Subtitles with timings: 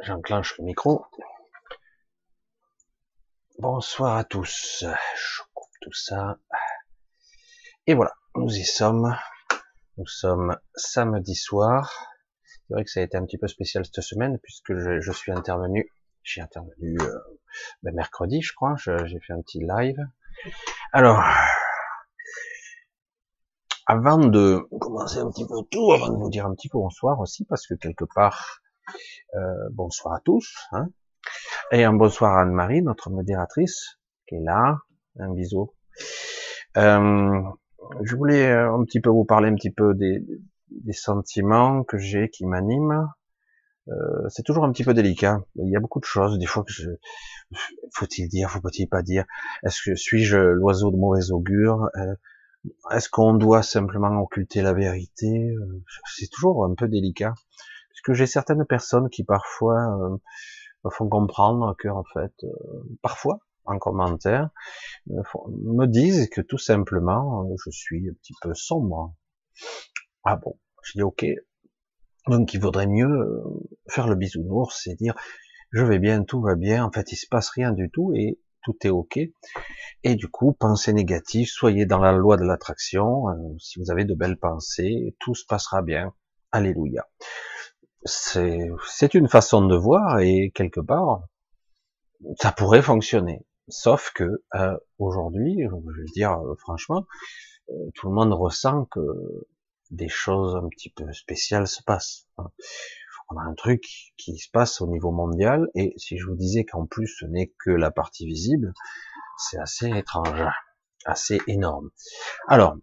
[0.00, 1.04] J'enclenche le micro.
[3.58, 4.84] Bonsoir à tous.
[4.84, 6.38] Je coupe tout ça.
[7.88, 9.16] Et voilà, nous y sommes.
[9.96, 12.12] Nous sommes samedi soir.
[12.44, 15.32] C'est vrai que ça a été un petit peu spécial cette semaine puisque je, suis
[15.32, 15.90] intervenu.
[16.22, 17.18] J'ai intervenu euh,
[17.82, 18.76] ben, mercredi, je crois.
[18.76, 19.98] J'ai fait un petit live.
[20.92, 21.20] Alors,
[23.84, 27.18] avant de commencer un petit peu tout, avant de vous dire un petit peu bonsoir
[27.18, 28.60] aussi, parce que quelque part,
[29.34, 30.88] euh, bonsoir à tous, hein,
[31.72, 34.78] et un bonsoir à Anne-Marie, notre modératrice, qui est là,
[35.18, 35.72] un bisou.
[36.76, 37.42] Euh,
[38.02, 40.22] je voulais euh, un petit peu vous parler un petit peu des,
[40.92, 43.08] sentiments que j'ai qui m'animent.
[43.88, 45.40] Euh, c'est toujours un petit peu délicat.
[45.56, 46.64] Il y a beaucoup de choses, des fois
[47.94, 49.24] faut-il dire, faut-il pas dire?
[49.64, 51.88] Est-ce que suis-je l'oiseau de mauvais augure?
[52.90, 55.54] Est-ce qu'on doit simplement occulter la vérité?
[56.16, 57.32] C'est toujours un peu délicat,
[58.02, 60.16] puisque j'ai certaines personnes qui parfois euh,
[60.84, 62.48] me font comprendre que, en fait, euh,
[63.02, 64.50] parfois, en commentaire,
[65.06, 69.14] me, disent que tout simplement, je suis un petit peu sombre.
[70.24, 70.58] Ah bon?
[70.82, 71.26] Je dis ok.
[72.28, 73.42] Donc, il vaudrait mieux
[73.88, 75.14] faire le bisounours et dire
[75.70, 76.84] je vais bien, tout va bien.
[76.84, 79.18] En fait, il se passe rien du tout et tout est ok.
[80.04, 83.28] Et du coup, pensez négatif, soyez dans la loi de l'attraction.
[83.28, 86.14] Euh, si vous avez de belles pensées, tout se passera bien.
[86.52, 87.06] Alléluia.
[88.08, 91.22] C'est une façon de voir et quelque part,
[92.36, 93.44] ça pourrait fonctionner.
[93.68, 97.06] Sauf que euh, aujourd'hui, je le dire euh, franchement,
[97.94, 99.00] tout le monde ressent que
[99.90, 102.26] des choses un petit peu spéciales se passent.
[102.38, 102.50] Hein
[103.30, 103.84] on a un truc
[104.16, 107.52] qui se passe au niveau mondial, et si je vous disais qu'en plus ce n'est
[107.58, 108.72] que la partie visible,
[109.36, 110.44] c'est assez étrange,
[111.04, 111.90] assez énorme.
[112.46, 112.76] Alors,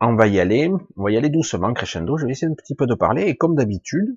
[0.00, 2.74] on va y aller, on va y aller doucement, crescendo, je vais essayer un petit
[2.74, 4.16] peu de parler, et comme d'habitude,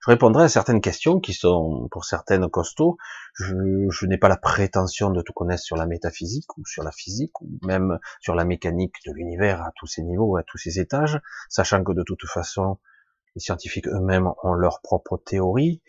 [0.00, 2.96] je répondrai à certaines questions qui sont pour certaines costauds.
[3.34, 3.54] Je,
[3.90, 7.40] je n'ai pas la prétention de tout connaître sur la métaphysique ou sur la physique
[7.40, 11.20] ou même sur la mécanique de l'univers à tous ses niveaux, à tous ses étages,
[11.48, 12.78] sachant que de toute façon,
[13.34, 15.82] les scientifiques eux-mêmes ont leur propre théorie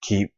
[0.00, 0.32] qui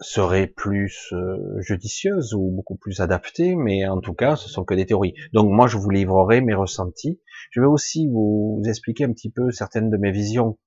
[0.00, 4.74] serait plus euh, judicieuse ou beaucoup plus adaptée, mais en tout cas, ce sont que
[4.74, 5.14] des théories.
[5.32, 7.20] Donc moi, je vous livrerai mes ressentis.
[7.50, 10.58] Je vais aussi vous expliquer un petit peu certaines de mes visions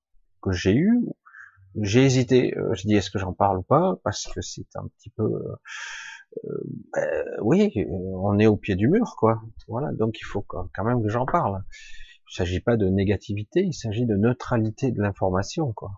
[0.42, 1.06] que j'ai eues.
[1.80, 4.88] J'ai hésité, euh, je dis est-ce que j'en parle ou pas, parce que c'est un
[4.96, 5.24] petit peu...
[5.24, 6.50] Euh,
[6.94, 9.42] ben, oui, on est au pied du mur, quoi.
[9.66, 11.62] Voilà, donc il faut quand même que j'en parle.
[12.30, 15.90] Il s'agit pas de négativité, il s'agit de neutralité de l'information, quoi.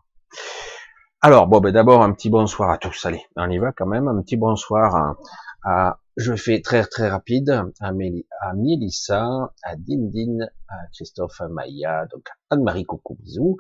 [1.23, 3.05] Alors, bon, ben d'abord un petit bonsoir à tous.
[3.05, 4.09] Allez, on y va quand même.
[4.09, 5.19] Un petit bonsoir
[5.63, 11.49] à, je fais très très rapide, à, Méli, à Mélissa, à Dindin, à Christophe, à
[11.49, 13.59] Maya, donc Anne-Marie Coucou, bisous,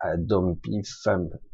[0.00, 1.08] à Dompif,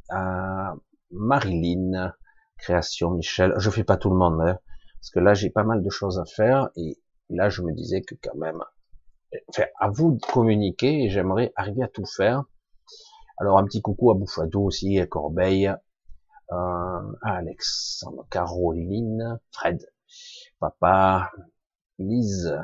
[0.08, 0.74] à
[1.12, 2.12] Marilyn,
[2.58, 3.54] Création Michel.
[3.58, 4.58] Je fais pas tout le monde, hein,
[5.00, 6.98] parce que là j'ai pas mal de choses à faire et
[7.30, 8.60] là je me disais que quand même
[9.50, 12.42] enfin, à vous de communiquer et j'aimerais arriver à tout faire.
[13.40, 15.76] Alors un petit coucou à Bouffadou aussi, à Corbeil, euh,
[16.50, 19.88] à Alexandre, Caroline, Fred,
[20.58, 21.30] Papa,
[22.00, 22.58] Lise,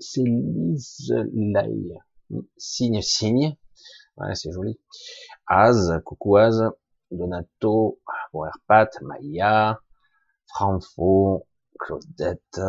[0.00, 1.98] c'est Lise Lay,
[2.56, 3.54] signe signe,
[4.16, 4.80] ouais, c'est joli.
[5.46, 6.64] Az, coucou Az,
[7.10, 7.98] Donato,
[8.66, 9.78] Pat, Maya,
[10.46, 11.46] Franfo,
[11.78, 12.60] Claudette,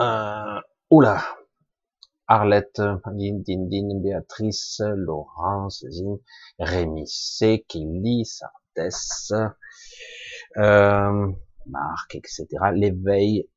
[0.00, 0.60] euh,
[0.90, 1.22] oula,
[2.28, 6.18] Arlette, Dindin, Béatrice, Laurence, Zine,
[6.58, 9.32] Rémi C, Kelly, Sartès,
[10.56, 11.32] euh,
[11.66, 12.46] Marc, etc.
[12.74, 13.48] L'éveil,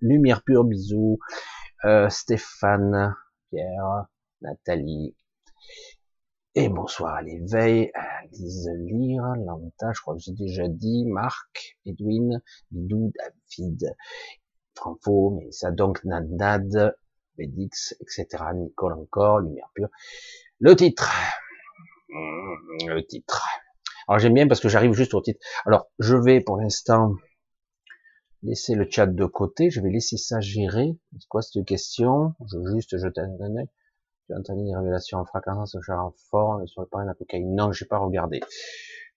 [0.00, 1.18] Lumière pure, bisous,
[1.84, 3.14] euh, Stéphane,
[3.50, 4.06] Pierre,
[4.42, 5.14] Nathalie,
[6.54, 7.92] et bonsoir à l'éveil,
[8.32, 12.42] Lise Lire, Lanta, je crois que j'ai déjà dit, Marc, Edwin,
[12.72, 13.94] Bidou, David,
[14.74, 16.96] Franco, mais ça donc Nad,
[17.38, 18.44] Bedix, etc.
[18.54, 19.88] Nicole encore, Lumière pure.
[20.60, 21.10] Le titre.
[22.08, 23.46] Hmm, le titre.
[24.08, 25.40] Alors j'aime bien parce que j'arrive juste au titre.
[25.66, 27.14] Alors je vais pour l'instant
[28.42, 29.70] laisser le chat de côté.
[29.70, 30.96] Je vais laisser ça gérer.
[31.12, 32.34] C'est quoi cette question?
[32.50, 33.68] Je juste jeter un œil.
[34.30, 37.54] As entendu des révélations en fréquence, en forme, sur le parrain de cocaïne.
[37.54, 38.40] Non, j'ai pas regardé.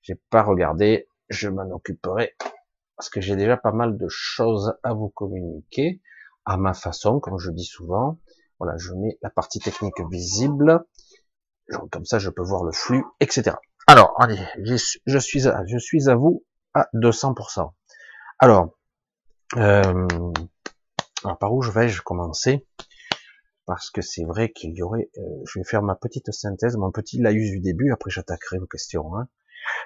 [0.01, 1.07] J'ai pas regardé.
[1.29, 2.33] Je m'en occuperai
[2.95, 6.01] parce que j'ai déjà pas mal de choses à vous communiquer
[6.51, 8.19] à ma façon, comme je dis souvent.
[8.59, 10.83] Voilà, je mets la partie technique visible.
[11.92, 13.56] comme ça, je peux voir le flux, etc.
[13.88, 16.44] Alors, allez, je, suis à, je suis à vous
[16.74, 17.71] à 200%.
[18.39, 18.77] Alors,
[19.56, 20.07] euh,
[21.24, 22.68] alors par où je vais-je commencer?
[23.65, 26.92] Parce que c'est vrai qu'il y aurait, euh, je vais faire ma petite synthèse, mon
[26.92, 29.15] petit laïus du début, après j'attaquerai vos questions.
[29.15, 29.30] Hein.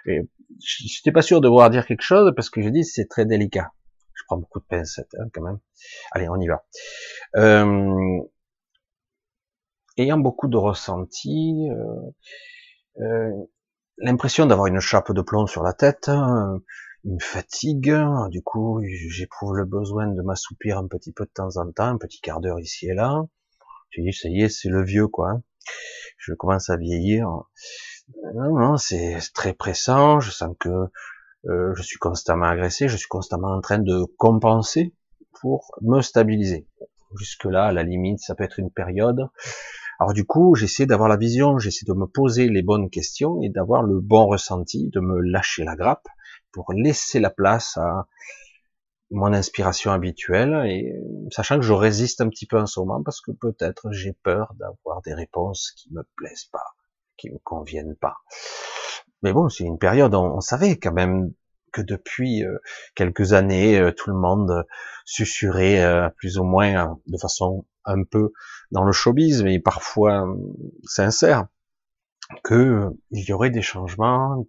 [0.08, 0.22] Et
[0.60, 3.72] j'étais pas sûr de vouloir dire quelque chose parce que je dis c'est très délicat.
[4.26, 5.60] Je prends beaucoup de pincettes hein, quand même.
[6.12, 6.66] Allez, on y va.
[7.36, 8.20] Euh,
[9.98, 13.32] ayant beaucoup de ressentis, euh, euh,
[14.00, 17.96] l'impression d'avoir une chape de plomb sur la tête, une fatigue,
[18.30, 21.98] du coup j'éprouve le besoin de m'assoupir un petit peu de temps en temps, un
[22.00, 23.26] petit quart d'heure ici et là.
[23.92, 25.30] Je dis ça y est, c'est le vieux quoi.
[25.30, 25.44] Hein.
[26.18, 27.28] Je commence à vieillir.
[28.34, 30.20] Non, non, c'est très pressant.
[30.20, 30.90] Je sens que
[31.48, 34.94] euh, je suis constamment agressé, je suis constamment en train de compenser
[35.40, 36.68] pour me stabiliser.
[37.18, 39.30] Jusque là, à la limite, ça peut être une période.
[40.00, 43.50] Alors du coup, j'essaie d'avoir la vision, j'essaie de me poser les bonnes questions et
[43.50, 46.08] d'avoir le bon ressenti, de me lâcher la grappe
[46.52, 48.08] pour laisser la place à
[49.12, 50.94] mon inspiration habituelle et
[51.32, 54.54] sachant que je résiste un petit peu en ce moment parce que peut-être j'ai peur
[54.60, 56.76] d'avoir des réponses qui me plaisent pas,
[57.18, 58.18] qui me conviennent pas.
[59.22, 61.32] Mais bon, c'est une période, on, savait quand même
[61.72, 62.58] que depuis euh,
[62.96, 64.66] quelques années, euh, tout le monde
[65.04, 68.32] susurrait euh, plus ou moins de façon un peu
[68.72, 70.26] dans le showbiz, mais parfois
[70.84, 71.48] sincère,
[72.44, 74.48] que il y aurait des changements,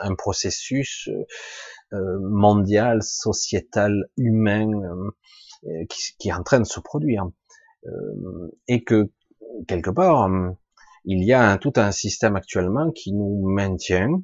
[0.00, 1.08] un processus
[1.90, 4.70] mondial, sociétal, humain,
[5.88, 7.26] qui, qui, est en train de se produire,
[8.68, 9.10] et que
[9.66, 10.28] quelque part
[11.04, 14.22] il y a tout un système actuellement qui nous maintient,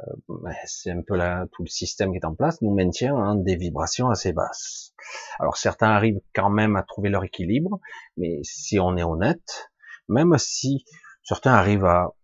[0.00, 3.34] euh, c'est un peu là tout le système qui est en place, nous maintient en
[3.34, 4.94] des vibrations assez basses.
[5.38, 7.80] Alors certains arrivent quand même à trouver leur équilibre,
[8.16, 9.70] mais si on est honnête,
[10.08, 10.84] même si
[11.22, 12.14] certains arrivent à,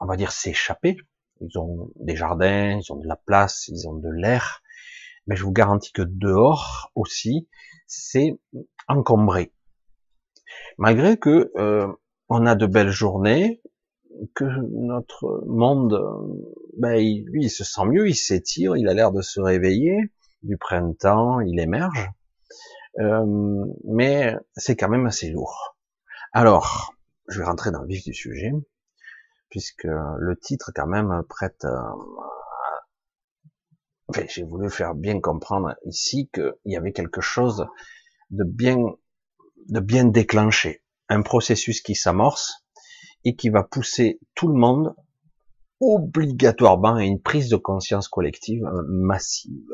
[0.00, 0.96] on va dire, s'échapper,
[1.40, 4.62] ils ont des jardins, ils ont de la place, ils ont de l'air,
[5.26, 7.48] mais je vous garantis que dehors aussi,
[7.86, 8.38] c'est
[8.88, 9.52] encombré.
[10.78, 11.88] Malgré que euh,
[12.34, 13.62] on a de belles journées,
[14.34, 16.00] que notre monde,
[16.76, 20.56] ben, lui, il se sent mieux, il s'étire, il a l'air de se réveiller, du
[20.56, 22.10] printemps, il émerge,
[22.98, 25.76] euh, mais c'est quand même assez lourd.
[26.32, 26.94] Alors,
[27.28, 28.52] je vais rentrer dans le vif du sujet,
[29.48, 31.64] puisque le titre quand même prête.
[34.08, 37.66] Enfin, j'ai voulu faire bien comprendre ici qu'il y avait quelque chose
[38.30, 38.76] de bien,
[39.68, 40.83] de bien déclenché
[41.14, 42.64] un processus qui s'amorce
[43.24, 44.94] et qui va pousser tout le monde
[45.80, 49.72] obligatoirement à une prise de conscience collective euh, massive.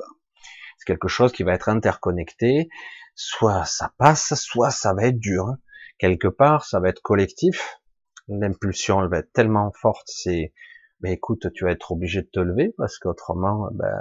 [0.79, 2.69] C'est quelque chose qui va être interconnecté,
[3.15, 5.55] soit ça passe, soit ça va être dur.
[5.99, 7.81] Quelque part, ça va être collectif.
[8.29, 10.55] L'impulsion, elle va être tellement forte, c'est,
[11.01, 14.01] mais écoute, tu vas être obligé de te lever parce qu'autrement, ben,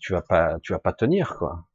[0.00, 1.66] tu vas pas, tu vas pas tenir, quoi.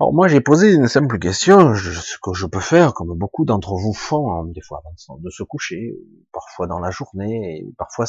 [0.00, 3.74] Alors moi j'ai posé une simple question, ce que je peux faire, comme beaucoup d'entre
[3.74, 5.98] vous font, hein, des fois avant de se coucher,
[6.32, 8.04] parfois dans la journée, parfois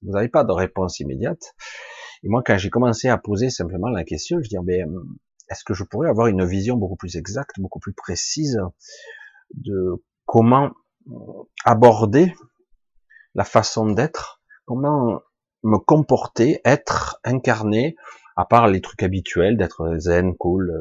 [0.00, 1.54] vous n'avez pas de réponse immédiate.
[2.22, 4.90] Et moi quand j'ai commencé à poser simplement la question, je dis ben,
[5.50, 8.58] est-ce que je pourrais avoir une vision beaucoup plus exacte, beaucoup plus précise
[9.52, 10.70] de comment
[11.66, 12.34] aborder
[13.34, 15.20] la façon d'être, comment
[15.62, 17.94] me comporter, être, incarné,
[18.36, 20.72] à part les trucs habituels d'être zen, cool,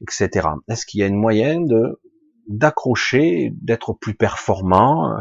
[0.00, 0.48] etc.
[0.68, 2.00] Est-ce qu'il y a une moyenne de
[2.48, 5.20] d'accrocher, d'être plus performant,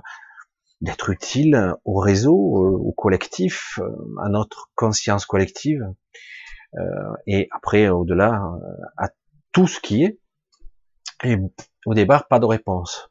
[0.81, 3.79] d'être utile au réseau, au collectif,
[4.21, 5.81] à notre conscience collective,
[6.77, 6.81] euh,
[7.25, 8.43] et après au-delà
[8.97, 9.09] à
[9.51, 10.19] tout ce qui est.
[11.23, 11.37] Et
[11.85, 13.09] au départ, pas de réponse.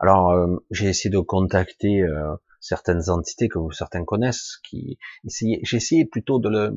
[0.00, 6.04] Alors euh, j'ai essayé de contacter euh, certaines entités que certains connaissent, qui j'ai essayé
[6.04, 6.74] plutôt de le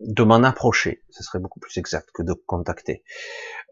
[0.00, 3.02] de m'en approcher, ce serait beaucoup plus exact que de contacter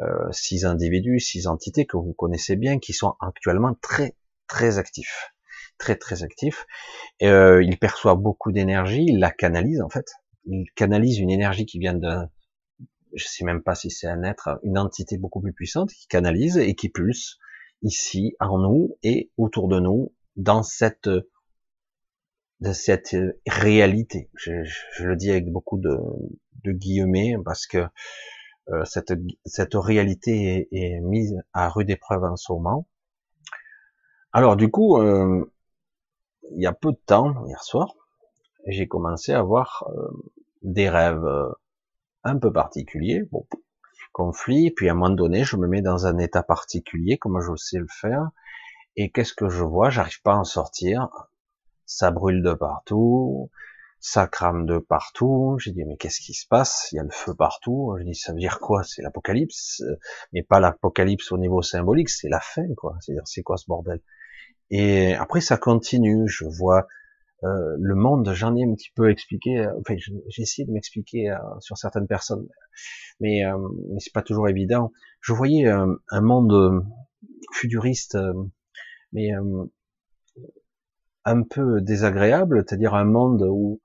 [0.02, 4.14] euh, six individus, six entités que vous connaissez bien, qui sont actuellement très
[4.47, 5.32] très actifs,
[5.78, 6.66] très très actifs.
[7.23, 10.06] Euh, ils perçoivent beaucoup d'énergie, ils la canalisent en fait.
[10.44, 12.26] Ils canalisent une énergie qui vient de,
[13.14, 16.58] je sais même pas si c'est un être, une entité beaucoup plus puissante qui canalise
[16.58, 17.38] et qui pulse
[17.82, 21.08] ici en nous et autour de nous dans cette
[22.61, 24.31] de cette euh, réalité.
[24.35, 24.65] Je,
[25.00, 25.99] le dis avec beaucoup de,
[26.67, 27.87] guillemets parce que
[28.69, 29.15] euh, cette,
[29.47, 32.87] cette réalité est, mise à rude épreuve en ce moment.
[34.33, 35.50] Alors du coup, euh,
[36.55, 37.95] il y a peu de temps, hier soir,
[38.67, 39.88] j'ai commencé à avoir
[40.62, 41.27] des rêves
[42.25, 43.47] un peu particuliers, bon,
[44.12, 47.55] conflit, puis à un moment donné, je me mets dans un état particulier, comme je
[47.57, 48.29] sais le faire,
[48.97, 49.88] et qu'est-ce que je vois?
[49.91, 51.09] J'arrive pas à en sortir
[51.88, 53.50] ça brûle de partout,
[54.00, 55.57] ça crame de partout.
[55.61, 56.88] J'ai dit mais qu'est-ce qui se passe?
[56.92, 57.97] Il y a le feu partout.
[57.99, 58.85] Je dis ça veut dire quoi?
[58.85, 59.83] C'est l'apocalypse,
[60.33, 62.97] mais pas l'apocalypse au niveau symbolique, c'est la fin quoi.
[63.00, 64.00] C'est-à-dire c'est quoi ce bordel?
[64.71, 66.28] Et après ça continue.
[66.28, 66.87] Je vois
[67.45, 69.59] euh, le monde, j'en ai un petit peu expliqué.
[69.59, 72.47] Euh, enfin, j'ai essayé de m'expliquer euh, sur certaines personnes,
[73.21, 73.57] mais, euh,
[73.90, 74.92] mais c'est pas toujours évident.
[75.21, 76.85] Je voyais un monde
[77.52, 78.16] futuriste,
[79.12, 79.30] mais
[81.28, 83.80] un peu désagréable, c'est-à-dire un monde où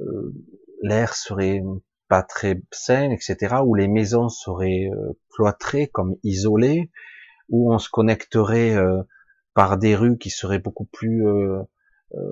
[0.00, 0.32] euh,
[0.82, 1.62] l'air serait
[2.08, 6.90] pas très sain, etc., où les maisons seraient euh, cloîtrées, comme isolées,
[7.48, 9.02] où on se connecterait euh,
[9.54, 11.24] par des rues qui seraient beaucoup plus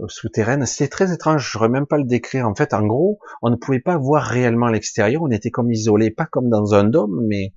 [0.08, 0.66] souterraines.
[0.66, 2.46] C'est très étrange, je n'aurais même pas le décrire.
[2.46, 6.10] En fait, en gros, on ne pouvait pas voir réellement l'extérieur, on était comme isolé,
[6.10, 7.54] pas comme dans un dôme, mais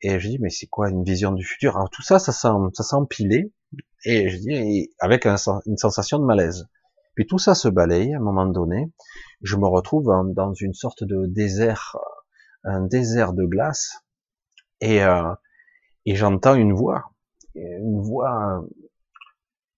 [0.00, 1.76] et je dis mais c'est quoi une vision du futur?
[1.76, 3.50] Alors tout ça, ça s'empilait,
[4.04, 6.68] et je dis avec une sensation de malaise.
[7.14, 8.92] Puis tout ça se balaye à un moment donné.
[9.42, 11.96] Je me retrouve dans une sorte de désert,
[12.64, 14.04] un désert de glace,
[14.80, 15.32] et, euh,
[16.06, 17.12] et j'entends une voix,
[17.54, 18.66] une voix euh,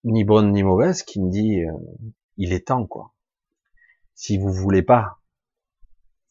[0.04, 1.72] ni bonne ni mauvaise qui me dit euh,
[2.36, 3.12] il est temps quoi.
[4.14, 5.18] Si vous voulez pas,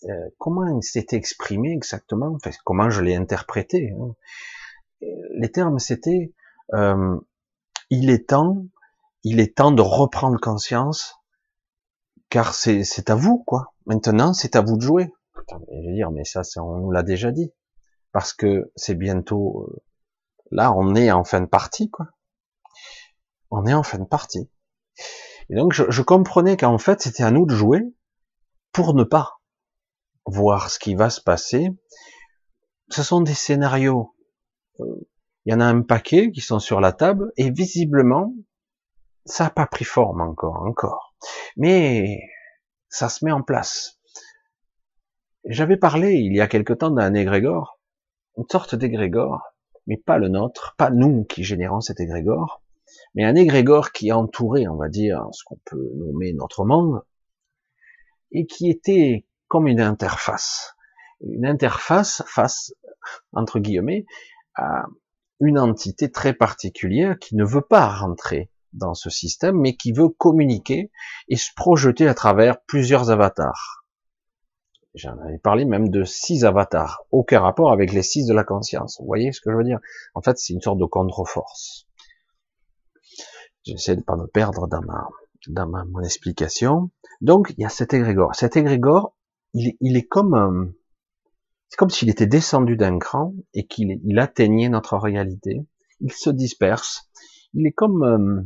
[0.05, 3.91] euh, comment il s'est exprimé exactement, comment je l'ai interprété.
[3.91, 4.15] Hein.
[5.37, 6.33] Les termes c'était
[7.89, 8.65] il est temps
[9.25, 11.15] il est temps de reprendre conscience,
[12.29, 13.73] car c'est à vous, quoi.
[13.87, 15.11] Maintenant, c'est à vous de jouer.
[15.49, 17.51] je veux dire, mais ça, on nous l'a déjà dit.
[18.11, 19.83] Parce que c'est bientôt, euh,
[20.51, 22.05] là, on est en fin de partie, quoi.
[23.49, 24.47] On est en fin de partie.
[25.49, 27.81] Et donc, je, comprenais qu'en fait, c'était à nous de jouer
[28.73, 29.39] pour ne pas
[30.27, 31.69] voir ce qui va se passer.
[32.89, 34.15] Ce sont des scénarios.
[35.45, 38.33] Il y en a un paquet qui sont sur la table et visiblement,
[39.25, 41.15] ça n'a pas pris forme encore, encore.
[41.55, 42.19] Mais
[42.89, 43.99] ça se met en place.
[45.45, 47.79] J'avais parlé il y a quelque temps d'un égrégore,
[48.37, 49.41] une sorte d'égrégore,
[49.85, 52.63] mais pas le nôtre, pas nous qui générons cet égrégore,
[53.13, 57.03] mais un égrégore qui entourait, on va dire, ce qu'on peut nommer notre monde,
[58.31, 60.75] et qui était comme une interface.
[61.21, 62.73] Une interface face,
[63.31, 64.05] entre guillemets,
[64.55, 64.85] à
[65.39, 70.09] une entité très particulière qui ne veut pas rentrer dans ce système, mais qui veut
[70.09, 70.91] communiquer
[71.27, 73.85] et se projeter à travers plusieurs avatars.
[74.95, 78.97] J'en avais parlé même de six avatars, aucun rapport avec les six de la conscience.
[78.99, 79.79] Vous voyez ce que je veux dire?
[80.13, 81.87] En fait, c'est une sorte de contre-force.
[83.65, 85.07] J'essaie de pas me perdre dans ma,
[85.47, 86.91] dans ma, mon explication.
[87.19, 88.35] Donc, il y a cet égrégore.
[88.35, 89.15] Cet égrégore,
[89.53, 90.73] il, il est comme
[91.75, 95.59] c'est comme s'il était descendu d'un cran et qu'il il atteignait notre réalité.
[95.99, 97.09] Il se disperse.
[97.53, 98.43] Il est comme, euh,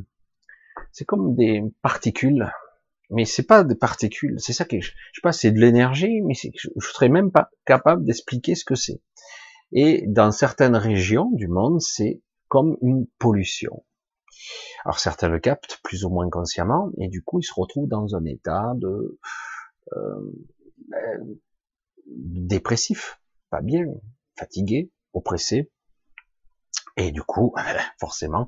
[0.91, 2.51] c'est comme des particules,
[3.11, 4.39] mais c'est pas des particules.
[4.39, 7.31] C'est ça que je, je sais pas, c'est de l'énergie, mais je, je serais même
[7.31, 8.99] pas capable d'expliquer ce que c'est.
[9.73, 13.85] Et dans certaines régions du monde, c'est comme une pollution.
[14.85, 18.15] Alors certains le captent plus ou moins consciemment, et du coup ils se retrouvent dans
[18.15, 19.19] un état de
[19.93, 20.33] euh,
[20.87, 21.37] ben,
[22.09, 23.18] dépressif,
[23.49, 23.85] pas bien,
[24.37, 25.71] fatigué, oppressé,
[26.97, 27.53] et du coup,
[27.99, 28.45] forcément,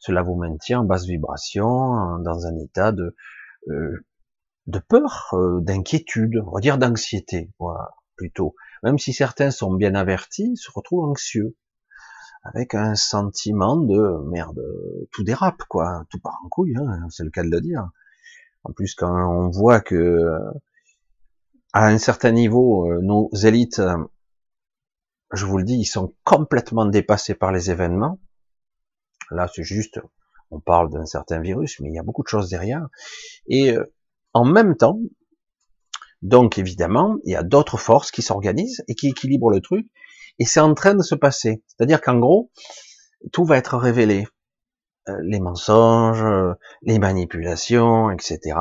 [0.00, 3.16] cela vous maintient en basse vibration, dans un état de,
[3.68, 4.06] euh,
[4.66, 8.54] de peur, euh, d'inquiétude, on va dire d'anxiété, voilà, plutôt.
[8.82, 11.56] Même si certains sont bien avertis, se retrouvent anxieux,
[12.44, 14.62] avec un sentiment de merde,
[15.10, 17.90] tout dérape, quoi, tout part en couille, hein, c'est le cas de le dire.
[18.64, 20.38] En plus, quand on voit que
[21.72, 23.82] à un certain niveau, euh, nos élites
[25.32, 28.18] je vous le dis, ils sont complètement dépassés par les événements.
[29.30, 30.00] Là, c'est juste,
[30.50, 32.86] on parle d'un certain virus, mais il y a beaucoup de choses derrière.
[33.46, 33.84] Et euh,
[34.32, 34.98] en même temps,
[36.22, 39.86] donc évidemment, il y a d'autres forces qui s'organisent et qui équilibrent le truc.
[40.38, 41.62] Et c'est en train de se passer.
[41.66, 42.50] C'est-à-dire qu'en gros,
[43.32, 44.26] tout va être révélé.
[45.08, 48.58] Euh, les mensonges, euh, les manipulations, etc.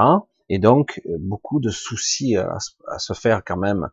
[0.50, 3.90] Et donc, beaucoup de soucis à se faire quand même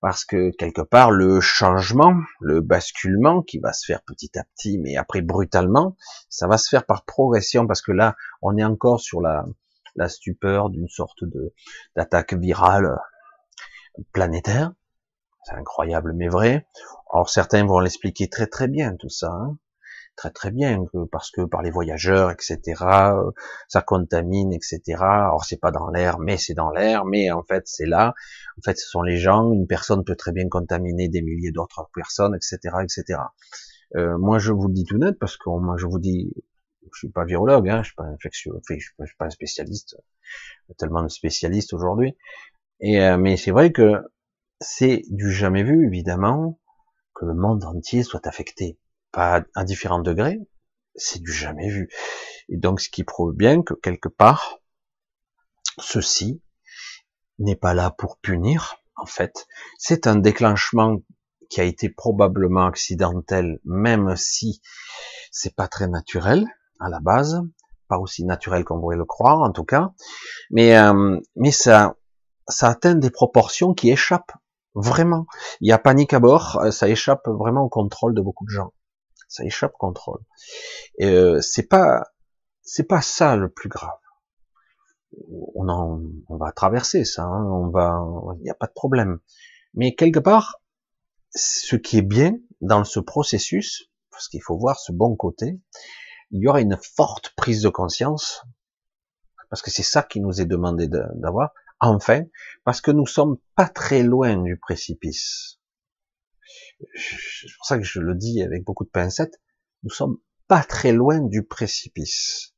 [0.00, 4.78] parce que quelque part le changement, le basculement qui va se faire petit à petit,
[4.78, 5.96] mais après brutalement,
[6.28, 9.44] ça va se faire par progression parce que là, on est encore sur la,
[9.96, 11.52] la stupeur d'une sorte de
[11.96, 12.98] d'attaque virale
[14.12, 14.72] planétaire.
[15.44, 16.66] C'est incroyable mais vrai.
[17.12, 19.30] Alors certains vont l'expliquer très très bien tout ça.
[19.30, 19.58] Hein
[20.18, 22.60] très très bien parce que par les voyageurs, etc.
[22.82, 23.30] Euh,
[23.68, 24.80] ça contamine, etc.
[25.00, 28.14] Alors c'est pas dans l'air, mais c'est dans l'air, mais en fait c'est là.
[28.58, 29.52] En fait, ce sont les gens.
[29.52, 33.20] Une personne peut très bien contaminer des milliers d'autres personnes, etc., etc.
[33.96, 36.32] Euh, moi, je vous le dis tout net parce que moi, je vous dis,
[36.92, 39.96] je suis pas virologue, hein, je suis pas infectieux, je suis pas un spécialiste,
[40.76, 42.16] tellement de spécialistes aujourd'hui.
[42.80, 44.02] Et euh, mais c'est vrai que
[44.60, 46.58] c'est du jamais vu, évidemment,
[47.14, 48.78] que le monde entier soit affecté,
[49.12, 50.38] pas à différents degrés,
[50.94, 51.88] c'est du jamais vu.
[52.48, 54.58] Et donc, ce qui prouve bien que quelque part,
[55.78, 56.42] ceci
[57.38, 59.46] n'est pas là pour punir, en fait.
[59.78, 60.96] C'est un déclenchement
[61.48, 64.60] qui a été probablement accidentel, même si
[65.30, 66.46] c'est pas très naturel
[66.80, 67.40] à la base,
[67.88, 69.92] pas aussi naturel qu'on pourrait le croire en tout cas,
[70.50, 71.96] mais euh, mais ça
[72.48, 74.32] ça atteint des proportions qui échappent
[74.74, 75.26] vraiment.
[75.60, 78.50] Il y a panique à bord, euh, ça échappe vraiment au contrôle de beaucoup de
[78.50, 78.72] gens.
[79.28, 80.20] Ça échappe contrôle.
[81.00, 82.02] Euh, c'est pas
[82.62, 83.98] c'est pas ça le plus grave.
[85.54, 87.98] On en, on va traverser ça, hein, on va,
[88.38, 89.20] il n'y a pas de problème.
[89.74, 90.60] Mais quelque part,
[91.34, 95.60] ce qui est bien dans ce processus, parce qu'il faut voir ce bon côté,
[96.30, 98.44] il y aura une forte prise de conscience,
[99.48, 102.24] parce que c'est ça qui nous est demandé d'avoir, enfin,
[102.64, 105.58] parce que nous sommes pas très loin du précipice.
[106.94, 109.40] C'est pour ça que je le dis avec beaucoup de pincettes,
[109.82, 112.54] nous sommes pas très loin du précipice.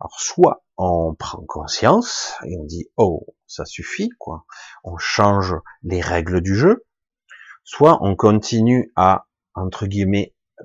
[0.00, 4.44] Alors soit on prend conscience et on dit oh ça suffit quoi,
[4.82, 6.84] on change les règles du jeu,
[7.62, 10.64] soit on continue à entre guillemets euh,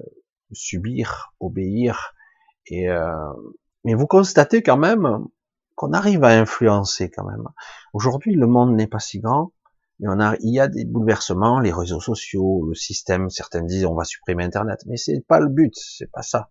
[0.52, 2.14] subir, obéir
[2.66, 3.34] et euh,
[3.84, 5.26] mais vous constatez quand même
[5.76, 7.48] qu'on arrive à influencer quand même.
[7.94, 9.54] Aujourd'hui, le monde n'est pas si grand,
[10.00, 13.30] il y a des bouleversements, les réseaux sociaux, le système.
[13.30, 16.50] Certains disent on va supprimer Internet, mais c'est pas le but, c'est pas ça.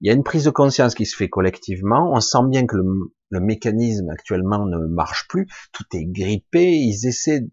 [0.00, 2.12] Il y a une prise de conscience qui se fait collectivement.
[2.12, 2.84] On sent bien que le,
[3.30, 5.46] le mécanisme actuellement ne marche plus.
[5.72, 6.70] Tout est grippé.
[6.72, 7.48] Ils essaient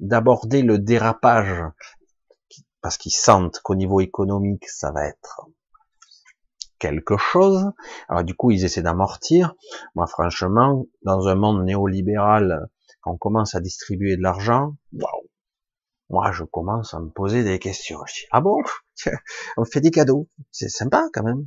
[0.00, 1.62] d'aborder le dérapage
[2.80, 5.46] parce qu'ils sentent qu'au niveau économique, ça va être
[6.78, 7.70] quelque chose.
[8.08, 9.54] Alors du coup, ils essaient d'amortir.
[9.94, 12.66] Moi, franchement, dans un monde néolibéral,
[13.02, 15.28] quand on commence à distribuer de l'argent, waouh,
[16.12, 17.98] moi, je commence à me poser des questions.
[18.06, 18.58] Je dis, ah bon,
[19.56, 21.46] on fait des cadeaux, c'est sympa quand même.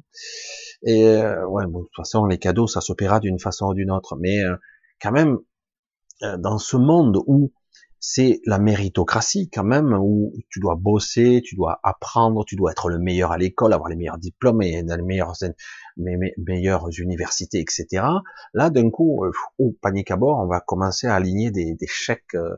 [0.84, 3.92] Et euh, ouais, bon, de toute façon, les cadeaux, ça s'opéra d'une façon ou d'une
[3.92, 4.16] autre.
[4.20, 4.56] Mais euh,
[5.02, 5.38] quand même,
[6.24, 7.54] euh, dans ce monde où
[8.00, 12.90] c'est la méritocratie quand même, où tu dois bosser, tu dois apprendre, tu dois être
[12.90, 15.34] le meilleur à l'école, avoir les meilleurs diplômes et dans les meilleures,
[15.98, 18.06] meilleures universités, etc.
[18.54, 19.26] Là, d'un coup,
[19.60, 22.56] oh, panique à bord, on va commencer à aligner des, des chèques euh,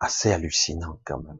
[0.00, 1.38] assez hallucinants quand même.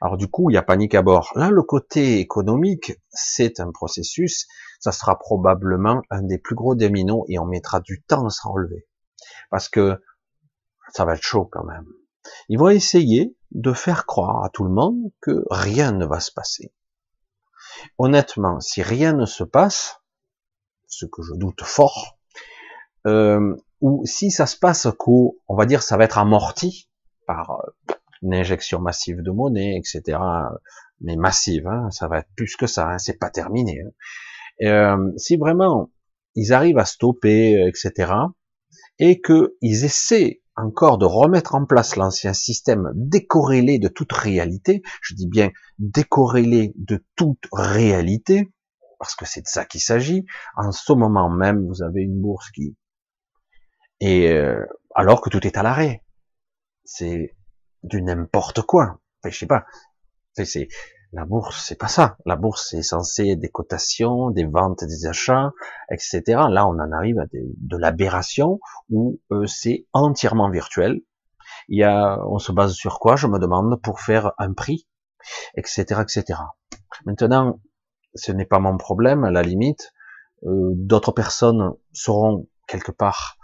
[0.00, 1.32] Alors du coup, il y a panique à bord.
[1.34, 4.46] Là, le côté économique, c'est un processus,
[4.80, 8.46] ça sera probablement un des plus gros dominos et on mettra du temps à se
[8.46, 8.86] relever.
[9.50, 10.00] Parce que
[10.92, 11.86] ça va être chaud quand même.
[12.48, 16.32] Ils vont essayer de faire croire à tout le monde que rien ne va se
[16.32, 16.72] passer.
[17.98, 20.00] Honnêtement, si rien ne se passe,
[20.86, 22.18] ce que je doute fort,
[23.06, 26.88] euh, ou si ça se passe qu'au, on va dire, ça va être amorti
[27.26, 30.18] par euh, une injection massive de monnaie, etc.
[31.00, 33.82] Mais massive, hein, ça va être plus que ça, hein, c'est pas terminé.
[33.82, 33.90] Hein.
[34.66, 35.90] Euh, si vraiment
[36.34, 38.12] ils arrivent à stopper, etc.,
[38.98, 45.14] et qu'ils essaient encore de remettre en place l'ancien système décorrélé de toute réalité, je
[45.14, 48.50] dis bien décorrélé de toute réalité,
[48.98, 50.24] parce que c'est de ça qu'il s'agit.
[50.56, 52.76] En ce moment même, vous avez une bourse qui...
[54.00, 56.02] Et euh, alors que tout est à l'arrêt.
[56.84, 57.34] C'est
[57.82, 59.00] du n'importe quoi.
[59.20, 59.64] Enfin, je sais pas.
[61.12, 62.16] La bourse, c'est pas ça.
[62.26, 65.52] La bourse, c'est censé des cotations, des ventes, des achats,
[65.90, 66.22] etc.
[66.50, 68.58] Là, on en arrive à de l'aberration
[68.90, 71.00] où euh, c'est entièrement virtuel.
[71.68, 74.86] Il y a, on se base sur quoi, je me demande, pour faire un prix,
[75.56, 76.40] etc., etc.
[77.06, 77.60] Maintenant,
[78.16, 79.92] ce n'est pas mon problème, à la limite.
[80.44, 83.38] Euh, d'autres personnes seront quelque part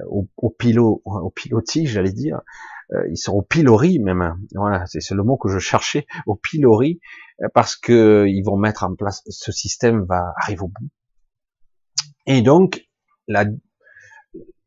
[0.00, 2.40] euh, au, au, pilot, au pilotis, j'allais dire,
[2.92, 4.38] euh, ils sont au pilori même.
[4.54, 7.00] Voilà, c'est le mot que je cherchais, au pilori,
[7.42, 10.88] euh, parce que ils vont mettre en place, ce système va arriver au bout.
[12.26, 12.86] Et donc,
[13.28, 13.44] la,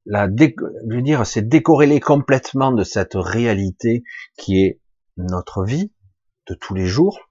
[0.06, 4.04] la je veux dire, c'est décorrélé complètement de cette réalité
[4.38, 4.82] qui est
[5.17, 5.91] notre vie
[6.47, 7.29] de tous les jours.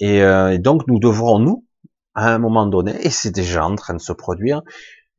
[0.00, 1.64] Et, euh, donc, nous devrons, nous,
[2.14, 4.62] à un moment donné, et c'est déjà en train de se produire,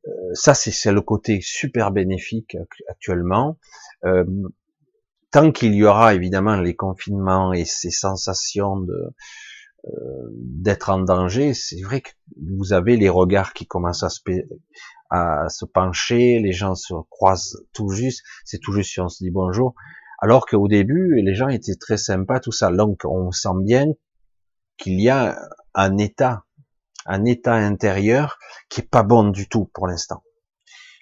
[0.06, 2.56] euh, ça c'est le côté super bénéfique
[2.88, 3.58] actuellement,
[4.04, 4.24] euh,
[5.30, 9.14] tant qu'il y aura évidemment les confinements et ces sensations de
[9.86, 9.90] euh,
[10.32, 14.20] d'être en danger, c'est vrai que vous avez les regards qui commencent à se,
[15.10, 19.22] à se pencher, les gens se croisent tout juste, c'est tout juste si on se
[19.22, 19.74] dit bonjour,
[20.18, 22.72] alors qu'au début, les gens étaient très sympas, tout ça.
[22.72, 23.86] Donc, on sent bien
[24.78, 25.38] qu'il y a
[25.74, 26.44] un état,
[27.06, 28.38] un état intérieur
[28.68, 30.22] qui est pas bon du tout pour l'instant.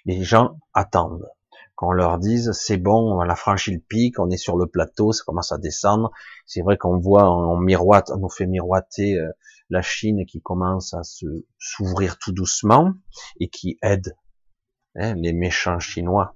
[0.05, 1.27] Les gens attendent
[1.75, 5.11] qu'on leur dise c'est bon, on a franchi le pic, on est sur le plateau,
[5.11, 6.11] ça commence à descendre.
[6.45, 9.31] C'est vrai qu'on voit, on miroite, on nous fait miroiter euh,
[9.69, 11.25] la Chine qui commence à se
[11.59, 12.93] s'ouvrir tout doucement
[13.39, 14.17] et qui aide
[14.95, 16.35] hein, les méchants chinois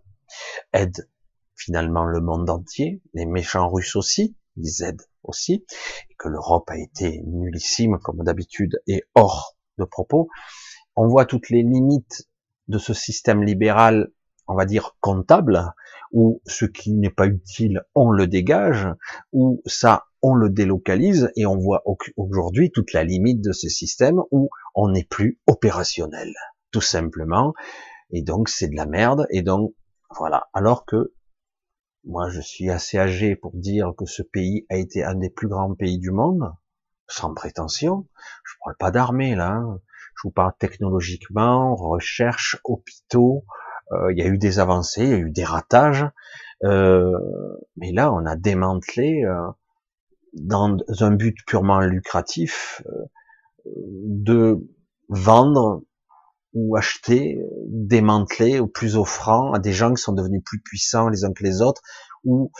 [0.73, 1.09] aident
[1.55, 5.65] finalement le monde entier, les méchants russes aussi, ils aident aussi,
[6.09, 10.29] et que l'Europe a été nullissime comme d'habitude et hors de propos.
[10.95, 12.27] On voit toutes les limites
[12.67, 14.11] de ce système libéral,
[14.47, 15.73] on va dire comptable,
[16.11, 18.87] où ce qui n'est pas utile, on le dégage,
[19.31, 21.83] où ça, on le délocalise, et on voit
[22.17, 26.33] aujourd'hui toute la limite de ce système où on n'est plus opérationnel,
[26.71, 27.53] tout simplement.
[28.11, 29.73] Et donc c'est de la merde, et donc
[30.17, 30.49] voilà.
[30.53, 31.13] Alors que
[32.03, 35.47] moi, je suis assez âgé pour dire que ce pays a été un des plus
[35.47, 36.51] grands pays du monde,
[37.07, 38.07] sans prétention.
[38.43, 39.51] Je parle pas d'armée là.
[39.51, 39.79] Hein.
[40.15, 43.45] Je vous parle technologiquement, recherche, hôpitaux.
[43.91, 46.05] Euh, il y a eu des avancées, il y a eu des ratages,
[46.63, 47.17] euh,
[47.77, 49.47] mais là, on a démantelé euh,
[50.33, 52.81] dans un but purement lucratif
[53.65, 54.57] de
[55.09, 55.83] vendre
[56.53, 61.23] ou acheter, démanteler au plus offrant à des gens qui sont devenus plus puissants les
[61.23, 61.81] uns que les autres,
[62.23, 62.51] où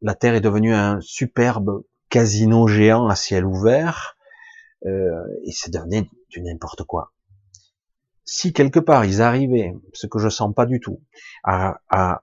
[0.00, 4.16] la Terre est devenue un superbe casino géant à ciel ouvert,
[4.86, 7.12] euh, et c'est devenu du n'importe quoi.
[8.24, 11.02] Si quelque part ils arrivaient, ce que je sens pas du tout,
[11.44, 12.22] à, à,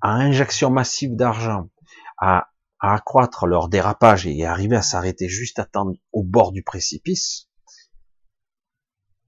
[0.00, 1.68] à injection massive d'argent,
[2.18, 2.48] à,
[2.80, 7.47] à accroître leur dérapage et arriver à s'arrêter juste à temps au bord du précipice,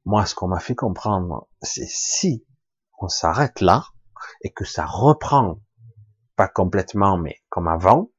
[0.05, 2.47] moi, ce qu'on m'a fait comprendre, c'est si
[2.99, 3.85] on s'arrête là
[4.43, 5.61] et que ça reprend,
[6.37, 8.11] pas complètement, mais comme avant,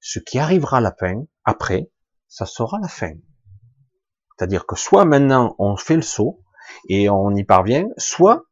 [0.00, 1.90] ce qui arrivera à la fin, après,
[2.28, 3.14] ça sera la fin.
[4.36, 6.42] C'est-à-dire que soit maintenant on fait le saut
[6.88, 8.44] et on y parvient, soit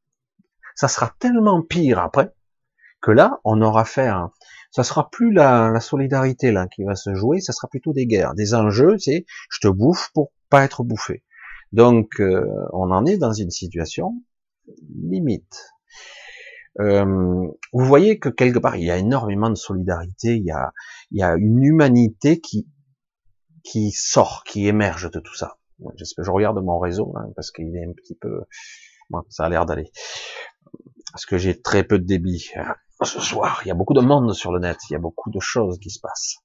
[0.75, 2.33] ça sera tellement pire après
[3.01, 4.31] que là on aura un,
[4.71, 8.07] ça sera plus la, la, solidarité là qui va se jouer, ça sera plutôt des
[8.07, 11.25] guerres, des enjeux, c'est je te bouffe pour pas être bouffé.
[11.73, 14.13] Donc, euh, on en est dans une situation
[14.95, 15.73] limite.
[16.81, 17.05] Euh,
[17.73, 21.63] vous voyez que quelque part, il y a énormément de solidarité, il y a, une
[21.63, 22.69] humanité qui,
[23.63, 25.59] qui sort, qui émerge de tout ça.
[25.99, 28.43] Je regarde mon réseau, hein, parce qu'il est un petit peu...
[29.11, 29.91] Bon, ça a l'air d'aller.
[31.13, 33.61] Parce que j'ai très peu de débit hein, ce soir.
[33.65, 35.79] Il y a beaucoup de monde sur le net, il y a beaucoup de choses
[35.79, 36.37] qui se passent.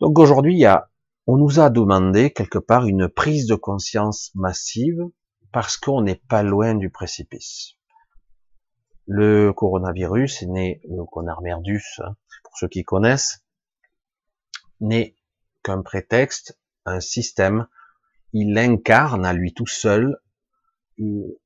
[0.00, 0.90] Donc aujourd'hui, il y a
[1.30, 5.02] on nous a demandé quelque part une prise de conscience massive
[5.52, 7.74] parce qu'on n'est pas loin du précipice.
[9.06, 13.44] Le coronavirus est né, le conarmerdus, hein, pour ceux qui connaissent,
[14.80, 15.16] n'est
[15.62, 17.66] qu'un prétexte, un système.
[18.32, 20.18] Il incarne à lui tout seul
[20.98, 21.38] euh,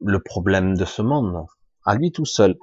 [0.00, 1.46] le problème de ce monde,
[1.84, 2.58] à lui tout seul.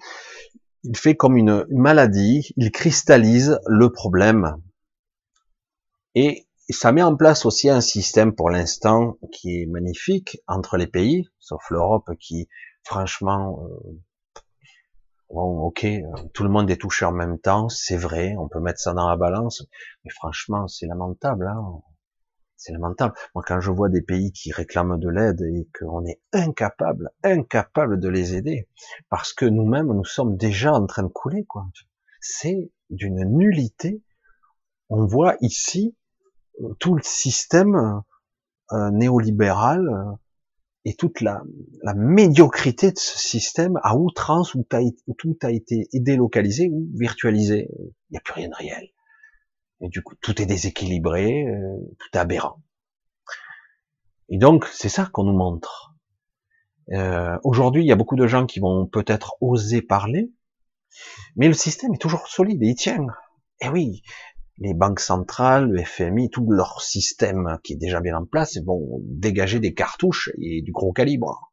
[0.84, 4.62] Il fait comme une maladie, il cristallise le problème.
[6.74, 11.28] Ça met en place aussi un système pour l'instant qui est magnifique entre les pays,
[11.40, 12.48] sauf l'Europe qui,
[12.84, 14.02] franchement, euh,
[15.30, 15.86] bon, ok,
[16.34, 19.10] tout le monde est touché en même temps, c'est vrai, on peut mettre ça dans
[19.10, 19.66] la balance,
[20.04, 21.48] mais franchement, c'est lamentable.
[21.48, 21.82] Hein
[22.58, 23.14] c'est lamentable.
[23.36, 28.00] Moi, quand je vois des pays qui réclament de l'aide et qu'on est incapable, incapable
[28.00, 28.68] de les aider,
[29.10, 31.68] parce que nous-mêmes, nous sommes déjà en train de couler, quoi.
[32.20, 34.04] C'est d'une nullité.
[34.90, 35.96] On voit ici
[36.80, 38.02] tout le système
[38.74, 40.16] euh, néolibéral euh,
[40.86, 41.42] et toute la,
[41.84, 44.66] la, médiocrité de ce système à outrance où,
[45.18, 47.70] tout a été délocalisé ou virtualisé.
[47.72, 48.90] Il n'y a plus rien de réel.
[49.82, 52.62] Et du coup, tout est déséquilibré, euh, tout est aberrant.
[54.30, 55.94] Et donc, c'est ça qu'on nous montre.
[56.92, 60.32] Euh, Aujourd'hui, il y a beaucoup de gens qui vont peut-être oser parler,
[61.36, 63.06] mais le système est toujours solide et il tient.
[63.62, 64.02] Et oui,
[64.60, 69.00] les banques centrales, le FMI, tout leur système qui est déjà bien en place, vont
[69.04, 71.52] dégager des cartouches et du gros calibre.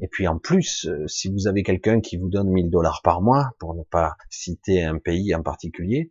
[0.00, 3.20] Et puis en plus, euh, si vous avez quelqu'un qui vous donne 1000 dollars par
[3.20, 6.10] mois, pour ne pas citer un pays en particulier,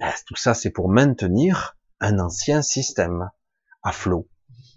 [0.00, 3.30] euh, tout ça c'est pour maintenir un ancien système
[3.82, 4.28] à flot.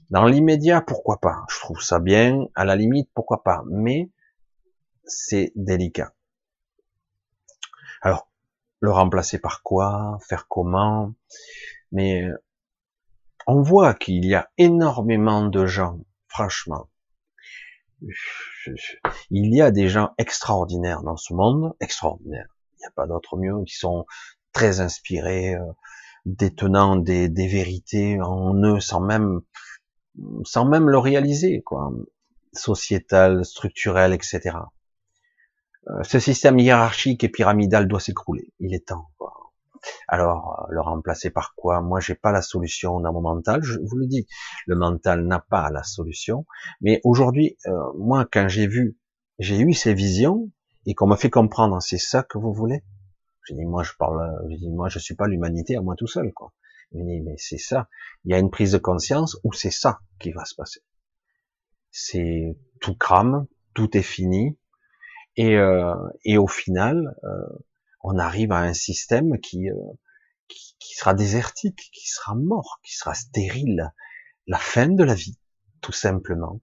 [0.09, 1.45] Dans l'immédiat, pourquoi pas?
[1.49, 3.63] Je trouve ça bien, à la limite, pourquoi pas?
[3.69, 4.09] Mais
[5.05, 6.13] c'est délicat.
[8.01, 8.30] Alors,
[8.81, 11.13] le remplacer par quoi, faire comment.
[11.91, 12.27] Mais
[13.47, 16.89] on voit qu'il y a énormément de gens, franchement.
[19.29, 22.49] Il y a des gens extraordinaires dans ce monde, extraordinaires.
[22.73, 24.05] Il n'y a pas d'autre mieux, qui sont
[24.51, 25.71] très inspirés, euh,
[26.25, 29.41] détenant des, des, vérités en eux, sans même
[30.43, 31.91] sans même le réaliser, quoi,
[32.53, 34.57] sociétal, structurel, etc.
[35.89, 38.53] Euh, ce système hiérarchique et pyramidal doit s'écrouler.
[38.59, 39.07] Il est temps.
[39.17, 39.33] Quoi.
[40.07, 41.81] Alors, le remplacer par quoi?
[41.81, 43.63] Moi, j'ai pas la solution dans mon mental.
[43.63, 44.27] Je vous le dis,
[44.67, 46.45] le mental n'a pas la solution.
[46.81, 48.97] Mais aujourd'hui, euh, moi, quand j'ai vu,
[49.39, 50.51] j'ai eu ces visions
[50.85, 52.83] et qu'on m'a fait comprendre, c'est ça que vous voulez?
[53.47, 56.07] J'ai dit, moi, je parle, j'ai dit, moi, je suis pas l'humanité à moi tout
[56.07, 56.53] seul, quoi.
[56.91, 57.87] Mais, mais c'est ça.
[58.25, 60.81] Il y a une prise de conscience où c'est ça qui va se passer.
[61.89, 64.57] C'est tout crame, tout est fini,
[65.37, 67.63] et, euh, et au final, euh,
[68.03, 69.75] on arrive à un système qui, euh,
[70.47, 73.91] qui, qui sera désertique, qui sera mort, qui sera stérile,
[74.47, 75.37] la fin de la vie,
[75.81, 76.59] tout simplement.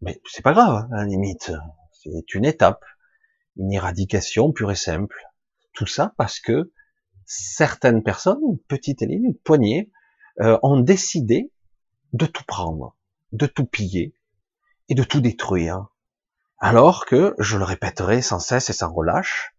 [0.00, 1.52] Mais c'est pas grave, à la limite,
[1.92, 2.84] c'est une étape,
[3.56, 5.20] une éradication pure et simple.
[5.74, 6.72] Tout ça parce que
[7.24, 9.90] certaines personnes, une petite élite, une poignée,
[10.38, 11.52] ont décidé
[12.12, 12.96] de tout prendre,
[13.32, 14.14] de tout piller
[14.88, 15.86] et de tout détruire.
[16.64, 19.56] Alors que, je le répéterai sans cesse et sans relâche,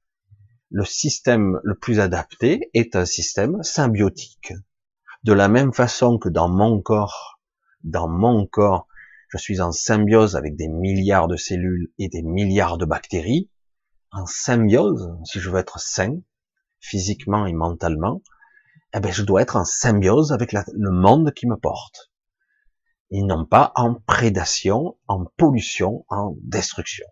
[0.71, 4.53] le système le plus adapté est un système symbiotique.
[5.25, 7.41] De la même façon que dans mon corps,
[7.83, 8.87] dans mon corps,
[9.27, 13.49] je suis en symbiose avec des milliards de cellules et des milliards de bactéries,
[14.13, 16.21] en symbiose, si je veux être sain,
[16.79, 18.21] physiquement et mentalement,
[18.93, 22.12] eh ben, je dois être en symbiose avec le monde qui me porte.
[23.13, 27.05] Et non pas en prédation, en pollution, en destruction.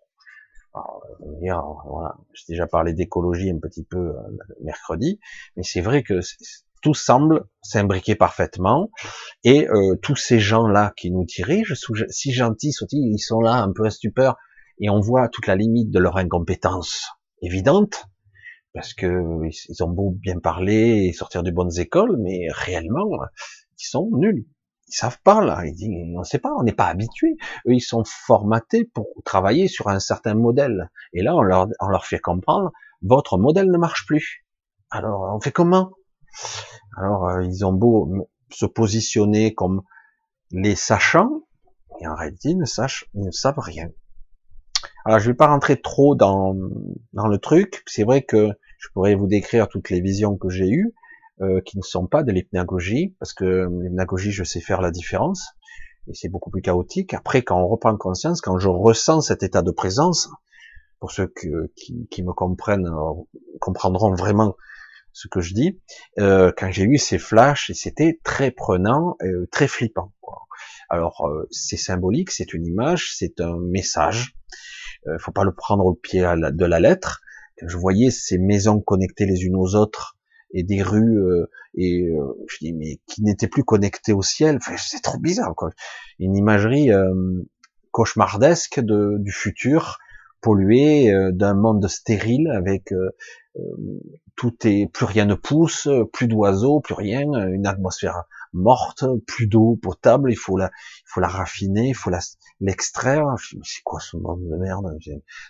[0.74, 4.14] voilà, j'ai déjà parlé d'écologie un petit peu euh,
[4.62, 5.20] mercredi,
[5.56, 6.18] mais c'est vrai que
[6.82, 8.90] tout semble s'imbriquer parfaitement,
[9.44, 11.74] et euh, tous ces gens-là qui nous dirigent,
[12.08, 14.36] si gentils sont-ils, ils sont là un peu à stupeur,
[14.80, 17.06] et on voit toute la limite de leur incompétence
[17.42, 18.06] évidente,
[18.74, 19.22] parce que
[19.68, 23.08] ils ont beau bien parler et sortir de bonnes écoles, mais réellement,
[23.78, 24.46] ils sont nuls.
[24.92, 25.64] Ils savent pas là.
[25.64, 27.36] Ils disent, on sait pas, on n'est pas habitué.
[27.66, 30.90] Eux, ils sont formatés pour travailler sur un certain modèle.
[31.14, 34.44] Et là, on leur, on leur fait comprendre, votre modèle ne marche plus.
[34.90, 35.92] Alors, on fait comment?
[36.98, 39.82] Alors, euh, ils ont beau se positionner comme
[40.50, 41.46] les sachants,
[42.00, 43.88] et en réalité, ils ne, sachent, ils ne savent rien.
[45.06, 46.54] Alors, je vais pas rentrer trop dans,
[47.14, 47.82] dans le truc.
[47.86, 50.92] C'est vrai que je pourrais vous décrire toutes les visions que j'ai eues,
[51.42, 55.54] euh, qui ne sont pas de l'hypnagogie, parce que l'hypnagogie, je sais faire la différence,
[56.08, 57.14] et c'est beaucoup plus chaotique.
[57.14, 60.28] Après, quand on reprend conscience, quand je ressens cet état de présence,
[61.00, 61.48] pour ceux qui,
[62.10, 63.22] qui, me comprennent, euh,
[63.60, 64.56] comprendront vraiment
[65.12, 65.80] ce que je dis,
[66.18, 70.12] euh, quand j'ai eu ces flashs, c'était très prenant, euh, très flippant.
[70.20, 70.46] Quoi.
[70.88, 74.34] Alors, euh, c'est symbolique, c'est une image, c'est un message.
[75.06, 77.22] Il faut pas le prendre au pied de la lettre,
[77.60, 80.16] je voyais ces maisons connectées les unes aux autres
[80.52, 84.56] et des rues euh, et euh, je dis mais qui n'étaient plus connectées au ciel.
[84.56, 85.70] Enfin, c'est trop bizarre quoi.
[86.18, 87.14] Une imagerie euh,
[87.90, 89.98] cauchemardesque de, du futur
[90.40, 92.92] pollué d'un monde stérile avec
[94.34, 99.78] tout est plus rien ne pousse plus d'oiseaux plus rien une atmosphère morte plus d'eau
[99.80, 102.18] potable il faut la il faut la raffiner il faut la
[102.58, 103.26] l'extraire.
[103.38, 104.98] C'est quoi ce monde de merde?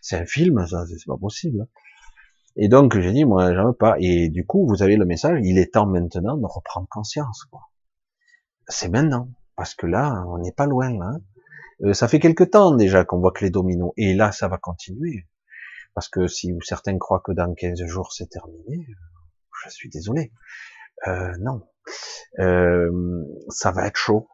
[0.03, 1.67] C'est un film ça c'est pas possible
[2.57, 3.97] et donc j'ai dit moi j'en veux pas.
[3.99, 7.47] Et du coup vous avez le message, il est temps maintenant de reprendre conscience.
[8.69, 11.01] C'est maintenant parce que là on n'est pas loin.
[11.01, 11.21] Hein.
[11.85, 14.59] Euh, ça fait quelque temps déjà qu'on voit que les dominos et là ça va
[14.59, 15.27] continuer
[15.95, 18.87] parce que si certains croient que dans 15 jours c'est terminé,
[19.65, 20.33] je suis désolé.
[21.07, 21.63] Euh, non,
[22.39, 24.29] euh, ça va être chaud.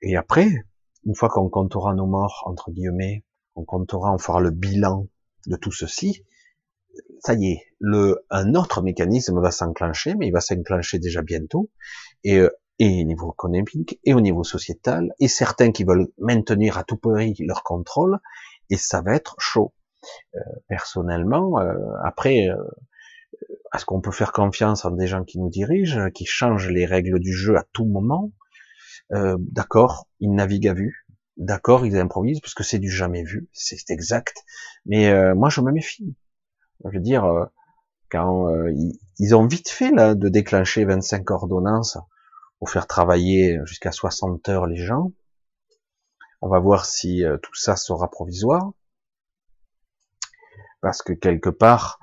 [0.00, 0.48] Et après,
[1.04, 5.08] une fois qu'on comptera nos morts entre guillemets, on comptera, on fera le bilan
[5.46, 6.24] de tout ceci
[7.20, 11.70] ça y est, le, un autre mécanisme va s'enclencher, mais il va s'enclencher déjà bientôt,
[12.24, 16.78] et, euh, et au niveau économique, et au niveau sociétal, et certains qui veulent maintenir
[16.78, 18.18] à tout prix leur contrôle,
[18.70, 19.72] et ça va être chaud.
[20.34, 21.74] Euh, personnellement, euh,
[22.04, 22.56] après, euh,
[23.74, 27.20] est-ce qu'on peut faire confiance en des gens qui nous dirigent, qui changent les règles
[27.20, 28.32] du jeu à tout moment?
[29.10, 31.04] D'accord, ils naviguent à vue,
[31.36, 34.38] d'accord, ils improvisent parce que c'est du jamais vu, c'est exact.
[34.86, 36.16] Mais moi, je me méfie.
[36.84, 37.44] Je veux dire, euh,
[38.10, 38.72] quand euh,
[39.18, 41.98] ils, ont vite fait là de déclencher 25 ordonnances
[42.58, 45.12] pour faire travailler jusqu'à 60 heures les gens.
[46.40, 48.72] On va voir si euh, tout ça sera provisoire.
[50.80, 52.00] Parce que quelque part,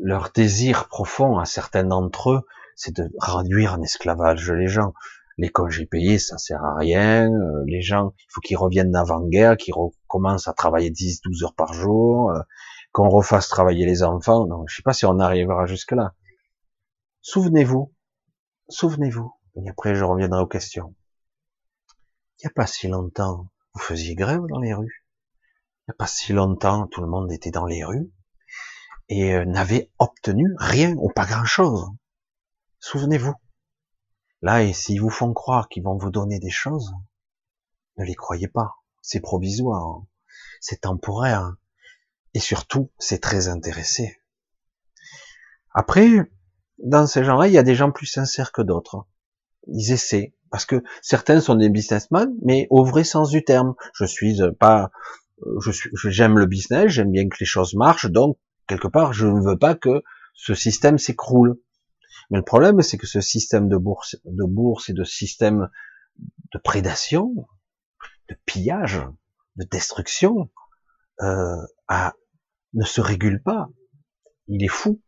[0.00, 4.94] leur désir profond à certains d'entre eux, c'est de réduire en esclavage les gens.
[5.36, 7.28] Les congés payés, ça sert à rien.
[7.66, 11.74] Les gens, il faut qu'ils reviennent d'avant-guerre, qu'ils recommencent à travailler 10, 12 heures par
[11.74, 12.32] jour
[12.92, 14.46] qu'on refasse travailler les enfants.
[14.46, 16.14] Non, je sais pas si on arrivera jusque là.
[17.22, 17.94] Souvenez-vous,
[18.68, 19.32] souvenez-vous.
[19.56, 20.94] Et après, je reviendrai aux questions.
[22.38, 25.04] il n'y a pas si longtemps, vous faisiez grève dans les rues.
[25.82, 28.10] Il n'y a pas si longtemps, tout le monde était dans les rues
[29.08, 31.90] et euh, n'avait obtenu rien ou pas grand-chose.
[32.78, 33.34] Souvenez-vous.
[34.40, 36.94] Là, et s'ils vous font croire qu'ils vont vous donner des choses,
[37.98, 38.76] ne les croyez pas.
[39.02, 40.02] C'est provisoire,
[40.60, 41.54] c'est temporaire.
[42.34, 44.20] Et surtout, c'est très intéressé.
[45.72, 46.30] Après,
[46.78, 49.06] dans ces gens-là, il y a des gens plus sincères que d'autres.
[49.66, 53.74] Ils essaient, parce que certains sont des businessmen, mais au vrai sens du terme.
[53.94, 54.90] Je suis euh, pas,
[55.42, 59.12] euh, je suis, j'aime le business, j'aime bien que les choses marchent, donc quelque part,
[59.12, 60.02] je ne veux pas que
[60.34, 61.60] ce système s'écroule.
[62.30, 65.68] Mais le problème, c'est que ce système de bourse, de bourse et de système
[66.52, 67.34] de prédation,
[68.28, 69.02] de pillage,
[69.56, 70.48] de destruction,
[71.22, 71.56] euh,
[72.74, 73.68] ne se régule pas.
[74.48, 75.00] Il est fou.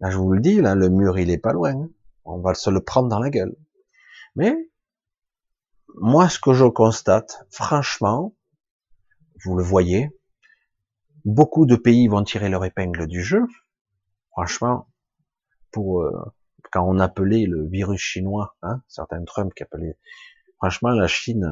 [0.00, 1.74] Là, je vous le dis, là, le mur, il est pas loin.
[1.74, 1.90] Hein.
[2.24, 3.56] On va se le prendre dans la gueule.
[4.34, 4.56] Mais,
[5.94, 8.34] moi, ce que je constate, franchement,
[9.44, 10.10] vous le voyez,
[11.24, 13.42] beaucoup de pays vont tirer leur épingle du jeu.
[14.30, 14.88] Franchement,
[15.70, 16.34] pour euh,
[16.70, 19.98] quand on appelait le virus chinois, hein, certains Trump qui appelaient,
[20.56, 21.50] franchement, la Chine,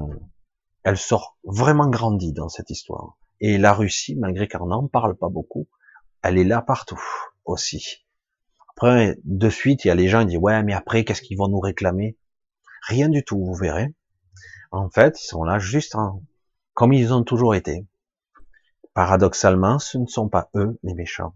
[0.82, 3.18] elle sort vraiment grandie dans cette histoire.
[3.40, 5.68] Et la Russie, malgré qu'on n'en parle pas beaucoup,
[6.22, 7.00] elle est là partout
[7.44, 8.06] aussi.
[8.70, 11.38] Après, de suite, il y a les gens qui disent ouais, mais après, qu'est-ce qu'ils
[11.38, 12.18] vont nous réclamer?
[12.86, 13.94] Rien du tout, vous verrez.
[14.70, 15.96] En fait, ils sont là juste
[16.74, 17.86] comme ils ont toujours été.
[18.94, 21.34] Paradoxalement, ce ne sont pas eux les méchants.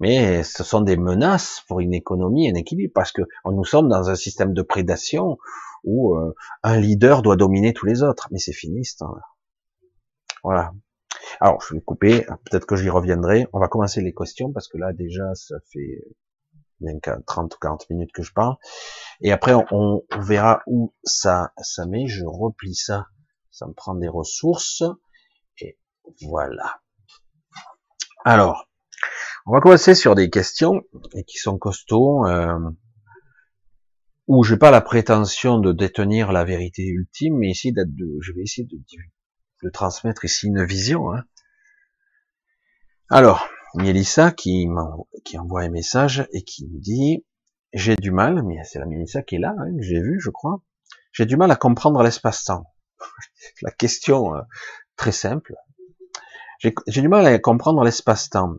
[0.00, 4.10] Mais ce sont des menaces pour une économie, un équilibre, parce que nous sommes dans
[4.10, 5.38] un système de prédation
[5.84, 8.28] où euh, un leader doit dominer tous les autres.
[8.32, 9.22] Mais c'est fini temps-là.
[10.42, 10.72] Voilà.
[11.40, 13.46] Alors, je vais couper, peut-être que j'y reviendrai.
[13.52, 16.04] On va commencer les questions, parce que là, déjà, ça fait
[16.80, 18.56] bien 30 ou 40 minutes que je parle.
[19.20, 22.06] Et après, on, verra où ça, ça met.
[22.06, 23.06] Je replie ça.
[23.50, 24.82] Ça me prend des ressources.
[26.22, 26.80] Voilà.
[28.24, 28.68] Alors,
[29.46, 30.82] on va commencer sur des questions
[31.14, 32.58] et qui sont costauds, euh,
[34.26, 37.84] où j'ai pas la prétention de détenir la vérité ultime, mais ici de,
[38.20, 38.76] je vais essayer de,
[39.62, 41.12] de transmettre ici une vision.
[41.12, 41.24] Hein.
[43.08, 44.68] Alors, Mélissa qui,
[45.24, 47.24] qui envoie un message et qui me dit
[47.72, 50.30] j'ai du mal, mais c'est la Mélissa qui est là, hein, que j'ai vu, je
[50.30, 50.60] crois.
[51.12, 52.66] J'ai du mal à comprendre l'espace-temps.
[53.62, 54.40] la question euh,
[54.96, 55.54] très simple,
[56.58, 58.56] j'ai du mal à comprendre l'espace-temps.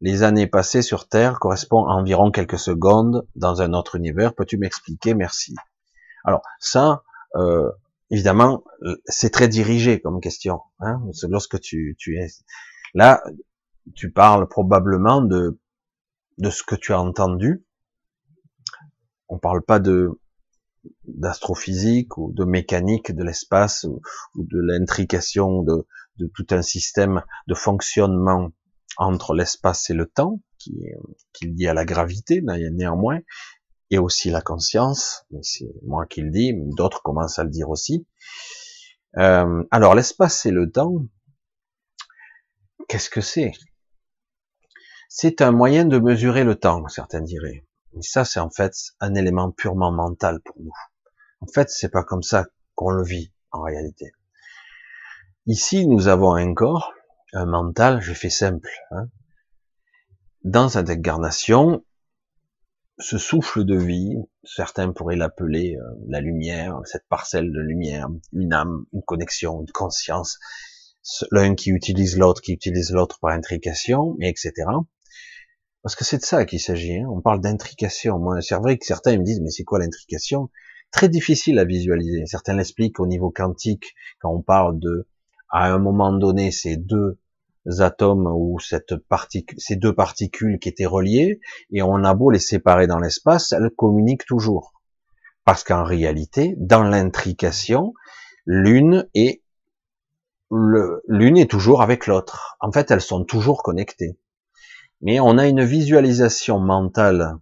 [0.00, 4.34] Les années passées sur Terre correspondent à environ quelques secondes dans un autre univers.
[4.34, 5.14] Peux-tu m'expliquer?
[5.14, 5.54] Merci.
[6.24, 7.02] Alors ça,
[7.36, 7.70] euh,
[8.10, 8.64] évidemment,
[9.06, 10.60] c'est très dirigé comme question.
[10.80, 12.26] Hein lorsque tu, es
[12.94, 13.22] là,
[13.94, 15.58] tu parles probablement de
[16.38, 17.64] de ce que tu as entendu.
[19.28, 20.20] On parle pas de
[21.04, 24.02] d'astrophysique ou de mécanique de l'espace ou,
[24.36, 25.86] de l'intrication de,
[26.18, 28.50] de, tout un système de fonctionnement
[28.98, 30.74] entre l'espace et le temps qui
[31.32, 33.20] qui est lié à la gravité néanmoins
[33.90, 37.68] et aussi la conscience mais c'est moi qui le dis d'autres commencent à le dire
[37.68, 38.06] aussi
[39.18, 41.06] euh, alors l'espace et le temps
[42.88, 43.52] qu'est-ce que c'est?
[45.08, 47.64] C'est un moyen de mesurer le temps certains diraient
[47.96, 50.72] et ça, c'est en fait un élément purement mental pour nous.
[51.40, 54.12] En fait, c'est pas comme ça qu'on le vit en réalité.
[55.46, 56.92] Ici, nous avons un corps,
[57.34, 58.70] un mental, je fais simple.
[58.90, 59.08] Hein.
[60.42, 61.84] Dans cette incarnation,
[62.98, 64.14] ce souffle de vie,
[64.44, 69.72] certains pourraient l'appeler euh, la lumière, cette parcelle de lumière, une âme, une connexion, une
[69.72, 70.38] conscience,
[71.30, 74.52] l'un qui utilise l'autre, qui utilise l'autre par intrication, etc.
[75.82, 76.98] Parce que c'est de ça qu'il s'agit.
[76.98, 77.08] Hein.
[77.10, 78.18] On parle d'intrication.
[78.18, 80.48] Moi, c'est vrai que certains me disent, mais c'est quoi l'intrication?
[80.92, 82.24] Très difficile à visualiser.
[82.26, 85.08] Certains l'expliquent au niveau quantique, quand on parle de,
[85.50, 87.18] à un moment donné, ces deux
[87.78, 91.40] atomes ou cette particule, ces deux particules qui étaient reliées,
[91.70, 94.74] et on a beau les séparer dans l'espace, elles communiquent toujours.
[95.44, 97.94] Parce qu'en réalité, dans l'intrication,
[98.46, 99.42] l'une est
[100.50, 102.56] l'une est toujours avec l'autre.
[102.60, 104.18] En fait, elles sont toujours connectées
[105.04, 107.36] mais on a une visualisation mentale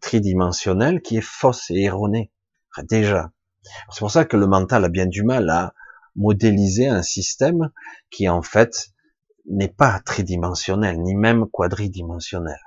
[0.00, 2.30] tridimensionnelle qui est fausse et erronée,
[2.88, 3.32] déjà.
[3.90, 5.74] C'est pour ça que le mental a bien du mal à
[6.14, 7.70] modéliser un système
[8.10, 8.90] qui en fait
[9.46, 12.58] n'est pas tridimensionnel, ni même quadridimensionnel.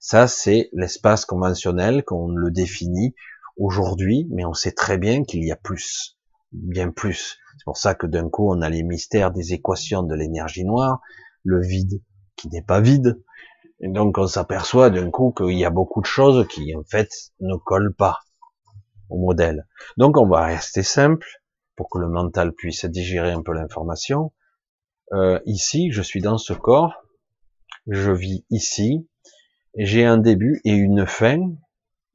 [0.00, 3.14] Ça, c'est l'espace conventionnel qu'on le définit
[3.56, 6.16] aujourd'hui, mais on sait très bien qu'il y a plus,
[6.52, 7.38] bien plus.
[7.58, 11.00] C'est pour ça que d'un coup, on a les mystères des équations de l'énergie noire,
[11.44, 12.00] le vide,
[12.36, 13.20] qui n'est pas vide.
[13.80, 17.08] Et donc on s'aperçoit d'un coup qu'il y a beaucoup de choses qui en fait
[17.40, 18.20] ne collent pas.
[19.10, 19.66] au modèle.
[19.96, 21.26] Donc on va rester simple
[21.76, 24.32] pour que le mental puisse digérer un peu l'information.
[25.12, 27.02] Euh, ici, je suis dans ce corps,
[27.86, 29.08] je vis ici,
[29.76, 31.38] j'ai un début et une fin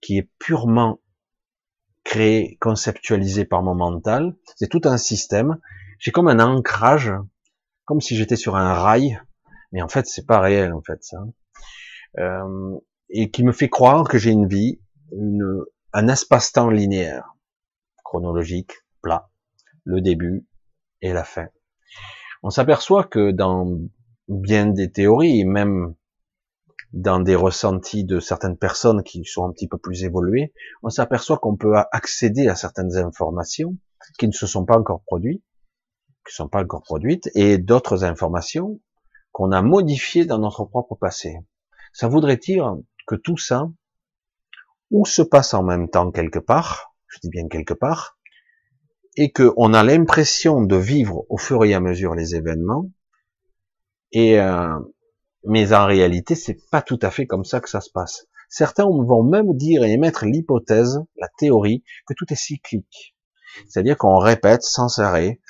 [0.01, 0.99] qui est purement
[2.03, 4.35] créé, conceptualisé par mon mental.
[4.57, 5.59] C'est tout un système.
[5.99, 7.11] J'ai comme un ancrage,
[7.85, 9.19] comme si j'étais sur un rail,
[9.71, 11.23] mais en fait c'est pas réel en fait ça.
[12.19, 12.77] Euh,
[13.09, 14.79] et qui me fait croire que j'ai une vie,
[15.11, 15.63] une,
[15.93, 17.35] un espace-temps linéaire,
[18.03, 19.29] chronologique, plat,
[19.83, 20.45] le début
[21.01, 21.47] et la fin.
[22.45, 23.79] On s'aperçoit que dans
[24.27, 25.95] bien des théories, même
[26.91, 31.37] dans des ressentis de certaines personnes qui sont un petit peu plus évoluées, on s'aperçoit
[31.37, 33.77] qu'on peut accéder à certaines informations
[34.19, 35.41] qui ne se sont pas encore produites,
[36.25, 38.81] qui ne sont pas encore produites, et d'autres informations
[39.31, 41.37] qu'on a modifiées dans notre propre passé.
[41.93, 42.75] Ça voudrait dire
[43.07, 43.69] que tout ça,
[44.91, 48.17] ou se passe en même temps quelque part, je dis bien quelque part,
[49.15, 52.89] et qu'on a l'impression de vivre au fur et à mesure les événements,
[54.11, 54.79] et euh,
[55.45, 58.27] mais en réalité, c'est pas tout à fait comme ça que ça se passe.
[58.49, 63.15] Certains vont même dire et émettre l'hypothèse, la théorie, que tout est cyclique.
[63.67, 65.41] C'est-à-dire qu'on répète sans arrêt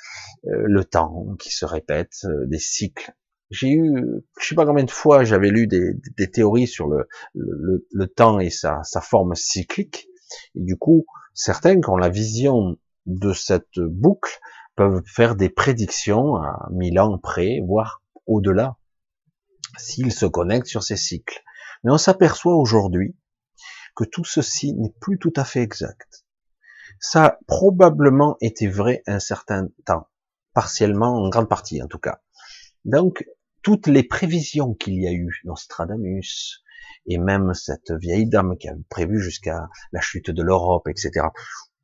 [0.46, 3.12] euh, le temps qui se répète, euh, des cycles.
[3.50, 4.02] J'ai eu,
[4.40, 8.06] je sais pas combien de fois j'avais lu des, des, théories sur le, le, le
[8.08, 10.08] temps et sa, sa, forme cyclique.
[10.56, 11.04] Et du coup,
[11.34, 14.38] certains qui ont la vision de cette boucle
[14.76, 18.76] peuvent faire des prédictions à mille ans près, voire au-delà
[19.78, 21.42] s'il se connecte sur ces cycles.
[21.82, 23.16] Mais on s'aperçoit aujourd'hui
[23.94, 26.24] que tout ceci n'est plus tout à fait exact.
[26.98, 30.08] Ça a probablement été vrai un certain temps,
[30.52, 32.20] partiellement, en grande partie en tout cas.
[32.84, 33.24] Donc,
[33.62, 36.62] toutes les prévisions qu'il y a eu, Nostradamus,
[37.06, 41.26] et même cette vieille dame qui a prévu jusqu'à la chute de l'Europe, etc.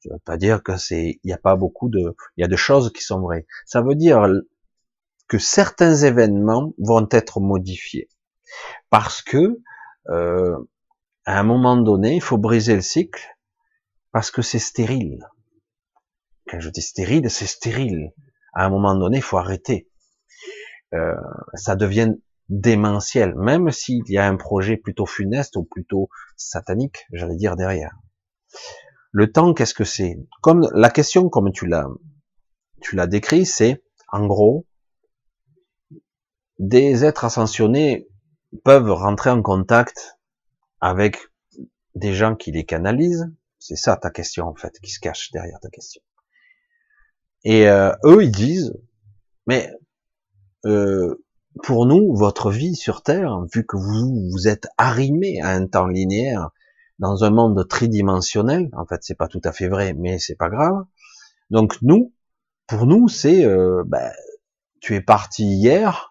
[0.01, 2.45] Je ne veux pas dire que c'est, il n'y a pas beaucoup de, il y
[2.45, 3.47] a de choses qui sont vraies.
[3.67, 4.27] Ça veut dire
[5.29, 8.09] que certains événements vont être modifiés
[8.89, 9.61] parce que
[10.09, 10.57] euh,
[11.25, 13.23] à un moment donné, il faut briser le cycle
[14.13, 15.29] parce que c'est stérile.
[16.49, 18.13] Quand je dis stérile, c'est stérile.
[18.55, 19.89] À un moment donné, il faut arrêter.
[20.95, 21.15] Euh,
[21.55, 22.15] ça devient
[22.49, 27.95] démentiel, même s'il y a un projet plutôt funeste ou plutôt satanique, j'allais dire derrière.
[29.13, 30.19] Le temps, qu'est-ce que c'est?
[30.41, 31.89] Comme la question, comme tu l'as,
[32.81, 33.83] tu l'as décrit, c'est
[34.13, 34.67] en gros,
[36.59, 38.09] des êtres ascensionnés
[38.65, 40.19] peuvent rentrer en contact
[40.81, 41.19] avec
[41.95, 43.33] des gens qui les canalisent.
[43.59, 46.03] C'est ça ta question en fait, qui se cache derrière ta question.
[47.45, 48.75] Et euh, eux, ils disent,
[49.47, 49.73] mais
[50.67, 51.25] euh,
[51.63, 55.87] pour nous, votre vie sur Terre, vu que vous vous êtes arrimé à un temps
[55.87, 56.51] linéaire
[57.01, 60.49] dans un monde tridimensionnel, en fait, c'est pas tout à fait vrai, mais c'est pas
[60.49, 60.85] grave.
[61.51, 62.15] Donc nous,
[62.69, 64.13] pour nous, c'est, euh, ben,
[64.81, 66.11] tu es parti hier,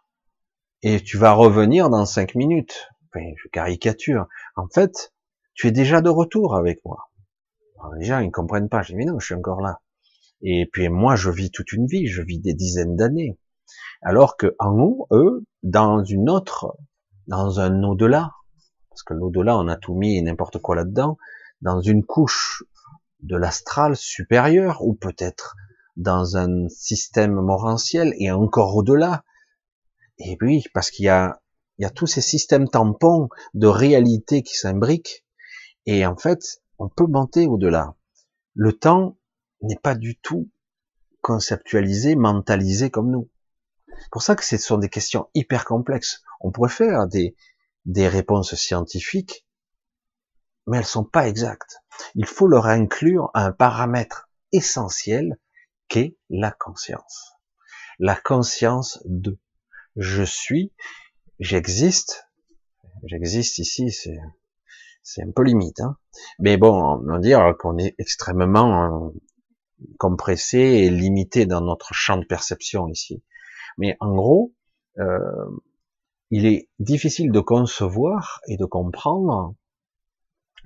[0.82, 2.90] et tu vas revenir dans cinq minutes.
[3.14, 4.28] je caricature.
[4.56, 5.14] En fait,
[5.54, 7.10] tu es déjà de retour avec moi.
[7.98, 8.82] Les gens, ils comprennent pas.
[8.82, 9.80] Je dis, mais non, je suis encore là.
[10.42, 13.38] Et puis, moi, je vis toute une vie, je vis des dizaines d'années.
[14.02, 16.78] Alors que, en haut, eux, dans une autre,
[17.28, 18.32] dans un au-delà,
[19.00, 21.18] parce que l'au-delà, on a tout mis n'importe quoi là-dedans,
[21.62, 22.66] dans une couche
[23.22, 25.56] de l'astral supérieur, ou peut-être
[25.96, 29.24] dans un système morantiel, et encore au-delà,
[30.18, 31.42] et oui, parce qu'il y a,
[31.78, 35.26] il y a tous ces systèmes tampons de réalité qui s'imbriquent,
[35.86, 37.96] et en fait, on peut monter au-delà.
[38.54, 39.18] Le temps
[39.62, 40.50] n'est pas du tout
[41.22, 43.30] conceptualisé, mentalisé comme nous.
[43.88, 46.22] C'est pour ça que ce sont des questions hyper complexes.
[46.42, 47.36] On pourrait faire des,
[47.86, 49.46] des réponses scientifiques,
[50.68, 51.78] mais elles sont pas exactes.
[52.16, 55.40] Il faut leur inclure un paramètre essentiel
[55.88, 57.34] qu'est la conscience.
[57.98, 59.38] La conscience de
[59.96, 60.74] je suis,
[61.40, 62.28] j'existe,
[63.04, 64.20] j'existe ici, c'est
[65.02, 65.98] c'est un peu limite, hein.
[66.40, 69.20] mais bon, on va dire qu'on est extrêmement euh,
[69.98, 73.24] compressé et limité dans notre champ de perception ici.
[73.78, 74.54] Mais en gros,
[75.00, 75.50] euh,
[76.32, 79.56] il est difficile de concevoir et de comprendre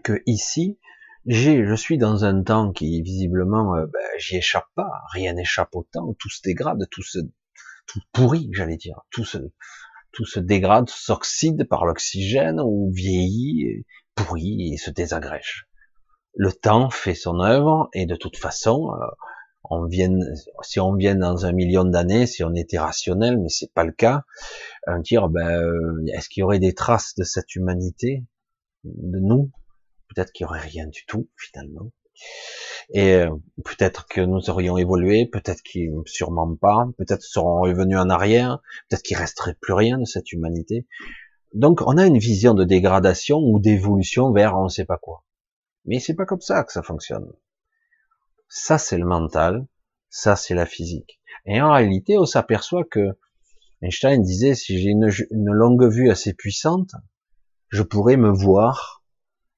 [0.04, 0.78] que ici,
[1.26, 5.76] j'ai, je suis dans un temps qui visiblement, euh, ben, j'y échappe pas, rien n'échappe
[5.76, 7.20] au temps, tout se dégrade, tout se
[7.86, 9.02] tout pourri, j'allais dire.
[9.12, 9.38] Tout se,
[10.12, 13.86] tout se dégrade, s'oxyde par l'oxygène ou vieillit,
[14.16, 15.68] pourrit et se désagrège.
[16.36, 19.06] Le temps fait son œuvre et de toute façon, euh,
[19.70, 19.88] on
[20.62, 23.92] si on vient dans un million d'années, si on était rationnel, mais c'est pas le
[23.92, 24.24] cas,
[24.88, 28.26] on dire, ben, euh, est-ce qu'il y aurait des traces de cette humanité,
[28.84, 29.52] de nous?
[30.10, 31.92] Peut-être qu'il y aurait rien du tout finalement.
[32.92, 33.30] Et euh,
[33.64, 38.60] peut-être que nous aurions évolué, peut-être qu'ils sûrement pas, peut-être seront revenus en arrière,
[38.90, 40.86] peut-être qu'il resterait plus rien de cette humanité.
[41.54, 45.24] Donc on a une vision de dégradation ou d'évolution vers on ne sait pas quoi.
[45.86, 47.32] Mais c'est pas comme ça que ça fonctionne.
[48.48, 49.66] Ça c'est le mental,
[50.10, 51.20] ça c'est la physique.
[51.46, 53.18] Et en réalité, on s'aperçoit que
[53.82, 56.92] Einstein disait si j'ai une, longue vue assez puissante,
[57.70, 59.04] je pourrais me voir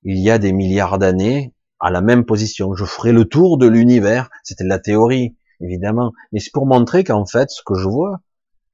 [0.02, 2.74] il y a des milliards d'années à la même position.
[2.74, 4.30] Je ferai le tour de l'univers.
[4.44, 6.14] C'était la théorie, évidemment.
[6.32, 8.22] Mais c'est pour montrer qu'en fait, ce que je vois,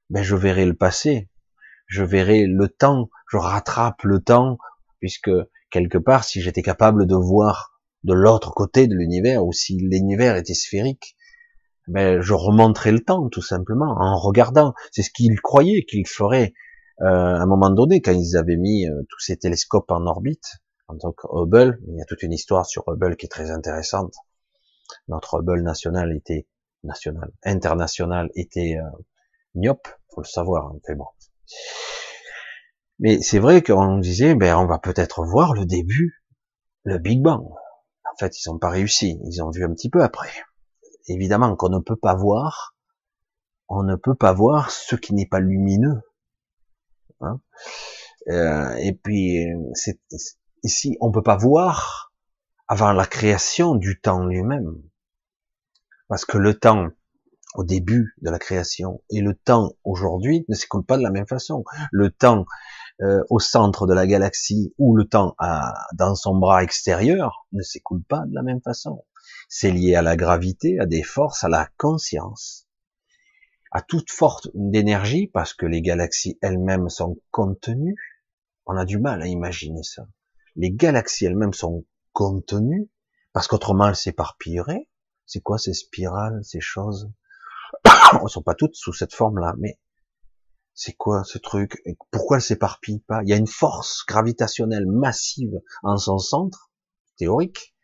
[0.08, 1.28] ben, je verrai le passé.
[1.86, 3.10] Je verrai le temps.
[3.30, 4.56] Je rattrape le temps,
[5.00, 5.30] puisque
[5.70, 7.71] quelque part, si j'étais capable de voir
[8.04, 11.16] de l'autre côté de l'univers, ou si l'univers était sphérique,
[11.88, 14.74] ben, je remonterai le temps, tout simplement, en regardant.
[14.92, 16.52] C'est ce qu'ils croyaient qu'ils feraient
[17.00, 20.62] euh, à un moment donné, quand ils avaient mis euh, tous ces télescopes en orbite
[21.00, 24.14] donc Hubble, il y a toute une histoire sur Hubble qui est très intéressante.
[25.08, 26.46] Notre Hubble national était
[26.84, 28.98] national, international était euh,
[29.54, 30.66] myope, faut le savoir.
[30.66, 31.06] Hein, bon.
[32.98, 36.22] Mais c'est vrai qu'on disait, ben on va peut-être voir le début,
[36.84, 37.46] le Big Bang.
[38.12, 39.18] En fait, ils n'ont pas réussi.
[39.24, 40.30] Ils ont vu un petit peu après.
[41.08, 42.76] Évidemment qu'on ne peut pas voir,
[43.68, 46.00] on ne peut pas voir ce qui n'est pas lumineux.
[47.20, 47.40] Hein
[48.28, 49.38] euh, et puis,
[50.62, 52.12] ici, on peut pas voir
[52.68, 54.80] avant la création du temps lui-même.
[56.08, 56.88] Parce que le temps
[57.54, 61.26] au début de la création et le temps aujourd'hui ne s'écoule pas de la même
[61.26, 61.64] façon.
[61.90, 62.46] Le temps
[63.02, 67.62] euh, au centre de la galaxie ou le temps à, dans son bras extérieur ne
[67.62, 69.04] s'écoule pas de la même façon.
[69.48, 72.66] C'est lié à la gravité, à des forces, à la conscience,
[73.70, 77.96] à toute force d'énergie parce que les galaxies elles-mêmes sont contenues.
[78.66, 80.06] On a du mal à imaginer ça
[80.56, 82.90] les galaxies elles-mêmes sont contenues,
[83.32, 84.88] parce qu'autrement elles s'éparpilleraient.
[85.26, 87.10] C'est quoi ces spirales, ces choses?
[88.12, 89.78] Elles sont pas toutes sous cette forme-là, mais
[90.74, 91.82] c'est quoi ce truc?
[92.10, 93.22] Pourquoi elles s'éparpillent pas?
[93.22, 96.70] Il y a une force gravitationnelle massive en son centre,
[97.16, 97.74] théorique,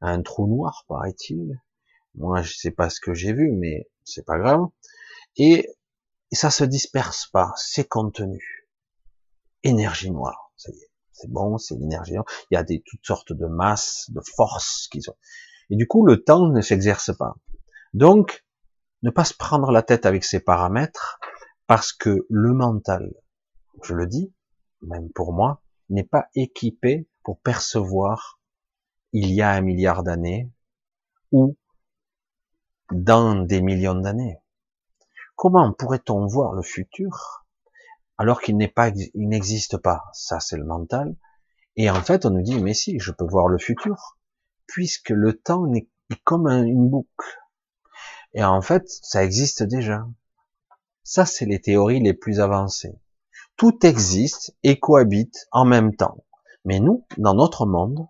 [0.00, 1.60] un trou noir, paraît-il.
[2.14, 4.66] Moi, je sais pas ce que j'ai vu, mais c'est pas grave.
[5.36, 5.68] Et,
[6.32, 8.68] ça se disperse pas, c'est contenu.
[9.62, 12.14] Énergie noire, ça y est c'est bon, c'est l'énergie.
[12.50, 15.16] Il y a des toutes sortes de masses, de forces qui sont.
[15.70, 17.34] Et du coup, le temps ne s'exerce pas.
[17.92, 18.44] Donc,
[19.02, 21.18] ne pas se prendre la tête avec ces paramètres,
[21.68, 23.14] parce que le mental,
[23.82, 24.32] je le dis,
[24.80, 28.40] même pour moi, n'est pas équipé pour percevoir
[29.12, 30.50] il y a un milliard d'années
[31.30, 31.56] ou
[32.90, 34.38] dans des millions d'années.
[35.36, 37.46] Comment pourrait-on voir le futur
[38.16, 40.04] alors qu'il n'existe pas?
[40.14, 41.16] Ça, c'est le mental.
[41.76, 44.18] Et en fait, on nous dit, mais si, je peux voir le futur,
[44.66, 45.88] puisque le temps est
[46.24, 47.38] comme une boucle.
[48.32, 50.08] Et en fait, ça existe déjà.
[51.10, 52.92] Ça, c'est les théories les plus avancées.
[53.56, 56.22] Tout existe et cohabite en même temps.
[56.66, 58.06] Mais nous, dans notre monde,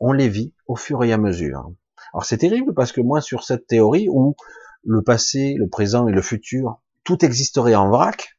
[0.00, 1.72] on les vit au fur et à mesure.
[2.14, 4.34] Alors c'est terrible parce que moi, sur cette théorie où
[4.82, 8.38] le passé, le présent et le futur, tout existerait en vrac,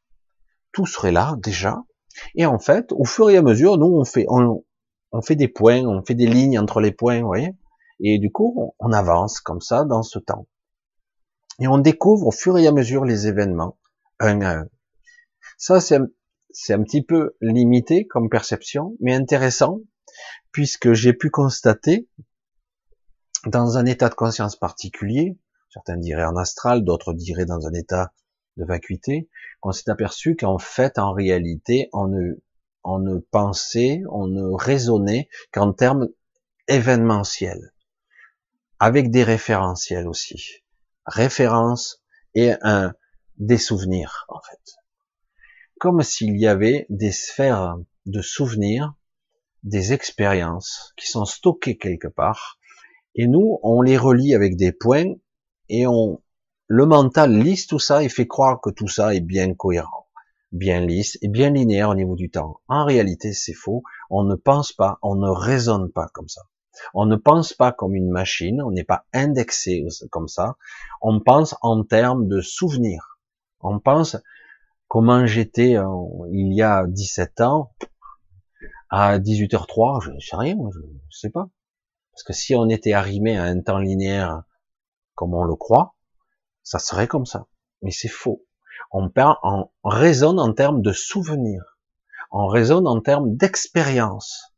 [0.71, 1.83] tout serait là déjà.
[2.33, 5.85] Et en fait, au fur et à mesure, nous on fait on, fait des points,
[5.85, 7.55] on fait des lignes entre les points, vous voyez.
[7.99, 10.47] Et du coup, on, avance comme ça dans ce temps.
[11.59, 13.77] Et on découvre au fur et à mesure les événements,
[14.19, 14.69] un à un.
[15.57, 19.79] Ça, c'est un, petit peu limité comme perception, mais intéressant,
[20.51, 22.07] puisque j'ai pu constater,
[23.45, 25.37] dans un état de conscience particulier,
[25.69, 28.13] certains diraient en astral, d'autres diraient dans un état
[28.57, 29.29] de vacuité,
[29.61, 32.33] qu'on s'est aperçu qu'en fait, en réalité, on ne,
[32.83, 36.07] on ne pensait, on ne raisonnait qu'en termes
[36.67, 37.73] événementiels,
[38.79, 40.63] avec des référentiels aussi.
[41.07, 42.03] Référence
[42.35, 42.93] et un,
[43.37, 44.75] des souvenirs, en fait.
[45.79, 48.93] Comme s'il y avait des sphères de souvenirs,
[49.63, 52.59] des expériences qui sont stockées quelque part,
[53.15, 55.15] et nous, on les relie avec des points
[55.69, 56.21] et on,
[56.67, 60.07] le mental lisse tout ça et fait croire que tout ça est bien cohérent,
[60.51, 62.59] bien lisse et bien linéaire au niveau du temps.
[62.67, 63.83] En réalité, c'est faux.
[64.09, 66.41] On ne pense pas, on ne raisonne pas comme ça.
[66.93, 70.55] On ne pense pas comme une machine, on n'est pas indexé comme ça.
[71.01, 73.19] On pense en termes de souvenirs.
[73.61, 74.17] On pense
[74.87, 75.85] comment j'étais euh,
[76.31, 77.73] il y a 17 ans
[78.89, 81.49] à 18h03, je ne sais rien, je ne sais pas.
[82.11, 84.43] Parce que si on était arrimé à un temps linéaire
[85.13, 85.95] comme on le croit,
[86.63, 87.47] ça serait comme ça.
[87.81, 88.45] Mais c'est faux.
[88.91, 91.77] On, perd, on raisonne en termes de souvenirs.
[92.31, 94.56] On raisonne en termes d'expérience.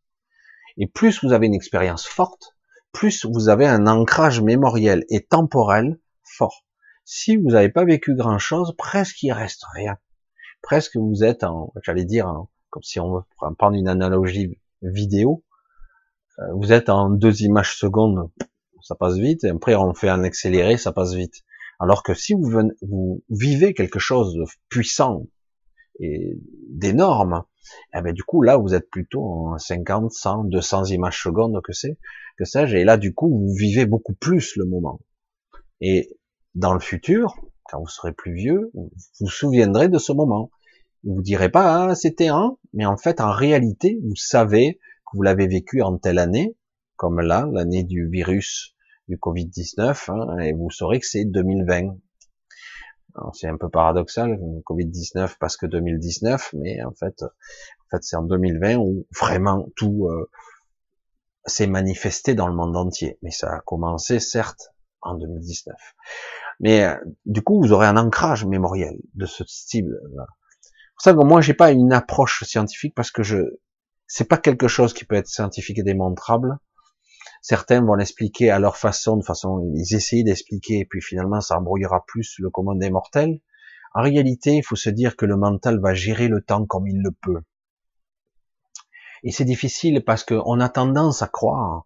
[0.80, 2.56] Et plus vous avez une expérience forte,
[2.94, 6.66] plus vous avez un ancrage mémoriel et temporel fort.
[7.04, 9.98] Si vous n'avez pas vécu grand chose, presque il reste rien.
[10.62, 12.34] Presque vous êtes en, j'allais dire,
[12.70, 13.24] comme si on
[13.58, 15.44] prendre une analogie vidéo,
[16.40, 18.30] euh, vous êtes en deux images secondes,
[18.82, 21.44] ça passe vite, et après on fait un accéléré, ça passe vite.
[21.80, 25.28] Alors que si vous vivez quelque chose de puissant
[26.00, 26.38] et
[26.70, 27.44] d'énorme,
[27.94, 31.74] eh ben du coup là vous êtes plutôt en 50, 100, 200 images secondes que
[31.74, 31.98] c'est,
[32.38, 35.00] que sais-je, et là du coup vous vivez beaucoup plus le moment.
[35.82, 36.18] Et
[36.56, 40.52] dans le futur, quand vous serez plus vieux, vous vous souviendrez de ce moment.
[41.04, 45.18] Vous vous direz pas ah, c'était un, mais en fait en réalité vous savez que
[45.18, 46.56] vous l'avez vécu en telle année,
[46.96, 48.76] comme là l'année du virus
[49.08, 51.98] du Covid-19, hein, et vous saurez que c'est 2020.
[53.34, 58.24] C'est un peu paradoxal, Covid-19 parce que 2019, mais en fait, en fait c'est en
[58.24, 60.30] 2020 où vraiment tout euh,
[61.46, 63.18] s'est manifesté dans le monde entier.
[63.22, 65.76] Mais ça a commencé certes en 2019.
[66.60, 66.96] Mais euh,
[67.26, 69.98] du coup, vous aurez un ancrage mémoriel de ce style.
[70.14, 70.26] -là.
[70.62, 73.38] C'est pour ça que moi, j'ai pas une approche scientifique parce que je,
[74.08, 76.58] c'est pas quelque chose qui peut être scientifique et démontrable.
[77.42, 81.58] Certains vont l'expliquer à leur façon, de façon, ils essayent d'expliquer, et puis finalement, ça
[81.58, 83.40] embrouillera plus le commun des mortels.
[83.94, 87.02] En réalité, il faut se dire que le mental va gérer le temps comme il
[87.02, 87.42] le peut.
[89.24, 91.86] Et c'est difficile parce qu'on a tendance à croire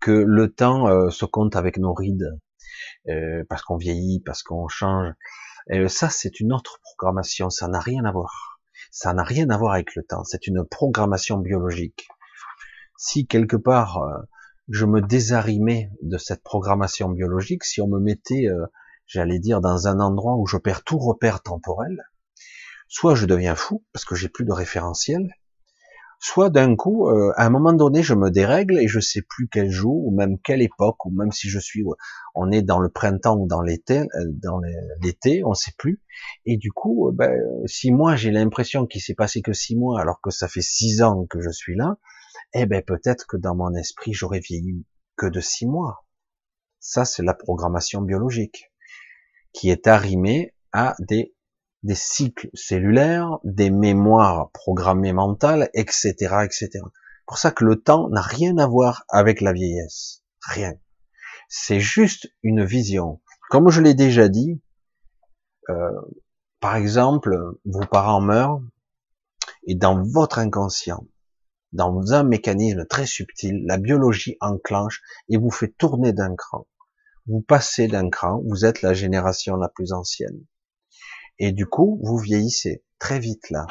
[0.00, 2.38] que le temps euh, se compte avec nos rides,
[3.08, 5.12] euh, parce qu'on vieillit, parce qu'on change.
[5.70, 8.60] Et ça, c'est une autre programmation, ça n'a rien à voir.
[8.90, 12.08] Ça n'a rien à voir avec le temps, c'est une programmation biologique.
[12.96, 14.18] Si quelque part euh,
[14.70, 18.66] je me désarimais de cette programmation biologique, si on me mettait, euh,
[19.04, 21.98] j'allais dire, dans un endroit où je perds tout repère temporel,
[22.86, 25.28] soit je deviens fou parce que j'ai plus de référentiel,
[26.20, 29.48] soit d'un coup, euh, à un moment donné, je me dérègle et je sais plus
[29.50, 31.82] quel jour ou même quelle époque ou même si je suis,
[32.36, 34.60] on est dans le printemps ou dans l'été, euh, dans
[35.02, 36.00] l'été, on sait plus.
[36.46, 37.32] Et du coup, ben,
[37.66, 41.02] si moi j'ai l'impression qu'il s'est passé que six mois alors que ça fait six
[41.02, 41.96] ans que je suis là,
[42.52, 44.86] eh ben peut-être que dans mon esprit, j'aurais vieilli
[45.16, 46.06] que de six mois.
[46.78, 48.72] Ça, c'est la programmation biologique
[49.52, 51.34] qui est arrimée à des,
[51.82, 56.14] des cycles cellulaires, des mémoires programmées mentales, etc.,
[56.44, 56.70] etc.
[57.26, 60.22] Pour ça que le temps n'a rien à voir avec la vieillesse.
[60.42, 60.74] Rien.
[61.48, 63.20] C'est juste une vision.
[63.50, 64.60] Comme je l'ai déjà dit,
[65.68, 65.90] euh,
[66.60, 68.60] par exemple, vos parents meurent
[69.64, 71.06] et dans votre inconscient,
[71.72, 76.66] dans un mécanisme très subtil, la biologie enclenche et vous fait tourner d'un cran.
[77.26, 80.44] Vous passez d'un cran, vous êtes la génération la plus ancienne.
[81.38, 83.66] Et du coup, vous vieillissez très vite là.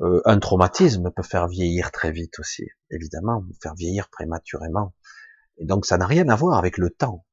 [0.00, 4.94] Euh, un traumatisme peut faire vieillir très vite aussi, évidemment, faire vieillir prématurément.
[5.58, 7.24] Et donc ça n'a rien à voir avec le temps,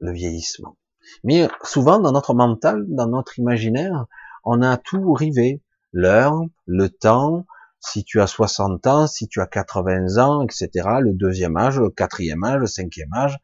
[0.00, 0.78] le vieillissement.
[1.22, 4.06] Mais souvent dans notre mental, dans notre imaginaire,
[4.44, 5.62] on a tout rivé.
[5.92, 7.46] L'heure, le temps,
[7.84, 10.68] si tu as 60 ans, si tu as 80 ans, etc.,
[11.00, 13.38] le deuxième âge, le quatrième âge, le cinquième âge,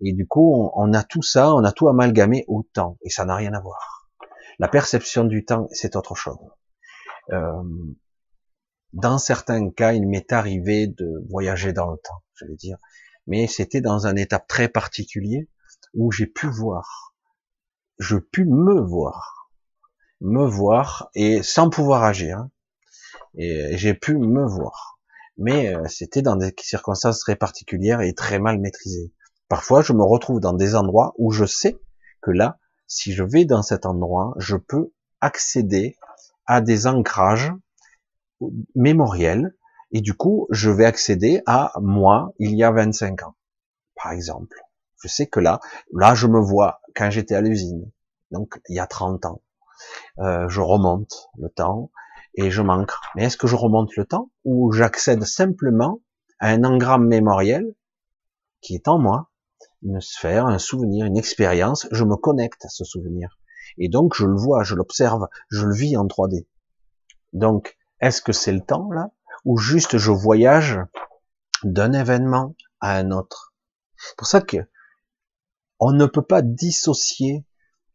[0.00, 3.24] et du coup, on, a tout ça, on a tout amalgamé au temps, et ça
[3.24, 4.10] n'a rien à voir.
[4.58, 6.38] La perception du temps, c'est autre chose.
[7.30, 7.62] Euh,
[8.92, 12.78] dans certains cas, il m'est arrivé de voyager dans le temps, je vais dire,
[13.26, 15.48] mais c'était dans un état très particulier
[15.94, 17.14] où j'ai pu voir,
[17.98, 19.50] je pu me voir,
[20.20, 22.46] me voir et sans pouvoir agir.
[23.34, 24.98] Hein et j'ai pu me voir.
[25.38, 29.12] Mais euh, c'était dans des circonstances très particulières et très mal maîtrisées.
[29.48, 31.78] Parfois, je me retrouve dans des endroits où je sais
[32.20, 35.96] que là, si je vais dans cet endroit, je peux accéder
[36.46, 37.52] à des ancrages
[38.74, 39.54] mémoriels
[39.92, 43.36] et du coup, je vais accéder à moi il y a 25 ans,
[43.94, 44.58] par exemple.
[45.02, 45.60] Je sais que là,
[45.92, 47.90] là, je me vois quand j'étais à l'usine,
[48.30, 49.42] donc il y a 30 ans.
[50.18, 51.90] Euh, je remonte le temps
[52.34, 52.92] et je manque.
[53.14, 56.00] Mais est-ce que je remonte le temps ou j'accède simplement
[56.38, 57.74] à un engramme mémoriel
[58.60, 59.30] qui est en moi,
[59.82, 63.38] une sphère, un souvenir, une expérience, je me connecte à ce souvenir.
[63.78, 66.46] Et donc je le vois, je l'observe, je le vis en 3D.
[67.32, 69.10] Donc, est-ce que c'est le temps là
[69.44, 70.78] ou juste je voyage
[71.64, 73.54] d'un événement à un autre?
[73.96, 74.58] C'est pour ça que
[75.78, 77.44] on ne peut pas dissocier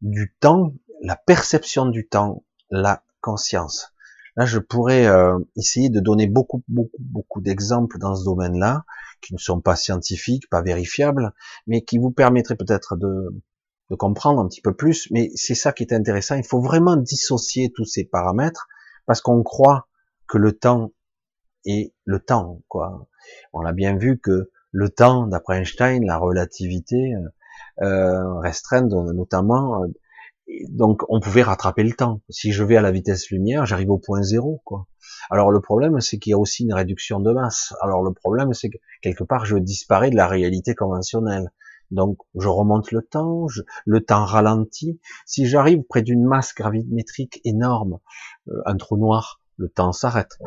[0.02, 3.94] du temps, la perception du temps, la conscience.
[4.38, 8.86] Là, je pourrais euh, essayer de donner beaucoup, beaucoup, beaucoup d'exemples dans ce domaine-là,
[9.20, 11.34] qui ne sont pas scientifiques, pas vérifiables,
[11.66, 13.36] mais qui vous permettraient peut-être de,
[13.90, 15.10] de comprendre un petit peu plus.
[15.10, 16.36] Mais c'est ça qui est intéressant.
[16.36, 18.68] Il faut vraiment dissocier tous ces paramètres,
[19.08, 19.88] parce qu'on croit
[20.28, 20.92] que le temps
[21.66, 23.08] est le temps, quoi.
[23.54, 27.14] On a bien vu que le temps, d'après Einstein, la relativité
[27.82, 29.84] euh, restreinte, notamment.
[30.70, 32.22] Donc, on pouvait rattraper le temps.
[32.30, 34.88] Si je vais à la vitesse lumière, j'arrive au point zéro, quoi.
[35.30, 37.74] Alors, le problème, c'est qu'il y a aussi une réduction de masse.
[37.82, 41.52] Alors, le problème, c'est que quelque part, je disparais de la réalité conventionnelle.
[41.92, 43.48] Donc, je remonte le temps,
[43.86, 45.00] le temps ralentit.
[45.26, 48.00] Si j'arrive près d'une masse gravimétrique énorme,
[48.50, 50.38] euh, un trou noir, le temps s'arrête.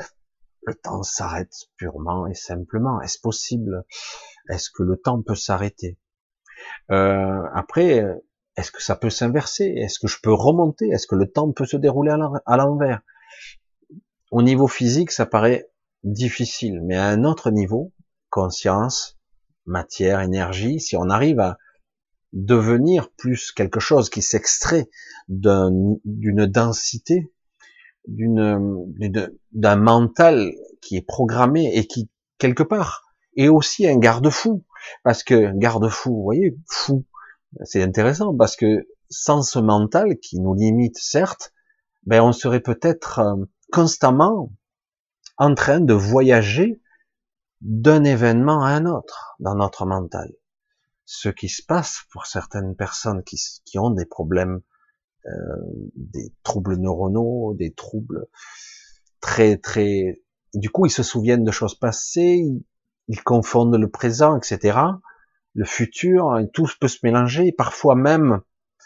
[0.63, 3.01] Le temps s'arrête purement et simplement.
[3.01, 3.85] Est-ce possible?
[4.49, 5.99] Est-ce que le temps peut s'arrêter?
[6.91, 8.05] Euh, Après,
[8.61, 9.65] est-ce que ça peut s'inverser?
[9.77, 10.89] Est-ce que je peux remonter?
[10.89, 12.13] Est-ce que le temps peut se dérouler
[12.47, 13.01] à l'envers?
[14.31, 15.69] Au niveau physique, ça paraît
[16.05, 17.93] difficile, mais à un autre niveau,
[18.29, 19.19] conscience,
[19.67, 21.59] matière, énergie, si on arrive à
[22.33, 24.89] devenir plus quelque chose qui s'extrait
[25.29, 27.33] d'une densité,
[28.07, 32.09] d'un mental qui est programmé et qui
[32.39, 33.05] quelque part
[33.37, 34.65] est aussi un garde-fou.
[35.03, 37.05] Parce que garde-fou, vous voyez, fou,
[37.65, 41.53] c'est intéressant parce que sans ce mental qui nous limite certes,
[42.05, 44.53] ben on serait peut-être euh, constamment
[45.37, 46.81] en train de voyager
[47.61, 50.33] d'un événement à un autre dans notre mental.
[51.05, 54.61] Ce qui se passe pour certaines personnes qui, qui ont des problèmes,
[55.27, 55.31] euh,
[55.97, 58.27] des troubles neuronaux, des troubles
[59.21, 60.23] très très,
[60.55, 62.43] du coup ils se souviennent de choses passées,
[63.09, 64.79] ils, confondent le présent, etc.
[65.55, 68.41] Le futur, tout peut se mélanger, parfois même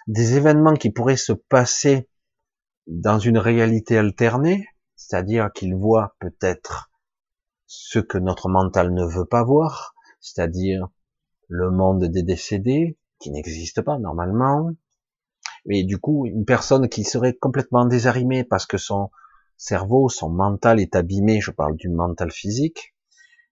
[0.06, 2.08] des événements qui pourraient se passer
[2.86, 6.90] dans une réalité alternée, c'est-à-dire qu'ils voient peut-être
[7.66, 10.88] ce que notre mental ne veut pas voir, c'est-à-dire
[11.48, 14.70] le monde des décédés, qui n'existe pas normalement.
[15.66, 19.10] Mais du coup, une personne qui serait complètement désarrimée parce que son
[19.56, 22.94] cerveau, son mental est abîmé, je parle du mental physique,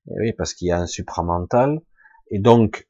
[0.09, 1.81] eh oui, parce qu'il y a un supramental,
[2.29, 2.89] et donc,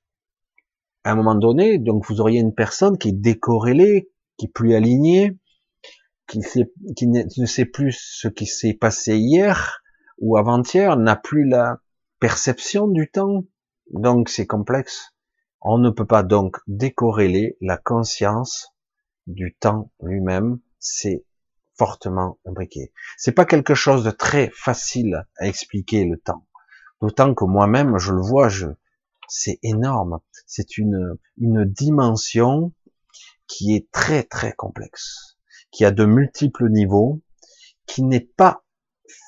[1.04, 4.74] à un moment donné, donc vous auriez une personne qui est décorrélée, qui est plus
[4.74, 5.38] alignée,
[6.26, 6.38] qui,
[7.08, 9.82] ne sait plus ce qui s'est passé hier,
[10.18, 11.80] ou avant-hier n'a plus la
[12.20, 13.44] perception du temps.
[13.90, 15.12] Donc c'est complexe.
[15.60, 18.72] On ne peut pas donc décorréler la conscience
[19.26, 20.58] du temps lui-même.
[20.78, 21.24] C'est
[21.76, 22.92] fortement imbriqué.
[23.16, 26.46] C'est pas quelque chose de très facile à expliquer le temps.
[27.00, 28.66] D'autant que moi-même, je le vois, je,
[29.32, 30.20] c'est énorme.
[30.46, 32.72] C'est une, une dimension
[33.46, 35.38] qui est très très complexe,
[35.70, 37.22] qui a de multiples niveaux,
[37.86, 38.64] qui n'est pas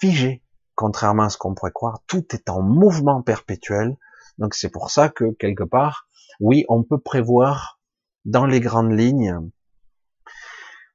[0.01, 0.45] figée
[0.75, 3.97] contrairement à ce qu'on pourrait croire, tout est en mouvement perpétuel.
[4.39, 6.09] Donc c'est pour ça que quelque part,
[6.41, 7.81] oui, on peut prévoir
[8.25, 9.39] dans les grandes lignes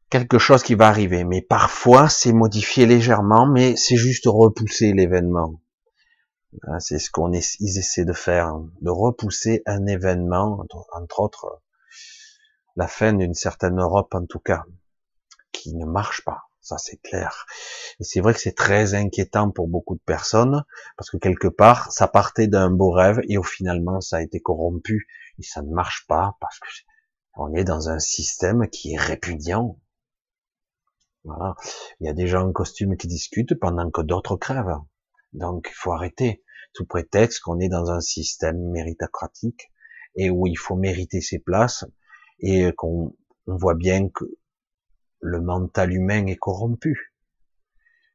[0.10, 5.62] quelque chose qui va arriver, mais parfois c'est modifié légèrement, mais c'est juste repousser l'événement.
[6.80, 11.62] C'est ce qu'on ils essaient de faire, de repousser un événement, entre autres
[12.76, 14.64] la fin d'une certaine Europe en tout cas,
[15.52, 17.46] qui ne marche pas ça c'est clair.
[18.00, 20.64] Et c'est vrai que c'est très inquiétant pour beaucoup de personnes,
[20.98, 24.40] parce que quelque part, ça partait d'un beau rêve, et au finalement, ça a été
[24.40, 25.08] corrompu,
[25.40, 26.68] et ça ne marche pas, parce que
[27.36, 29.80] on est dans un système qui est répudiant.
[31.24, 31.56] Voilà.
[32.00, 34.80] Il y a des gens en costume qui discutent pendant que d'autres crèvent.
[35.34, 39.72] Donc, il faut arrêter, sous prétexte qu'on est dans un système méritocratique,
[40.16, 41.86] et où il faut mériter ses places,
[42.40, 43.16] et qu'on
[43.46, 44.26] voit bien que
[45.22, 47.14] le mental humain est corrompu.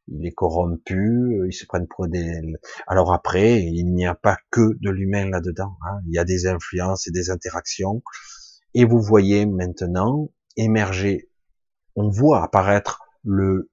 [0.09, 2.43] Il est corrompu, euh, ils se prennent pour des...
[2.87, 5.79] Alors après, il n'y a pas que de l'humain là-dedans.
[5.87, 6.01] Hein.
[6.07, 8.03] Il y a des influences et des interactions.
[8.75, 11.31] Et vous voyez maintenant émerger,
[11.97, 13.71] on voit apparaître le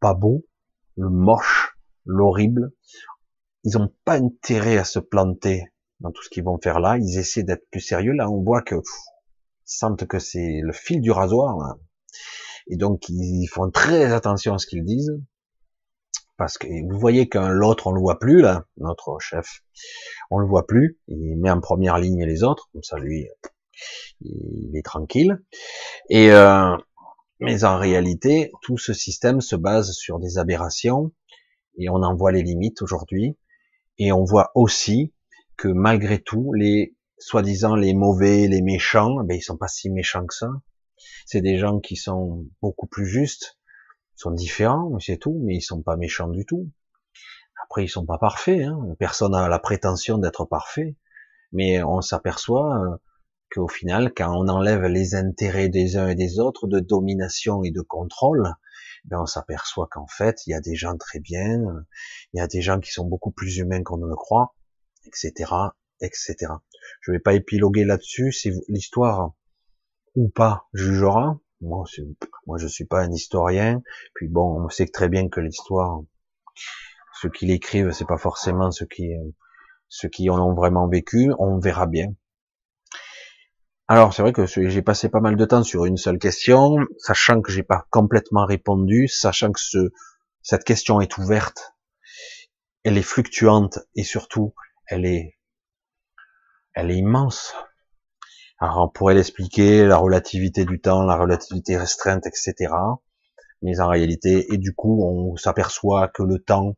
[0.00, 0.46] pas beau,
[0.96, 1.59] le moche,
[2.10, 2.72] l'horrible.
[3.64, 5.64] Ils n'ont pas intérêt à se planter
[6.00, 6.98] dans tout ce qu'ils vont faire là.
[6.98, 8.12] Ils essaient d'être plus sérieux.
[8.12, 8.80] Là, on voit que ils
[9.64, 11.56] sentent que c'est le fil du rasoir.
[11.58, 11.78] Là.
[12.68, 15.20] Et donc, ils font très attention à ce qu'ils disent.
[16.36, 19.62] Parce que vous voyez qu'un l'autre, on le voit plus, là, notre chef.
[20.30, 20.98] On le voit plus.
[21.08, 22.70] Il met en première ligne les autres.
[22.72, 23.28] Comme ça, lui,
[24.22, 25.38] il est tranquille.
[26.08, 26.76] Et, euh,
[27.40, 31.12] mais en réalité, tout ce système se base sur des aberrations.
[31.78, 33.36] Et on en voit les limites aujourd'hui.
[33.98, 35.12] Et on voit aussi
[35.56, 40.26] que malgré tout, les soi-disant les mauvais, les méchants, ben ils sont pas si méchants
[40.26, 40.50] que ça
[41.26, 43.58] c'est des gens qui sont beaucoup plus justes,
[44.16, 46.70] sont différents, c'est tout, mais ils sont pas méchants du tout.
[47.64, 48.78] Après, ils sont pas parfaits, hein.
[48.98, 50.96] personne n'a la prétention d'être parfait,
[51.52, 52.96] mais on s'aperçoit euh,
[53.50, 57.70] qu'au final, quand on enlève les intérêts des uns et des autres, de domination et
[57.70, 58.54] de contrôle,
[59.04, 61.60] ben on s'aperçoit qu'en fait, il y a des gens très bien,
[62.32, 64.54] il y a des gens qui sont beaucoup plus humains qu'on ne le croit,
[65.06, 65.52] etc.,
[66.00, 66.36] etc.
[67.00, 69.32] Je vais pas épiloguer là-dessus, c'est l'histoire
[70.14, 71.38] ou pas jugera.
[71.60, 71.84] Moi,
[72.46, 73.82] moi, je suis pas un historien.
[74.14, 76.00] Puis bon, on sait très bien que l'histoire,
[77.20, 79.12] ceux qui l'écrivent, c'est pas forcément ceux qui,
[79.88, 81.32] ceux qui en ont vraiment vécu.
[81.38, 82.14] On verra bien.
[83.92, 87.42] Alors, c'est vrai que j'ai passé pas mal de temps sur une seule question, sachant
[87.42, 89.90] que j'ai pas complètement répondu, sachant que ce,
[90.42, 91.74] cette question est ouverte,
[92.84, 94.54] elle est fluctuante et surtout,
[94.86, 95.36] elle est,
[96.72, 97.52] elle est immense.
[98.60, 102.72] Alors on pourrait l'expliquer, la relativité du temps, la relativité restreinte, etc.
[103.60, 106.76] Mais en réalité, et du coup, on s'aperçoit que le temps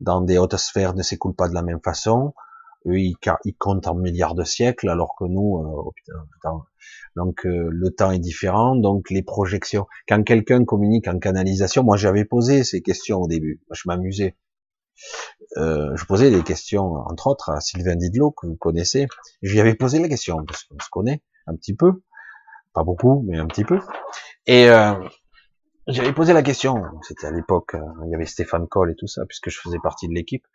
[0.00, 2.32] dans des hautes sphères ne s'écoule pas de la même façon.
[2.86, 3.16] Eux, ils,
[3.58, 5.90] comptent en milliards de siècles, alors que nous, euh,
[6.46, 6.62] oh
[7.16, 8.76] donc euh, le temps est différent.
[8.76, 9.86] Donc les projections.
[10.08, 13.60] Quand quelqu'un communique en canalisation, moi j'avais posé ces questions au début.
[13.72, 14.36] je m'amusais.
[15.56, 19.06] Euh, je posais des questions, entre autres, à Sylvain Didlot, que vous connaissez.
[19.42, 22.02] Je lui avais posé la question, parce qu'on se connaît un petit peu.
[22.72, 23.78] Pas beaucoup, mais un petit peu.
[24.46, 24.94] Et euh,
[25.86, 29.06] j'avais posé la question, c'était à l'époque, euh, il y avait Stéphane Coll et tout
[29.06, 30.46] ça, puisque je faisais partie de l'équipe.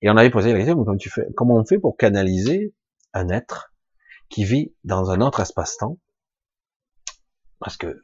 [0.00, 2.74] Et on avait posé la question, comment, tu fais, comment on fait pour canaliser
[3.12, 3.72] un être
[4.28, 5.98] qui vit dans un autre espace-temps?
[7.60, 8.00] Parce que,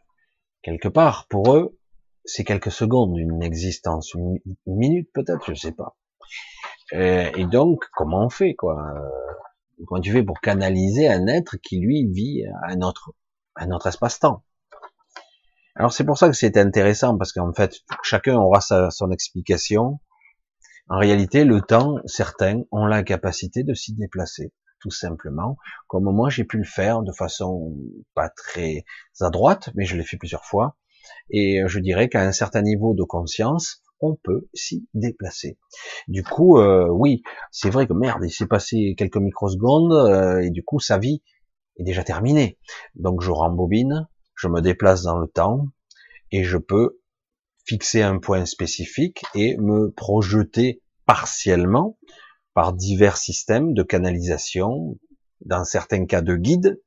[0.63, 1.77] quelque part, pour eux,
[2.25, 5.97] c'est quelques secondes, une existence, une, minute peut-être, je sais pas.
[6.93, 11.57] Euh, et donc, comment on fait, quoi euh, Comment tu fais pour canaliser un être
[11.57, 13.13] qui, lui, vit à un autre,
[13.57, 14.45] un autre espace-temps?
[15.79, 20.01] Alors, c'est pour ça que c'est intéressant, parce qu'en fait, chacun aura sa, son explication.
[20.89, 25.57] En réalité, le temps, certains ont la capacité de s'y déplacer, tout simplement,
[25.87, 27.77] comme moi j'ai pu le faire de façon
[28.15, 28.85] pas très
[29.21, 30.77] à droite, mais je l'ai fait plusieurs fois.
[31.31, 35.59] Et je dirais qu'à un certain niveau de conscience, on peut s'y déplacer.
[36.09, 37.23] Du coup, euh, oui,
[37.53, 41.23] c'est vrai que merde, il s'est passé quelques microsecondes euh, et du coup sa vie
[41.77, 42.59] est déjà terminée.
[42.97, 44.09] Donc je rembobine,
[44.39, 45.67] je me déplace dans le temps
[46.31, 47.01] et je peux
[47.65, 51.99] fixer un point spécifique et me projeter partiellement
[52.55, 54.97] par divers systèmes de canalisation,
[55.45, 56.81] dans certains cas de guide,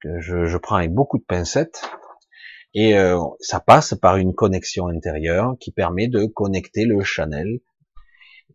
[0.00, 1.82] que je, prends avec beaucoup de pincettes,
[2.72, 7.60] et euh, ça passe par une connexion intérieure qui permet de connecter le channel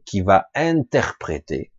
[0.05, 1.71] qui va interpréter,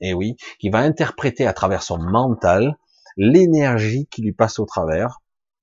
[0.00, 2.76] et oui, qui va interpréter à travers son mental
[3.16, 5.20] l'énergie qui lui passe au travers,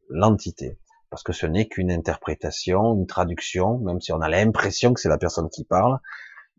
[0.09, 0.77] l'entité.
[1.09, 5.09] Parce que ce n'est qu'une interprétation, une traduction, même si on a l'impression que c'est
[5.09, 5.99] la personne qui parle,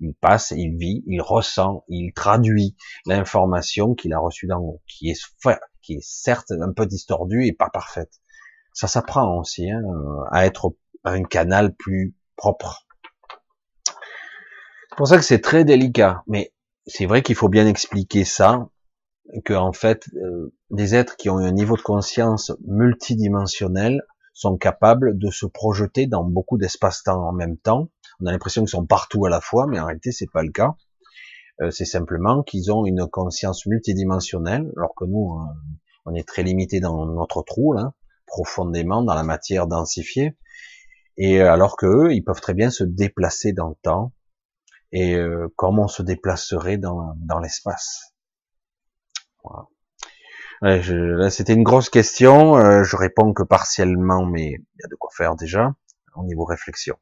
[0.01, 5.21] il passe, il vit, il ressent, il traduit l'information qu'il a reçue d'en qui est,
[5.83, 8.21] qui est certes un peu distordue et pas parfaite
[8.79, 9.83] ça s'apprend aussi hein,
[10.31, 10.73] à être
[11.03, 12.87] un canal plus propre.
[14.89, 16.53] C'est pour ça que c'est très délicat, mais
[16.87, 18.69] c'est vrai qu'il faut bien expliquer ça,
[19.45, 24.03] que en fait, euh, des êtres qui ont un niveau de conscience multidimensionnel
[24.35, 27.91] sont capables de se projeter dans beaucoup d'espace-temps en même temps.
[28.21, 30.53] On a l'impression qu'ils sont partout à la fois, mais en réalité c'est pas le
[30.53, 30.77] cas.
[31.61, 35.37] Euh, c'est simplement qu'ils ont une conscience multidimensionnelle, alors que nous,
[36.07, 37.93] on est très limité dans notre trou là
[38.29, 40.37] profondément dans la matière densifiée,
[41.17, 44.13] et euh, alors que eux, ils peuvent très bien se déplacer dans le temps,
[44.93, 48.15] et euh, comment on se déplacerait dans, dans l'espace.
[51.31, 55.11] C'était une grosse question, euh, je réponds que partiellement, mais il y a de quoi
[55.17, 55.75] faire déjà
[56.17, 56.97] au niveau réflexion.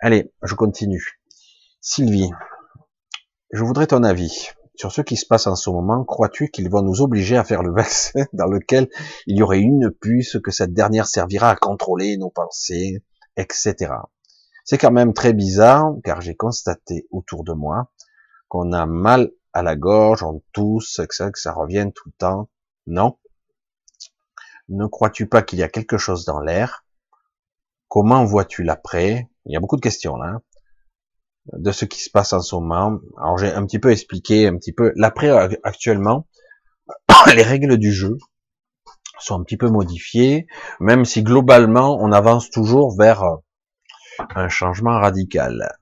[0.00, 1.20] Allez, je continue.
[1.80, 2.30] Sylvie,
[3.52, 4.50] je voudrais ton avis
[4.80, 7.62] sur ce qui se passe en ce moment, crois-tu qu'ils vont nous obliger à faire
[7.62, 8.88] le vaccin dans lequel
[9.26, 13.04] il y aurait une puce, que cette dernière servira à contrôler nos pensées,
[13.36, 13.92] etc.
[14.64, 17.90] C'est quand même très bizarre, car j'ai constaté autour de moi
[18.48, 22.14] qu'on a mal à la gorge, on tousse, que ça, que ça revient tout le
[22.18, 22.48] temps.
[22.86, 23.18] Non.
[24.68, 26.84] Ne crois-tu pas qu'il y a quelque chose dans l'air?
[27.88, 29.28] Comment vois-tu l'après?
[29.46, 30.28] Il y a beaucoup de questions là.
[30.28, 30.42] Hein
[31.52, 32.98] de ce qui se passe en ce moment.
[33.18, 35.30] Alors j'ai un petit peu expliqué un petit peu l'après
[35.62, 36.26] actuellement.
[37.34, 38.18] Les règles du jeu
[39.18, 40.46] sont un petit peu modifiées,
[40.80, 43.22] même si globalement on avance toujours vers
[44.34, 45.76] un changement radical.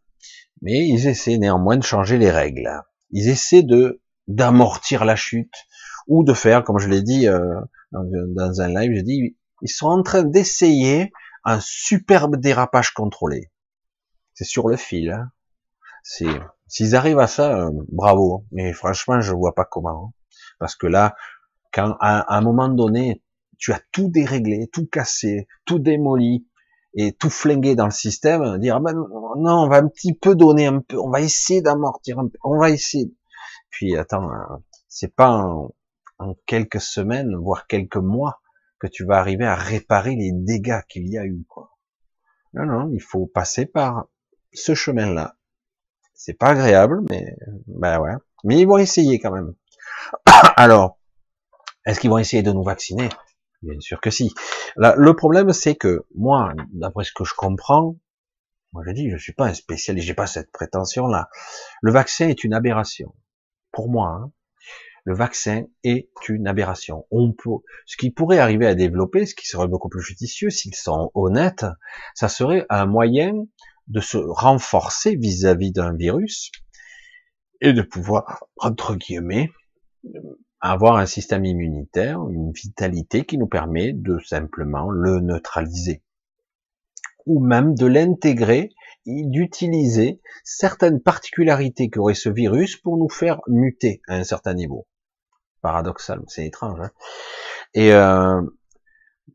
[0.60, 2.82] Mais ils essaient néanmoins de changer les règles.
[3.10, 5.54] Ils essaient de d'amortir la chute
[6.06, 7.60] ou de faire, comme je l'ai dit euh,
[7.92, 11.12] dans un live, j'ai dit, ils sont en train d'essayer
[11.44, 13.50] un superbe dérapage contrôlé.
[14.34, 15.10] C'est sur le fil.
[15.10, 15.30] Hein.
[16.02, 18.44] C'est s'ils arrivent à ça, euh, bravo.
[18.52, 20.08] Mais franchement, je vois pas comment.
[20.08, 20.12] Hein.
[20.58, 21.16] Parce que là,
[21.72, 23.22] quand à, un moment donné,
[23.58, 26.46] tu as tout déréglé, tout cassé, tout démoli
[26.94, 30.34] et tout flingué dans le système, dire ah ben non, on va un petit peu
[30.34, 33.14] donner un peu, on va essayer d'amortir un peu, on va essayer.
[33.70, 35.74] Puis attends, hein, c'est pas en,
[36.18, 38.40] en, quelques semaines, voire quelques mois,
[38.78, 41.44] que tu vas arriver à réparer les dégâts qu'il y a eu.
[41.48, 41.70] Quoi.
[42.54, 44.06] Non, non, il faut passer par
[44.52, 45.36] ce chemin-là.
[46.14, 47.36] C'est pas agréable, mais
[47.66, 48.14] ben ouais.
[48.44, 49.54] Mais ils vont essayer quand même.
[50.56, 50.98] Alors,
[51.84, 53.08] est-ce qu'ils vont essayer de nous vacciner?
[53.62, 54.32] Bien sûr que si.
[54.76, 57.96] le problème, c'est que moi, d'après ce que je comprends,
[58.72, 61.28] moi je dis, je suis pas un spécialiste, j'ai pas cette prétention-là.
[61.82, 63.14] Le vaccin est une aberration.
[63.72, 64.32] Pour moi, hein.
[65.04, 67.06] le vaccin est une aberration.
[67.10, 70.74] On peut, ce qui pourrait arriver à développer, ce qui serait beaucoup plus judicieux, s'ils
[70.74, 71.66] sont honnêtes,
[72.14, 73.32] ça serait un moyen
[73.88, 76.52] de se renforcer vis-à-vis d'un virus
[77.60, 79.50] et de pouvoir, entre guillemets,
[80.60, 86.02] avoir un système immunitaire, une vitalité qui nous permet de simplement le neutraliser
[87.26, 88.70] ou même de l'intégrer
[89.06, 94.88] et d'utiliser certaines particularités qu'aurait ce virus pour nous faire muter à un certain niveau.
[95.60, 96.80] Paradoxal, c'est étrange.
[96.80, 96.90] Hein
[97.74, 98.40] et euh,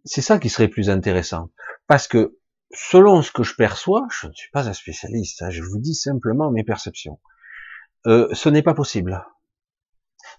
[0.06, 1.50] c'est ça qui serait plus intéressant.
[1.88, 2.38] Parce que
[2.72, 5.96] selon ce que je perçois, je ne suis pas un spécialiste, hein, je vous dis
[5.96, 7.20] simplement mes perceptions.
[8.08, 9.26] Euh, ce n'est pas possible.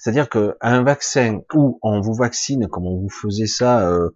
[0.04, 4.10] C'est-à-dire qu'un vaccin où on vous vaccine comme on vous faisait ça, euh,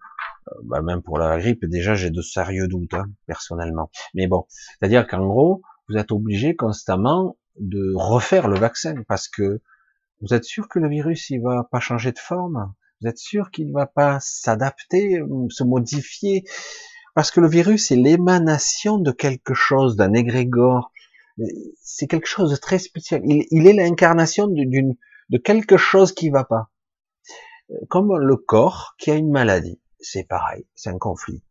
[0.49, 3.91] euh, bah même pour la grippe, déjà j'ai de sérieux doutes hein, personnellement.
[4.13, 9.63] Mais bon, c'est-à-dire qu'en gros, vous êtes obligé constamment de refaire le vaccin parce que
[10.21, 12.71] vous êtes sûr que le virus il va pas changer de forme,
[13.01, 16.45] vous êtes sûr qu'il va pas s'adapter, se modifier,
[17.15, 20.93] parce que le virus est l'émanation de quelque chose, d'un égrégore.
[21.81, 23.23] C'est quelque chose de très spécial.
[23.25, 24.97] Il, est l'incarnation d'une,
[25.31, 26.71] de quelque chose qui va pas.
[27.89, 29.81] Comme le corps qui a une maladie.
[30.01, 30.67] C'est pareil.
[30.75, 31.43] C'est un conflit.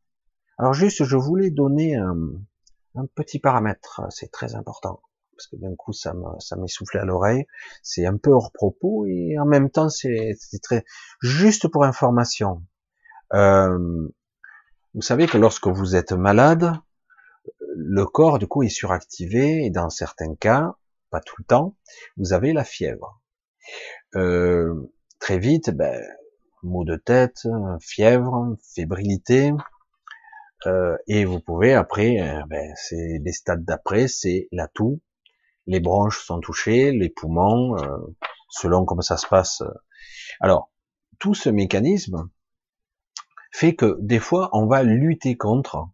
[0.57, 2.15] Alors juste, je voulais donner un,
[3.13, 4.01] petit paramètre.
[4.09, 5.01] C'est très important.
[5.35, 7.45] Parce que d'un coup, ça m'est soufflé à l'oreille.
[7.83, 10.83] C'est un peu hors propos et en même temps, c'est très,
[11.21, 12.63] juste pour information.
[13.33, 14.07] Euh,
[14.95, 16.73] vous savez que lorsque vous êtes malade,
[17.75, 20.75] le corps du coup est suractivé et dans certains cas,
[21.11, 21.75] pas tout le temps,
[22.17, 23.21] vous avez la fièvre.
[24.15, 24.73] Euh,
[25.19, 26.01] très vite, ben,
[26.63, 27.47] maux de tête,
[27.81, 29.51] fièvre, fébrilité,
[30.65, 35.01] euh, et vous pouvez après, euh, ben, c'est les stades d'après, c'est la toux,
[35.65, 37.75] les bronches sont touchées, les poumons,
[38.49, 39.61] selon comment ça se passe.
[40.39, 40.71] Alors,
[41.19, 42.29] tout ce mécanisme,
[43.51, 45.89] fait que des fois on va lutter contre.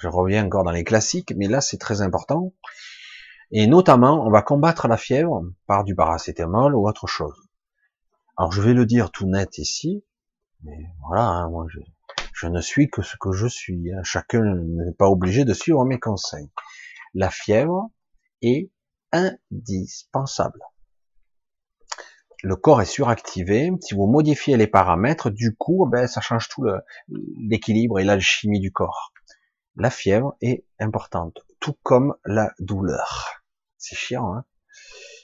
[0.00, 2.52] Je reviens encore dans les classiques, mais là c'est très important.
[3.52, 7.48] Et notamment, on va combattre la fièvre par du paracétamol ou autre chose.
[8.36, 10.04] Alors je vais le dire tout net ici,
[10.62, 13.92] mais voilà, hein, moi je, ne suis que ce que je suis.
[13.92, 14.02] Hein.
[14.02, 16.50] Chacun n'est pas obligé de suivre mes conseils.
[17.14, 17.90] La fièvre
[18.42, 18.70] est
[19.12, 20.60] indispensable
[22.46, 23.72] le corps est suractivé.
[23.80, 26.64] Si vous modifiez les paramètres, du coup, ben, ça change tout
[27.08, 29.12] l'équilibre et l'alchimie du corps.
[29.74, 33.35] La fièvre est importante, tout comme la douleur.
[33.88, 34.44] C'est chiant, hein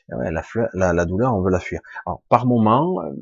[0.08, 1.80] la, la, douleur, on veut la fuir.
[2.06, 3.12] Alors, par moment, euh,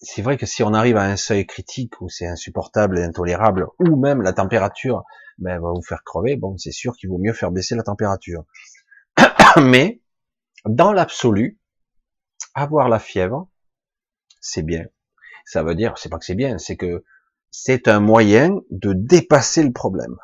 [0.00, 3.66] c'est vrai que si on arrive à un seuil critique où c'est insupportable et intolérable,
[3.78, 5.04] ou même la température
[5.38, 8.44] ben, va vous faire crever, bon, c'est sûr qu'il vaut mieux faire baisser la température.
[9.56, 10.02] Mais,
[10.66, 11.58] dans l'absolu,
[12.54, 13.48] avoir la fièvre,
[14.40, 14.84] c'est bien.
[15.46, 17.04] Ça veut dire, c'est pas que c'est bien, c'est que
[17.50, 20.16] c'est un moyen de dépasser le problème.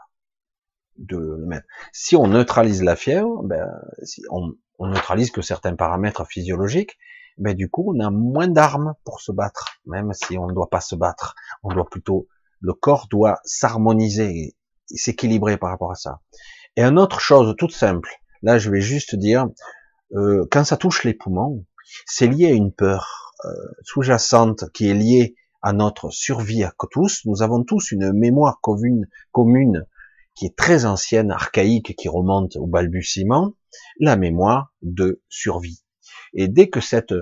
[0.97, 1.67] De le mettre.
[1.93, 3.69] Si on neutralise la fièvre, ben,
[4.03, 6.99] si on, on neutralise que certains paramètres physiologiques,
[7.39, 10.71] ben du coup on a moins d'armes pour se battre, même si on ne doit
[10.71, 11.35] pas se battre.
[11.63, 12.29] On doit plutôt,
[12.61, 14.55] le corps doit s'harmoniser
[14.87, 16.21] s'équilibrer par rapport à ça.
[16.77, 18.11] Et une autre chose toute simple,
[18.43, 19.49] là je vais juste dire,
[20.15, 21.65] euh, quand ça touche les poumons,
[22.07, 23.51] c'est lié à une peur euh,
[23.83, 27.23] sous-jacente qui est liée à notre survie à tous.
[27.25, 29.85] Nous avons tous une mémoire commune, commune
[30.37, 33.55] qui est très ancienne, archaïque, qui remonte au balbutiement,
[33.99, 35.83] la mémoire de survie.
[36.35, 37.15] Et dès que cette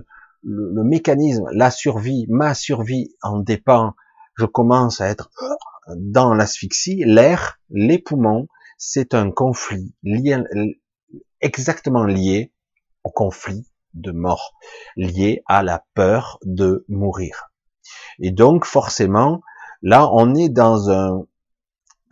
[0.43, 3.95] le, mécanisme, la survie, ma survie en dépend,
[4.37, 5.31] je commence à être
[5.97, 10.37] dans l'asphyxie, l'air, les poumons, c'est un conflit lié,
[11.41, 12.53] exactement lié
[13.05, 14.55] au conflit de mort,
[14.97, 17.51] lié à la peur de mourir.
[18.19, 19.41] Et donc forcément,
[19.83, 21.27] là on est dans un,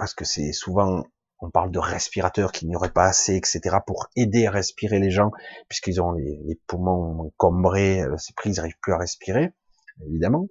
[0.03, 1.05] parce que c'est souvent,
[1.39, 5.13] on parle de respirateurs qui n'y aurait pas assez, etc., pour aider à respirer les
[5.13, 5.31] gens,
[5.69, 9.53] puisqu'ils ont les, poumons cambrés, euh, c'est pris, ils n'arrivent plus à respirer,
[10.05, 10.49] évidemment.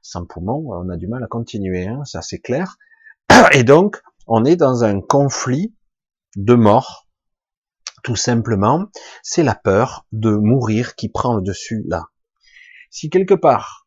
[0.00, 2.78] Sans poumons, on a du mal à continuer, hein, ça c'est clair.
[3.52, 5.76] Et donc, on est dans un conflit
[6.36, 7.06] de mort
[8.04, 8.86] tout simplement,
[9.22, 12.06] c'est la peur de mourir qui prend le dessus là.
[12.88, 13.86] Si quelque part,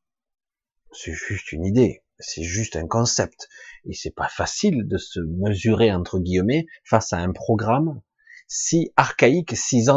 [0.91, 3.47] c'est juste une idée, c'est juste un concept,
[3.87, 8.01] et c'est pas facile de se mesurer entre guillemets face à un programme
[8.47, 9.87] si archaïque, si,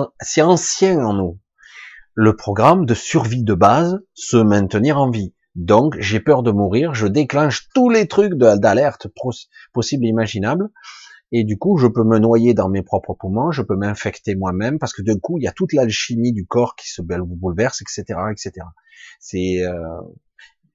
[0.42, 1.38] ancien en nous.
[2.14, 5.34] Le programme de survie de base, se maintenir en vie.
[5.54, 9.08] Donc, j'ai peur de mourir, je déclenche tous les trucs d'alerte
[9.72, 10.70] possibles et imaginables,
[11.32, 14.78] et du coup, je peux me noyer dans mes propres poumons, je peux m'infecter moi-même,
[14.78, 18.18] parce que d'un coup, il y a toute l'alchimie du corps qui se bouleverse, etc.,
[18.32, 18.66] etc.
[19.20, 20.00] C'est, euh,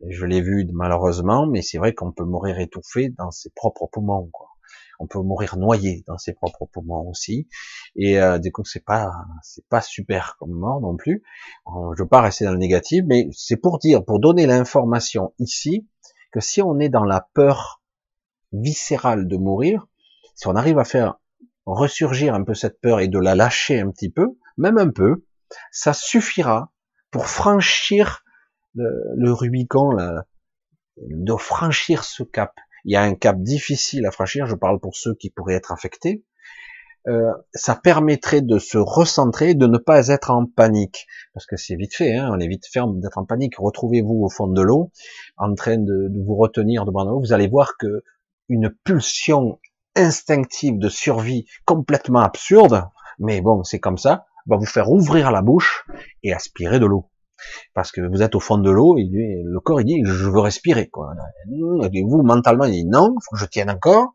[0.07, 4.29] je l'ai vu malheureusement, mais c'est vrai qu'on peut mourir étouffé dans ses propres poumons,
[4.31, 4.49] quoi.
[4.97, 7.49] On peut mourir noyé dans ses propres poumons aussi,
[7.97, 9.11] et euh, du coup, c'est pas,
[9.43, 11.21] c'est pas super comme mort non plus.
[11.67, 15.85] Je veux pas rester dans le négatif, mais c'est pour dire, pour donner l'information ici,
[16.31, 17.81] que si on est dans la peur
[18.53, 19.85] viscérale de mourir,
[20.35, 21.15] si on arrive à faire
[21.65, 25.25] ressurgir un peu cette peur et de la lâcher un petit peu, même un peu,
[25.71, 26.71] ça suffira
[27.11, 28.24] pour franchir
[28.75, 29.89] le, Rubicon,
[30.97, 32.53] de franchir ce cap.
[32.83, 35.71] Il y a un cap difficile à franchir, je parle pour ceux qui pourraient être
[35.71, 36.23] affectés.
[37.07, 41.75] Euh, ça permettrait de se recentrer, de ne pas être en panique, parce que c'est
[41.75, 43.57] vite fait, hein, on est vite fait d'être en panique.
[43.57, 44.91] Retrouvez-vous au fond de l'eau,
[45.37, 48.03] en train de, de vous retenir devant l'eau, vous allez voir que
[48.49, 49.59] une pulsion
[49.95, 52.85] instinctive de survie complètement absurde,
[53.19, 55.85] mais bon, c'est comme ça, va vous faire ouvrir la bouche
[56.23, 57.09] et aspirer de l'eau.
[57.73, 59.07] Parce que vous êtes au fond de l'eau, et
[59.43, 60.87] le corps il dit je veux respirer.
[60.87, 61.13] Quoi.
[61.93, 64.13] Et vous mentalement il dit non, il faut que je tienne encore,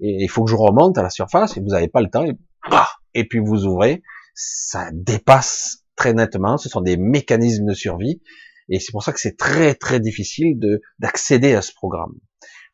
[0.00, 2.24] et il faut que je remonte à la surface, et vous n'avez pas le temps,
[2.24, 2.36] et,
[3.14, 4.02] et puis vous ouvrez,
[4.34, 8.20] ça dépasse très nettement, ce sont des mécanismes de survie,
[8.68, 12.14] et c'est pour ça que c'est très très difficile de d'accéder à ce programme.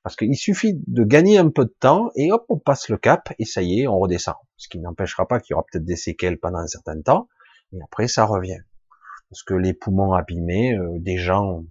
[0.02, 3.32] Parce qu'il suffit de gagner un peu de temps et hop, on passe le cap
[3.38, 4.34] et ça y est, on redescend.
[4.58, 7.28] Ce qui n'empêchera pas qu'il y aura peut-être des séquelles pendant un certain temps,
[7.72, 8.60] mais après ça revient.
[9.34, 11.64] Parce que les poumons abîmés, euh, des gens,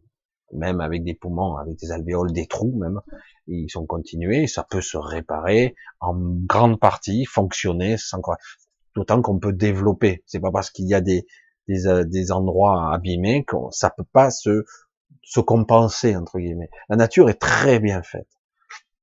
[0.51, 2.99] même avec des poumons, avec des alvéoles, des trous même,
[3.47, 8.36] ils sont continués, ça peut se réparer en grande partie, fonctionner sans quoi.
[8.97, 10.26] D'autant qu'on peut développer.
[10.26, 11.26] C'est pas parce qu'il y a des,
[11.70, 14.66] des, euh, des endroits abîmés que ça peut pas se
[15.22, 16.70] se compenser entre guillemets.
[16.89, 18.28] La nature est très bien faite.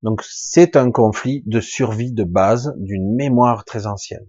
[0.03, 4.27] Donc c'est un conflit de survie de base d'une mémoire très ancienne.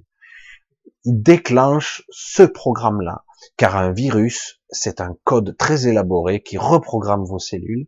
[1.03, 3.25] Il déclenche ce programme-là,
[3.57, 7.87] car un virus, c'est un code très élaboré qui reprogramme vos cellules,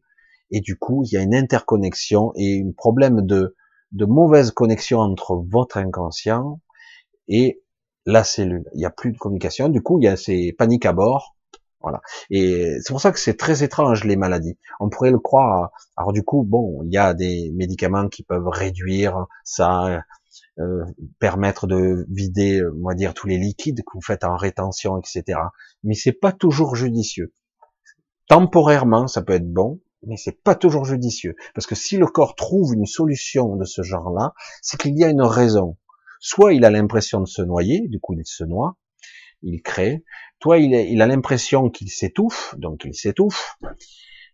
[0.51, 3.55] et du coup, il y a une interconnexion et un problème de,
[3.91, 6.59] de mauvaise connexion entre votre inconscient
[7.27, 7.63] et
[8.05, 8.65] la cellule.
[8.73, 11.35] Il n'y a plus de communication, du coup, il y a ces paniques à bord,
[11.83, 12.01] voilà.
[12.29, 14.57] Et c'est pour ça que c'est très étrange les maladies.
[14.79, 15.71] On pourrait le croire.
[15.97, 20.01] Alors du coup, bon, il y a des médicaments qui peuvent réduire ça,
[20.59, 20.83] euh,
[21.19, 25.39] permettre de vider, on va dire, tous les liquides que vous faites en rétention, etc.
[25.83, 27.33] Mais c'est pas toujours judicieux.
[28.27, 31.35] Temporairement, ça peut être bon, mais c'est pas toujours judicieux.
[31.53, 35.09] Parce que si le corps trouve une solution de ce genre-là, c'est qu'il y a
[35.09, 35.77] une raison.
[36.19, 38.77] Soit il a l'impression de se noyer, du coup il se noie,
[39.41, 40.03] il crée.
[40.39, 43.57] Toi, il, il a l'impression qu'il s'étouffe, donc il s'étouffe.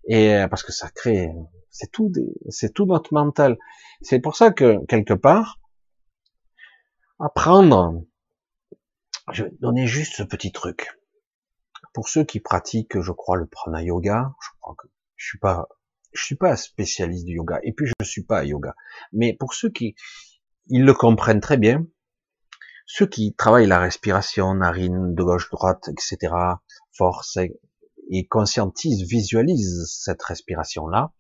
[0.07, 1.29] Et euh, parce que ça crée,
[1.69, 2.11] c'est tout,
[2.49, 3.57] c'est tout notre mental.
[4.01, 5.58] C'est pour ça que quelque part,
[7.19, 8.03] apprendre,
[9.31, 10.97] je vais donner juste ce petit truc.
[11.93, 15.67] Pour ceux qui pratiquent, je crois, le prana yoga, je crois que je suis pas,
[16.13, 18.75] je suis pas spécialiste du yoga, et puis je suis pas yoga.
[19.11, 19.95] Mais pour ceux qui,
[20.67, 21.85] ils le comprennent très bien,
[22.85, 26.33] ceux qui travaillent la respiration, narine, de gauche, droite, etc.,
[26.93, 27.37] force,
[28.11, 31.11] et conscientisent, visualisent cette respiration-là,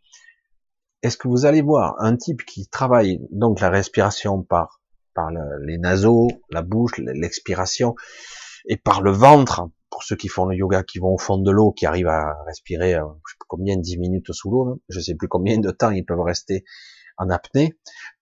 [1.01, 4.78] est-ce que vous allez voir un type qui travaille donc la respiration par,
[5.13, 5.29] par
[5.61, 7.95] les naseaux, la bouche, l'expiration,
[8.67, 11.51] et par le ventre, pour ceux qui font le yoga, qui vont au fond de
[11.51, 14.99] l'eau, qui arrivent à respirer, euh, je sais plus combien, 10 minutes sous l'eau, je
[14.99, 16.63] sais plus combien de temps ils peuvent rester
[17.17, 17.77] en apnée,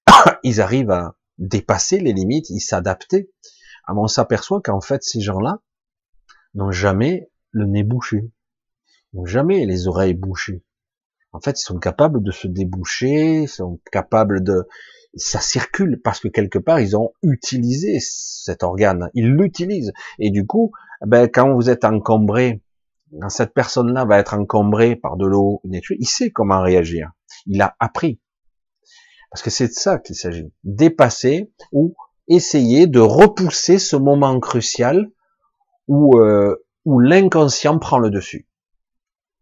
[0.43, 3.29] ils arrivent à, dépasser les limites, ils s'adaptaient.
[3.85, 5.61] Ah, on s'aperçoit qu'en fait, ces gens-là
[6.55, 8.31] n'ont jamais le nez bouché,
[9.13, 10.63] n'ont jamais les oreilles bouchées.
[11.31, 14.67] En fait, ils sont capables de se déboucher, ils sont capables de,
[15.17, 20.45] ça circule parce que quelque part ils ont utilisé cet organe, ils l'utilisent et du
[20.45, 20.71] coup,
[21.05, 22.61] ben quand vous êtes encombré,
[23.19, 27.11] quand cette personne-là va être encombrée par de l'eau, il sait comment réagir,
[27.45, 28.19] il a appris.
[29.31, 30.51] Parce que c'est de ça qu'il s'agit.
[30.63, 31.95] Dépasser ou
[32.27, 35.09] essayer de repousser ce moment crucial
[35.87, 38.47] où, euh, où l'inconscient prend le dessus.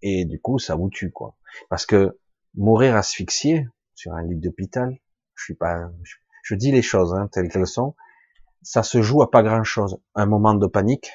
[0.01, 1.35] Et du coup, ça vous tue, quoi.
[1.69, 2.19] Parce que
[2.55, 4.97] mourir asphyxié sur un lit d'hôpital,
[5.35, 5.89] je suis pas,
[6.43, 7.95] je, dis les choses hein, telles qu'elles sont,
[8.61, 9.97] ça se joue à pas grand chose.
[10.15, 11.11] Un moment de panique,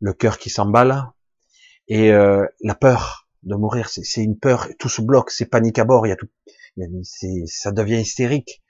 [0.00, 1.12] le cœur qui s'emballe,
[1.88, 5.84] Et euh, la peur de mourir, c'est une peur, tout se bloque, c'est panique à
[5.84, 6.28] bord, il y a tout,
[7.46, 8.62] ça devient hystérique.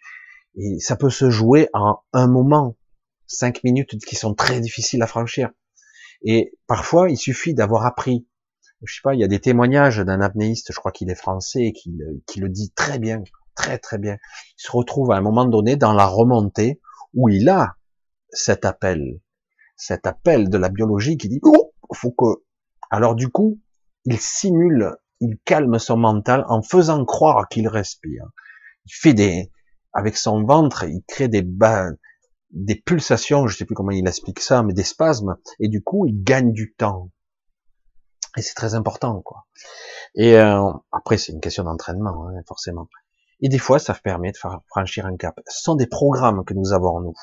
[0.57, 2.77] Et ça peut se jouer en un moment,
[3.27, 5.51] cinq minutes qui sont très difficiles à franchir.
[6.23, 8.27] Et parfois, il suffit d'avoir appris.
[8.83, 11.73] Je sais pas, il y a des témoignages d'un apnéiste, je crois qu'il est français,
[11.73, 13.23] qui, qui le dit très bien,
[13.57, 14.17] très très bien.
[14.59, 16.81] Il se retrouve à un moment donné dans la remontée
[17.15, 17.77] où il a
[18.31, 19.21] cet appel,
[19.77, 22.43] cet appel de la biologie qui dit oh, faut que.
[22.91, 23.61] Alors du coup,
[24.05, 28.25] il simule, il calme son mental en faisant croire qu'il respire.
[28.85, 29.51] Il fait des,
[29.93, 31.45] avec son ventre, il crée des
[32.53, 36.07] des pulsations, je sais plus comment il explique ça, mais des spasmes, et du coup,
[36.07, 37.11] il gagne du temps.
[38.37, 39.47] Et c'est très important, quoi.
[40.15, 42.89] Et euh, après, c'est une question d'entraînement, hein, forcément.
[43.41, 44.39] Et des fois, ça permet de
[44.69, 45.39] franchir un cap.
[45.47, 47.15] Ce sont des programmes que nous avons nous.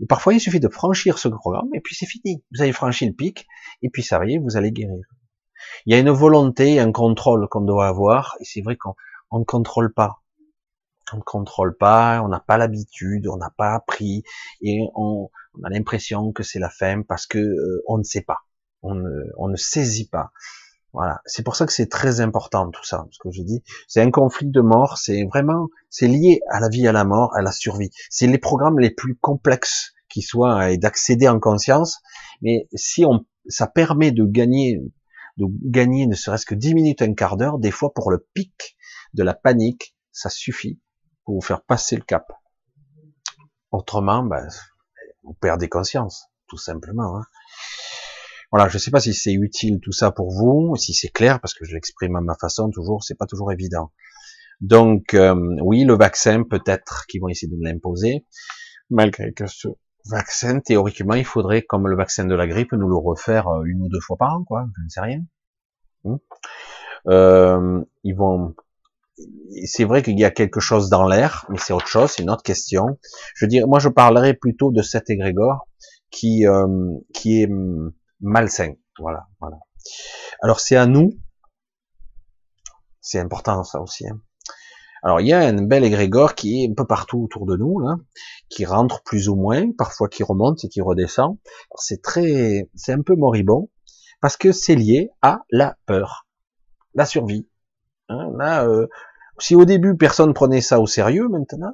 [0.00, 2.42] Et parfois, il suffit de franchir ce programme, et puis c'est fini.
[2.52, 3.46] Vous avez franchi le pic,
[3.82, 5.04] et puis ça y vous allez guérir.
[5.86, 8.94] Il y a une volonté, un contrôle qu'on doit avoir, et c'est vrai qu'on
[9.38, 10.22] ne contrôle pas.
[11.12, 14.24] On ne contrôle pas, on n'a pas l'habitude, on n'a pas appris,
[14.62, 15.28] et on,
[15.62, 18.38] a l'impression que c'est la fin parce que euh, on ne sait pas,
[18.82, 20.32] on ne saisit pas.
[20.92, 23.62] Voilà, c'est pour ça que c'est très important tout ça, ce que je dis.
[23.88, 27.34] C'est un conflit de mort, c'est vraiment, c'est lié à la vie, à la mort,
[27.34, 27.90] à la survie.
[28.10, 32.00] C'est les programmes les plus complexes qui soient et d'accéder en conscience.
[32.42, 34.82] Mais si on, ça permet de gagner
[35.38, 38.76] de gagner ne serait-ce que 10 minutes, un quart d'heure, des fois pour le pic
[39.14, 40.78] de la panique, ça suffit
[41.24, 42.32] pour vous faire passer le cap.
[43.70, 44.46] Autrement, ben,
[45.22, 47.16] vous perdez conscience, tout simplement.
[47.16, 47.24] Hein.
[48.52, 51.40] Voilà, je ne sais pas si c'est utile tout ça pour vous, si c'est clair,
[51.40, 53.92] parce que je l'exprime à ma façon toujours, c'est pas toujours évident.
[54.60, 58.26] Donc, euh, oui, le vaccin, peut-être qu'ils vont essayer de l'imposer,
[58.90, 59.68] malgré que ce
[60.06, 63.82] vaccin, théoriquement, il faudrait, comme le vaccin de la grippe, nous le refaire euh, une
[63.82, 64.66] ou deux fois par an, quoi.
[64.76, 65.20] Je ne sais rien.
[66.04, 66.16] Hmm.
[67.08, 68.54] Euh, ils vont.
[69.64, 72.30] C'est vrai qu'il y a quelque chose dans l'air, mais c'est autre chose, c'est une
[72.30, 72.98] autre question.
[73.34, 75.68] Je veux dire, moi, je parlerai plutôt de cet égrégore
[76.10, 76.66] qui euh,
[77.14, 77.48] qui est
[78.22, 78.74] malsain.
[78.98, 79.58] Voilà, voilà.
[80.40, 81.12] Alors, c'est à nous.
[83.00, 84.08] C'est important ça aussi.
[84.08, 84.20] Hein.
[85.02, 87.80] Alors il y a un bel égrégore qui est un peu partout autour de nous,
[87.80, 87.96] là,
[88.48, 91.38] qui rentre plus ou moins, parfois qui remonte et qui redescend.
[91.74, 93.68] C'est très, c'est un peu moribond
[94.20, 96.28] parce que c'est lié à la peur,
[96.94, 97.48] la survie.
[98.08, 98.86] Hein, euh,
[99.38, 101.72] si au début personne prenait ça au sérieux, maintenant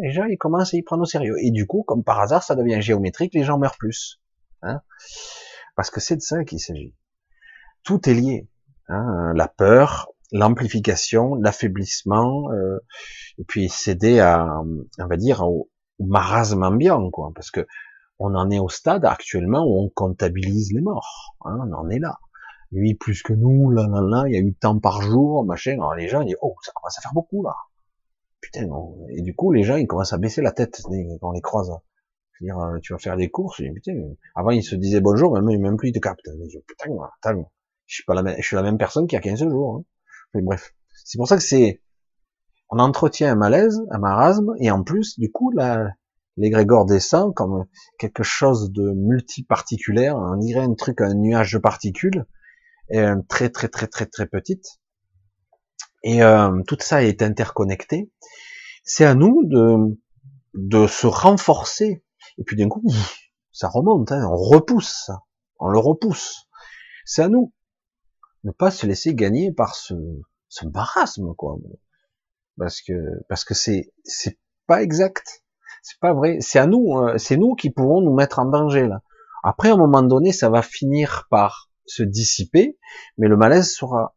[0.00, 1.36] les gens ils commencent à y prendre au sérieux.
[1.42, 4.18] Et du coup, comme par hasard, ça devient géométrique, les gens meurent plus.
[4.62, 4.80] Hein,
[5.74, 6.94] parce que c'est de ça qu'il s'agit.
[7.84, 8.48] Tout est lié.
[8.88, 12.78] Hein, la peur, l'amplification, l'affaiblissement, euh,
[13.38, 17.66] et puis céder à, on va dire, au, marasme ambiant, quoi, parce que
[18.18, 21.98] on en est au stade actuellement où on comptabilise les morts, hein, on en est
[21.98, 22.18] là.
[22.70, 25.72] Lui plus que nous, là, là, là, il y a eu tant par jour, machin.
[25.72, 27.54] Alors les gens ils disent, oh, ça commence à faire beaucoup là.
[28.40, 28.66] Putain,
[29.10, 30.80] et du coup les gens ils commencent à baisser la tête
[31.20, 31.70] quand les croise.
[32.42, 33.60] Je euh, tu vas faire des courses,
[34.34, 36.28] avant ils se disaient bonjour, même, même plus ils te captent.
[36.66, 36.90] putain,
[37.22, 37.50] attends,
[37.86, 39.82] je suis pas la même, je suis la même personne qu'il y a 15 jours.
[40.34, 40.74] Hein bref,
[41.04, 41.82] c'est pour ça que c'est,
[42.70, 45.52] on entretient un malaise, un marasme, et en plus, du coup,
[46.36, 47.66] l'égrégore descend comme
[47.98, 52.24] quelque chose de multiparticulaire, on dirait un truc, un nuage de particules,
[53.28, 54.80] très très très très très petite.
[56.04, 58.10] Et euh, tout ça est interconnecté.
[58.82, 59.96] C'est à nous de,
[60.54, 62.02] de se renforcer.
[62.38, 62.82] Et puis d'un coup,
[63.52, 65.10] ça remonte, hein, on repousse,
[65.58, 66.48] on le repousse.
[67.04, 67.52] C'est à nous
[68.44, 69.94] ne pas se laisser gagner par ce,
[70.48, 71.56] ce marasme, quoi.
[72.58, 72.92] Parce que,
[73.28, 75.42] parce que c'est, c'est pas exact.
[75.82, 76.38] C'est pas vrai.
[76.40, 77.18] C'est à nous, hein.
[77.18, 79.02] c'est nous qui pourrons nous mettre en danger, là.
[79.42, 82.78] Après, à un moment donné, ça va finir par se dissiper,
[83.18, 84.14] mais le malaise sera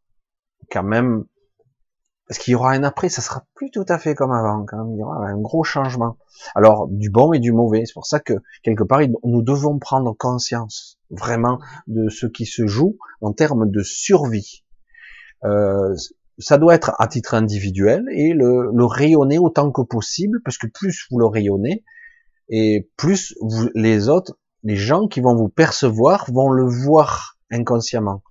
[0.69, 1.25] quand même
[2.27, 4.83] parce qu'il y aura un après, ça sera plus tout à fait comme avant, quand
[4.83, 4.95] même.
[4.95, 6.17] Il y aura un gros changement.
[6.55, 7.83] Alors, du bon et du mauvais.
[7.85, 8.33] C'est pour ça que,
[8.63, 13.81] quelque part, nous devons prendre conscience, vraiment, de ce qui se joue en termes de
[13.83, 14.63] survie.
[15.43, 15.95] Euh,
[16.39, 21.05] ça doit être à titre individuel et le, rayonner autant que possible, parce que plus
[21.11, 21.83] vous le rayonnez,
[22.49, 23.35] et plus
[23.75, 28.23] les autres, les gens qui vont vous percevoir, vont le voir inconsciemment.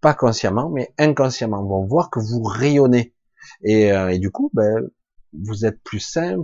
[0.00, 3.12] Pas consciemment, mais inconsciemment, vont voir que vous rayonnez
[3.62, 4.88] et, euh, du coup, ben,
[5.32, 6.36] vous êtes plus sain,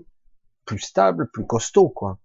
[0.67, 2.19] plus stable, plus costaud, quoi.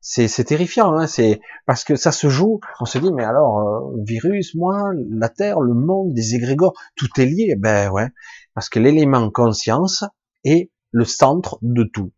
[0.00, 2.60] C'est, c'est terrifiant, hein, c'est parce que ça se joue.
[2.80, 7.08] On se dit, mais alors, euh, virus, moi, la Terre, le monde, des égrégores, tout
[7.18, 7.56] est lié.
[7.58, 8.08] Ben ouais,
[8.54, 10.04] parce que l'élément conscience
[10.44, 12.12] est le centre de tout.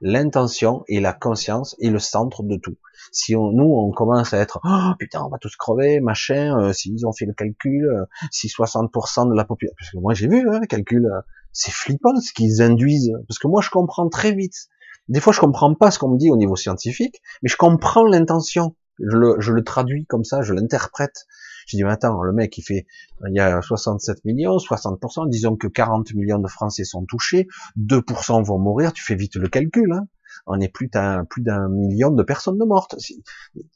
[0.00, 2.76] L'intention et la conscience est le centre de tout.
[3.12, 6.72] Si on, nous, on commence à être, oh, putain, on va tous crever, machin, euh,
[6.72, 10.28] s'ils ont fait le calcul, euh, si 60% de la population, parce que moi j'ai
[10.28, 11.20] vu hein, le calcul, euh,
[11.52, 14.68] c'est flippant ce qu'ils induisent, parce que moi je comprends très vite.
[15.08, 18.04] Des fois je comprends pas ce qu'on me dit au niveau scientifique, mais je comprends
[18.04, 18.76] l'intention.
[19.00, 21.26] Je le, je le traduis comme ça, je l'interprète.
[21.68, 22.86] Je dis, mais attends, le mec, il fait,
[23.28, 27.46] il y a 67 millions, 60%, disons que 40 millions de Français sont touchés,
[27.78, 30.08] 2% vont mourir, tu fais vite le calcul, hein.
[30.46, 32.96] On est plus d'un, plus d'un million de personnes de mortes.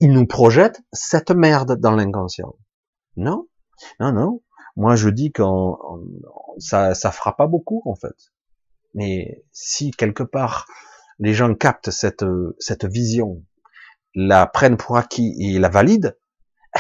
[0.01, 2.55] Il nous projette cette merde dans l'inconscient.
[3.17, 3.47] Non?
[4.01, 4.43] Non, non.
[4.77, 5.77] Moi, je dis qu'on,
[6.59, 8.33] ça, ça fera pas beaucoup, en fait.
[8.95, 10.67] Mais si quelque part,
[11.19, 12.25] les gens captent cette,
[12.59, 13.43] cette vision,
[14.15, 16.15] la prennent pour acquis et la valident,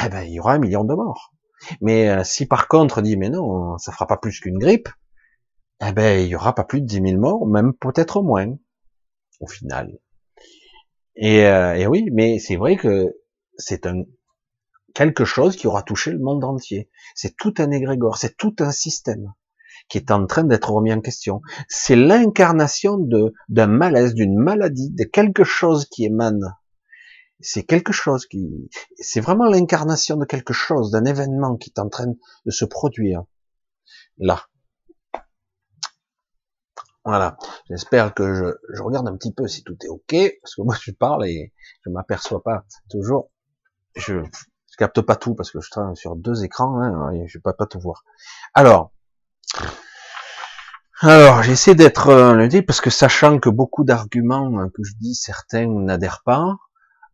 [0.05, 1.32] eh ben, il y aura un million de morts.
[1.81, 4.89] Mais euh, si par contre on dit, mais non, ça fera pas plus qu'une grippe,
[5.86, 8.56] eh ben, il y aura pas plus de 10 000 morts, même peut-être moins,
[9.40, 9.98] au final.
[11.16, 13.14] Et, euh, et oui, mais c'est vrai que
[13.56, 14.05] c'est un
[14.94, 16.90] quelque chose qui aura touché le monde entier.
[17.14, 19.32] C'est tout un égrégore, c'est tout un système
[19.89, 21.43] qui est en train d'être remis en question.
[21.69, 22.98] C'est l'incarnation
[23.48, 26.55] d'un malaise, d'une maladie, de quelque chose qui émane
[27.43, 31.89] c'est quelque chose qui, c'est vraiment l'incarnation de quelque chose, d'un événement qui est en
[31.89, 33.24] train de se produire
[34.19, 34.47] là.
[37.05, 37.36] Voilà.
[37.69, 40.93] J'espère que je, regarde un petit peu si tout est ok, parce que moi je
[40.93, 41.52] parle et
[41.85, 43.31] je m'aperçois pas toujours.
[43.97, 47.39] Je, je capte pas tout parce que je travaille sur deux écrans, hein, et je
[47.39, 48.05] peux pas, pas tout voir.
[48.55, 48.93] Alors,
[51.01, 54.94] alors j'essaie d'être euh, le dit parce que sachant que beaucoup d'arguments hein, que je
[55.01, 56.56] dis, certains n'adhèrent pas,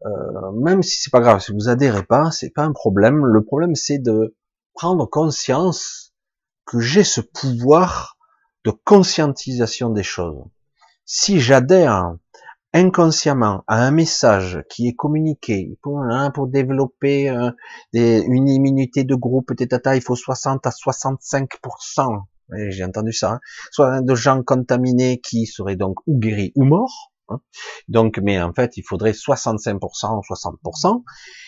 [0.06, 3.24] euh, même si c'est pas grave, si vous adhérez pas, c'est pas un problème.
[3.24, 4.36] Le problème, c'est de
[4.74, 6.14] prendre conscience
[6.66, 8.16] que j'ai ce pouvoir
[8.64, 10.44] de conscientisation des choses.
[11.04, 12.14] Si j'adhère
[12.74, 17.50] inconsciemment à un message qui est communiqué pour, hein, pour développer euh,
[17.94, 22.22] une immunité de groupe, il faut 60 à 65%,
[22.68, 23.40] j'ai entendu ça, hein,
[23.72, 27.12] soit de gens contaminés qui seraient donc ou guéris ou morts.
[27.88, 31.04] Donc, mais en fait, il faudrait 65% 60%.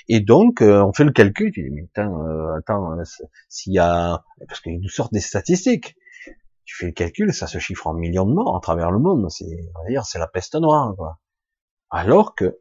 [0.09, 1.53] Et donc, euh, on fait le calcul.
[1.53, 3.03] Tu dis, mais attends, euh, attends euh,
[3.49, 5.97] s'il y a, parce qu'ils nous sortent des statistiques.
[6.65, 9.29] Tu fais le calcul, ça se chiffre en millions de morts à travers le monde.
[9.31, 9.45] C'est,
[9.89, 11.19] dire, c'est la peste noire, quoi.
[11.91, 12.61] Alors que,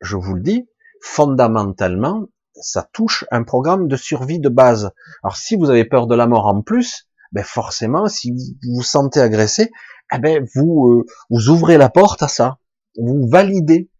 [0.00, 0.68] je vous le dis,
[1.00, 4.90] fondamentalement, ça touche un programme de survie de base.
[5.22, 8.82] Alors, si vous avez peur de la mort en plus, ben forcément, si vous vous
[8.82, 9.70] sentez agressé,
[10.12, 12.58] eh ben vous euh, vous ouvrez la porte à ça,
[12.98, 13.90] vous validez.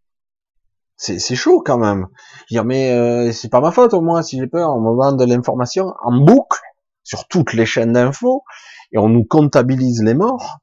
[0.99, 2.07] C'est, chaud quand même.
[2.51, 5.13] Dire mais euh, c'est pas ma faute au moins si j'ai peur, on me vend
[5.13, 6.61] de l'information en boucle
[7.05, 8.45] sur toutes les chaînes d'infos
[8.93, 10.59] et on nous comptabilise les morts.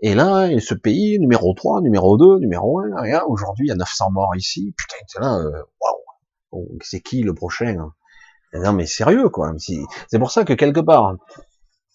[0.00, 3.76] Et là, ce pays, numéro 3, numéro 2, numéro 1, regarde, aujourd'hui, il y a
[3.76, 4.74] 900 morts ici.
[4.76, 5.96] Putain, c'est là, euh, waouh,
[6.52, 7.92] oh, c'est qui le prochain hein?
[8.54, 9.52] Non, mais sérieux, quoi.
[9.58, 11.14] C'est pour ça que quelque part,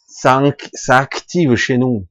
[0.07, 0.41] ça,
[0.73, 2.05] ça active chez nous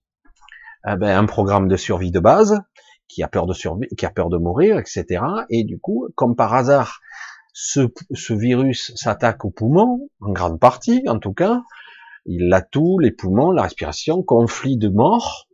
[0.87, 2.61] eh ben, un programme de survie de base,
[3.09, 5.23] qui a peur de survie, qui a peur de mourir, etc.
[5.51, 7.01] Et du coup, comme par hasard,
[7.53, 11.63] ce, ce virus s'attaque aux poumons, en grande partie, en tout cas.
[12.27, 15.49] Il a tout, les poumons, la respiration, conflit de mort.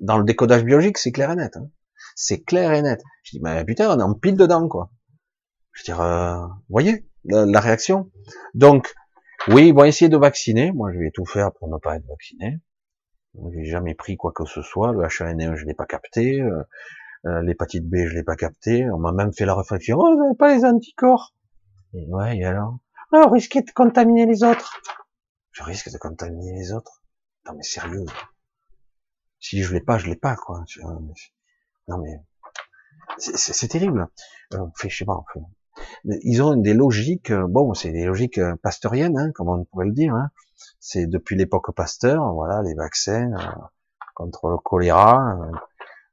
[0.00, 1.56] Dans le décodage biologique, c'est clair et net.
[1.56, 1.70] Hein.
[2.16, 3.00] C'est clair et net.
[3.22, 4.90] Je dis, mais putain, on est en pile dedans, quoi.
[5.72, 8.10] Je veux dire, euh, voyez la, la, réaction.
[8.54, 8.92] Donc,
[9.48, 10.72] oui, ils vont essayer de vacciner.
[10.72, 12.58] Moi, je vais tout faire pour ne pas être vacciné.
[13.52, 14.92] J'ai jamais pris quoi que ce soit.
[14.92, 16.40] Le H1N1, je l'ai pas capté.
[16.40, 16.62] Euh,
[17.26, 18.90] euh, l'hépatite B, je l'ai pas capté.
[18.90, 19.98] On m'a même fait la réflexion.
[19.98, 21.34] Oh, vous n'avez pas les anticorps.
[21.94, 22.78] Et ouais, et alors
[23.12, 24.80] vous risquez de contaminer les autres.
[25.52, 27.02] Je risque de contaminer les autres?
[27.46, 28.04] Non mais sérieux.
[29.40, 30.64] Si je l'ai pas, je l'ai pas quoi.
[31.88, 32.20] Non mais
[33.18, 34.06] c'est terrible.
[34.54, 35.24] Euh, fait, je sais pas.
[36.04, 37.30] Ils ont des logiques.
[37.30, 40.14] Euh, bon, c'est des logiques euh, pasteuriennes, hein, comme on pourrait le dire.
[40.14, 40.30] Hein.
[40.78, 43.64] C'est depuis l'époque Pasteur, voilà, les vaccins euh,
[44.14, 45.36] contre le choléra,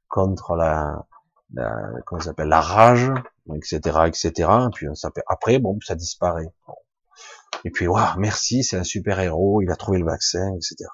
[0.08, 1.06] contre la,
[1.54, 1.74] la
[2.06, 3.10] comment s'appelle, la rage,
[3.54, 4.32] etc., etc.
[4.66, 6.52] Et puis ça, après, bon, ça disparaît.
[7.64, 10.88] Et puis, waouh, merci, c'est un super héros, il a trouvé le vaccin, etc.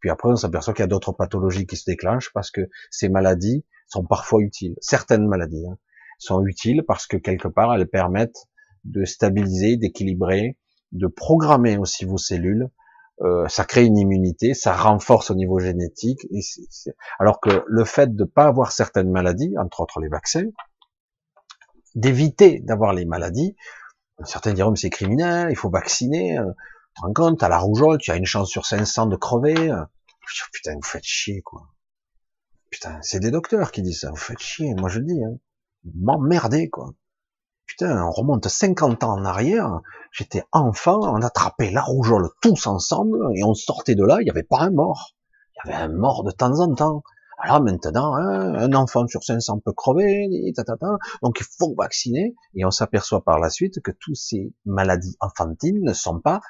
[0.00, 2.60] Puis après, on s'aperçoit qu'il y a d'autres pathologies qui se déclenchent parce que
[2.90, 4.76] ces maladies sont parfois utiles.
[4.80, 5.78] Certaines maladies hein,
[6.18, 8.46] sont utiles parce que quelque part, elles permettent
[8.84, 10.56] de stabiliser, d'équilibrer,
[10.92, 12.70] de programmer aussi vos cellules
[13.22, 16.26] euh, ça crée une immunité, ça renforce au niveau génétique.
[17.18, 20.48] Alors que le fait de pas avoir certaines maladies, entre autres les vaccins,
[21.94, 23.56] d'éviter d'avoir les maladies,
[24.24, 26.38] certains diront mais c'est criminel, il faut vacciner.
[26.38, 29.16] Euh, tu te rends compte, à la rougeole, tu as une chance sur 500 de
[29.16, 29.70] crever.
[29.70, 29.82] Euh.
[30.52, 31.68] Putain, vous faites chier quoi.
[32.70, 34.10] Putain, c'est des docteurs qui disent ça.
[34.10, 35.22] Vous faites chier, moi je dis.
[35.24, 35.38] Hein.
[35.94, 36.92] M'emmerder, quoi.
[37.66, 39.80] Putain, on remonte 50 ans en arrière.
[40.12, 44.30] J'étais enfant, on attrapait la rougeole tous ensemble et on sortait de là, il n'y
[44.30, 45.14] avait pas un mort.
[45.64, 47.02] Il y avait un mort de temps en temps.
[47.38, 50.26] Alors maintenant, hein, un enfant sur 500 peut crever,
[51.22, 52.34] donc il faut vacciner.
[52.54, 56.40] Et on s'aperçoit par la suite que toutes ces maladies enfantines ne sont pas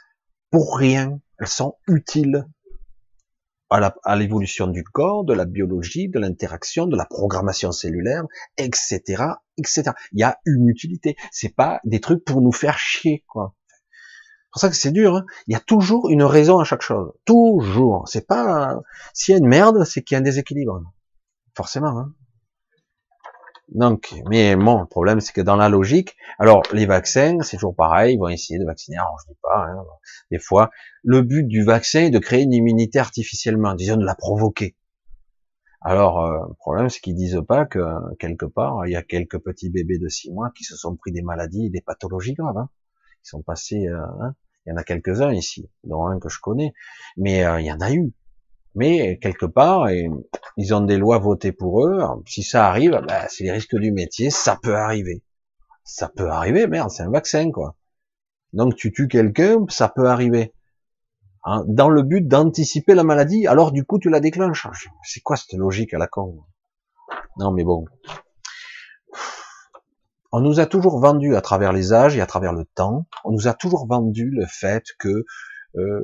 [0.50, 1.18] pour rien.
[1.38, 2.46] Elles sont utiles
[3.70, 8.24] à l'évolution du corps, de la biologie, de l'interaction, de la programmation cellulaire,
[8.56, 9.00] etc.,
[9.58, 9.90] etc.
[10.12, 11.16] Il y a une utilité.
[11.32, 13.54] C'est pas des trucs pour nous faire chier, quoi.
[13.68, 15.16] C'est pour ça que c'est dur.
[15.16, 15.26] Hein.
[15.48, 17.12] Il y a toujours une raison à chaque chose.
[17.26, 18.08] Toujours.
[18.08, 18.80] C'est pas
[19.12, 20.80] s'il y a une merde, c'est qu'il y a un déséquilibre.
[21.54, 21.98] Forcément.
[21.98, 22.14] Hein.
[23.68, 27.74] Donc, mais bon, le problème, c'est que dans la logique, alors les vaccins, c'est toujours
[27.74, 28.96] pareil, ils vont essayer de vacciner.
[28.96, 29.84] Alors, je dis pas, hein,
[30.30, 30.70] des fois,
[31.02, 34.76] le but du vaccin est de créer une immunité artificiellement, disons de la provoquer.
[35.80, 37.80] Alors, euh, le problème, c'est qu'ils disent pas que
[38.18, 41.12] quelque part, il y a quelques petits bébés de six mois qui se sont pris
[41.12, 42.58] des maladies, des pathologies graves.
[42.58, 42.70] Hein.
[43.24, 44.34] Ils sont passés, euh, hein.
[44.64, 46.72] il y en a quelques-uns ici, dont un que je connais,
[47.16, 48.12] mais euh, il y en a eu.
[48.76, 49.88] Mais quelque part,
[50.56, 52.00] ils ont des lois votées pour eux.
[52.26, 55.22] Si ça arrive, ben, c'est les risques du métier, ça peut arriver.
[55.82, 57.76] Ça peut arriver, merde, c'est un vaccin, quoi.
[58.52, 60.52] Donc tu tues quelqu'un, ça peut arriver.
[61.44, 64.66] Hein, dans le but d'anticiper la maladie, alors du coup tu la déclenches.
[65.04, 66.44] C'est quoi cette logique à la con?
[67.38, 67.84] Non mais bon.
[70.32, 73.30] On nous a toujours vendu à travers les âges et à travers le temps, on
[73.30, 75.24] nous a toujours vendu le fait que
[75.76, 76.00] euh,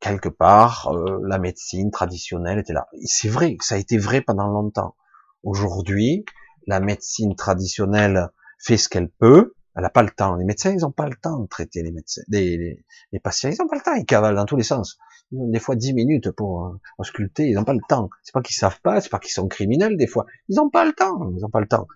[0.00, 2.88] quelque part, euh, la médecine traditionnelle était là.
[3.04, 4.96] C'est vrai, ça a été vrai pendant longtemps.
[5.42, 6.24] Aujourd'hui,
[6.66, 8.28] la médecine traditionnelle
[8.58, 9.54] fait ce qu'elle peut.
[9.74, 10.36] Elle n'a pas le temps.
[10.36, 12.82] Les médecins, ils n'ont pas le temps de traiter les médecins, les,
[13.12, 13.50] les, patients.
[13.50, 13.94] Ils n'ont pas le temps.
[13.94, 14.98] Ils cavalent dans tous les sens.
[15.32, 17.48] Ils ont des fois dix minutes pour euh, ausculter.
[17.48, 18.08] Ils n'ont pas le temps.
[18.22, 19.00] C'est pas qu'ils savent pas.
[19.00, 20.24] C'est pas qu'ils sont criminels des fois.
[20.48, 21.30] Ils n'ont pas le temps.
[21.30, 21.86] Ils n'ont pas le temps.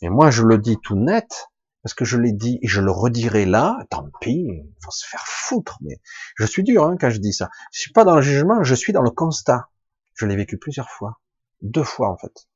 [0.00, 1.48] Et moi, je le dis tout net
[1.84, 5.06] parce que je l'ai dit et je le redirai là, tant pis, il faut se
[5.06, 6.00] faire foutre, mais
[6.34, 7.50] je suis dur hein, quand je dis ça.
[7.72, 9.68] Je suis pas dans le jugement, je suis dans le constat.
[10.14, 11.20] Je l'ai vécu plusieurs fois,
[11.60, 12.48] deux fois en fait.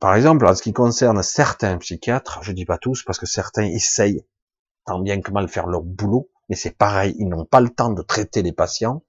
[0.00, 3.64] Par exemple, en ce qui concerne certains psychiatres, je dis pas tous parce que certains
[3.64, 4.24] essayent
[4.86, 7.92] tant bien que mal faire leur boulot, mais c'est pareil, ils n'ont pas le temps
[7.92, 9.04] de traiter les patients.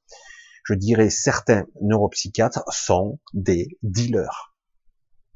[0.65, 4.53] Je dirais certains neuropsychiatres sont des dealers.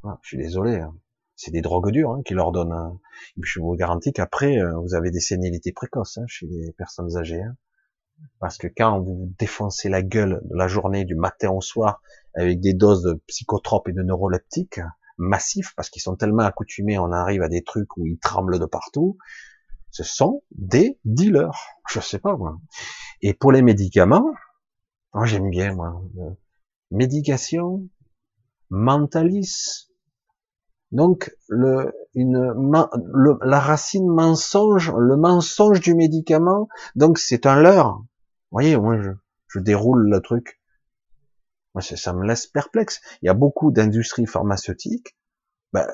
[0.03, 0.81] Ah, je suis désolé.
[0.81, 0.93] Hein
[1.37, 2.99] c'est des drogues dures hein, qui leur donnent.
[3.41, 7.41] Je vous garantis qu'après, euh, vous avez des sénilités précoces hein, chez les personnes âgées.
[7.41, 7.55] Hein.
[8.39, 12.01] Parce que quand vous défoncez la gueule de la journée, du matin au soir,
[12.33, 14.81] avec des doses de psychotropes et de neuroleptiques
[15.19, 18.65] massifs, parce qu'ils sont tellement accoutumés, on arrive à des trucs où ils tremblent de
[18.65, 19.17] partout,
[19.91, 21.57] ce sont des dealers.
[21.89, 22.59] Je sais pas moi.
[23.21, 24.31] Et pour les médicaments,
[25.23, 26.01] j'aime bien moi.
[26.17, 26.31] Euh,
[26.89, 27.87] médication,
[28.69, 29.86] mentalisme,
[30.91, 31.91] donc, la
[33.59, 38.03] racine mensonge, le mensonge du médicament, donc c'est un leurre.
[38.51, 39.11] Voyez, moi je,
[39.47, 40.61] je déroule le truc.
[41.73, 43.01] Moi, ça me laisse perplexe.
[43.21, 45.17] Il y a beaucoup d'industries pharmaceutiques.
[45.73, 45.85] Ben,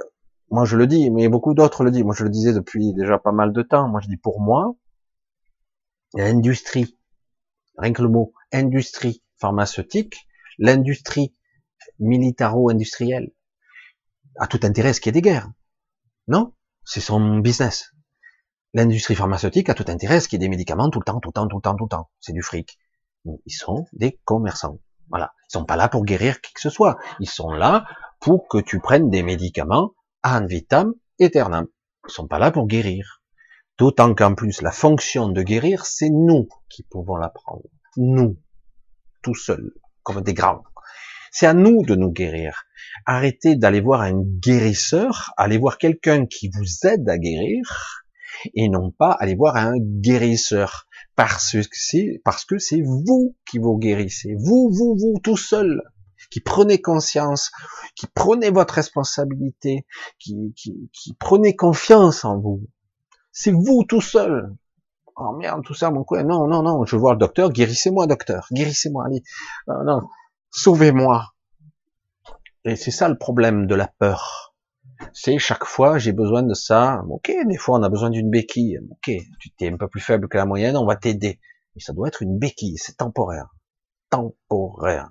[0.50, 2.04] moi je le dis, mais beaucoup d'autres le disent.
[2.04, 3.90] Moi je le disais depuis déjà pas mal de temps.
[3.90, 4.76] Moi je dis pour moi,
[6.14, 6.98] l'industrie,
[7.78, 10.28] rien que le mot industrie pharmaceutique,
[10.60, 11.36] l'industrie
[12.00, 13.32] militaro-industrielle,
[14.38, 15.50] a tout intérêt à ce qu'il y ait des guerres.
[16.28, 16.54] Non,
[16.86, 17.94] c'est son business.
[18.74, 21.20] L'industrie pharmaceutique a tout intérêt à ce qu'il y ait des médicaments tout le temps,
[21.20, 22.10] tout le temps, tout le temps, tout le temps.
[22.20, 22.80] C'est du fric.
[23.26, 24.80] Ils sont des commerçants.
[25.10, 25.34] Voilà.
[25.50, 26.98] Ils sont pas là pour guérir qui que ce soit.
[27.20, 27.86] Ils sont là
[28.20, 29.92] pour que tu prennes des médicaments
[30.24, 31.68] ad vitam aeternam.
[32.08, 33.22] Ils sont pas là pour guérir.
[33.78, 37.64] D'autant qu'en plus, la fonction de guérir, c'est nous qui pouvons la prendre.
[37.98, 38.38] Nous.
[39.22, 39.72] Tout seuls.
[40.04, 40.64] Comme des grands.
[41.34, 42.66] C'est à nous de nous guérir.
[43.08, 48.06] Arrêtez d'aller voir un guérisseur, allez voir quelqu'un qui vous aide à guérir,
[48.54, 50.86] et non pas aller voir un guérisseur,
[51.16, 55.82] parce que c'est, parce que c'est vous qui vous guérissez, vous, vous, vous, tout seul,
[56.30, 57.52] qui prenez conscience,
[57.96, 59.88] qui prenez votre responsabilité,
[60.20, 62.62] qui, qui, qui prenez confiance en vous.
[63.32, 64.56] C'est vous tout seul.
[65.16, 66.22] Oh merde, tout ça, mon quoi.
[66.22, 69.24] Non, non, non, je veux voir le docteur, guérissez-moi, docteur, guérissez-moi, allez.
[69.68, 70.02] Non, non,
[70.54, 71.34] sauvez-moi.
[72.64, 74.56] Et c'est ça le problème de la peur.
[75.12, 77.04] C'est chaque fois j'ai besoin de ça.
[77.10, 78.80] Ok, des fois on a besoin d'une béquille.
[78.92, 81.42] Ok, tu t'es un peu plus faible que la moyenne, on va t'aider.
[81.76, 83.54] Mais ça doit être une béquille, c'est temporaire.
[84.10, 85.10] Temporaire.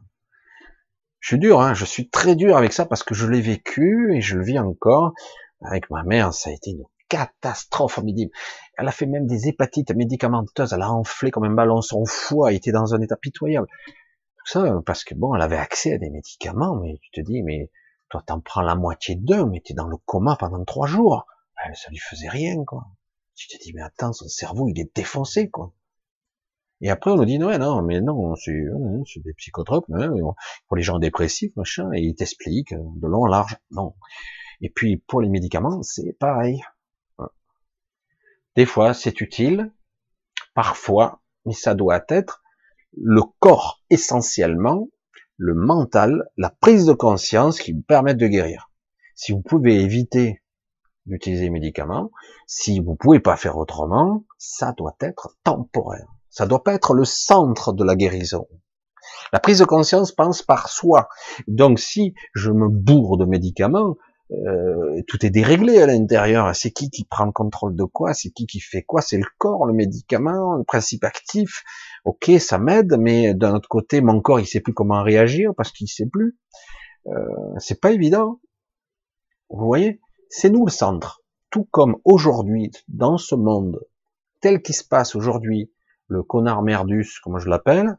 [1.20, 4.14] Je suis dur, hein, je suis très dur avec ça parce que je l'ai vécu
[4.16, 5.12] et je le vis encore.
[5.60, 8.32] Avec ma mère, ça a été une catastrophe formidable.
[8.78, 12.52] Elle a fait même des hépatites médicamenteuses, elle a enflé comme un ballon, son foie
[12.52, 13.68] était dans un état pitoyable.
[14.44, 17.42] Tout ça parce que bon, elle avait accès à des médicaments, mais tu te dis,
[17.42, 17.70] mais
[18.08, 21.26] toi t'en prends la moitié d'eux, mais t'es dans le coma pendant trois jours.
[21.56, 22.86] Ben, ça lui faisait rien, quoi.
[23.34, 25.72] Tu te dis, mais attends, son cerveau, il est défoncé, quoi.
[26.80, 29.86] Et après, on nous dit, non, non, mais non, c'est des psychotropes,
[30.66, 33.56] pour les gens dépressifs, machin, et ils t'expliquent euh, de long en large.
[33.70, 33.94] Non.
[34.60, 36.62] Et puis, pour les médicaments, c'est pareil.
[38.56, 39.72] Des fois, c'est utile,
[40.54, 42.41] parfois, mais ça doit être
[42.96, 44.88] le corps essentiellement,
[45.36, 48.70] le mental, la prise de conscience qui vous permettent de guérir.
[49.14, 50.42] Si vous pouvez éviter
[51.06, 52.10] d'utiliser les médicaments,
[52.46, 56.06] si vous pouvez pas faire autrement, ça doit être temporaire.
[56.30, 58.46] Ça doit pas être le centre de la guérison.
[59.32, 61.08] La prise de conscience pense par soi.
[61.48, 63.96] Donc si je me bourre de médicaments,
[64.46, 66.54] euh, tout est déréglé à l'intérieur.
[66.54, 68.14] C'est qui qui prend le contrôle de quoi?
[68.14, 69.02] C'est qui qui fait quoi?
[69.02, 71.62] C'est le corps, le médicament, le principe actif.
[72.04, 75.72] Ok, ça m'aide, mais d'un autre côté, mon corps, il sait plus comment réagir parce
[75.72, 76.36] qu'il sait plus.
[77.06, 77.12] Euh,
[77.58, 78.40] c'est pas évident.
[79.50, 80.00] Vous voyez?
[80.28, 81.22] C'est nous le centre.
[81.50, 83.80] Tout comme aujourd'hui, dans ce monde
[84.40, 85.70] tel qu'il se passe aujourd'hui,
[86.08, 87.98] le connard merdus, comme je l'appelle,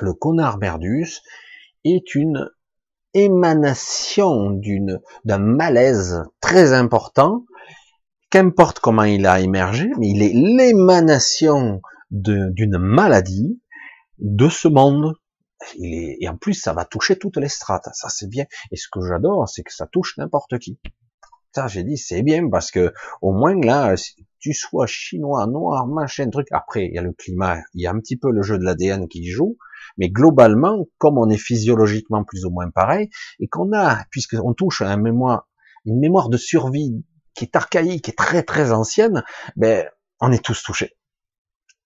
[0.00, 1.20] le connard merdus
[1.84, 2.50] est une
[3.14, 7.44] émanation d'une d'un malaise très important.
[8.30, 11.80] Qu'importe comment il a émergé, mais il est l'émanation
[12.10, 13.60] d'une maladie
[14.18, 15.14] de ce monde.
[15.78, 17.88] Et en plus, ça va toucher toutes les strates.
[17.94, 18.44] Ça, c'est bien.
[18.70, 20.78] Et ce que j'adore, c'est que ça touche n'importe qui.
[21.54, 22.92] Ça, j'ai dit, c'est bien parce que
[23.22, 23.94] au moins là,
[24.38, 26.46] tu sois chinois, noir, machin, truc.
[26.52, 28.64] Après, il y a le climat, il y a un petit peu le jeu de
[28.64, 29.56] l'ADN qui joue,
[29.96, 33.08] mais globalement, comme on est physiologiquement plus ou moins pareil,
[33.40, 35.48] et qu'on a, puisqu'on touche à un mémoire,
[35.84, 37.02] une mémoire de survie
[37.34, 39.24] qui est archaïque, qui est très très ancienne,
[39.56, 39.88] ben,
[40.20, 40.96] on est tous touchés.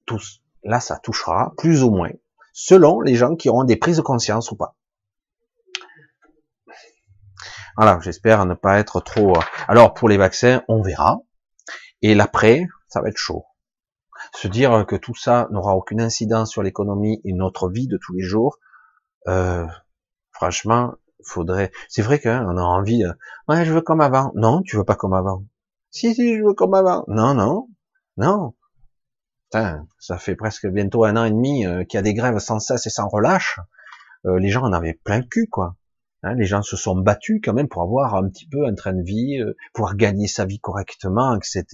[0.07, 0.43] Tous.
[0.65, 2.11] Là, ça touchera, plus ou moins,
[2.53, 4.77] selon les gens qui auront des prises de conscience ou pas.
[7.77, 9.37] Voilà, j'espère ne pas être trop.
[9.37, 11.21] Euh, alors pour les vaccins, on verra.
[12.03, 13.45] Et l'après, ça va être chaud.
[14.35, 18.15] Se dire que tout ça n'aura aucune incidence sur l'économie et notre vie de tous
[18.15, 18.59] les jours,
[19.29, 19.67] euh,
[20.33, 20.95] franchement,
[21.25, 21.71] faudrait.
[21.89, 23.03] C'est vrai qu'on a envie.
[23.03, 23.13] De...
[23.49, 24.33] Ouais, je veux comme avant.
[24.35, 25.45] Non, tu veux pas comme avant.
[25.91, 27.05] Si, si, je veux comme avant.
[27.09, 27.69] Non, non,
[28.17, 28.55] non.
[29.45, 32.39] Putain, ça fait presque bientôt un an et demi euh, qu'il y a des grèves
[32.39, 33.61] sans cesse et sans relâche.
[34.27, 35.77] Euh, les gens en avaient plein le cul, quoi.
[36.25, 38.93] Hein, les gens se sont battus quand même pour avoir un petit peu un train
[38.93, 41.67] de vie, euh, pouvoir gagner sa vie correctement, etc.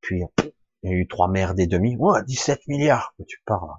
[0.00, 0.22] Puis
[0.82, 1.96] il y a eu trois merdes et demi.
[1.98, 3.70] Oh, 17 milliards, tu parles.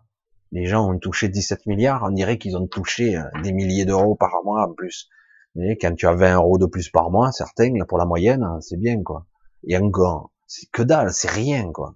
[0.51, 4.15] Les gens ont touché 17 milliards, on dirait qu'ils ont touché euh, des milliers d'euros
[4.15, 5.09] par mois en plus.
[5.55, 9.01] Quand tu as 20 euros de plus par mois, certains, pour la moyenne, c'est bien,
[9.03, 9.25] quoi.
[9.67, 11.95] Et encore, c'est que dalle, c'est rien, quoi.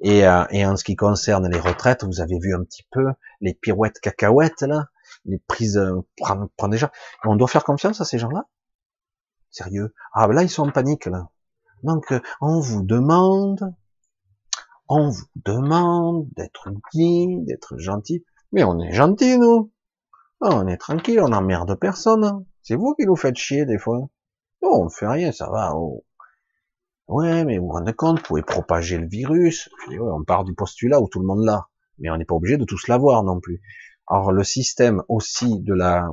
[0.00, 3.06] Et, euh, et en ce qui concerne les retraites, vous avez vu un petit peu
[3.40, 4.86] les pirouettes cacahuètes, là
[5.24, 6.90] les prises, euh, prendre, prendre des gens.
[7.24, 8.46] On doit faire confiance à ces gens-là
[9.50, 11.28] Sérieux Ah là, ils sont en panique, là.
[11.82, 13.74] Donc, euh, on vous demande,
[14.88, 18.24] on vous demande d'être digne, d'être gentil.
[18.52, 19.72] Mais on est gentil, nous.
[20.40, 22.44] On est tranquille, on n'emmerde personne.
[22.62, 24.08] C'est vous qui nous faites chier, des fois.
[24.62, 25.72] On ne fait rien, ça va.
[25.74, 26.04] Oh.
[27.08, 29.68] Ouais, mais vous vous rendez compte, vous pouvez propager le virus.
[30.00, 31.68] on part du postulat où tout le monde l'a.
[31.98, 33.60] Mais on n'est pas obligé de tous l'avoir non plus.
[34.12, 36.06] Alors le système aussi de la,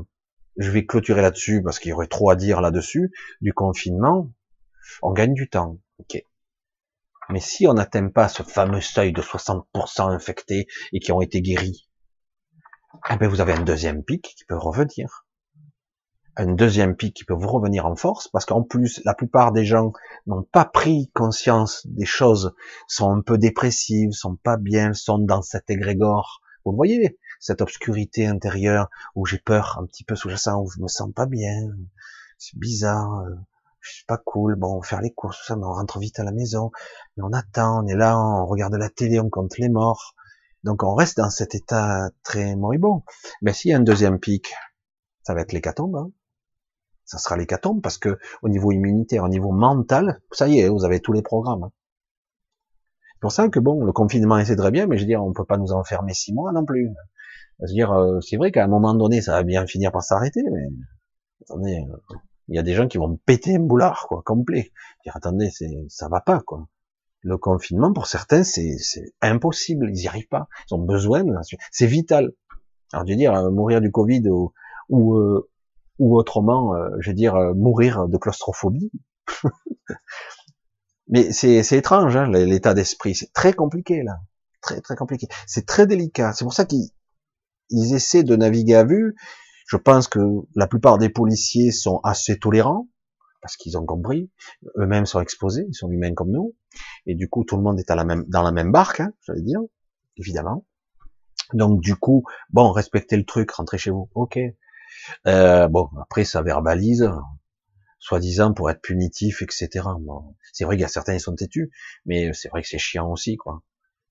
[0.56, 3.12] je vais clôturer là-dessus parce qu'il y aurait trop à dire là-dessus,
[3.42, 4.32] du confinement,
[5.02, 6.24] on gagne du temps, ok.
[7.30, 11.42] Mais si on n'atteint pas ce fameux seuil de 60% infectés et qui ont été
[11.42, 11.90] guéris,
[13.10, 15.26] eh ben vous avez un deuxième pic qui peut revenir.
[16.38, 19.66] Un deuxième pic qui peut vous revenir en force, parce qu'en plus, la plupart des
[19.66, 19.92] gens
[20.26, 22.56] n'ont pas pris conscience des choses,
[22.88, 26.40] sont un peu dépressives, sont pas bien, sont dans cet égrégore.
[26.64, 30.88] Vous voyez, cette obscurité intérieure où j'ai peur un petit peu sous-jacent, où je me
[30.88, 31.56] sens pas bien,
[32.38, 33.36] c'est bizarre, euh,
[33.80, 36.32] je suis pas cool, bon, faire les courses, ça, mais on rentre vite à la
[36.32, 36.72] maison,
[37.16, 40.16] mais on attend, on est là, on regarde la télé, on compte les morts,
[40.64, 43.03] donc on reste dans cet état très moribond.
[43.41, 44.53] Mais s'il y a un deuxième pic,
[45.24, 46.11] ça va être l'hécatombe, hein.
[47.06, 50.84] ça sera l'hécatombe, parce que au niveau immunitaire, au niveau mental, ça y est, vous
[50.84, 51.64] avez tous les programmes.
[51.64, 51.72] Hein.
[53.14, 55.34] C'est pour ça que bon, le confinement c'est très bien, mais je veux dire, on
[55.34, 56.90] peut pas nous enfermer six mois non plus
[57.68, 60.68] dire, euh, c'est vrai qu'à un moment donné, ça va bien finir par s'arrêter, mais
[61.44, 62.15] attendez, euh,
[62.48, 64.72] il y a des gens qui vont péter un boulard, quoi, complet.
[65.03, 66.68] Dire, attendez, c'est, ça va pas, quoi.
[67.22, 70.48] Le confinement, pour certains, c'est, c'est impossible, ils y arrivent pas.
[70.69, 71.23] Ils ont besoin,
[71.72, 72.31] c'est vital.
[72.94, 74.53] Alors, je veux dire, euh, mourir du Covid ou,
[74.88, 75.19] ou,
[75.99, 78.91] ou autrement, je veux dire, mourir de claustrophobie.
[81.10, 83.15] Mais c'est, c'est étrange, hein, l'état d'esprit.
[83.15, 84.19] C'est très compliqué, là.
[84.61, 85.27] Très, très compliqué.
[85.48, 86.34] C'est très délicat.
[86.34, 86.90] C'est pour ça qu'il
[87.70, 89.16] ils essaient de naviguer à vue.
[89.68, 90.20] Je pense que
[90.56, 92.88] la plupart des policiers sont assez tolérants
[93.41, 94.32] parce qu'ils ont compris.
[94.78, 96.56] Eux-mêmes sont exposés, ils sont humains comme nous,
[97.06, 99.14] et du coup tout le monde est à la même, dans la même barque, hein,
[99.22, 99.60] j'allais dire,
[100.18, 100.66] évidemment.
[101.54, 104.40] Donc du coup, bon, respectez le truc, rentrez chez vous, ok.
[105.28, 107.10] Euh, bon, après ça verbalise,
[108.00, 109.70] soi-disant pour être punitif, etc.
[110.00, 111.72] Bon, c'est vrai qu'il y a certains qui sont têtus,
[112.06, 113.64] mais c'est vrai que c'est chiant aussi, quoi.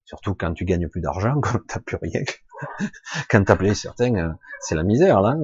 [0.05, 2.23] Surtout quand tu gagnes plus d'argent, quand t'as plus rien.
[3.31, 5.37] quand appelé certains, euh, c'est la misère, là.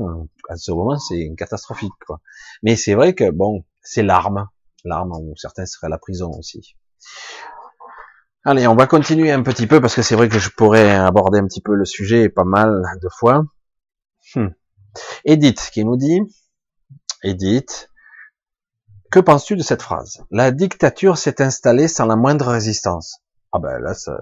[0.48, 2.20] À ce moment, c'est catastrophique, quoi.
[2.62, 4.48] Mais c'est vrai que, bon, c'est l'arme.
[4.84, 6.76] L'arme, où certains seraient à la prison aussi.
[8.44, 11.38] Allez, on va continuer un petit peu, parce que c'est vrai que je pourrais aborder
[11.38, 13.44] un petit peu le sujet pas mal de fois.
[14.34, 14.48] Hmm.
[15.24, 16.20] Edith, qui nous dit,
[17.22, 17.90] Edith,
[19.10, 20.24] que penses-tu de cette phrase?
[20.30, 23.20] La dictature s'est installée sans la moindre résistance.
[23.52, 24.18] Ah ben là, ça...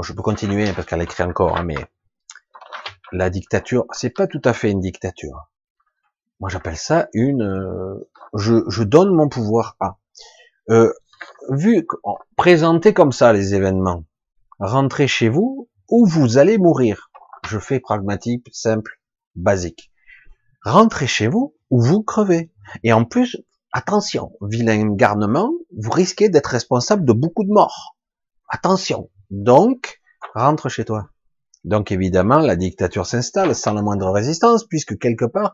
[0.00, 1.76] je peux continuer parce qu'elle écrit encore, hein, mais
[3.12, 5.50] la dictature, c'est pas tout à fait une dictature.
[6.40, 7.42] Moi, j'appelle ça une.
[7.42, 9.98] Euh, je, donne mon pouvoir à.
[10.70, 10.92] Euh,
[11.50, 11.86] vu
[12.36, 14.04] présenté comme ça les événements,
[14.60, 17.10] rentrez chez vous ou vous allez mourir.
[17.48, 19.00] Je fais pragmatique, simple,
[19.34, 19.90] basique.
[20.62, 22.52] Rentrez chez vous ou vous crevez.
[22.84, 23.36] Et en plus,
[23.72, 27.96] Attention, vilain garnement, vous risquez d'être responsable de beaucoup de morts.
[28.48, 29.10] Attention.
[29.30, 30.00] Donc,
[30.34, 31.10] rentre chez toi.
[31.68, 35.52] Donc évidemment, la dictature s'installe sans la moindre résistance, puisque quelque part,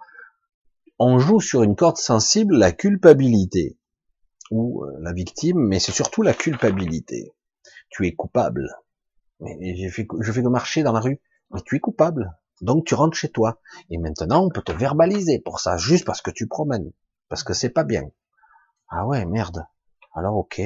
[1.01, 3.77] on joue sur une corde sensible la culpabilité,
[4.53, 7.33] ou euh, la victime, mais c'est surtout la culpabilité.
[7.91, 8.69] Tu es coupable.
[9.41, 11.21] Mais je fais, je fais que marcher dans la rue.
[11.51, 12.33] Mais tu es coupable.
[12.61, 13.61] Donc tu rentres chez toi.
[13.91, 16.93] Et maintenant, on peut te verbaliser pour ça, juste parce que tu promènes
[17.29, 18.05] parce que c'est pas bien.
[18.89, 19.67] Ah ouais, merde.
[20.15, 20.63] Alors ok.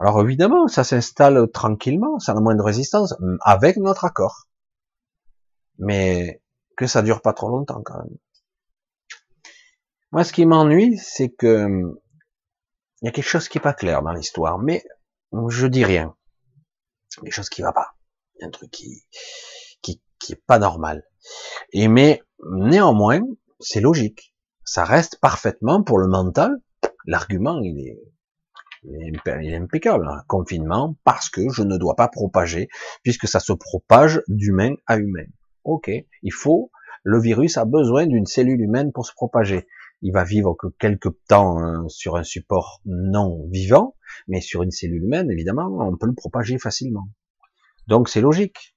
[0.00, 4.48] Alors évidemment, ça s'installe tranquillement, sans la moindre résistance, avec notre accord.
[5.78, 6.40] Mais
[6.76, 8.16] que ça dure pas trop longtemps quand même.
[10.10, 11.94] Moi, ce qui m'ennuie, c'est que
[13.00, 14.84] il y a quelque chose qui est pas clair dans l'histoire, mais
[15.48, 16.14] je dis rien.
[17.20, 17.96] Quelque chose qui va pas.
[18.42, 19.04] Un truc qui,
[19.82, 21.04] qui, qui est pas normal.
[21.72, 23.20] Et mais néanmoins,
[23.60, 24.32] c'est logique
[24.64, 26.58] ça reste parfaitement pour le mental.
[27.06, 28.00] L'argument, il est,
[28.84, 30.08] il est impeccable.
[30.08, 30.22] Hein.
[30.28, 32.68] Confinement, parce que je ne dois pas propager,
[33.02, 35.26] puisque ça se propage d'humain à humain.
[35.64, 35.90] Ok,
[36.22, 36.70] il faut,
[37.04, 39.66] le virus a besoin d'une cellule humaine pour se propager.
[40.02, 44.72] Il va vivre que quelques temps hein, sur un support non vivant, mais sur une
[44.72, 47.08] cellule humaine, évidemment, on peut le propager facilement.
[47.86, 48.76] Donc c'est logique.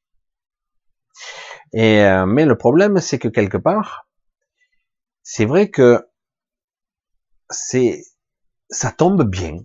[1.74, 4.07] Et euh, mais le problème, c'est que quelque part,
[5.24, 6.07] c'est vrai que
[7.49, 8.03] c'est,
[8.70, 9.57] ça tombe bien.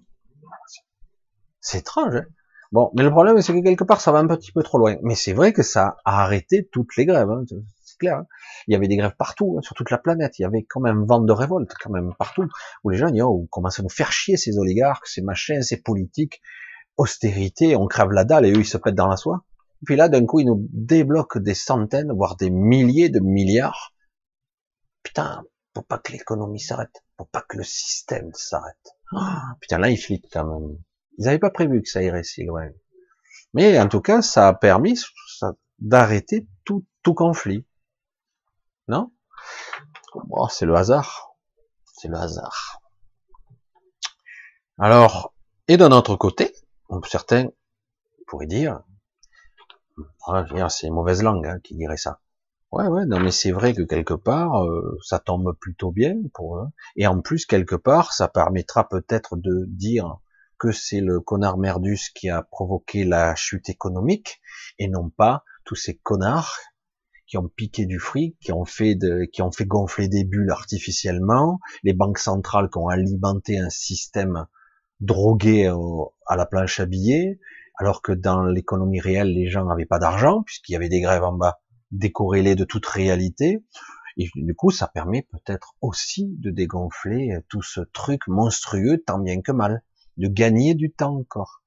[1.60, 2.16] C'est étrange.
[2.16, 2.26] Hein
[2.72, 4.96] bon, mais le problème, c'est que quelque part, ça va un petit peu trop loin.
[5.02, 7.30] Mais c'est vrai que ça a arrêté toutes les grèves.
[7.30, 7.44] Hein.
[7.84, 8.18] C'est clair.
[8.18, 8.26] Hein.
[8.66, 10.38] Il y avait des grèves partout, hein, sur toute la planète.
[10.38, 12.46] Il y avait quand même vent de révolte, quand même partout,
[12.84, 16.40] où les gens, oh, commencent à nous faire chier ces oligarques, ces machins, ces politiques,
[16.96, 19.44] austérité, on crève la dalle et eux, ils se pètent dans la soie.
[19.86, 23.94] Puis là, d'un coup, ils nous débloquent des centaines, voire des milliers de milliards.
[25.02, 25.42] Putain,
[25.72, 28.94] pour pas que l'économie s'arrête, pour pas que le système s'arrête.
[29.16, 30.78] Ah, putain, là, ils flippent quand même.
[31.20, 32.70] Ils n'avaient pas prévu que ça irait si loin.
[33.52, 34.98] Mais en tout cas, ça a permis
[35.78, 37.66] d'arrêter tout, conflit.
[38.88, 39.12] Non?
[40.30, 41.36] Oh, C'est le hasard.
[41.84, 42.80] C'est le hasard.
[44.78, 45.34] Alors,
[45.68, 46.54] et d'un autre côté,
[47.06, 47.48] certains
[48.26, 48.82] pourraient dire,
[50.26, 52.20] ah, c'est une mauvaise langue hein, qui dirait ça.
[52.72, 56.56] Ouais, ouais, non, mais c'est vrai que quelque part, euh, ça tombe plutôt bien pour
[56.56, 56.68] eux.
[56.96, 60.18] Et en plus, quelque part, ça permettra peut-être de dire
[60.60, 64.40] que c'est le connard Merdus qui a provoqué la chute économique,
[64.78, 66.58] et non pas tous ces connards
[67.26, 70.50] qui ont piqué du fric, qui ont fait de, qui ont fait gonfler des bulles
[70.50, 74.46] artificiellement, les banques centrales qui ont alimenté un système
[75.00, 75.72] drogué
[76.26, 77.40] à la planche à billets,
[77.78, 81.24] alors que dans l'économie réelle, les gens n'avaient pas d'argent, puisqu'il y avait des grèves
[81.24, 81.60] en bas
[81.90, 83.64] décorrélé de toute réalité.
[84.18, 89.40] Et du coup, ça permet peut-être aussi de dégonfler tout ce truc monstrueux, tant bien
[89.40, 89.82] que mal,
[90.16, 91.62] de gagner du temps encore.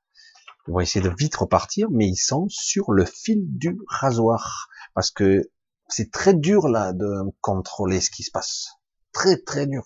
[0.68, 5.11] Ils vont essayer de vite repartir, mais ils sont sur le fil du rasoir, parce
[5.11, 5.52] que
[5.90, 8.70] c'est très dur là de contrôler ce qui se passe.
[9.11, 9.84] Très très dur.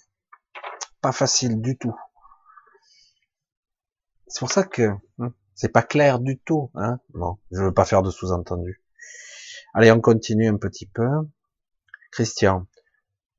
[1.01, 1.95] Pas facile du tout.
[4.27, 6.69] C'est pour ça que hein, c'est pas clair du tout.
[6.75, 8.83] Hein bon, je veux pas faire de sous-entendu.
[9.73, 11.07] Allez, on continue un petit peu.
[12.11, 12.67] Christian.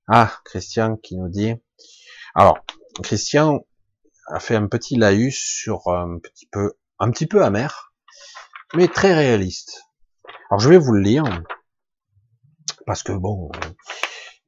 [0.08, 1.54] Ah, Christian qui nous dit.
[2.34, 2.58] Alors,
[3.02, 3.64] Christian
[4.28, 7.92] a fait un petit laïus sur un petit peu, un petit peu amer,
[8.74, 9.82] mais très réaliste.
[10.50, 11.24] Alors, je vais vous le lire.
[12.86, 13.50] parce que bon,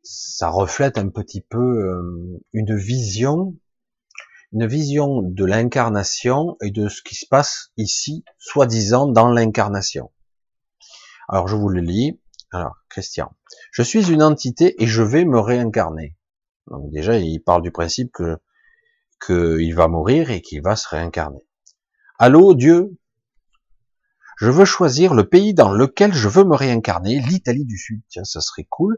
[0.03, 3.55] ça reflète un petit peu euh, une vision,
[4.53, 10.11] une vision de l'incarnation et de ce qui se passe ici, soi-disant dans l'incarnation.
[11.29, 12.21] Alors je vous le lis.
[12.53, 13.33] Alors, Christian,
[13.71, 16.17] je suis une entité et je vais me réincarner.
[16.67, 18.39] Donc déjà, il parle du principe que
[19.25, 21.45] qu'il va mourir et qu'il va se réincarner.
[22.19, 22.97] Allô, Dieu,
[24.41, 28.25] je veux choisir le pays dans lequel je veux me réincarner, l'Italie du Sud, tiens,
[28.25, 28.97] ça serait cool,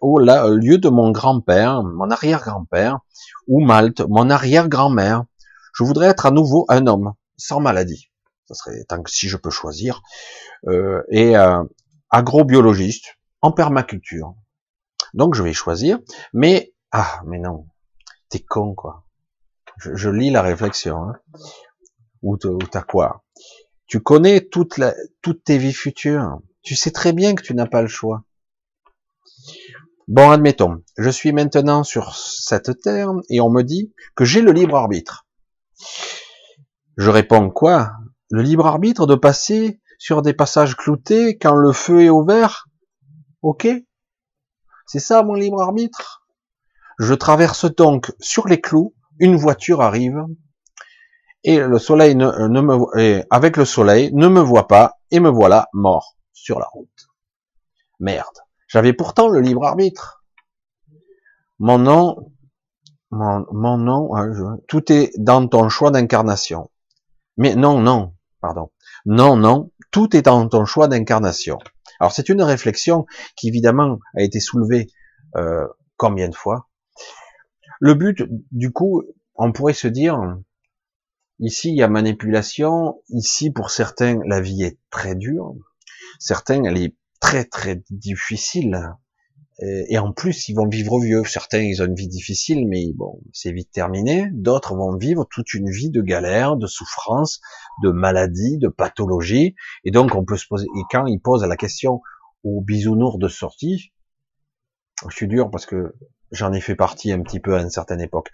[0.00, 3.00] au lieu de mon grand-père, mon arrière-grand-père,
[3.48, 5.24] ou Malte, mon arrière-grand-mère.
[5.74, 8.12] Je voudrais être à nouveau un homme, sans maladie.
[8.46, 10.00] Ça serait tant que si je peux choisir.
[10.68, 11.64] Euh, et euh,
[12.10, 14.34] agrobiologiste, en permaculture.
[15.12, 15.98] Donc je vais choisir,
[16.32, 17.66] mais ah, mais non,
[18.28, 19.07] t'es con quoi.
[19.78, 20.96] Je, lis la réflexion.
[20.96, 21.14] Hein.
[22.22, 23.24] Ou t'as quoi?
[23.86, 24.80] Tu connais toute
[25.22, 26.40] toutes tes vies futures.
[26.62, 28.24] Tu sais très bien que tu n'as pas le choix.
[30.08, 34.52] Bon, admettons, je suis maintenant sur cette terre et on me dit que j'ai le
[34.52, 35.26] libre arbitre.
[36.96, 37.92] Je réponds quoi?
[38.30, 42.68] Le libre arbitre de passer sur des passages cloutés quand le feu est ouvert?
[43.42, 43.68] Ok
[44.86, 46.26] C'est ça mon libre arbitre?
[46.98, 50.24] Je traverse donc sur les clous, une voiture arrive,
[51.44, 55.30] et le soleil ne, euh, me, avec le soleil ne me voit pas et me
[55.30, 57.08] voilà mort sur la route.
[58.00, 58.26] Merde.
[58.68, 60.24] J'avais pourtant le libre arbitre.
[61.58, 62.32] Mon nom,
[63.10, 66.70] mon, nom, hein, tout est dans ton choix d'incarnation.
[67.36, 68.70] Mais non, non, pardon.
[69.06, 71.58] Non, non, tout est dans ton choix d'incarnation.
[72.00, 74.88] Alors c'est une réflexion qui évidemment a été soulevée
[75.36, 75.66] euh,
[75.96, 76.67] combien de fois?
[77.80, 78.22] Le but,
[78.52, 79.02] du coup,
[79.34, 80.18] on pourrait se dire,
[81.40, 83.00] Ici, il y a manipulation.
[83.10, 85.54] Ici, pour certains, la vie est très dure.
[86.18, 88.76] Certains, elle est très très difficile.
[89.60, 91.24] Et en plus, ils vont vivre vieux.
[91.24, 94.28] Certains, ils ont une vie difficile, mais bon, c'est vite terminé.
[94.32, 97.40] D'autres vont vivre toute une vie de galère, de souffrance,
[97.82, 99.54] de maladie, de pathologie.
[99.84, 100.66] Et donc, on peut se poser.
[100.66, 102.00] Et quand ils posent la question
[102.42, 103.92] aux bisounours de sortie,
[105.08, 105.94] je suis dur parce que
[106.32, 108.30] j'en ai fait partie un petit peu à une certaine époque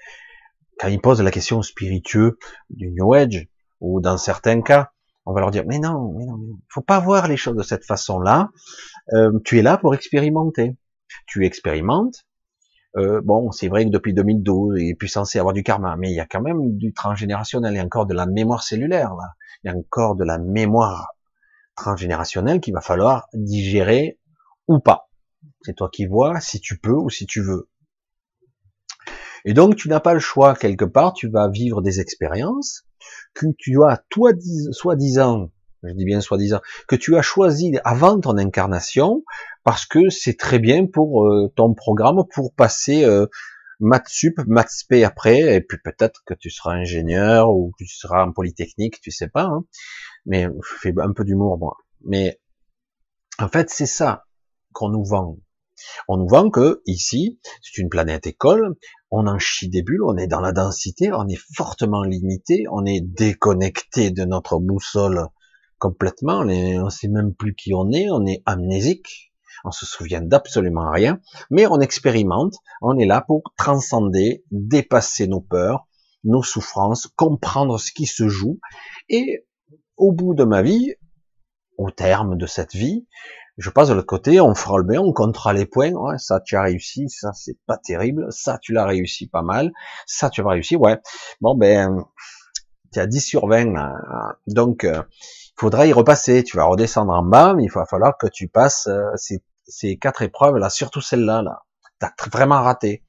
[0.78, 2.38] quand ils posent la question spiritueux
[2.70, 3.48] du New Age,
[3.80, 4.90] ou dans certains cas,
[5.26, 6.58] on va leur dire, mais non, mais non, mais non.
[6.68, 8.50] faut pas voir les choses de cette façon-là.
[9.12, 10.76] Euh, tu es là pour expérimenter.
[11.26, 12.24] Tu expérimentes.
[12.96, 16.10] Euh, bon, c'est vrai que depuis 2012, il est plus censé avoir du karma, mais
[16.10, 19.34] il y a quand même du transgénérationnel, a encore de la mémoire cellulaire, là.
[19.62, 21.14] Il y a encore de la mémoire
[21.76, 24.18] transgénérationnelle qu'il va falloir digérer
[24.68, 25.08] ou pas.
[25.62, 27.68] C'est toi qui vois si tu peux ou si tu veux.
[29.44, 32.84] Et donc, tu n'as pas le choix quelque part, tu vas vivre des expériences
[33.34, 34.32] que tu as, toi,
[34.72, 35.50] soi-disant,
[35.82, 39.24] je dis bien soi-disant, que tu as choisi avant ton incarnation,
[39.64, 43.26] parce que c'est très bien pour euh, ton programme, pour passer euh,
[43.80, 47.94] maths sup, maths p après, et puis peut-être que tu seras ingénieur ou que tu
[47.94, 49.44] seras en polytechnique, tu sais pas.
[49.44, 49.64] Hein.
[50.26, 51.76] Mais je fais un peu d'humour moi.
[52.04, 52.40] Mais
[53.38, 54.24] en fait, c'est ça
[54.72, 55.38] qu'on nous vend.
[56.08, 58.76] On nous vend que ici, c'est une planète école,
[59.16, 62.84] on en chie des bulles, on est dans la densité, on est fortement limité, on
[62.84, 65.28] est déconnecté de notre boussole
[65.78, 66.44] complètement, on
[66.84, 69.32] ne sait même plus qui on est, on est amnésique,
[69.64, 75.40] on se souvient d'absolument rien, mais on expérimente, on est là pour transcender, dépasser nos
[75.40, 75.86] peurs,
[76.24, 78.58] nos souffrances, comprendre ce qui se joue,
[79.08, 79.46] et
[79.96, 80.92] au bout de ma vie,
[81.78, 83.06] au terme de cette vie,
[83.56, 86.40] je passe de l'autre côté, on fera le bien, on comptera les points, ouais, ça
[86.40, 89.72] tu as réussi, ça c'est pas terrible, ça tu l'as réussi pas mal,
[90.06, 90.98] ça tu as réussi, ouais.
[91.40, 92.04] Bon ben,
[92.92, 93.74] tu as 10 sur 20,
[94.48, 95.02] donc il euh,
[95.56, 98.88] faudra y repasser, tu vas redescendre en bas, mais il va falloir que tu passes
[98.88, 99.10] euh,
[99.66, 101.62] ces, quatre épreuves là, surtout celle-là, là.
[102.00, 103.03] T'as vraiment raté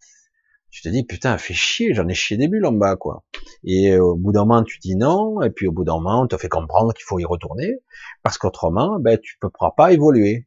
[0.75, 3.23] tu te dis putain fais chier j'en ai chié des bulles en bas quoi.
[3.63, 6.23] Et euh, au bout d'un moment tu dis non et puis au bout d'un moment
[6.23, 7.79] on te fait comprendre qu'il faut y retourner
[8.23, 10.45] parce qu'autrement ben tu ne pourras pas évoluer.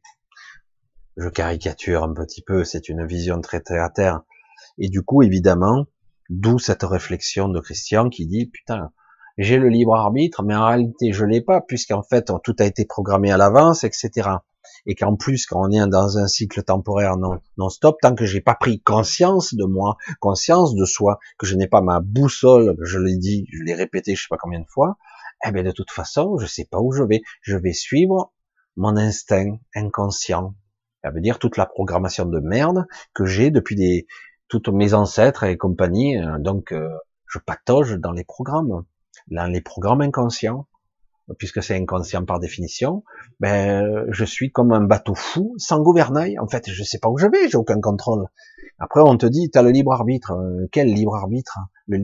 [1.17, 4.21] Je caricature un petit peu c'est une vision très terre à terre.
[4.77, 5.87] Et du coup évidemment
[6.29, 8.91] d'où cette réflexion de Christian qui dit putain
[9.39, 12.85] j'ai le libre arbitre mais en réalité je l'ai pas puisqu'en fait tout a été
[12.85, 14.29] programmé à l'avance etc
[14.85, 17.17] et qu'en plus, quand on est dans un cycle temporaire
[17.57, 21.67] non-stop, tant que j'ai pas pris conscience de moi, conscience de soi, que je n'ai
[21.67, 24.97] pas ma boussole, je l'ai dit, je l'ai répété, je sais pas combien de fois,
[25.45, 27.21] eh bien, de toute façon, je sais pas où je vais.
[27.41, 28.33] Je vais suivre
[28.75, 30.55] mon instinct inconscient.
[31.03, 34.07] Ça veut dire toute la programmation de merde que j'ai depuis des,
[34.49, 36.17] toutes mes ancêtres et compagnie.
[36.17, 36.89] Euh, donc, euh,
[37.27, 38.83] je patauge dans les programmes,
[39.27, 40.67] dans les programmes inconscients.
[41.37, 43.03] Puisque c'est inconscient par définition,
[43.39, 46.39] ben, je suis comme un bateau fou, sans gouvernail.
[46.39, 48.25] En fait, je sais pas où je vais, j'ai aucun contrôle.
[48.79, 50.31] Après, on te dit, tu as le libre arbitre.
[50.31, 51.99] Euh, quel libre arbitre le,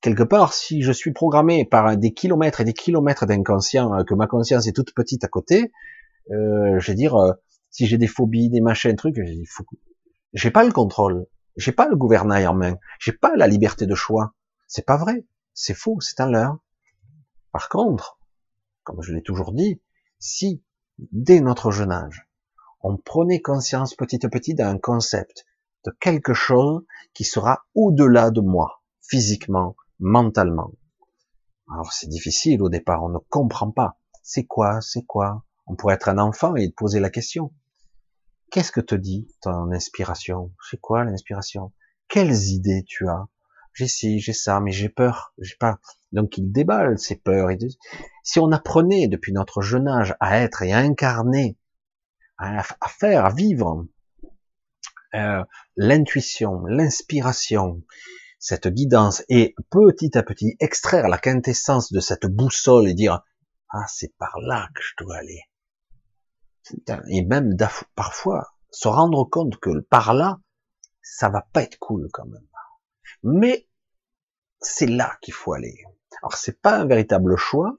[0.00, 4.14] Quelque part, si je suis programmé par des kilomètres et des kilomètres d'inconscient, euh, que
[4.14, 5.72] ma conscience est toute petite à côté,
[6.30, 7.32] euh, je vais dire, euh,
[7.70, 9.16] si j'ai des phobies, des machins, trucs,
[10.34, 11.26] j'ai pas le contrôle,
[11.56, 14.34] j'ai pas le gouvernail en main, j'ai pas la liberté de choix.
[14.68, 16.58] C'est pas vrai, c'est faux, c'est un leurre.
[17.58, 18.20] Par contre,
[18.84, 19.82] comme je l'ai toujours dit,
[20.20, 20.62] si
[21.10, 22.28] dès notre jeune âge,
[22.82, 25.44] on prenait conscience petit à petit d'un concept,
[25.84, 30.70] de quelque chose qui sera au-delà de moi, physiquement, mentalement.
[31.68, 33.98] Alors c'est difficile au départ, on ne comprend pas.
[34.22, 35.44] C'est quoi, c'est quoi?
[35.66, 37.52] On pourrait être un enfant et poser la question.
[38.52, 40.52] Qu'est-ce que te dit ton inspiration?
[40.70, 41.72] C'est quoi l'inspiration?
[42.06, 43.26] Quelles idées tu as
[43.78, 45.78] J'ai ci, j'ai ça, mais j'ai peur, j'ai pas.
[46.10, 47.50] Donc il déballe ses peurs.
[48.24, 51.56] Si on apprenait depuis notre jeune âge à être et à incarner,
[52.38, 53.86] à, faire, à vivre
[55.14, 55.44] euh,
[55.76, 57.84] l'intuition, l'inspiration,
[58.40, 63.22] cette guidance et petit à petit extraire la quintessence de cette boussole et dire
[63.70, 65.42] ah c'est par là que je dois aller
[67.10, 67.56] et même
[67.94, 70.40] parfois se rendre compte que par là
[71.00, 72.46] ça va pas être cool quand même
[73.22, 73.67] mais
[74.60, 75.76] c'est là qu'il faut aller.
[76.22, 77.76] Alors c'est pas un véritable choix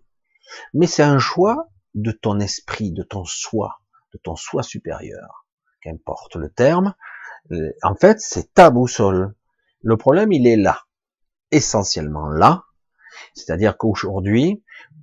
[0.73, 3.81] mais c'est un choix de ton esprit de ton soi
[4.14, 5.45] de ton soi supérieur.
[5.81, 6.93] Qu'importe le terme
[7.84, 9.35] en fait c'est ta boussole.
[9.81, 10.81] Le problème, il est là,
[11.51, 12.65] essentiellement là,
[13.34, 14.61] c'est-à-dire qu'aujourd'hui,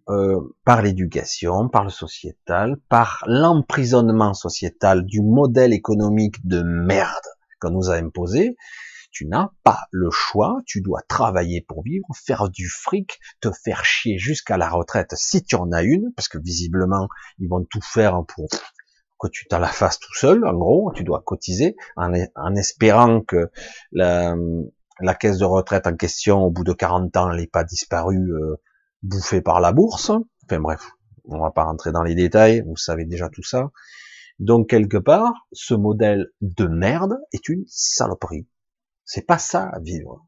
[0.08, 7.26] euh, par l'éducation, par le sociétal, par l'emprisonnement sociétal du modèle économique de merde
[7.60, 8.56] qu'on nous a imposé,
[9.16, 13.82] tu n'as pas le choix, tu dois travailler pour vivre, faire du fric, te faire
[13.82, 17.80] chier jusqu'à la retraite si tu en as une, parce que visiblement ils vont tout
[17.80, 18.46] faire pour
[19.18, 22.12] que tu t'en la fasses tout seul, en gros, tu dois cotiser en,
[22.56, 23.50] espérant que
[23.92, 24.34] la,
[25.18, 28.56] caisse de retraite en question, au bout de 40 ans, elle n'ait pas disparu euh,
[29.02, 30.10] bouffée par la bourse.
[30.44, 30.90] Enfin bref,
[31.24, 33.70] on va pas rentrer dans les détails, vous savez déjà tout ça.
[34.40, 38.46] Donc quelque part, ce modèle de merde est une saloperie.
[39.06, 40.26] C'est pas ça vivre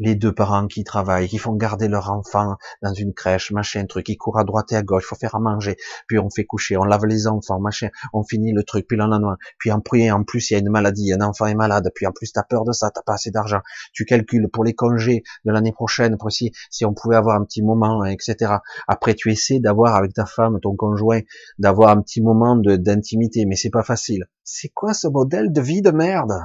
[0.00, 4.06] les deux parents qui travaillent, qui font garder leur enfant dans une crèche, machin, truc,
[4.06, 5.76] qui courent à droite et à gauche, faut faire à manger,
[6.08, 9.36] puis on fait coucher, on lave les enfants, machin, on finit le truc, puis lendemain,
[9.58, 12.06] puis en plus, en plus, il y a une maladie, un enfant est malade, puis
[12.06, 13.60] en plus, t'as peur de ça, t'as pas assez d'argent,
[13.92, 17.44] tu calcules pour les congés de l'année prochaine, pour si, si on pouvait avoir un
[17.44, 18.54] petit moment, etc.
[18.88, 21.20] Après, tu essaies d'avoir avec ta femme, ton conjoint,
[21.58, 24.24] d'avoir un petit moment d'intimité, mais c'est pas facile.
[24.44, 26.40] C'est quoi ce modèle de vie de merde?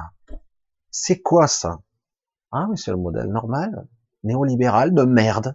[0.98, 1.82] C'est quoi ça?
[2.52, 3.86] Ah, mais c'est le modèle normal,
[4.24, 5.54] néolibéral de merde.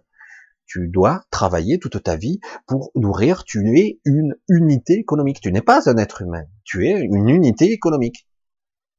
[0.67, 5.41] Tu dois travailler toute ta vie pour nourrir, tu es une unité économique.
[5.41, 8.27] Tu n'es pas un être humain, tu es une unité économique.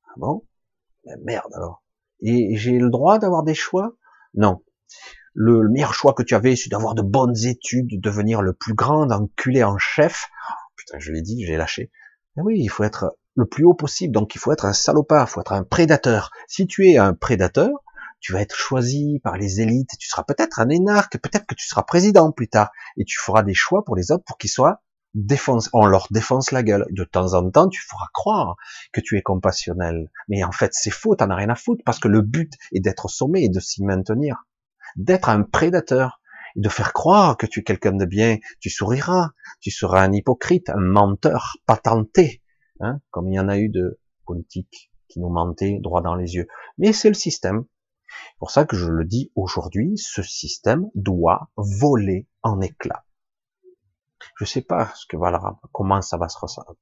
[0.08, 0.44] Ah bon?
[1.24, 1.84] Merde alors.
[2.20, 3.94] Et j'ai le droit d'avoir des choix?
[4.34, 4.64] Non.
[5.34, 8.74] Le, meilleur choix que tu avais, c'est d'avoir de bonnes études, de devenir le plus
[8.74, 10.28] grand enculé en chef.
[10.74, 11.92] putain, je l'ai dit, j'ai lâché.
[12.34, 14.12] Mais oui, il faut être le plus haut possible.
[14.12, 16.30] Donc il faut être un salopard, il faut être un prédateur.
[16.48, 17.70] Si tu es un prédateur,
[18.20, 21.66] tu vas être choisi par les élites, tu seras peut-être un énarque, peut-être que tu
[21.66, 24.82] seras président plus tard, et tu feras des choix pour les autres pour qu'ils soient
[25.14, 26.86] défoncés, on leur défonce la gueule.
[26.90, 28.56] De temps en temps, tu feras croire
[28.92, 30.10] que tu es compassionnel.
[30.28, 32.80] Mais en fait, c'est faux, t'en as rien à foutre, parce que le but est
[32.80, 34.44] d'être sommé et de s'y maintenir.
[34.96, 36.20] D'être un prédateur,
[36.56, 39.30] et de faire croire que tu es quelqu'un de bien, tu souriras,
[39.60, 42.41] tu seras un hypocrite, un menteur patenté,
[42.82, 46.34] hein, comme il y en a eu de politiques qui nous mentaient droit dans les
[46.34, 46.46] yeux.
[46.78, 47.64] Mais c'est le système
[48.38, 53.04] pour ça que je le dis aujourd'hui, ce système doit voler en éclats.
[54.36, 55.40] Je sais pas ce que voilà,
[55.72, 56.76] comment ça va se ressembler,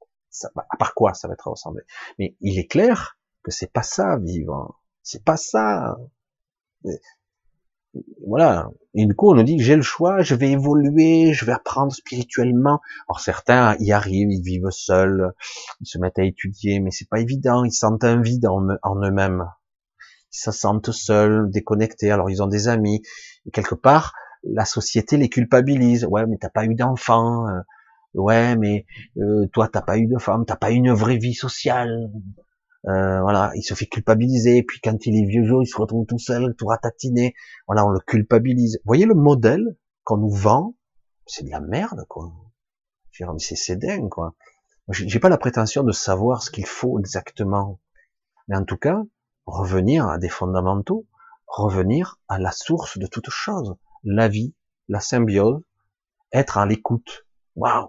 [0.56, 1.82] à part quoi ça va être ressemblé.
[2.18, 4.81] Mais il est clair que c'est pas ça vivre.
[5.02, 5.97] C'est pas ça.
[8.27, 8.69] Voilà.
[8.95, 11.93] Et du coup, on nous dit j'ai le choix, je vais évoluer, je vais apprendre
[11.93, 12.81] spirituellement.
[13.09, 15.33] Alors certains y arrivent, ils vivent seuls,
[15.81, 17.65] ils se mettent à étudier, mais c'est pas évident.
[17.65, 19.45] Ils sentent un vide en eux-mêmes
[20.33, 23.03] ils se sentent seuls, déconnectés, alors ils ont des amis,
[23.47, 24.15] et quelque part,
[24.45, 26.07] la société les culpabilise.
[26.07, 27.49] Ouais, mais t'as pas eu d'enfant.
[27.49, 27.61] Euh,
[28.15, 28.87] ouais, mais
[29.19, 32.11] euh, toi, t'as pas eu de femme, t'as pas eu une vraie vie sociale.
[32.86, 34.59] Euh, voilà, il se fait culpabiliser.
[34.59, 37.35] Et puis quand il est vieux, il se retrouve tout seul, tout ratatiné.
[37.66, 38.77] Voilà, on le culpabilise.
[38.78, 40.77] Vous voyez le modèle qu'on nous vend,
[41.27, 42.32] c'est de la merde, quoi.
[43.39, 44.35] C'est dingue, quoi.
[44.89, 47.81] J'ai pas la prétention de savoir ce qu'il faut exactement,
[48.48, 49.02] mais en tout cas,
[49.47, 51.07] revenir à des fondamentaux,
[51.47, 54.55] revenir à la source de toute chose, la vie,
[54.89, 55.62] la symbiose,
[56.32, 57.27] être à l'écoute.
[57.57, 57.89] Waouh,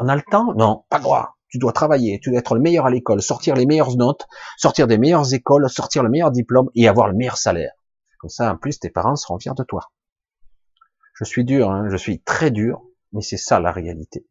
[0.00, 0.54] on a le temps?
[0.54, 1.36] Non, pas droit.
[1.52, 4.26] Tu dois travailler, tu dois être le meilleur à l'école, sortir les meilleures notes,
[4.56, 7.72] sortir des meilleures écoles, sortir le meilleur diplôme et avoir le meilleur salaire.
[8.18, 9.92] Comme ça, en plus, tes parents seront fiers de toi.
[11.12, 12.80] Je suis dur, hein, je suis très dur,
[13.12, 14.26] mais c'est ça la réalité.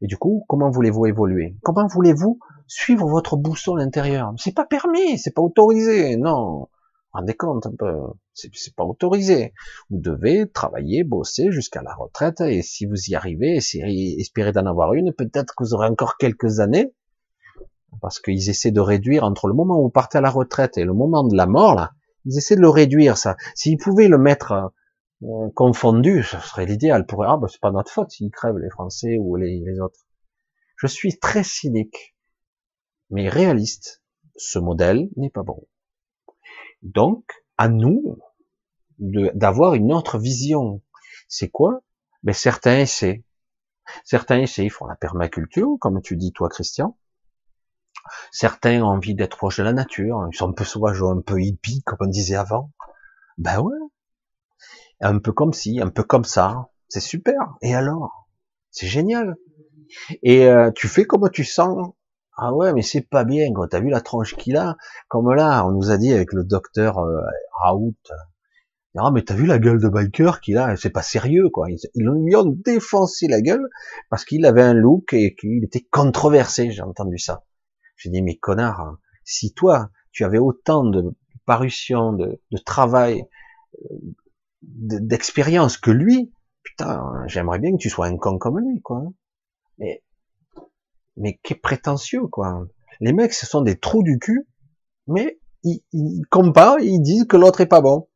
[0.00, 1.56] Et du coup, comment voulez-vous évoluer?
[1.64, 4.32] Comment voulez-vous suivre votre boussole intérieure?
[4.36, 6.68] C'est pas permis, c'est pas autorisé, non.
[7.14, 7.92] Rendez compte un peu,
[8.32, 9.54] c'est pas autorisé.
[9.88, 13.58] Vous devez travailler, bosser jusqu'à la retraite, et si vous y arrivez,
[14.18, 16.92] espérez d'en avoir une, peut-être que vous aurez encore quelques années,
[18.00, 20.84] parce qu'ils essaient de réduire entre le moment où vous partez à la retraite et
[20.84, 21.92] le moment de la mort, là,
[22.24, 23.36] ils essaient de le réduire, ça.
[23.54, 24.72] S'ils pouvaient le mettre
[25.22, 27.06] euh, confondu, ce serait l'idéal.
[27.06, 30.04] Pour ah, ben, c'est pas notre faute s'ils crèvent les Français ou les, les autres.
[30.78, 32.16] Je suis très cynique,
[33.10, 34.02] mais réaliste.
[34.36, 35.64] Ce modèle n'est pas bon.
[36.84, 38.18] Donc, à nous
[38.98, 40.80] d'avoir une autre vision.
[41.28, 41.82] C'est quoi?
[42.22, 43.24] Mais ben, certains essaient.
[44.04, 46.96] Certains essaient, ils font la permaculture, comme tu dis toi, Christian.
[48.30, 50.26] Certains ont envie d'être proches de la nature.
[50.32, 52.70] Ils sont un peu sauvages, un peu hippies, comme on disait avant.
[53.38, 53.76] Ben ouais.
[55.00, 56.70] Un peu comme ci, un peu comme ça.
[56.88, 57.56] C'est super.
[57.62, 58.28] Et alors?
[58.70, 59.36] C'est génial.
[60.22, 61.92] Et euh, tu fais comme tu sens.
[62.36, 63.68] Ah ouais, mais c'est pas bien, quoi.
[63.68, 64.76] T'as vu la tronche qu'il a?
[65.08, 67.20] Comme là, on nous a dit avec le docteur euh,
[67.62, 67.94] Raoult.
[68.96, 70.76] Ah, mais t'as vu la gueule de biker qu'il a?
[70.76, 71.68] C'est pas sérieux, quoi.
[71.70, 73.68] Ils, lui ont défoncé la gueule
[74.10, 76.70] parce qu'il avait un look et qu'il était controversé.
[76.70, 77.44] J'ai entendu ça.
[77.96, 81.14] J'ai dit, mais connard, hein, si toi, tu avais autant de
[81.46, 83.24] parution, de, de travail,
[83.90, 83.96] euh,
[84.62, 86.32] d'expérience que lui,
[86.62, 89.02] putain, j'aimerais bien que tu sois un con comme lui, quoi.
[89.78, 90.02] Mais
[91.16, 92.66] mais qu'est prétentieux, quoi.
[93.00, 94.46] Les mecs, ce sont des trous du cul,
[95.06, 98.08] mais ils, ils comparent, ils disent que l'autre est pas bon.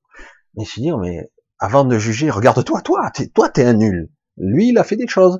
[0.55, 4.11] Mais je dis, mais avant de juger, regarde-toi, toi, t'es, toi, t'es un nul.
[4.37, 5.39] Lui, il a fait des choses.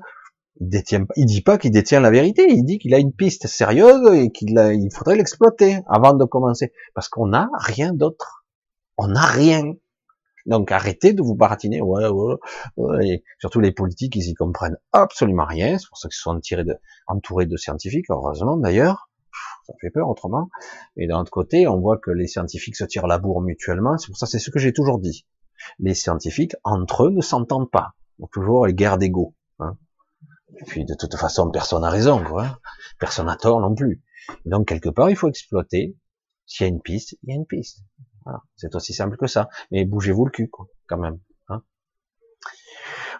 [0.61, 4.13] Il détient, dit pas qu'il détient la vérité, il dit qu'il a une piste sérieuse
[4.13, 6.73] et qu'il il faudrait l'exploiter avant de commencer.
[6.95, 8.45] Parce qu'on n'a rien d'autre.
[8.97, 9.75] On n'a rien.
[10.49, 11.83] Donc arrêtez de vous baratiner.
[11.83, 12.35] Ouais, ouais,
[12.79, 13.23] ouais.
[13.39, 15.77] surtout les politiques, ils y comprennent absolument rien.
[15.79, 19.11] C'est pour ça qu'ils sont de, entourés de scientifiques, heureusement d'ailleurs.
[19.67, 20.49] Ça fait peur autrement.
[20.97, 23.99] Et d'un autre côté, on voit que les scientifiques se tirent la bourre mutuellement.
[23.99, 25.27] C'est pour ça, c'est ce que j'ai toujours dit.
[25.79, 27.93] Les scientifiques, entre eux, ne s'entendent pas.
[28.19, 29.35] Donc toujours les guerres d'ego.
[29.59, 29.77] Hein.
[30.57, 32.59] Et puis de toute façon, personne n'a raison, quoi.
[32.99, 34.03] Personne n'a tort non plus.
[34.47, 35.95] donc quelque part, il faut exploiter.
[36.47, 37.83] S'il y a une piste, il y a une piste.
[38.57, 39.49] C'est aussi simple que ça.
[39.71, 41.19] Mais bougez-vous le cul, quoi, quand même.
[41.49, 41.63] Hein.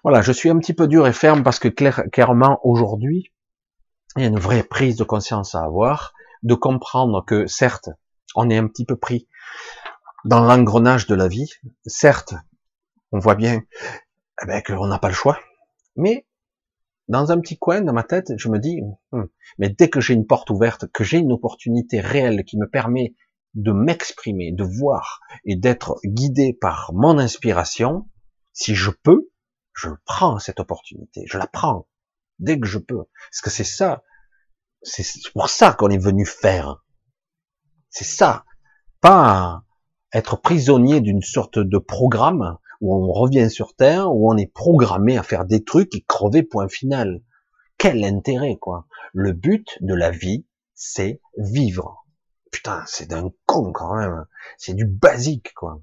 [0.03, 3.33] voilà, je suis un petit peu dur et ferme parce que clairement, aujourd'hui,
[4.17, 6.13] il y a une vraie prise de conscience à avoir,
[6.43, 7.91] de comprendre que certes,
[8.35, 9.29] on est un petit peu pris
[10.25, 11.51] dans l'engrenage de la vie.
[11.87, 12.35] Certes,
[13.13, 13.63] on voit bien
[14.43, 15.39] eh ben, qu'on n'a pas le choix.
[15.97, 16.27] Mais
[17.09, 18.83] dans un petit coin dans ma tête, je me dis,
[19.13, 19.25] hmm,
[19.59, 23.15] mais dès que j'ai une porte ouverte, que j'ai une opportunité réelle qui me permet
[23.55, 28.09] de m'exprimer, de voir et d'être guidé par mon inspiration,
[28.53, 29.31] si je peux,
[29.73, 31.89] je prends cette opportunité, je la prends
[32.39, 33.05] dès que je peux.
[33.31, 34.03] Parce que c'est ça,
[34.83, 36.85] c'est pour ça qu'on est venu faire.
[37.91, 38.45] C'est ça.
[39.01, 39.65] Pas
[40.13, 45.19] être prisonnier d'une sorte de programme où on revient sur Terre, où on est programmé
[45.19, 47.23] à faire des trucs et crever point final.
[47.77, 48.87] Quel intérêt, quoi?
[49.13, 52.07] Le but de la vie, c'est vivre.
[52.51, 54.27] Putain, c'est d'un con quand même.
[54.57, 55.81] C'est du basique, quoi.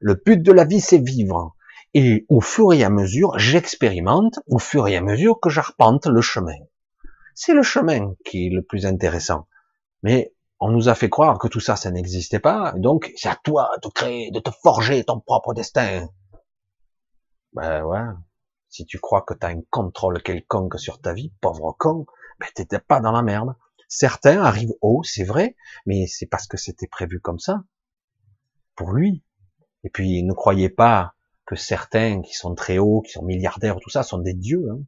[0.00, 1.54] Le but de la vie, c'est vivre.
[1.94, 6.20] Et au fur et à mesure, j'expérimente, au fur et à mesure que j'arpente le
[6.20, 6.58] chemin.
[7.34, 9.46] C'est le chemin qui est le plus intéressant.
[10.02, 12.72] Mais on nous a fait croire que tout ça, ça n'existait pas.
[12.76, 16.08] Donc, c'est à toi de créer, de te forger ton propre destin.
[17.52, 17.98] Ben ouais.
[18.68, 22.06] Si tu crois que tu as un contrôle quelconque sur ta vie, pauvre con,
[22.40, 23.54] ben t'étais pas dans la merde.
[23.94, 25.54] Certains arrivent haut, c'est vrai,
[25.84, 27.62] mais c'est parce que c'était prévu comme ça.
[28.74, 29.22] Pour lui.
[29.84, 31.12] Et puis, ne croyez pas
[31.44, 34.66] que certains qui sont très hauts, qui sont milliardaires, tout ça, sont des dieux.
[34.70, 34.80] Hein.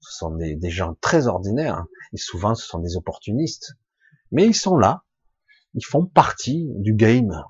[0.00, 1.76] Ce sont des, gens très ordinaires.
[1.76, 1.88] Hein.
[2.12, 3.74] Et souvent, ce sont des opportunistes.
[4.32, 5.04] Mais ils sont là.
[5.74, 7.44] Ils font partie du game,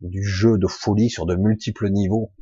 [0.00, 2.32] du jeu de folie sur de multiples niveaux.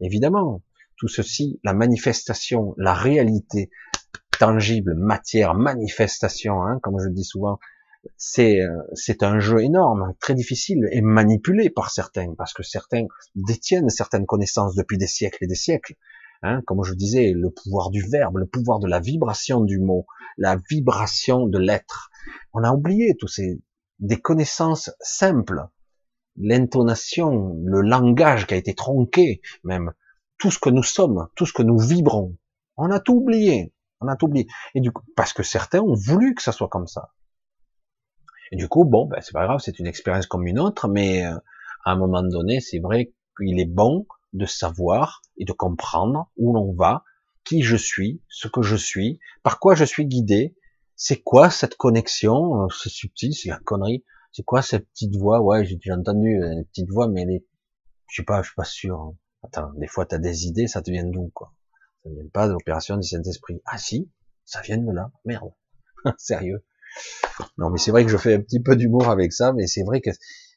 [0.00, 0.62] Évidemment,
[0.96, 3.68] tout ceci, la manifestation, la réalité,
[4.38, 7.58] tangible, matière, manifestation, hein, comme je dis souvent,
[8.16, 13.06] c'est euh, c'est un jeu énorme, très difficile et manipulé par certains, parce que certains
[13.34, 15.94] détiennent certaines connaissances depuis des siècles et des siècles.
[16.42, 20.06] Hein, comme je disais, le pouvoir du verbe, le pouvoir de la vibration du mot,
[20.36, 22.10] la vibration de l'être.
[22.52, 23.60] On a oublié tous ces
[23.98, 25.66] des connaissances simples,
[26.36, 29.92] l'intonation, le langage qui a été tronqué, même
[30.38, 32.36] tout ce que nous sommes, tout ce que nous vibrons,
[32.76, 33.72] On a tout oublié.
[34.00, 34.46] On a tout oublié.
[34.74, 37.12] Et du coup, parce que certains ont voulu que ça soit comme ça.
[38.52, 41.26] Et du coup, bon, ben, c'est pas grave, c'est une expérience comme une autre, mais
[41.26, 41.36] euh,
[41.84, 46.54] à un moment donné, c'est vrai qu'il est bon de savoir et de comprendre où
[46.54, 47.04] l'on va,
[47.44, 50.56] qui je suis, ce que je suis, par quoi je suis guidé,
[50.96, 55.40] c'est quoi cette connexion, euh, c'est subtil, c'est la connerie, c'est quoi cette petite voix,
[55.40, 57.46] ouais, j'ai déjà entendu une petite voix, mais elle est,
[58.10, 58.98] je sais pas, je suis pas sûr.
[58.98, 59.14] Hein.
[59.42, 61.52] Attends, des fois t'as des idées, ça te vient d'où, quoi
[62.08, 63.60] Ça vient pas de l'opération du Saint-Esprit.
[63.66, 64.10] Ah si,
[64.44, 65.52] ça vient de là, merde,
[66.18, 66.64] sérieux.
[67.58, 69.82] Non, mais c'est vrai que je fais un petit peu d'humour avec ça, mais c'est
[69.82, 70.10] vrai que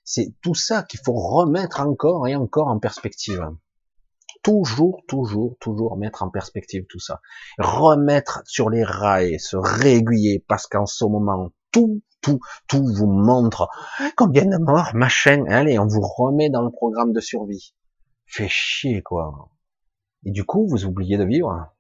[0.06, 3.46] c'est tout ça qu'il faut remettre encore et encore en perspective.
[4.44, 7.20] Toujours, toujours, toujours mettre en perspective tout ça.
[7.60, 13.68] Remettre sur les rails, se réaiguiller, parce qu'en ce moment, tout, tout, tout vous montre
[14.16, 15.44] combien de morts, machin.
[15.50, 17.76] Allez, on vous remet dans le programme de survie.
[18.26, 19.51] Fait chier, quoi.
[20.26, 21.74] Et du coup, vous oubliez de vivre.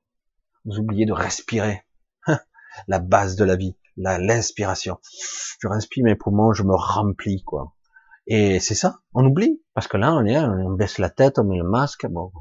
[0.65, 1.83] Vous oubliez de respirer.
[2.87, 4.99] La base de la vie l'inspiration.
[5.59, 7.73] Je respire mes poumons, je me remplis, quoi.
[8.27, 11.43] Et c'est ça, on oublie, parce que là, on est, on baisse la tête, on
[11.43, 12.31] met le masque, bon.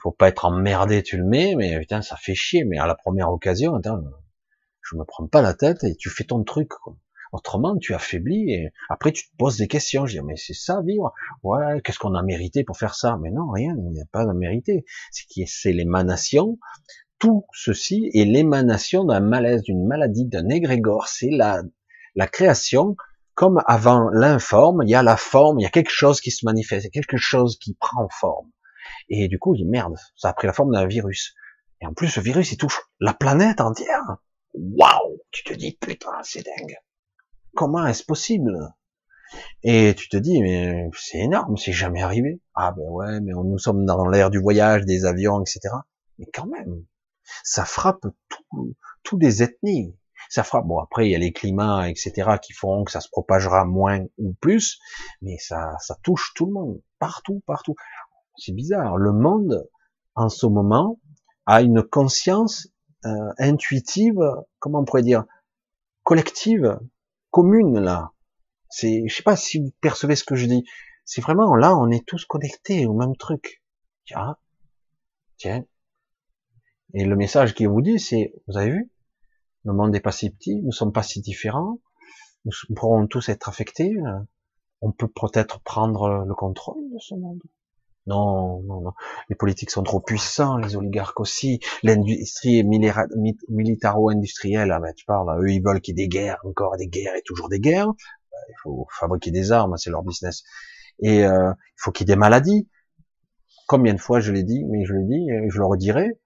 [0.00, 2.94] Faut pas être emmerdé, tu le mets, mais putain, ça fait chier, mais à la
[2.94, 4.02] première occasion, attends,
[4.82, 6.94] je me prends pas la tête et tu fais ton truc, quoi.
[7.32, 10.06] Autrement, tu affaiblis et après tu te poses des questions.
[10.06, 11.12] Je dis, mais c'est ça vivre.
[11.42, 13.18] Ouais, qu'est-ce qu'on a mérité pour faire ça?
[13.22, 14.84] Mais non, rien, il n'y a pas de mérité.
[15.10, 16.58] C'est l'émanation
[17.18, 21.08] tout ceci est l'émanation d'un malaise, d'une maladie, d'un égrégore.
[21.08, 21.62] C'est la,
[22.14, 22.96] la création,
[23.34, 26.44] comme avant l'informe, il y a la forme, il y a quelque chose qui se
[26.44, 28.50] manifeste, il y a quelque chose qui prend forme.
[29.08, 31.34] Et du coup, il dit merde, ça a pris la forme d'un virus.
[31.80, 34.02] Et en plus, ce virus, il touche la planète entière.
[34.54, 36.76] Waouh Tu te dis, putain, c'est dingue.
[37.58, 38.56] Comment est-ce possible?
[39.64, 42.40] Et tu te dis, mais c'est énorme, c'est jamais arrivé.
[42.54, 45.74] Ah ben ouais, mais nous sommes dans l'ère du voyage, des avions, etc.
[46.18, 46.84] Mais quand même,
[47.42, 48.06] ça frappe
[49.02, 49.92] tous les ethnies.
[50.30, 52.36] Ça frappe, bon après il y a les climats, etc.
[52.40, 54.78] qui font que ça se propagera moins ou plus,
[55.20, 57.74] mais ça, ça touche tout le monde, partout, partout.
[58.36, 58.98] C'est bizarre.
[58.98, 59.68] Le monde,
[60.14, 61.00] en ce moment,
[61.44, 62.68] a une conscience
[63.04, 64.20] euh, intuitive,
[64.60, 65.24] comment on pourrait dire,
[66.04, 66.78] collective,
[67.30, 68.12] commune là.
[68.70, 70.64] C'est, je sais pas si vous percevez ce que je dis.
[71.04, 73.62] C'est vraiment là, on est tous connectés au même truc.
[74.04, 74.36] Tiens,
[75.38, 75.64] tiens,
[76.94, 78.90] et le message qu'il vous dit, c'est, vous avez vu,
[79.64, 81.80] le monde n'est pas si petit, nous sommes pas si différents,
[82.44, 83.94] nous pourrons tous être affectés,
[84.80, 87.42] on peut peut-être prendre le contrôle de ce monde.
[88.08, 88.92] Non, non, non.
[89.28, 95.50] Les politiques sont trop puissants, les oligarques aussi, l'industrie militaro-industrielle, ah ben, tu parles, eux
[95.50, 97.92] ils veulent qu'il y ait des guerres, encore des guerres et toujours des guerres.
[98.48, 100.42] Il faut fabriquer des armes, c'est leur business.
[101.00, 102.66] Et euh, il faut qu'il y ait des maladies.
[103.66, 106.18] Combien de fois je l'ai dit, mais je l'ai dit, et je le redirai,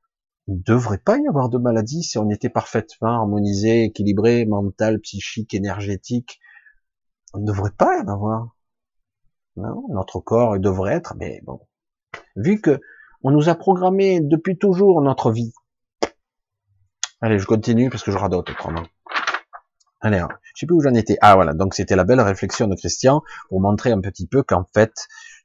[0.47, 5.01] il ne devrait pas y avoir de maladie si on était parfaitement harmonisé, équilibré, mental,
[5.01, 6.39] psychique, énergétique.
[7.35, 8.57] On ne devrait pas y en avoir.
[9.57, 11.61] Non, notre corps devrait être, mais bon.
[12.37, 12.81] Vu que
[13.23, 15.53] on nous a programmé depuis toujours notre vie.
[17.21, 18.83] Allez, je continue parce que je radote autrement.
[20.01, 21.17] Allez, je sais plus où j'en étais.
[21.21, 24.65] Ah voilà, donc c'était la belle réflexion de Christian pour montrer un petit peu qu'en
[24.75, 24.93] fait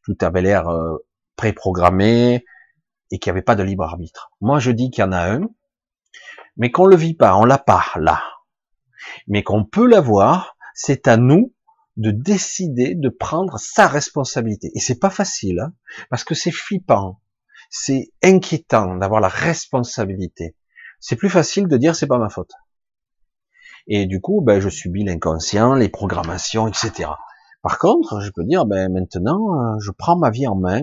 [0.04, 0.98] tout avait l'air euh,
[1.36, 2.44] préprogrammé,
[3.12, 4.32] et qu'il n'y avait pas de libre arbitre.
[4.42, 5.48] Moi, je dis qu'il y en a un,
[6.58, 8.22] mais qu'on le vit pas, on l'a pas là,
[9.28, 10.56] mais qu'on peut l'avoir.
[10.74, 11.54] C'est à nous
[11.98, 14.72] de décider de prendre sa responsabilité.
[14.76, 15.74] Et c'est pas facile, hein,
[16.10, 17.22] parce que c'est flippant,
[17.70, 20.56] c'est inquiétant d'avoir la responsabilité.
[21.00, 22.54] C'est plus facile de dire c'est pas ma faute.
[23.88, 27.10] Et du coup, ben, je subis l'inconscient, les programmations, etc.
[27.62, 30.82] Par contre, je peux dire, ben, maintenant, euh, je prends ma vie en main,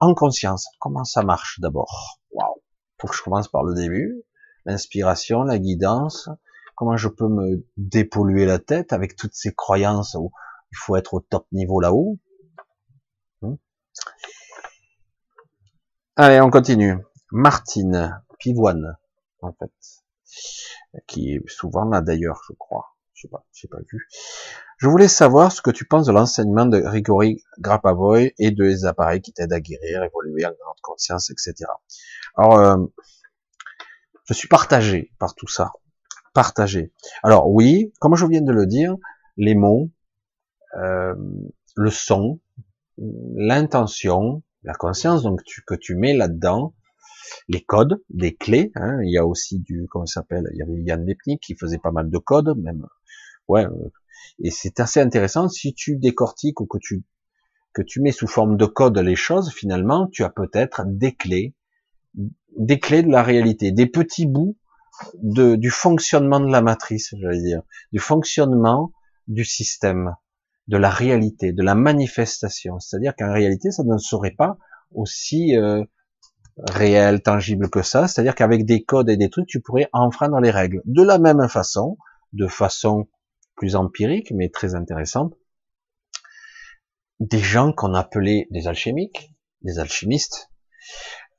[0.00, 0.68] en conscience.
[0.78, 2.18] Comment ça marche d'abord?
[2.32, 2.60] Waouh
[3.00, 4.22] Faut que je commence par le début.
[4.66, 6.28] L'inspiration, la guidance.
[6.74, 10.32] Comment je peux me dépolluer la tête avec toutes ces croyances où
[10.72, 12.18] il faut être au top niveau là-haut
[13.42, 13.56] hmm
[16.16, 16.98] Allez, on continue.
[17.32, 18.96] Martine Pivoine,
[19.42, 19.72] en fait,
[21.06, 22.96] qui est souvent là d'ailleurs, je crois.
[23.14, 24.08] Je sais pas, j'ai pas vu.
[24.78, 28.86] Je voulais savoir ce que tu penses de l'enseignement de Grigori Grapavoy et de les
[28.86, 31.70] appareils qui t'aident à guérir, évoluer en grande conscience, etc.
[32.34, 32.78] Alors, euh,
[34.26, 35.72] je suis partagé par tout ça.
[36.32, 36.94] Partagé.
[37.22, 38.96] Alors oui, comme je viens de le dire,
[39.36, 39.90] les mots,
[40.78, 41.14] euh,
[41.76, 42.40] le son,
[42.98, 46.74] l'intention, la conscience donc tu, que tu mets là-dedans,
[47.48, 48.72] les codes, les clés.
[48.74, 51.54] Hein, il y a aussi du, comment ça s'appelle Il y avait Yann Lepnik qui
[51.54, 52.86] faisait pas mal de codes, même.
[53.48, 53.92] Ouais, euh,
[54.38, 57.04] et c'est assez intéressant si tu décortiques ou que tu
[57.72, 61.54] que tu mets sous forme de code les choses, finalement, tu as peut-être des clés
[62.56, 64.56] des clés de la réalité, des petits bouts
[65.14, 68.92] de, du fonctionnement de la matrice, j'allais dire, du fonctionnement
[69.28, 70.14] du système,
[70.70, 72.78] de la réalité, de la manifestation.
[72.78, 74.56] C'est-à-dire qu'en réalité, ça ne serait pas
[74.92, 75.82] aussi euh,
[76.56, 78.06] réel, tangible que ça.
[78.06, 80.80] C'est-à-dire qu'avec des codes et des trucs, tu pourrais enfreindre les règles.
[80.84, 81.98] De la même façon,
[82.32, 83.08] de façon
[83.56, 85.34] plus empirique, mais très intéressante,
[87.18, 90.50] des gens qu'on appelait des alchimiques, des alchimistes,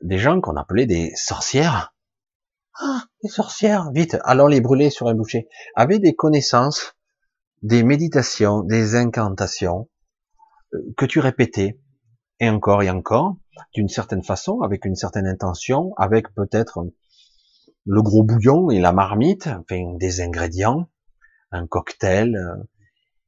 [0.02, 1.96] des gens qu'on appelait des sorcières.
[2.82, 6.96] Ah, des sorcières, vite, allons les brûler sur un boucher, avaient des connaissances,
[7.62, 9.90] des méditations, des incantations,
[10.74, 11.80] euh, que tu répétais,
[12.40, 13.38] et encore et encore,
[13.76, 16.80] d'une certaine façon, avec une certaine intention, avec peut-être
[17.86, 20.90] le gros bouillon et la marmite, enfin des ingrédients,
[21.52, 22.64] un cocktail, euh,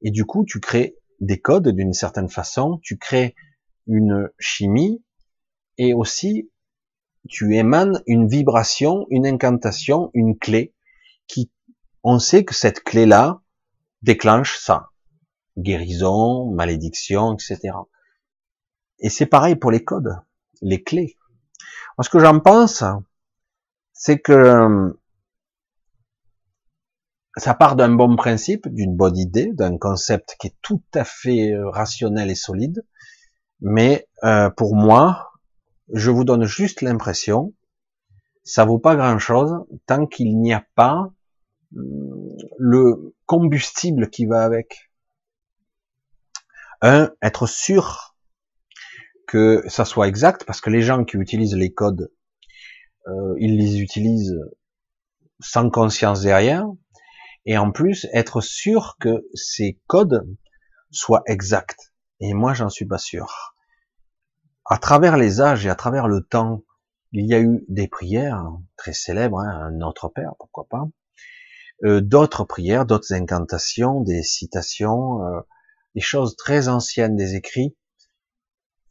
[0.01, 3.35] et du coup tu crées des codes d'une certaine façon, tu crées
[3.87, 5.03] une chimie,
[5.77, 6.49] et aussi
[7.29, 10.73] tu émanes une vibration, une incantation, une clé,
[11.27, 11.51] qui,
[12.03, 13.42] on sait que cette clé-là
[14.03, 14.89] déclenche ça.
[15.57, 17.75] Guérison, malédiction, etc.
[18.99, 20.19] Et c'est pareil pour les codes,
[20.61, 21.17] les clés.
[21.97, 22.83] Moi, ce que j'en pense,
[23.93, 24.93] c'est que euh,
[27.37, 31.53] ça part d'un bon principe, d'une bonne idée, d'un concept qui est tout à fait
[31.53, 32.85] euh, rationnel et solide,
[33.61, 35.31] mais euh, pour moi,
[35.93, 37.53] je vous donne juste l'impression,
[38.43, 41.11] ça vaut pas grand-chose tant qu'il n'y a pas
[41.71, 44.91] le combustible qui va avec.
[46.81, 48.15] Un, être sûr
[49.27, 52.11] que ça soit exact, parce que les gens qui utilisent les codes,
[53.07, 54.37] euh, ils les utilisent
[55.39, 56.67] sans conscience derrière,
[57.47, 60.27] et en plus être sûr que ces codes
[60.91, 61.91] soient exacts.
[62.19, 63.55] Et moi, j'en suis pas sûr.
[64.65, 66.63] À travers les âges et à travers le temps,
[67.13, 68.45] il y a eu des prières
[68.77, 70.87] très célèbres, hein, Notre Père, pourquoi pas,
[71.83, 75.41] euh, d'autres prières, d'autres incantations, des citations, euh,
[75.95, 77.75] des choses très anciennes, des écrits,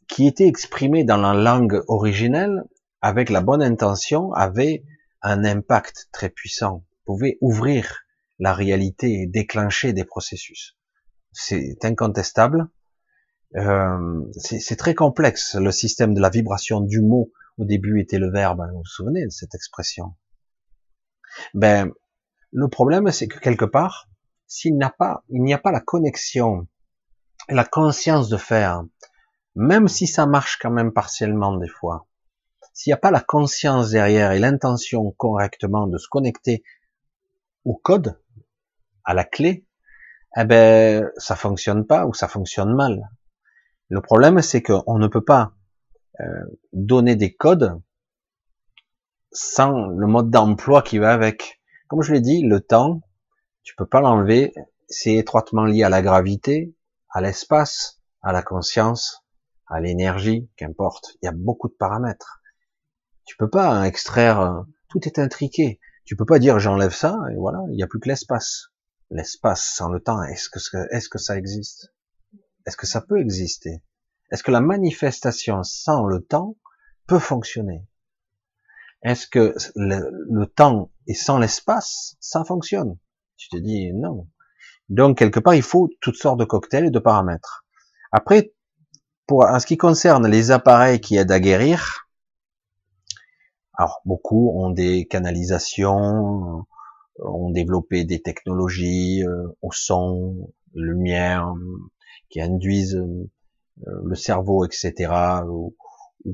[0.07, 2.63] qui était exprimé dans la langue originelle
[3.01, 4.83] avec la bonne intention avait
[5.21, 8.03] un impact très puissant, pouvait ouvrir
[8.39, 10.77] la réalité et déclencher des processus.
[11.31, 12.69] C'est incontestable.
[13.55, 17.31] Euh, c'est très complexe le système de la vibration du mot.
[17.57, 18.61] Au début était le verbe.
[18.61, 20.15] Hein, vous vous souvenez de cette expression?
[21.53, 21.91] Ben,
[22.53, 24.09] le problème c'est que quelque part,
[24.47, 26.67] s'il n'a pas, il n'y a pas la connexion,
[27.49, 28.83] la conscience de faire
[29.55, 32.07] même si ça marche quand même partiellement des fois,
[32.73, 36.63] s'il n'y a pas la conscience derrière et l'intention correctement de se connecter
[37.65, 38.19] au code,
[39.03, 39.65] à la clé,
[40.37, 43.09] eh ben ça fonctionne pas ou ça fonctionne mal.
[43.89, 45.53] Le problème c'est qu'on ne peut pas
[46.19, 47.79] euh, donner des codes
[49.31, 51.59] sans le mode d'emploi qui va avec.
[51.93, 53.03] Comme je l'ai dit, le temps,
[53.61, 54.51] tu peux pas l'enlever,
[54.87, 56.75] c'est étroitement lié à la gravité,
[57.11, 59.23] à l'espace, à la conscience,
[59.67, 61.15] à l'énergie, qu'importe.
[61.21, 62.41] Il y a beaucoup de paramètres.
[63.25, 65.79] Tu peux pas extraire, euh, tout est intriqué.
[66.03, 68.69] Tu peux pas dire j'enlève ça et voilà, il n'y a plus que l'espace.
[69.11, 71.93] L'espace sans le temps, est-ce que, ça existe?
[72.65, 73.83] Est-ce que ça peut exister?
[74.31, 76.57] Est-ce que la manifestation sans le temps
[77.05, 77.85] peut fonctionner?
[79.03, 82.97] Est-ce que le, temps et sans l'espace, ça fonctionne?
[83.37, 84.27] Tu te dis non.
[84.89, 87.65] Donc, quelque part, il faut toutes sortes de cocktails et de paramètres.
[88.11, 88.53] Après,
[89.27, 92.07] pour, en ce qui concerne les appareils qui aident à guérir,
[93.75, 96.59] alors beaucoup ont des canalisations,
[97.19, 101.53] euh, ont développé des technologies euh, au son, lumière,
[102.29, 103.29] qui induisent euh,
[104.03, 105.11] le cerveau, etc.,
[105.47, 105.75] ou,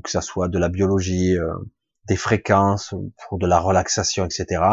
[0.04, 1.36] que ça soit de la biologie,
[2.10, 2.92] des fréquences
[3.22, 4.64] pour de la relaxation, etc.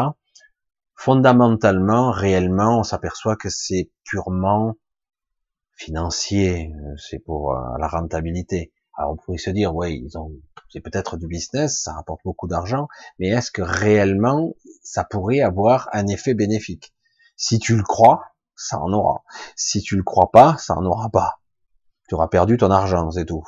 [0.96, 4.74] Fondamentalement, réellement, on s'aperçoit que c'est purement
[5.76, 8.72] financier, euh, c'est pour euh, la rentabilité.
[8.96, 10.32] Alors on pourrait se dire, ouais, ils ont,
[10.68, 12.88] c'est peut-être du business, ça rapporte beaucoup d'argent,
[13.20, 16.92] mais est-ce que réellement ça pourrait avoir un effet bénéfique?
[17.36, 19.22] Si tu le crois, ça en aura.
[19.54, 21.38] Si tu le crois pas, ça en aura pas.
[22.08, 23.44] Tu auras perdu ton argent, c'est tout.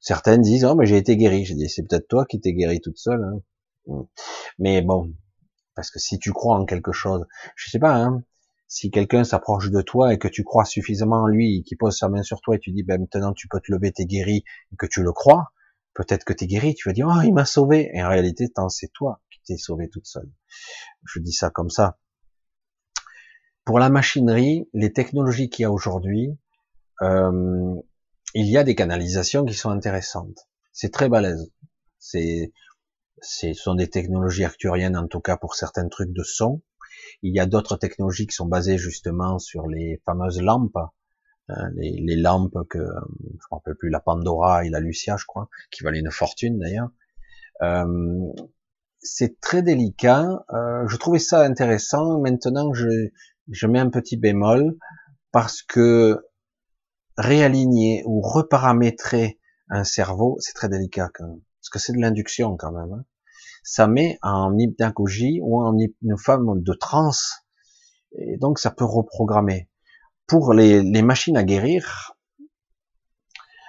[0.00, 1.44] Certaines disent, oh mais j'ai été guéri.
[1.44, 3.22] J'ai dit, c'est peut-être toi qui t'es guéri toute seule.
[3.22, 3.40] Hein.
[3.86, 4.02] Hmm.
[4.58, 5.12] Mais bon,
[5.74, 7.26] parce que si tu crois en quelque chose,
[7.56, 8.22] je sais pas, hein,
[8.68, 12.08] si quelqu'un s'approche de toi et que tu crois suffisamment en lui, qui pose sa
[12.08, 14.76] main sur toi et tu dis, ben maintenant tu peux te lever, t'es guéri, et
[14.76, 15.52] que tu le crois,
[15.94, 17.90] peut-être que t'es guéri, tu vas dire, oh, il m'a sauvé.
[17.94, 20.30] Et en réalité, c'est toi qui t'es sauvé toute seule.
[21.04, 21.98] Je dis ça comme ça.
[23.64, 26.38] Pour la machinerie, les technologies qu'il y a aujourd'hui,
[27.02, 27.74] euh,
[28.38, 30.48] il y a des canalisations qui sont intéressantes.
[30.72, 31.50] C'est très balèze.
[31.98, 32.52] C'est
[33.20, 36.62] Ce sont des technologies acturiennes, en tout cas pour certains trucs de son.
[37.22, 40.76] Il y a d'autres technologies qui sont basées justement sur les fameuses lampes,
[41.48, 45.48] hein, les, lampes que je ne rappelle plus, la Pandora et la Lucia, je crois,
[45.72, 46.90] qui valaient une fortune d'ailleurs.
[47.62, 48.32] Euh,
[49.00, 50.44] c'est très délicat.
[50.52, 52.20] Euh, je trouvais ça intéressant.
[52.20, 53.08] Maintenant, je,
[53.50, 54.76] je mets un petit bémol
[55.32, 56.27] parce que
[57.18, 59.38] réaligner ou reparamétrer
[59.68, 61.40] un cerveau, c'est très délicat quand même.
[61.60, 62.92] Parce que c'est de l'induction quand même.
[62.92, 63.04] Hein.
[63.64, 67.44] Ça met en hypnagogie ou en une forme de transe.
[68.12, 69.68] Et donc ça peut reprogrammer.
[70.26, 72.14] Pour les, machines à guérir,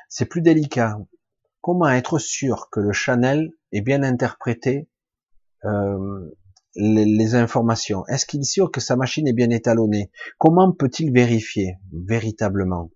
[0.08, 0.98] c'est plus délicat.
[1.62, 4.90] Comment être sûr que le Chanel est bien interprété
[5.66, 6.30] euh,
[6.76, 8.06] les, informations?
[8.08, 10.12] Est-ce qu'il est sûr que sa machine est bien étalonnée?
[10.38, 12.92] Comment peut-il vérifier véritablement?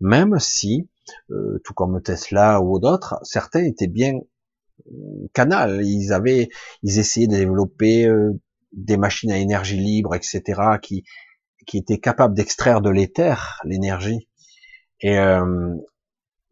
[0.00, 0.88] Même si,
[1.30, 5.84] euh, tout comme Tesla ou d'autres, certains étaient bien euh, canal.
[5.84, 6.48] Ils avaient,
[6.82, 8.32] ils essayaient de développer euh,
[8.72, 10.42] des machines à énergie libre, etc.,
[10.82, 11.04] qui
[11.66, 14.28] qui étaient capables d'extraire de l'éther l'énergie.
[15.00, 15.74] Et euh,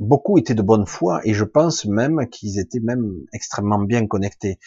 [0.00, 4.58] beaucoup étaient de bonne foi, et je pense même qu'ils étaient même extrêmement bien connectés.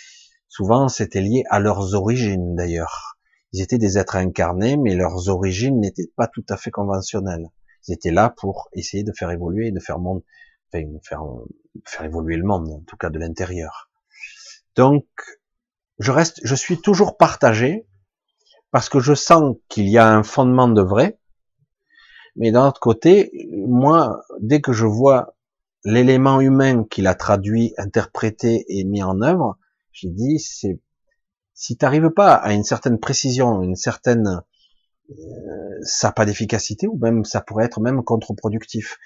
[0.48, 3.18] Souvent, c'était lié à leurs origines d'ailleurs.
[3.54, 7.48] Ils étaient des êtres incarnés, mais leurs origines n'étaient pas tout à fait conventionnelles.
[7.88, 10.22] Ils là pour essayer de faire évoluer, de faire monde,
[10.72, 11.24] faire,
[11.86, 13.90] faire évoluer le monde, en tout cas de l'intérieur.
[14.76, 15.06] Donc,
[16.00, 17.88] je reste, je suis toujours partagé
[18.72, 21.20] parce que je sens qu'il y a un fondement de vrai,
[22.36, 23.32] mais d'un autre côté,
[23.66, 25.36] moi, dès que je vois
[25.84, 29.58] l'élément humain qu'il a traduit, interprété et mis en œuvre,
[29.92, 30.80] j'ai dit, c'est
[31.54, 34.40] si tu n'arrives pas à une certaine précision, une certaine, euh,
[35.82, 38.98] ça n'a pas d'efficacité ou même ça pourrait être même contre-productif.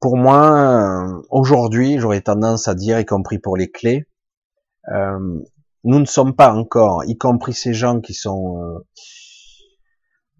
[0.00, 4.06] Pour moi, aujourd'hui, j'aurais tendance à dire, y compris pour les clés,
[4.88, 5.40] euh,
[5.84, 8.86] nous ne sommes pas encore, y compris ces gens qui sont euh,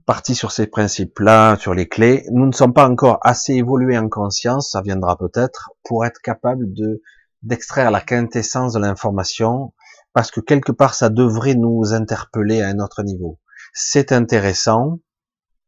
[0.07, 4.09] partis sur ces principes-là, sur les clés, nous ne sommes pas encore assez évolués en
[4.09, 7.03] conscience, ça viendra peut-être, pour être capable de
[7.43, 9.73] d'extraire la quintessence de l'information
[10.13, 13.39] parce que quelque part ça devrait nous interpeller à un autre niveau.
[13.73, 15.01] C'est intéressant,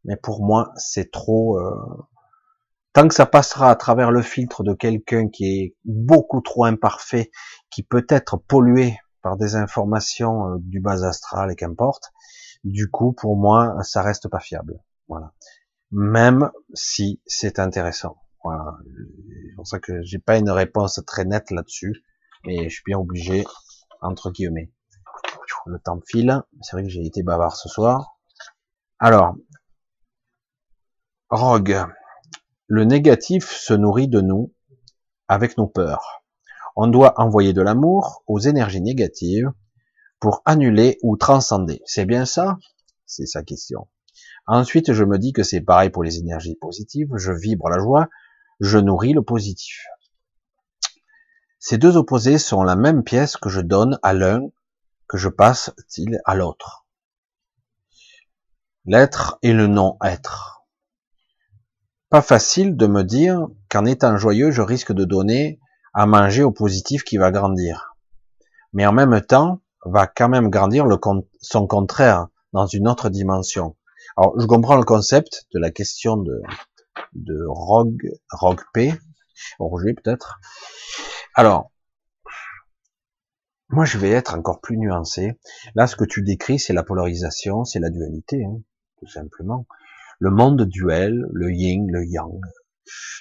[0.04, 1.58] mais pour moi c'est trop.
[1.58, 2.06] Euh...
[2.92, 7.30] Tant que ça passera à travers le filtre de quelqu'un qui est beaucoup trop imparfait,
[7.70, 12.10] qui peut être pollué par des informations euh, du bas astral et qu'importe,
[12.64, 14.80] du coup pour moi ça reste pas fiable.
[15.08, 15.32] Voilà.
[15.90, 18.16] Même si c'est intéressant.
[18.44, 18.78] Voilà.
[18.84, 22.02] C'est pour ça que j'ai pas une réponse très nette là-dessus,
[22.44, 23.44] mais je suis bien obligé
[24.00, 24.70] entre guillemets.
[25.66, 26.43] Le temps file.
[26.60, 28.18] C'est vrai que j'ai été bavard ce soir.
[28.98, 29.34] Alors,
[31.30, 31.86] Rogue.
[32.66, 34.52] Le négatif se nourrit de nous
[35.28, 36.22] avec nos peurs.
[36.76, 39.51] On doit envoyer de l'amour aux énergies négatives
[40.20, 41.82] pour annuler ou transcender.
[41.84, 42.59] C'est bien ça?
[43.06, 43.89] C'est sa question.
[44.47, 47.10] Ensuite, je me dis que c'est pareil pour les énergies positives.
[47.16, 48.09] Je vibre la joie,
[48.60, 49.86] je nourris le positif.
[51.59, 54.40] Ces deux opposés sont la même pièce que je donne à l'un,
[55.12, 56.86] que je passe-t-il à l'autre?
[58.86, 60.64] L'être et le non-être.
[62.09, 65.60] Pas facile de me dire qu'en étant joyeux, je risque de donner
[65.93, 67.94] à manger au positif qui va grandir.
[68.72, 70.86] Mais en même temps, va quand même grandir
[71.43, 73.76] son contraire dans une autre dimension.
[74.16, 76.40] Alors, je comprends le concept de la question de,
[77.12, 78.94] de Rogue, Rogue P,
[79.59, 80.40] Roger peut-être,
[81.34, 81.72] alors,
[83.73, 85.39] moi je vais être encore plus nuancé.
[85.74, 88.61] Là, ce que tu décris, c'est la polarisation, c'est la dualité, hein,
[88.99, 89.66] tout simplement.
[90.20, 92.39] Le monde duel, le yin, le yang,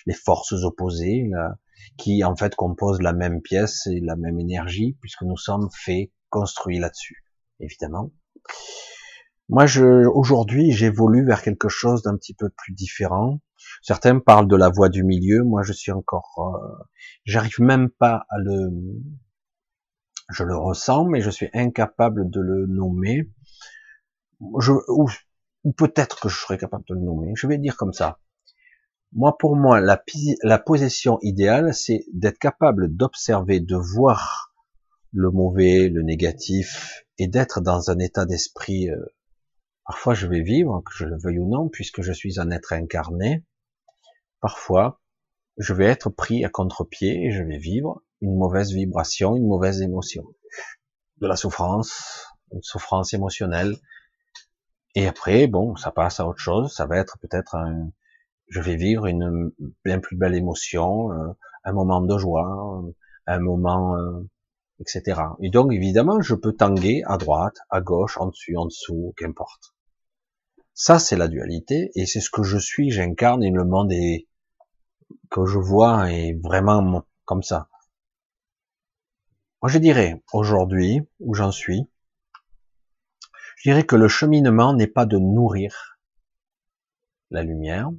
[0.05, 1.55] les forces opposées, là,
[1.97, 6.11] qui en fait composent la même pièce et la même énergie, puisque nous sommes faits,
[6.29, 7.23] construits là-dessus,
[7.59, 8.11] évidemment.
[9.49, 13.41] Moi, je, aujourd'hui, j'évolue vers quelque chose d'un petit peu plus différent.
[13.81, 15.43] Certains parlent de la voie du milieu.
[15.43, 16.83] Moi, je suis encore, euh,
[17.25, 18.69] j'arrive même pas à le,
[20.31, 23.29] je le ressens, mais je suis incapable de le nommer.
[24.39, 27.33] Ou, peut-être que je serais capable de le nommer.
[27.35, 28.19] Je vais dire comme ça.
[29.13, 30.01] Moi, pour moi, la,
[30.43, 30.63] la
[31.21, 34.53] idéale, c'est d'être capable d'observer, de voir
[35.11, 38.89] le mauvais, le négatif, et d'être dans un état d'esprit.
[38.89, 39.05] Euh,
[39.85, 42.71] parfois, je vais vivre, que je le veuille ou non, puisque je suis un être
[42.71, 43.45] incarné.
[44.39, 45.01] Parfois,
[45.57, 49.81] je vais être pris à contre-pied et je vais vivre une mauvaise vibration, une mauvaise
[49.81, 50.23] émotion,
[51.17, 53.75] de la souffrance, une souffrance émotionnelle.
[54.95, 56.73] Et après, bon, ça passe à autre chose.
[56.73, 57.89] Ça va être peut-être un,
[58.49, 59.51] je vais vivre une
[59.85, 61.33] bien plus belle émotion, euh,
[61.63, 62.83] un moment de joie,
[63.25, 64.29] un moment euh,
[64.81, 65.21] etc.
[65.41, 69.73] Et donc, évidemment, je peux tanguer à droite, à gauche, en dessus, en dessous, qu'importe.
[70.73, 74.27] Ça, c'est la dualité, et c'est ce que je suis, j'incarne, et le monde est,
[75.29, 77.69] que je vois est vraiment comme ça.
[79.61, 81.87] Moi, je dirais, aujourd'hui, où j'en suis,
[83.57, 85.99] je dirais que le cheminement n'est pas de nourrir
[87.29, 87.91] la lumière,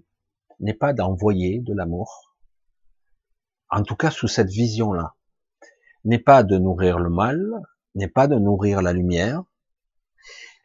[0.58, 2.34] n'est pas d'envoyer de l'amour,
[3.70, 5.14] en tout cas sous cette vision-là,
[6.04, 7.40] n'est pas de nourrir le mal,
[7.94, 9.44] n'est pas de nourrir la lumière.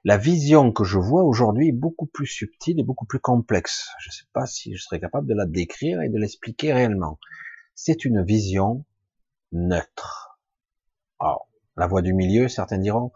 [0.03, 3.87] La vision que je vois aujourd'hui est beaucoup plus subtile et beaucoup plus complexe.
[3.99, 7.19] Je ne sais pas si je serais capable de la décrire et de l'expliquer réellement.
[7.75, 8.83] C'est une vision
[9.51, 10.26] neutre.
[11.19, 13.11] Alors, la voie du milieu, certains diront,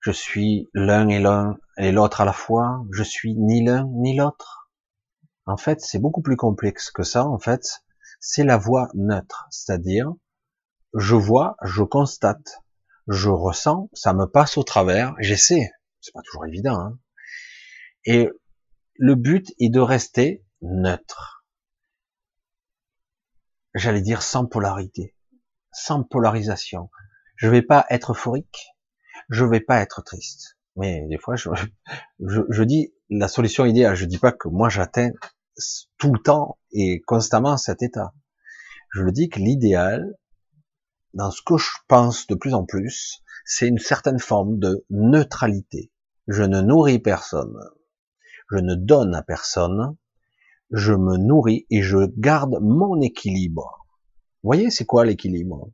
[0.00, 4.16] je suis l'un et l'un et l'autre à la fois, je suis ni l'un ni
[4.16, 4.70] l'autre.
[5.46, 7.82] En fait, c'est beaucoup plus complexe que ça, en fait.
[8.20, 10.12] C'est la voie neutre, c'est-à-dire,
[10.94, 12.62] je vois, je constate,
[13.08, 16.98] je ressens, ça me passe au travers, j'essaie, c'est pas toujours évident, hein.
[18.04, 18.28] et
[18.96, 21.44] le but est de rester neutre.
[23.74, 25.16] J'allais dire sans polarité,
[25.72, 26.90] sans polarisation.
[27.36, 28.74] Je vais pas être euphorique,
[29.30, 30.56] je vais pas être triste.
[30.76, 31.50] Mais des fois, je,
[32.18, 33.94] je, dis la solution idéale.
[33.94, 35.10] Je dis pas que moi j'atteins
[35.98, 38.14] tout le temps et constamment cet état.
[38.90, 40.14] Je le dis que l'idéal,
[41.14, 45.92] dans ce que je pense de plus en plus, c'est une certaine forme de neutralité.
[46.28, 47.58] Je ne nourris personne.
[48.50, 49.96] Je ne donne à personne.
[50.70, 53.81] Je me nourris et je garde mon équilibre.
[54.42, 55.70] Voyez, c'est quoi l'équilibre?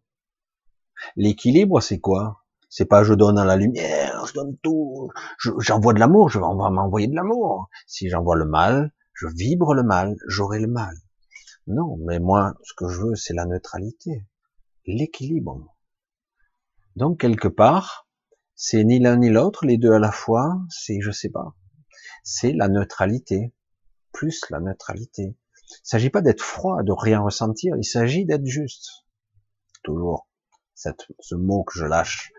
[1.16, 2.44] L'équilibre, c'est quoi?
[2.68, 6.44] C'est pas je donne à la lumière, je donne tout, j'envoie de l'amour, je vais
[6.44, 7.68] m'envoyer de l'amour.
[7.86, 10.94] Si j'envoie le mal, je vibre le mal, j'aurai le mal.
[11.66, 14.26] Non, mais moi, ce que je veux, c'est la neutralité,
[14.86, 15.74] l'équilibre.
[16.96, 18.06] Donc, quelque part,
[18.54, 21.54] c'est ni l'un ni l'autre, les deux à la fois, c'est, je sais pas,
[22.22, 23.54] c'est la neutralité,
[24.12, 25.36] plus la neutralité.
[25.70, 29.04] Il s'agit pas d'être froid, de rien ressentir, il s'agit d'être juste.
[29.82, 30.28] Toujours.
[30.74, 32.32] Cette, ce mot que je lâche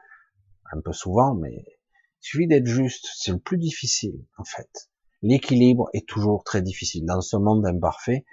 [0.72, 4.89] un peu souvent, mais il suffit d'être juste, c'est le plus difficile en fait.
[5.22, 7.06] L'équilibre est toujours très difficile.
[7.06, 8.26] Dans ce monde imparfait,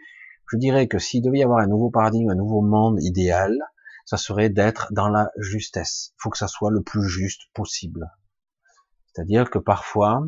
[0.53, 3.57] je dirais que s'il devait y avoir un nouveau paradigme, un nouveau monde idéal,
[4.05, 6.13] ça serait d'être dans la justesse.
[6.13, 8.09] Il faut que ça soit le plus juste possible.
[9.07, 10.23] C'est-à-dire que parfois,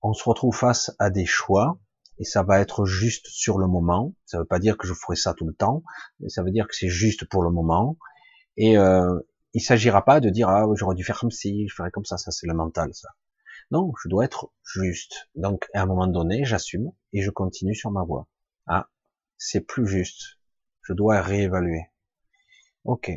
[0.00, 1.78] on se retrouve face à des choix,
[2.18, 4.14] et ça va être juste sur le moment.
[4.26, 5.82] Ça ne veut pas dire que je ferai ça tout le temps,
[6.20, 7.98] mais ça veut dire que c'est juste pour le moment.
[8.56, 9.18] Et, euh,
[9.54, 12.16] il s'agira pas de dire ah j'aurais dû faire comme si, je ferais comme ça,
[12.16, 13.08] ça c'est le mental ça.
[13.70, 15.28] Non, je dois être juste.
[15.34, 18.28] Donc à un moment donné, j'assume et je continue sur ma voie.
[18.66, 18.88] Ah,
[19.38, 20.38] c'est plus juste.
[20.82, 21.86] Je dois réévaluer.
[22.84, 23.10] Ok,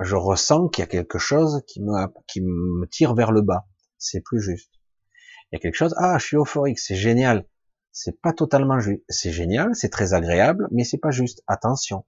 [0.00, 1.92] je ressens qu'il y a quelque chose qui me
[2.26, 3.66] qui me tire vers le bas.
[3.98, 4.72] C'est plus juste.
[5.50, 5.94] Il y a quelque chose.
[5.98, 7.46] Ah, je suis euphorique, c'est génial.
[7.98, 9.02] C'est pas totalement juste.
[9.08, 11.42] C'est génial, c'est très agréable, mais c'est pas juste.
[11.46, 12.04] Attention,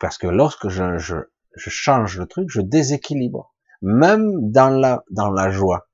[0.00, 1.14] parce que lorsque je,
[1.56, 5.86] change le truc, je déséquilibre, même dans la dans la joie.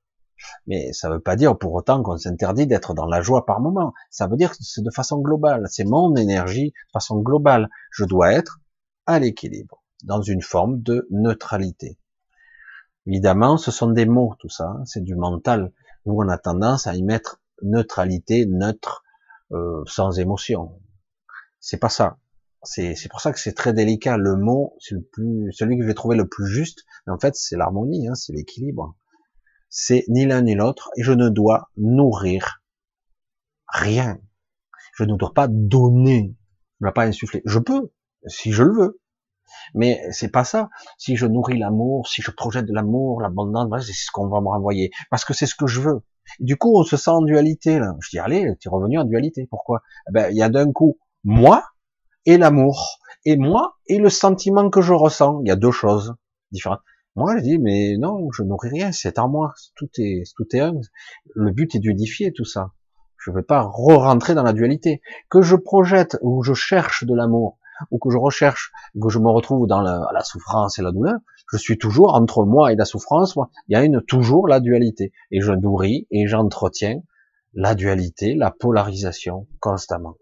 [0.65, 3.93] Mais ça veut pas dire pour autant qu'on s'interdit d'être dans la joie par moment.
[4.09, 5.67] Ça veut dire que c'est de façon globale.
[5.69, 7.69] C'est mon énergie de façon globale.
[7.91, 8.59] Je dois être
[9.05, 11.99] à l'équilibre, dans une forme de neutralité.
[13.05, 14.65] Évidemment, ce sont des mots, tout ça.
[14.65, 14.83] Hein.
[14.85, 15.71] C'est du mental.
[16.07, 19.03] Nous, on a tendance à y mettre neutralité, neutre,
[19.51, 20.79] euh, sans émotion.
[21.59, 22.17] C'est pas ça.
[22.63, 24.17] C'est pour ça que c'est très délicat.
[24.17, 26.83] Le mot, c'est le plus, celui que je vais trouver le plus juste.
[27.07, 28.97] En fait, c'est l'harmonie, hein, c'est l'équilibre.
[29.69, 32.61] C'est ni l'un ni l'autre, et je ne dois nourrir
[33.67, 34.19] rien.
[34.95, 36.35] Je ne dois pas donner.
[36.79, 37.41] Je ne dois pas insuffler.
[37.45, 37.91] Je peux,
[38.27, 39.01] si je le veux.
[39.73, 40.69] Mais c'est pas ça.
[40.97, 44.47] Si je nourris l'amour, si je projette de l'amour, l'abondance, c'est ce qu'on va me
[44.47, 44.91] renvoyer.
[45.09, 46.01] Parce que c'est ce que je veux.
[46.39, 47.95] Du coup, on se sent en dualité, là.
[47.99, 49.47] Je dis, allez, tu es revenu en dualité.
[49.49, 49.81] Pourquoi?
[50.09, 51.63] Eh ben, il y a d'un coup, moi,
[52.25, 55.41] et l'amour, et moi, et le sentiment que je ressens.
[55.43, 56.15] Il y a deux choses
[56.51, 56.81] différentes.
[57.15, 60.59] Moi, je dis, mais non, je nourris rien, c'est en moi, tout est, tout est
[60.59, 60.73] un.
[61.35, 62.71] Le but est d'unifier tout ça.
[63.17, 65.01] Je ne vais pas re-rentrer dans la dualité.
[65.29, 67.57] Que je projette ou je cherche de l'amour,
[67.91, 71.17] ou que je recherche, que je me retrouve dans la, souffrance et la douleur,
[71.51, 73.35] je suis toujours entre moi et la souffrance.
[73.35, 77.01] Moi, il y a une toujours la dualité, et je nourris et j'entretiens
[77.53, 80.15] la dualité, la polarisation constamment.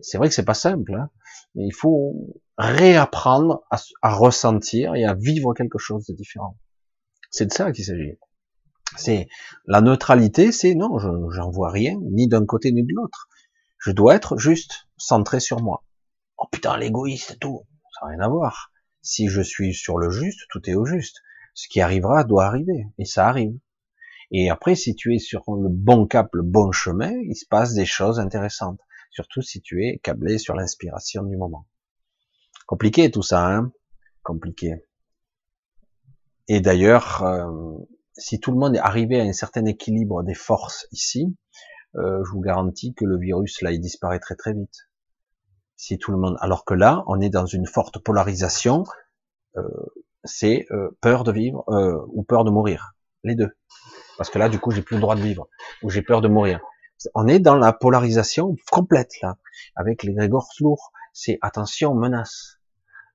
[0.00, 1.10] C'est vrai que c'est pas simple, hein,
[1.54, 2.14] il faut
[2.58, 6.58] réapprendre à, ressentir et à vivre quelque chose de différent.
[7.30, 8.18] C'est de ça qu'il s'agit.
[8.96, 9.26] C'est
[9.66, 13.28] la neutralité, c'est non, je j'en vois rien, ni d'un côté ni de l'autre.
[13.78, 15.84] Je dois être juste centré sur moi.
[16.38, 17.62] Oh putain, l'égoïste, tout,
[17.94, 18.70] ça n'a rien à voir.
[19.06, 21.22] Si je suis sur le juste, tout est au juste.
[21.54, 23.56] Ce qui arrivera doit arriver, et ça arrive.
[24.32, 27.72] Et après, si tu es sur le bon cap, le bon chemin, il se passe
[27.72, 28.80] des choses intéressantes.
[29.12, 31.68] Surtout si tu es câblé sur l'inspiration du moment.
[32.66, 33.72] Compliqué tout ça, hein?
[34.24, 34.84] Compliqué.
[36.48, 37.78] Et d'ailleurs, euh,
[38.12, 41.36] si tout le monde est arrivé à un certain équilibre des forces ici,
[41.94, 44.85] euh, je vous garantis que le virus là, il disparaîtrait très vite.
[45.76, 48.84] Si tout le monde, alors que là, on est dans une forte polarisation,
[49.56, 49.62] euh,
[50.24, 50.66] c'est
[51.00, 51.64] peur de vivre
[52.12, 53.50] ou peur de mourir, les deux.
[54.18, 55.46] Parce que là, du coup, j'ai plus le droit de vivre
[55.82, 56.60] ou j'ai peur de mourir.
[57.14, 59.36] On est dans la polarisation complète là,
[59.74, 60.92] avec les grégores lourds.
[61.12, 62.58] C'est attention, menace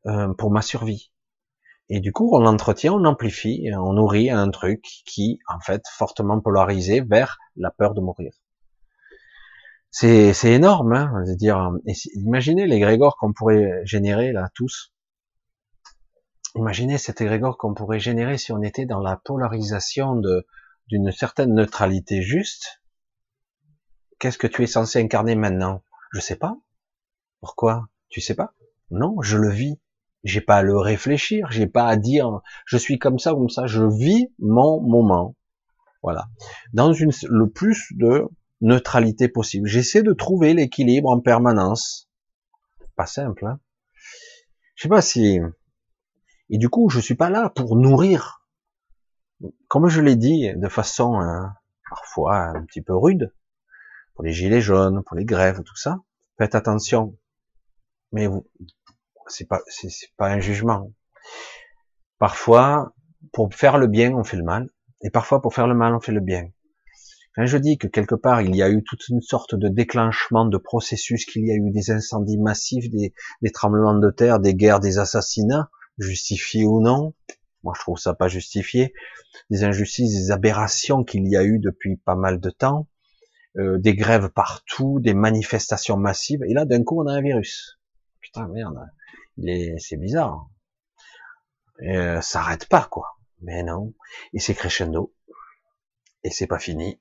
[0.06, 1.12] euh, pour ma survie.
[1.90, 6.40] Et du coup, on l'entretient, on amplifie, on nourrit un truc qui, en fait, fortement
[6.40, 8.32] polarisé vers la peur de mourir.
[9.92, 11.72] C'est, c'est énorme, hein, dire.
[12.16, 14.94] imaginez les grégores qu'on pourrait générer là tous.
[16.56, 20.48] Imaginez cet égrégore qu'on pourrait générer si on était dans la polarisation de
[20.88, 22.82] d'une certaine neutralité juste.
[24.20, 25.84] Qu'est-ce que tu es censé incarner maintenant?
[26.12, 26.58] Je sais pas.
[27.40, 27.88] Pourquoi?
[28.10, 28.54] Tu sais pas?
[28.92, 29.80] Non, je le vis.
[30.24, 33.66] J'ai pas à le réfléchir, j'ai pas à dire je suis comme ça comme ça,
[33.66, 35.36] je vis mon moment.
[36.04, 36.28] Voilà.
[36.74, 38.28] Dans une, le plus de
[38.62, 39.68] neutralité possible.
[39.68, 42.10] J'essaie de trouver l'équilibre en permanence.
[42.96, 43.60] Pas simple, hein.
[44.76, 45.40] Je sais pas si,
[46.52, 48.46] et du coup, je suis pas là pour nourrir.
[49.70, 51.56] Comme je l'ai dit, de façon, hein,
[51.90, 53.34] parfois un petit peu rude,
[54.14, 56.00] pour les gilets jaunes, pour les grèves, tout ça.
[56.38, 57.18] Faites attention.
[58.12, 58.46] Mais vous,
[59.28, 60.92] c'est pas, c'est pas un jugement.
[62.20, 62.94] Parfois,
[63.32, 64.70] pour faire le bien, on fait le mal,
[65.02, 66.50] et parfois pour faire le mal, on fait le bien.
[67.38, 70.58] Je dis que quelque part il y a eu toute une sorte de déclenchement de
[70.58, 73.14] processus, qu'il y a eu des incendies massifs, des,
[73.52, 77.14] tremblements de terre, des guerres, des assassinats, justifiés ou non,
[77.64, 78.94] moi je trouve ça pas justifié,
[79.50, 82.88] des injustices, des aberrations qu'il y a eu depuis pas mal de temps,
[83.58, 87.80] euh, des grèves partout, des manifestations massives, et là d'un coup on a un virus.
[88.20, 88.78] Putain merde,
[89.78, 90.50] c'est bizarre.
[91.84, 93.18] Euh, ça arrête pas, quoi.
[93.42, 93.94] Mais non.
[94.34, 95.14] Et c'est crescendo.
[96.24, 97.00] Et c'est pas fini.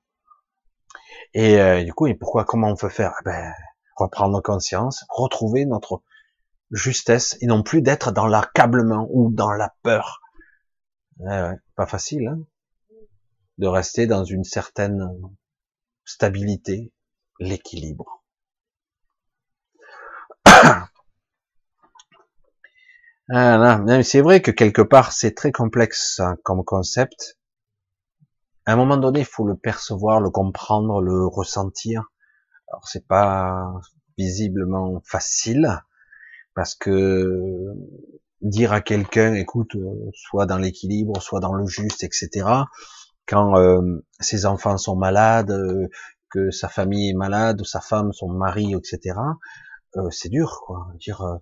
[1.35, 3.15] Et euh, du coup, et pourquoi, comment on peut faire?
[3.21, 3.53] Eh ben,
[3.97, 6.03] Reprendre conscience, retrouver notre
[6.71, 10.23] justesse, et non plus d'être dans l'accablement ou dans la peur.
[11.77, 12.39] pas facile, hein
[13.61, 15.07] de rester dans une certaine
[16.05, 16.93] stabilité,
[17.39, 18.25] l'équilibre.
[23.33, 27.39] Ah, c'est vrai que quelque part c'est très complexe hein, comme concept.
[28.71, 32.05] À un moment donné, il faut le percevoir, le comprendre, le ressentir.
[32.69, 33.73] Alors c'est pas
[34.17, 35.83] visiblement facile
[36.55, 37.65] parce que
[38.43, 42.47] dire à quelqu'un, écoute, euh, soit dans l'équilibre, soit dans le juste, etc.
[43.27, 45.89] Quand euh, ses enfants sont malades, euh,
[46.31, 49.19] que sa famille est malade, ou sa femme, son mari, etc.
[50.11, 50.87] c'est dur, quoi.
[51.01, 51.41] Dire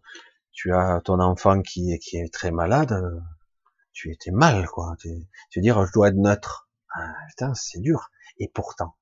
[0.52, 3.20] tu as ton enfant qui est, qui est très malade, euh,
[3.92, 4.96] tu étais mal, quoi.
[4.98, 5.10] Tu,
[5.54, 6.67] veux dire, je dois être neutre.
[6.94, 8.10] Ah, putain, c'est dur.
[8.38, 8.94] Et pourtant,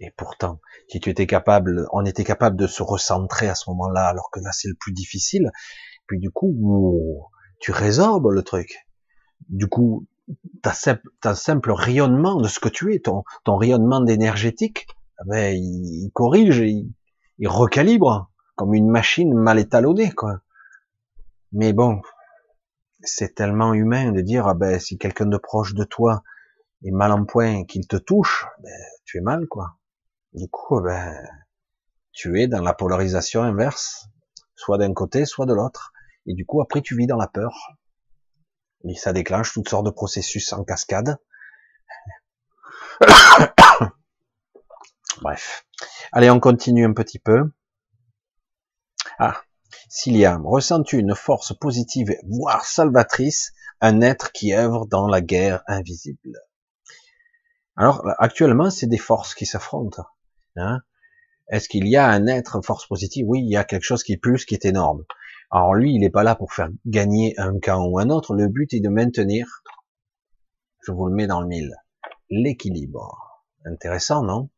[0.00, 4.06] et pourtant, si tu étais capable, on était capable de se recentrer à ce moment-là,
[4.06, 5.50] alors que là c'est le plus difficile.
[6.06, 7.28] Puis du coup,
[7.60, 8.88] tu résorbes le truc.
[9.50, 10.06] Du coup,
[10.62, 14.86] ta simple, rayonnement de ce que tu es, ton, ton rayonnement d'énergétique,
[15.22, 16.94] eh ben, il, corrige, il,
[17.38, 20.40] il recalibre comme une machine mal étalonnée, quoi.
[21.52, 22.00] Mais bon,
[23.02, 26.22] c'est tellement humain de dire, ah ben, si quelqu'un de proche de toi
[26.84, 28.72] est mal en point, qu'il te touche, ben,
[29.04, 29.76] tu es mal, quoi.
[30.32, 31.16] Du coup, ben,
[32.12, 34.08] tu es dans la polarisation inverse,
[34.54, 35.92] soit d'un côté, soit de l'autre.
[36.26, 37.76] Et du coup, après, tu vis dans la peur.
[38.84, 41.18] Et ça déclenche toutes sortes de processus en cascade.
[45.22, 45.66] Bref.
[46.12, 47.50] Allez, on continue un petit peu.
[49.18, 49.42] Ah,
[49.92, 56.38] Cilia, ressens-tu une force positive, voire salvatrice, un être qui œuvre dans la guerre invisible?
[57.74, 60.04] Alors, actuellement, c'est des forces qui s'affrontent.
[60.54, 60.82] Hein
[61.48, 63.26] Est-ce qu'il y a un être force positive?
[63.28, 65.04] Oui, il y a quelque chose qui est plus, qui est énorme.
[65.50, 68.32] Alors lui, il n'est pas là pour faire gagner un camp ou un autre.
[68.32, 69.64] Le but est de maintenir,
[70.86, 71.74] je vous le mets dans le mille,
[72.28, 73.42] l'équilibre.
[73.64, 74.50] Intéressant, non?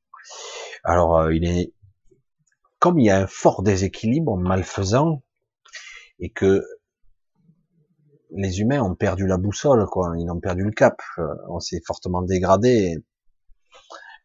[0.85, 1.73] Alors, euh, il est
[2.83, 5.23] comme il y a un fort déséquilibre malfaisant
[6.19, 6.65] et que
[8.35, 11.81] les humains ont perdu la boussole, quoi, ils ont perdu le cap, euh, on s'est
[11.87, 12.97] fortement dégradé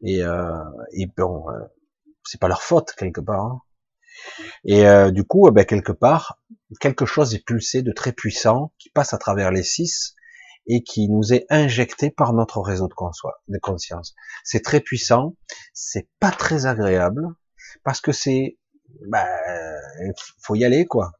[0.01, 0.55] et, euh,
[1.15, 1.59] bon, euh,
[2.23, 3.45] c'est pas leur faute quelque part.
[3.45, 3.61] Hein.
[4.63, 6.39] Et du coup, eh ben, quelque part,
[6.79, 10.15] quelque chose est pulsé de très puissant qui passe à travers les six
[10.65, 14.15] et qui nous est injecté par notre réseau de conscience.
[14.43, 15.35] C'est très puissant,
[15.73, 17.35] c'est pas très agréable
[17.83, 18.57] parce que c'est,
[19.07, 19.27] bah,
[20.39, 21.13] faut y aller quoi.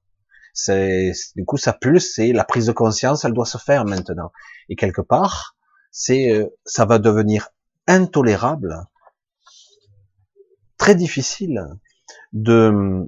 [0.53, 4.31] C'est, du coup, ça pulse, c'est la prise de conscience, elle doit se faire maintenant.
[4.69, 5.55] Et quelque part,
[5.91, 7.49] c'est, euh, ça va devenir
[7.85, 8.75] intolérable,
[10.77, 11.63] très difficile
[12.33, 13.07] de,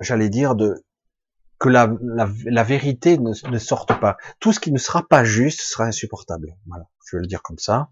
[0.00, 0.82] j'allais dire, de
[1.58, 4.16] que la, la, vérité ne, ne, sorte pas.
[4.40, 6.56] Tout ce qui ne sera pas juste sera insupportable.
[6.66, 7.90] Voilà, je vais le dire comme ça.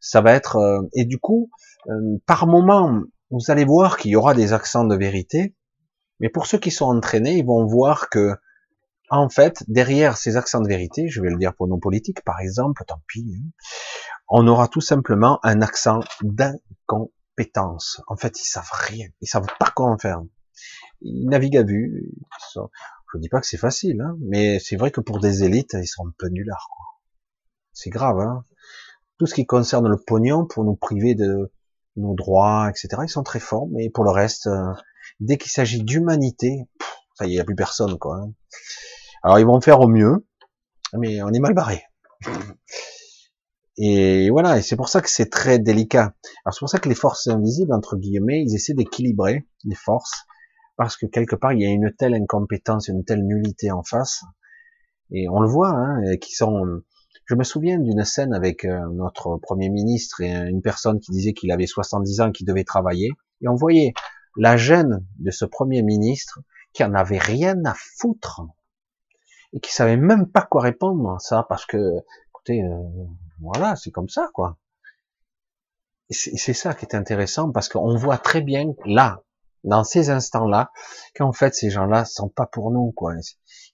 [0.00, 1.50] Ça va être euh, et du coup,
[1.88, 5.54] euh, par moment, vous allez voir qu'il y aura des accents de vérité,
[6.20, 8.34] mais pour ceux qui sont entraînés, ils vont voir que
[9.10, 12.40] en fait, derrière ces accents de vérité, je vais le dire pour nos politiques, par
[12.40, 13.50] exemple, tant pis, hein,
[14.28, 18.02] on aura tout simplement un accent d'incompétence.
[18.06, 20.20] En fait, ils savent rien, ils savent pas quoi en faire.
[21.00, 22.12] Ils naviguent à vue,
[22.54, 25.86] je dis pas que c'est facile, hein, mais c'est vrai que pour des élites, ils
[25.86, 26.68] sont un peu nullards.
[27.72, 28.18] C'est grave.
[28.18, 28.44] Hein.
[29.18, 31.50] Tout ce qui concerne le pognon, pour nous priver de
[31.98, 34.72] nos droits, etc., ils sont très forts, mais pour le reste, euh,
[35.20, 36.68] dès qu'il s'agit d'humanité,
[37.14, 37.98] ça il n'y a plus personne.
[37.98, 38.16] quoi.
[38.16, 38.32] Hein.
[39.22, 40.26] Alors ils vont faire au mieux,
[40.96, 41.82] mais on est mal barré.
[43.76, 46.14] Et voilà, et c'est pour ça que c'est très délicat.
[46.44, 50.24] Alors c'est pour ça que les forces invisibles, entre guillemets, ils essaient d'équilibrer les forces
[50.76, 54.22] parce que quelque part il y a une telle incompétence, une telle nullité en face,
[55.10, 56.82] et on le voit, hein, qui sont.
[57.28, 61.34] Je me souviens d'une scène avec euh, notre premier ministre et une personne qui disait
[61.34, 63.10] qu'il avait 70 ans, qui devait travailler,
[63.42, 63.92] et on voyait
[64.38, 66.40] la gêne de ce premier ministre
[66.72, 68.40] qui en avait rien à foutre
[69.52, 71.98] et qui savait même pas quoi répondre à ça parce que,
[72.30, 72.82] écoutez, euh,
[73.40, 74.56] voilà, c'est comme ça quoi.
[76.10, 79.22] C'est ça qui est intéressant parce qu'on voit très bien là,
[79.64, 80.70] dans ces instants-là,
[81.14, 83.14] qu'en fait ces gens-là sont pas pour nous, quoi.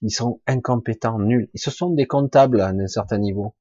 [0.01, 1.49] Ils sont incompétents, nuls.
[1.53, 3.55] Ils se sont des comptables à un certain niveau.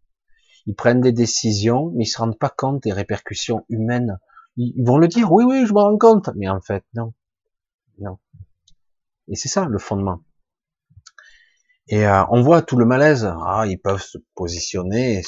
[0.66, 4.18] Ils prennent des décisions, mais ils se rendent pas compte des répercussions humaines.
[4.56, 7.12] Ils vont le dire, oui, oui, je me rends compte, mais en fait, non,
[7.98, 8.18] non.
[9.28, 10.20] Et c'est ça le fondement.
[11.88, 13.30] Et euh, on voit tout le malaise.
[13.42, 15.22] Ah, ils peuvent se positionner,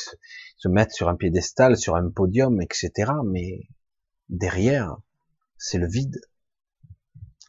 [0.56, 3.12] se mettre sur un piédestal, sur un podium, etc.
[3.24, 3.68] Mais
[4.28, 4.96] derrière,
[5.58, 6.20] c'est le vide.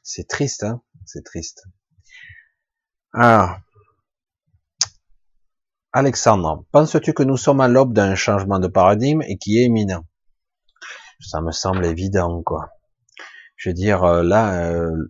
[0.09, 1.65] C'est triste, hein C'est triste.
[3.11, 3.57] Alors,
[5.91, 10.05] Alexandre, penses-tu que nous sommes à l'aube d'un changement de paradigme et qui est imminent?
[11.19, 12.69] Ça me semble évident, quoi.
[13.57, 15.09] Je veux dire, euh, là, euh,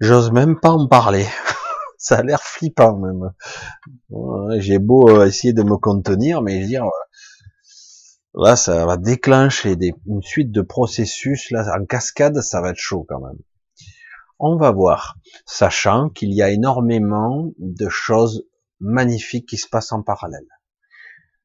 [0.00, 1.24] j'ose même pas en parler.
[1.98, 3.32] Ça a l'air flippant même.
[4.58, 6.84] J'ai beau euh, essayer de me contenir, mais je veux dire,
[8.36, 13.06] Là, ça va déclencher une suite de processus, là, en cascade, ça va être chaud
[13.08, 13.38] quand même.
[14.38, 15.16] On va voir,
[15.46, 18.46] sachant qu'il y a énormément de choses
[18.78, 20.46] magnifiques qui se passent en parallèle.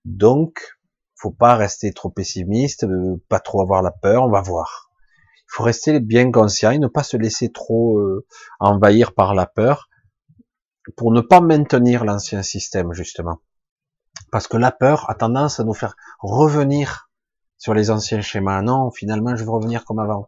[0.04, 0.78] Donc,
[1.16, 4.92] faut pas rester trop pessimiste, euh, pas trop avoir la peur, on va voir.
[5.38, 8.26] Il faut rester bien conscient et ne pas se laisser trop euh,
[8.60, 9.88] envahir par la peur
[10.98, 13.40] pour ne pas maintenir l'ancien système, justement.
[14.32, 17.10] Parce que la peur a tendance à nous faire revenir
[17.58, 18.62] sur les anciens schémas.
[18.62, 20.28] Non, finalement, je veux revenir comme avant.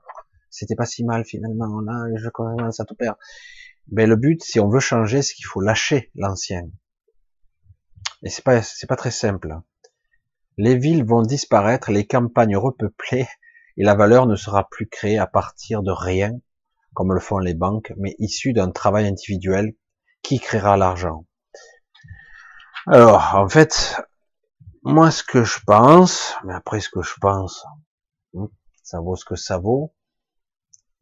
[0.49, 1.80] C'était pas si mal finalement.
[1.82, 3.17] Là, je commence à tout perdre.
[3.91, 6.69] Mais le but, si on veut changer, c'est qu'il faut lâcher l'ancien.
[8.22, 9.57] Et c'est pas, c'est pas très simple.
[10.57, 13.27] Les villes vont disparaître, les campagnes repeuplées,
[13.77, 16.40] et la valeur ne sera plus créée à partir de rien,
[16.93, 19.73] comme le font les banques, mais issue d'un travail individuel
[20.22, 21.25] qui créera l'argent.
[22.85, 23.95] Alors, en fait,
[24.83, 27.63] moi, ce que je pense, mais après, ce que je pense,
[28.33, 28.47] hmm,
[28.83, 29.93] ça vaut ce que ça vaut.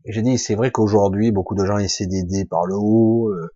[0.05, 3.49] J'ai dit, c'est vrai qu'aujourd'hui, beaucoup de gens essaient d'aider par le haut, euh,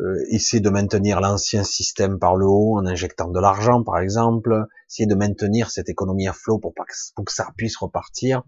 [0.00, 4.66] euh, essaient de maintenir l'ancien système par le haut en injectant de l'argent, par exemple,
[4.90, 8.42] essayer de maintenir cette économie à flot pour, pour que ça puisse repartir.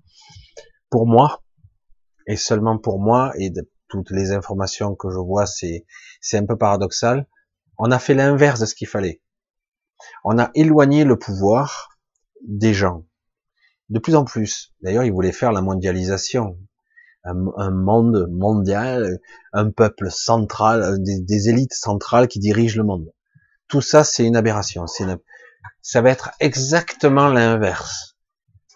[0.91, 1.41] Pour moi,
[2.27, 5.85] et seulement pour moi, et de toutes les informations que je vois, c'est
[6.21, 7.27] c'est un peu paradoxal
[7.83, 9.23] on a fait l'inverse de ce qu'il fallait.
[10.23, 11.99] On a éloigné le pouvoir
[12.47, 13.07] des gens.
[13.89, 14.75] De plus en plus.
[14.83, 16.59] D'ailleurs, ils voulaient faire la mondialisation.
[17.25, 19.19] Un, monde mondial,
[19.53, 23.13] un peuple central, des, élites centrales qui dirigent le monde.
[23.69, 24.85] Tout ça, c'est une aberration.
[25.83, 28.17] Ça va être exactement l'inverse.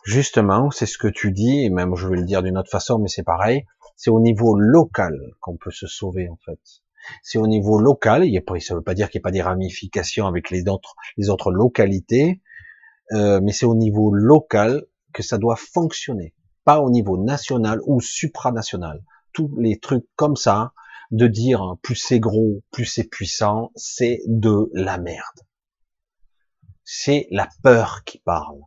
[0.05, 2.99] Justement, c'est ce que tu dis, et même je vais le dire d'une autre façon,
[2.99, 3.67] mais c'est pareil.
[3.97, 6.84] C'est au niveau local qu'on peut se sauver, en fait.
[7.23, 8.25] C'est au niveau local.
[8.25, 10.51] Il y a, ça ne veut pas dire qu'il n'y a pas des ramifications avec
[10.51, 12.41] les autres, les autres localités,
[13.13, 16.35] euh, mais c'est au niveau local que ça doit fonctionner,
[16.65, 19.03] pas au niveau national ou supranational.
[19.33, 20.73] Tous les trucs comme ça,
[21.11, 25.41] de dire plus c'est gros, plus c'est puissant, c'est de la merde.
[26.83, 28.61] C'est la peur qui parle.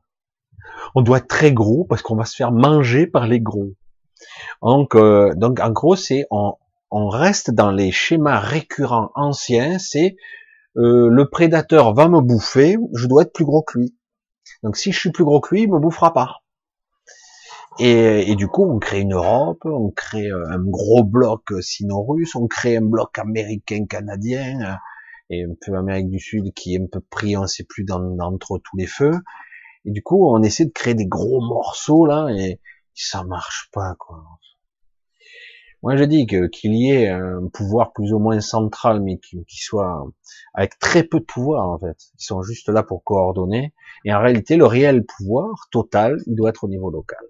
[0.95, 3.73] On doit être très gros parce qu'on va se faire manger par les gros.
[4.61, 6.53] Donc, euh, donc en gros, c'est on,
[6.91, 9.79] on, reste dans les schémas récurrents anciens.
[9.79, 10.15] C'est
[10.77, 13.95] euh, le prédateur va me bouffer, je dois être plus gros que lui.
[14.63, 16.37] Donc si je suis plus gros que lui, il me bouffera pas.
[17.79, 22.47] Et, du coup, on crée une Europe, on crée euh, un gros bloc sino-russe, on
[22.47, 24.75] crée un bloc américain-canadien euh,
[25.29, 28.59] et un peu Amérique du Sud qui est un peu pris, on sait plus, d'entre
[28.63, 29.19] tous les feux.
[29.85, 32.59] Et du coup, on essaie de créer des gros morceaux là et
[32.95, 34.23] ça marche pas quoi.
[35.83, 39.45] Moi, je dis que qu'il y ait un pouvoir plus ou moins central, mais qui,
[39.47, 40.07] soit
[40.53, 41.97] avec très peu de pouvoir en fait.
[42.19, 43.73] Ils sont juste là pour coordonner.
[44.03, 47.23] Et en réalité, le réel pouvoir total, il doit être au niveau local.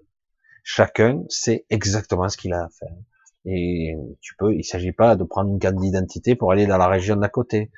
[0.62, 2.96] Chacun sait exactement ce qu'il a à faire.
[3.44, 6.88] Et tu peux, il s'agit pas de prendre une carte d'identité pour aller dans la
[6.88, 7.70] région d'à côté.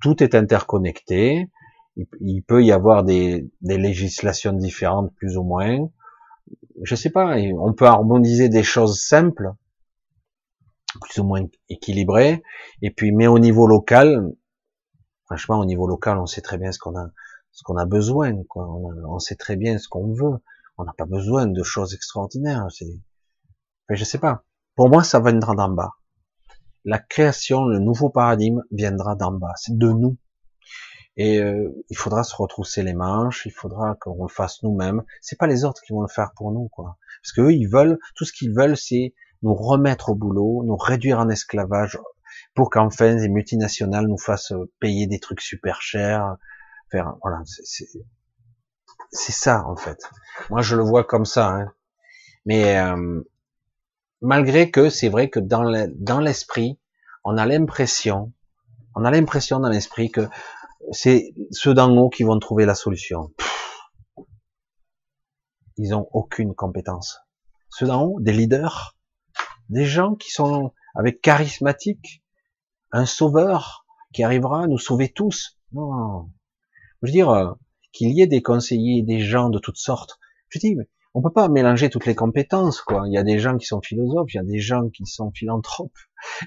[0.00, 1.48] Tout est interconnecté.
[2.20, 5.88] Il, peut y avoir des, des, législations différentes, plus ou moins.
[6.82, 7.36] Je sais pas.
[7.58, 9.52] On peut harmoniser des choses simples,
[11.00, 12.42] plus ou moins équilibrées.
[12.82, 14.32] Et puis, mais au niveau local,
[15.24, 17.10] franchement, au niveau local, on sait très bien ce qu'on a,
[17.52, 18.42] ce qu'on a besoin.
[18.44, 18.66] Quoi.
[18.68, 20.38] On, on sait très bien ce qu'on veut.
[20.76, 22.66] On n'a pas besoin de choses extraordinaires.
[22.70, 24.44] C'est, enfin, je sais pas.
[24.74, 25.92] Pour moi, ça viendra d'en bas.
[26.84, 29.54] La création, le nouveau paradigme viendra d'en bas.
[29.56, 30.16] C'est de nous.
[31.16, 33.46] Et euh, il faudra se retrousser les manches.
[33.46, 35.02] Il faudra qu'on le fasse nous-mêmes.
[35.20, 36.98] C'est pas les autres qui vont le faire pour nous, quoi.
[37.22, 39.14] Parce que eux, ils veulent, tout ce qu'ils veulent, c'est
[39.44, 41.98] nous remettre au boulot, nous réduire en esclavage,
[42.54, 46.36] pour qu'enfin les multinationales nous fassent payer des trucs super chers.
[46.90, 47.86] Faire, voilà, c'est
[49.10, 50.10] c'est ça en fait.
[50.50, 51.50] Moi, je le vois comme ça.
[51.50, 51.72] Hein.
[52.46, 53.22] Mais euh,
[54.20, 56.80] malgré que c'est vrai que dans l'esprit,
[57.22, 58.32] on a l'impression,
[58.94, 60.28] on a l'impression dans l'esprit que
[60.90, 63.30] c'est ceux d'en haut qui vont trouver la solution.
[65.76, 67.20] ils ont aucune compétence.
[67.68, 68.96] Ceux d'en haut, des leaders,
[69.68, 72.22] des gens qui sont avec charismatique,
[72.92, 75.58] un sauveur qui arrivera à nous sauver tous.
[75.72, 76.30] Non.
[77.02, 77.52] Je veux dire, euh,
[77.92, 80.18] qu'il y ait des conseillers, des gens de toutes sortes.
[80.48, 80.76] Je dis,
[81.14, 83.04] on peut pas mélanger toutes les compétences, quoi.
[83.06, 85.30] Il y a des gens qui sont philosophes, il y a des gens qui sont
[85.30, 85.96] philanthropes,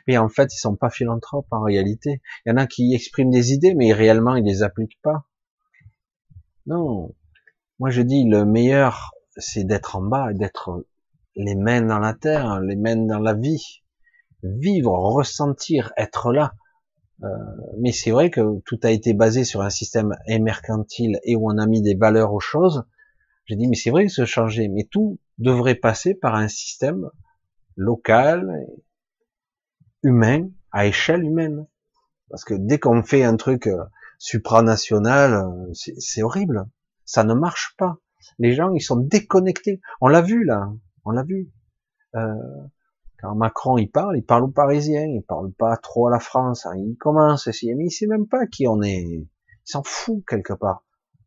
[0.08, 2.22] mais en fait, ils sont pas philanthropes en réalité.
[2.46, 5.26] Il y en a qui expriment des idées, mais réellement, ils les appliquent pas.
[6.66, 7.16] Non.
[7.80, 10.86] Moi, je dis, le meilleur, c'est d'être en bas, d'être
[11.38, 13.84] les mains dans la terre, les mains dans la vie.
[14.44, 16.54] Vivre, ressentir, être là.
[17.24, 17.28] Euh,
[17.80, 21.58] mais c'est vrai que tout a été basé sur un système mercantile et où on
[21.58, 22.84] a mis des valeurs aux choses.
[23.46, 27.10] J'ai dit, mais c'est vrai que se changer, mais tout devrait passer par un système
[27.76, 28.66] local,
[30.04, 31.66] humain, à échelle humaine.
[32.30, 33.84] Parce que dès qu'on fait un truc euh,
[34.20, 36.66] supranational, euh, c'est horrible.
[37.06, 37.98] Ça ne marche pas.
[38.38, 39.80] Les gens, ils sont déconnectés.
[40.02, 40.70] On l'a vu là,
[41.08, 41.50] on l'a vu.
[42.16, 42.36] Euh,
[43.20, 46.66] quand Macron il parle, il parle aux Parisiens, il parle pas trop à la France.
[46.66, 46.76] Hein.
[46.76, 49.02] Il commence, mais il sait même pas qui on est.
[49.02, 49.28] Il
[49.64, 50.84] s'en fout quelque part.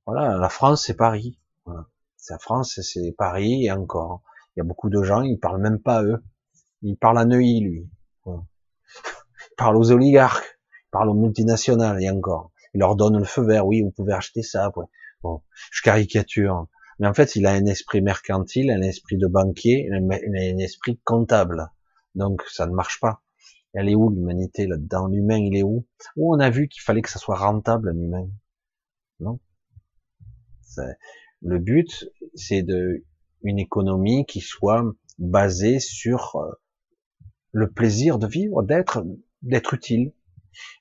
[0.07, 1.39] Voilà, la France c'est Paris.
[1.65, 1.86] Voilà.
[2.28, 4.23] La France c'est Paris et encore.
[4.55, 6.23] Il y a beaucoup de gens, ils parlent même pas à eux.
[6.83, 7.91] Il parle à Neuilly lui.
[8.25, 8.42] Voilà.
[9.50, 12.52] Il parle aux oligarques, il parle aux multinationales et encore.
[12.75, 13.67] Il leur donne le feu vert.
[13.67, 14.70] Oui, vous pouvez acheter ça.
[15.23, 15.42] Bon,
[15.73, 16.68] je caricature.
[17.01, 21.70] Mais en fait, il a un esprit mercantile, un esprit de banquier, un esprit comptable.
[22.15, 23.23] Donc ça ne marche pas.
[23.73, 25.07] Elle est où l'humanité là-dedans?
[25.07, 25.87] L'humain, il est où?
[26.17, 28.29] Où on a vu qu'il fallait que ça soit rentable un humain?
[29.19, 29.41] Non.
[31.41, 33.05] Le but, c'est de
[33.43, 34.85] une économie qui soit
[35.19, 36.51] basée sur euh,
[37.53, 39.03] le plaisir de vivre, d'être,
[39.41, 40.12] d'être utile,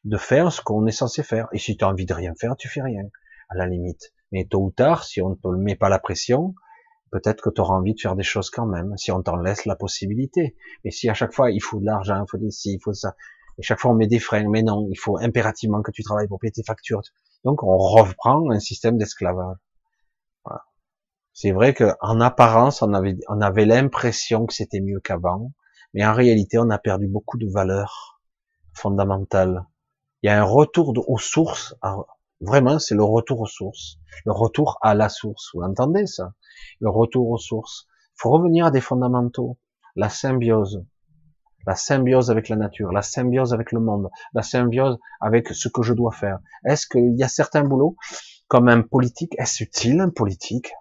[0.03, 1.47] de faire ce qu'on est censé faire.
[1.53, 3.03] Et si tu as envie de rien faire, tu fais rien,
[3.47, 4.13] à la limite.
[4.31, 6.53] Mais tôt ou tard, si on ne te met pas la pression,
[7.11, 9.65] peut-être que tu auras envie de faire des choses quand même, si on t'en laisse
[9.65, 10.55] la possibilité.
[10.83, 12.93] Mais si à chaque fois il faut de l'argent, il faut des ci, il faut
[12.93, 13.15] ça,
[13.57, 16.27] et chaque fois on met des freins, mais non, il faut impérativement que tu travailles
[16.27, 17.01] pour payer tes factures.
[17.43, 19.57] Donc on reprend un système d'esclavage.
[20.45, 20.63] Voilà.
[21.33, 25.51] C'est vrai qu'en apparence, on avait, on avait l'impression que c'était mieux qu'avant,
[25.93, 28.21] mais en réalité, on a perdu beaucoup de valeurs
[28.73, 29.65] fondamentales.
[30.21, 31.75] Il y a un retour aux sources.
[32.41, 35.49] Vraiment, c'est le retour aux sources, le retour à la source.
[35.53, 36.33] Vous entendez ça?
[36.79, 37.87] Le retour aux sources.
[38.15, 39.57] Il faut revenir à des fondamentaux,
[39.95, 40.85] la symbiose,
[41.67, 45.83] la symbiose avec la nature, la symbiose avec le monde, la symbiose avec ce que
[45.83, 46.39] je dois faire.
[46.65, 47.97] Est-ce qu'il y a certains boulots,
[48.47, 50.71] comme un politique, est-ce utile un politique?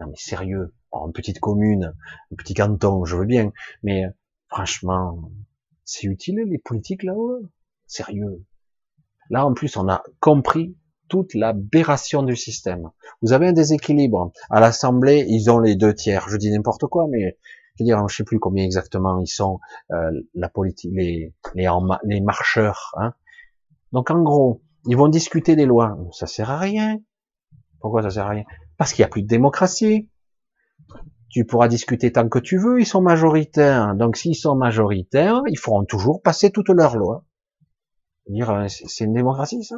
[0.00, 1.94] Non mais sérieux, en petite commune,
[2.32, 4.04] un petit canton, je veux bien, mais
[4.48, 5.30] franchement,
[5.84, 7.42] C'est utile les politiques là-haut?
[7.86, 8.44] Sérieux
[9.32, 10.76] Là en plus on a compris
[11.08, 12.90] toute l'aberration du système.
[13.20, 14.32] Vous avez un déséquilibre.
[14.48, 16.26] À l'Assemblée, ils ont les deux tiers.
[16.30, 17.36] Je dis n'importe quoi, mais
[17.74, 22.20] je veux dire, je sais plus combien exactement ils sont euh, la politique, les les,
[22.22, 22.92] marcheurs.
[22.96, 23.12] Hein.
[23.92, 25.98] Donc en gros, ils vont discuter des lois.
[26.12, 26.98] Ça sert à rien.
[27.80, 28.44] Pourquoi ça sert à rien?
[28.78, 30.08] Parce qu'il n'y a plus de démocratie.
[31.28, 33.94] Tu pourras discuter tant que tu veux, ils sont majoritaires.
[33.96, 37.24] Donc s'ils sont majoritaires, ils feront toujours passer toutes leurs lois.
[38.30, 39.76] Euh, c'est une démocratie ça?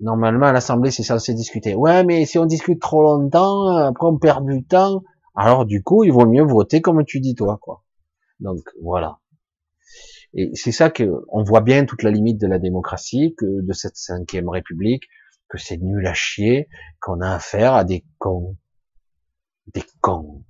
[0.00, 1.74] Normalement, à l'Assemblée, c'est censé discuter.
[1.74, 5.02] Ouais, mais si on discute trop longtemps, après on perd du temps.
[5.34, 7.84] Alors du coup, il vaut mieux voter comme tu dis toi, quoi.
[8.40, 9.18] Donc voilà.
[10.34, 13.72] Et c'est ça que on voit bien toute la limite de la démocratie, que de
[13.72, 15.04] cette cinquième république,
[15.48, 16.68] que c'est nul à chier,
[17.00, 18.56] qu'on a affaire à des cons,
[19.72, 20.44] des cons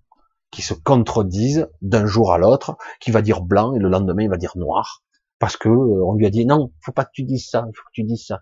[0.51, 4.31] qui se contredisent d'un jour à l'autre, qui va dire blanc et le lendemain il
[4.31, 5.04] va dire noir,
[5.45, 7.77] parce que euh, on lui a dit non, faut pas que tu dises ça, il
[7.77, 8.41] faut que tu dises ça.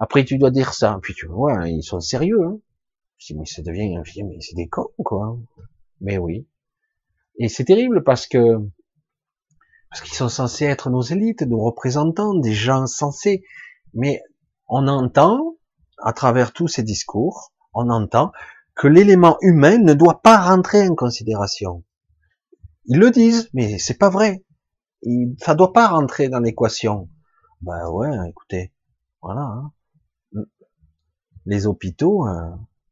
[0.00, 2.42] Après tu dois dire ça, puis tu vois, ils sont sérieux.
[2.44, 2.58] Hein.
[3.36, 5.38] Mais ça devient, mais c'est des cons quoi.
[6.00, 6.48] Mais oui.
[7.38, 8.56] Et c'est terrible parce que
[9.88, 13.44] parce qu'ils sont censés être nos élites, nos représentants, des gens sensés.
[13.94, 14.20] Mais
[14.66, 15.38] on entend,
[16.02, 18.32] à travers tous ces discours, on entend
[18.74, 21.84] que l'élément humain ne doit pas rentrer en considération.
[22.86, 24.42] Ils le disent, mais c'est pas vrai.
[25.38, 27.08] Ça doit pas rentrer dans l'équation.
[27.60, 28.72] Ben ouais, écoutez,
[29.20, 29.42] voilà.
[29.42, 29.72] Hein.
[31.44, 32.50] Les hôpitaux, euh,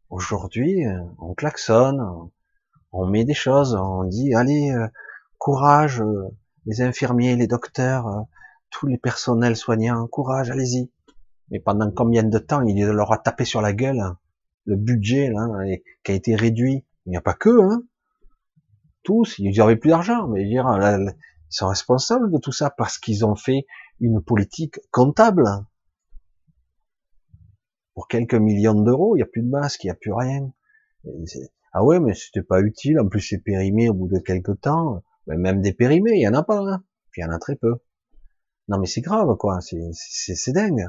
[0.09, 2.05] aujourd'hui, euh, on klaxonne,
[2.93, 4.89] on met des choses, on dit, allez, euh,
[5.39, 6.03] courage,
[6.67, 8.27] les infirmiers, les docteurs,
[8.71, 10.91] tous les personnels soignants, courage, allez-y.
[11.51, 14.19] Mais pendant combien de temps il leur a tapé sur la gueule hein,
[14.65, 15.47] le budget là,
[16.03, 16.85] qui a été réduit?
[17.07, 17.83] Il n'y a pas que, hein.
[19.03, 20.67] Tous, ils n'avaient plus d'argent, mais dire,
[21.51, 23.67] ils sont responsables de tout ça parce qu'ils ont fait
[24.01, 25.45] une politique comptable.
[27.95, 30.53] Pour quelques millions d'euros, il n'y a plus de masque, il n'y a plus rien.
[31.73, 32.99] Ah ouais, mais c'était pas utile.
[32.99, 35.03] En plus, c'est périmé au bout de quelques temps
[35.37, 36.85] même des périmés, il y en a pas, hein.
[37.11, 37.75] Puis il y en a très peu.
[38.69, 40.87] Non mais c'est grave quoi, c'est dingue.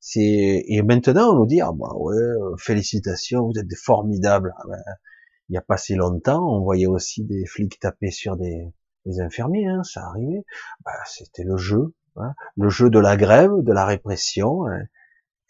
[0.00, 2.16] C'est et maintenant on nous dit ah bah ouais
[2.58, 4.54] félicitations, vous êtes des formidables.
[4.58, 4.82] Ah ben,
[5.48, 8.72] il y a pas si longtemps, on voyait aussi des flics taper sur des,
[9.06, 10.44] des infirmiers, hein, ça arrivait.
[10.84, 14.66] Bah, c'était le jeu, hein, le jeu de la grève, de la répression.
[14.66, 14.82] Hein.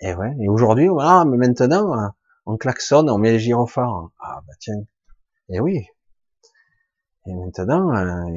[0.00, 0.34] Et ouais.
[0.40, 2.12] Et aujourd'hui, ah mais maintenant
[2.46, 4.10] on klaxonne, on met les gyrophares.
[4.20, 4.82] Ah bah tiens.
[5.48, 5.86] Et oui,
[7.26, 7.92] et maintenant,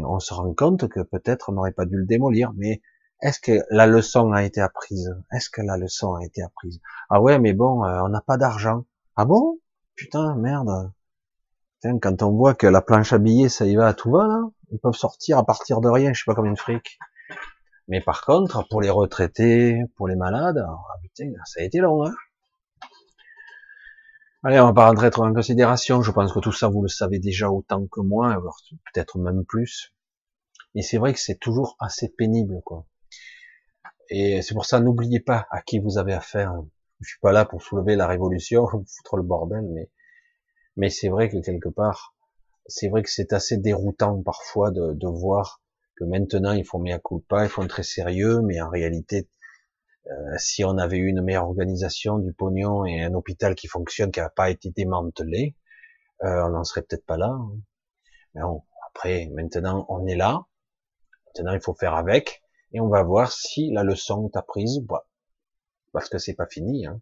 [0.07, 2.81] on se rend compte que peut-être on n'aurait pas dû le démolir, mais
[3.21, 5.15] est-ce que la leçon a été apprise?
[5.31, 6.79] Est-ce que la leçon a été apprise?
[7.09, 8.85] Ah ouais, mais bon, euh, on n'a pas d'argent.
[9.15, 9.59] Ah bon?
[9.95, 10.91] Putain, merde.
[11.83, 14.41] Quand on voit que la planche à billets, ça y va à tout va, là,
[14.71, 16.97] ils peuvent sortir à partir de rien, je sais pas combien de fric.
[17.87, 22.05] Mais par contre, pour les retraités, pour les malades, ah, putain, ça a été long,
[22.05, 22.13] hein
[24.43, 26.03] Allez, on va pas rentrer trop en considération.
[26.03, 28.39] Je pense que tout ça, vous le savez déjà autant que moi,
[28.93, 29.91] peut-être même plus.
[30.75, 32.85] Et c'est vrai que c'est toujours assez pénible, quoi.
[34.09, 36.53] Et c'est pour ça, n'oubliez pas à qui vous avez affaire.
[36.99, 39.89] Je suis pas là pour soulever la révolution, foutre le bordel, mais,
[40.75, 42.15] mais c'est vrai que quelque part,
[42.67, 45.61] c'est vrai que c'est assez déroutant parfois de, de voir
[45.95, 49.29] que maintenant ils font mea culpa, ils font très sérieux, mais en réalité,
[50.07, 54.11] euh, si on avait eu une meilleure organisation du pognon et un hôpital qui fonctionne,
[54.11, 55.55] qui n'a pas été démantelé,
[56.23, 57.29] euh, on n'en serait peut-être pas là.
[57.29, 57.59] Hein.
[58.33, 60.45] Mais bon, après, maintenant, on est là.
[61.27, 62.43] Maintenant, il faut faire avec.
[62.71, 65.07] Et on va voir si la leçon est apprise ou pas.
[65.91, 66.85] Parce que c'est pas fini.
[66.85, 67.01] Hein.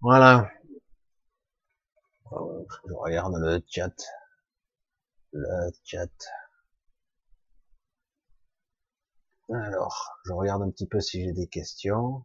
[0.00, 0.50] Voilà.
[2.30, 3.94] Je regarde le chat.
[5.32, 6.10] Le chat.
[9.48, 12.24] Alors, je regarde un petit peu si j'ai des questions.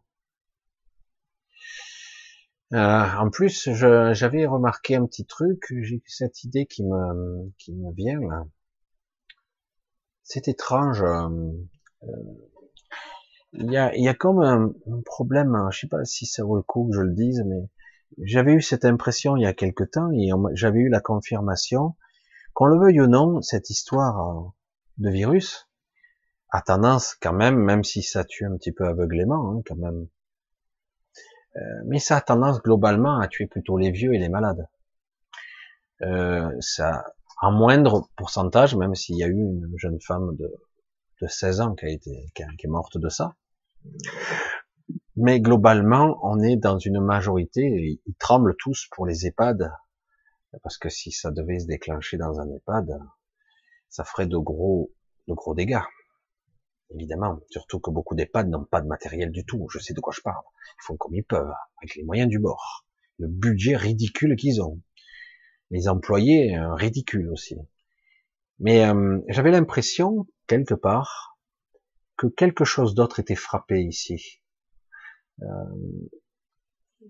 [2.72, 7.92] Euh, en plus, j'avais remarqué un petit truc, j'ai cette idée qui me, qui me
[7.92, 8.44] vient là.
[10.22, 11.02] C'est étrange.
[11.02, 11.52] Euh,
[13.52, 14.72] il y, a, y a comme un,
[15.04, 17.68] problème, je sais pas si ça vaut le coup que je le dise, mais
[18.18, 21.94] j'avais eu cette impression il y a quelque temps et j'avais eu la confirmation
[22.54, 24.52] qu'on le veuille ou non, cette histoire
[24.98, 25.68] de virus,
[26.50, 30.06] a tendance quand même, même si ça tue un petit peu aveuglément, hein, quand même,
[31.56, 34.68] euh, mais ça a tendance globalement à tuer plutôt les vieux et les malades.
[36.02, 37.04] Euh, ça,
[37.40, 40.50] en moindre pourcentage, même s'il y a eu une jeune femme de
[41.26, 43.36] 16 ans qui a été, qui, est morte de ça.
[45.16, 49.70] Mais globalement, on est dans une majorité, ils tremblent tous pour les EHPAD,
[50.62, 52.98] parce que si ça devait se déclencher dans un EHPAD,
[53.90, 54.90] ça ferait de gros
[55.28, 55.82] de gros dégâts.
[56.94, 59.66] Évidemment, surtout que beaucoup d'EHPAD n'ont pas de matériel du tout.
[59.70, 60.42] Je sais de quoi je parle.
[60.80, 62.86] Ils font comme ils peuvent, avec les moyens du bord.
[63.18, 64.80] Le budget ridicule qu'ils ont.
[65.70, 67.56] Les employés, euh, ridicules aussi.
[68.58, 71.38] Mais euh, j'avais l'impression, quelque part,
[72.16, 74.41] que quelque chose d'autre était frappé ici.
[75.40, 75.46] Euh,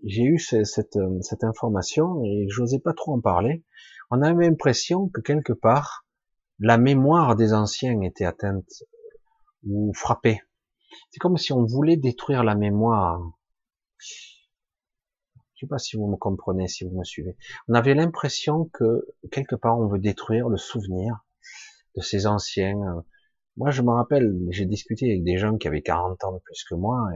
[0.04, 3.64] j'ai eu cette, cette, information et j'osais pas trop en parler.
[4.10, 6.06] On avait l'impression que quelque part,
[6.58, 8.84] la mémoire des anciens était atteinte
[9.64, 10.40] ou frappée.
[11.10, 13.20] C'est comme si on voulait détruire la mémoire.
[13.98, 17.36] Je sais pas si vous me comprenez, si vous me suivez.
[17.68, 21.24] On avait l'impression que quelque part on veut détruire le souvenir
[21.96, 23.04] de ces anciens.
[23.56, 26.64] Moi, je me rappelle, j'ai discuté avec des gens qui avaient 40 ans de plus
[26.64, 27.06] que moi,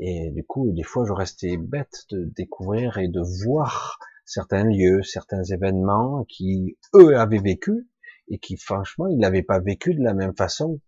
[0.00, 5.02] et du coup, des fois, je restais bête de découvrir et de voir certains lieux,
[5.02, 7.86] certains événements qui, eux, avaient vécu,
[8.28, 10.80] et qui, franchement, ils n'avaient pas vécu de la même façon,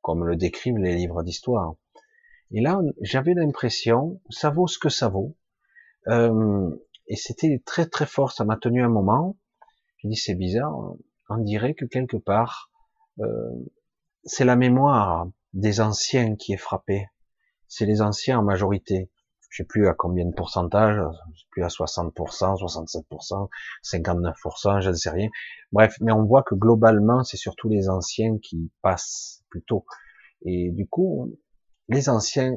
[0.00, 1.74] comme le décrivent les livres d'histoire.
[2.50, 5.36] Et là, j'avais l'impression, ça vaut ce que ça vaut,
[6.08, 6.70] euh,
[7.08, 9.36] et c'était très très fort, ça m'a tenu un moment,
[9.98, 10.94] j'ai dit c'est bizarre,
[11.28, 12.70] on dirait que quelque part,
[13.18, 13.50] euh,
[14.24, 17.06] c'est la mémoire des anciens qui est frappée.
[17.68, 19.10] C'est les anciens en majorité.
[19.50, 20.96] Je sais plus à combien de pourcentage,
[21.32, 22.12] je sais plus à 60%,
[22.58, 23.48] 67%,
[23.82, 25.28] 59%, je ne sais rien.
[25.72, 29.86] Bref, mais on voit que globalement, c'est surtout les anciens qui passent plutôt.
[30.42, 31.34] Et du coup,
[31.88, 32.54] les anciens,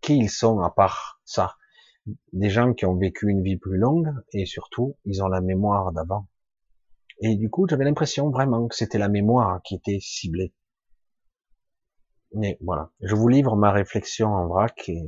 [0.00, 1.56] qui ils sont à part ça?
[2.32, 5.92] Des gens qui ont vécu une vie plus longue et surtout, ils ont la mémoire
[5.92, 6.26] d'avant.
[7.20, 10.54] Et du coup, j'avais l'impression vraiment que c'était la mémoire qui était ciblée.
[12.34, 15.02] Mais voilà, je vous livre ma réflexion en vrac et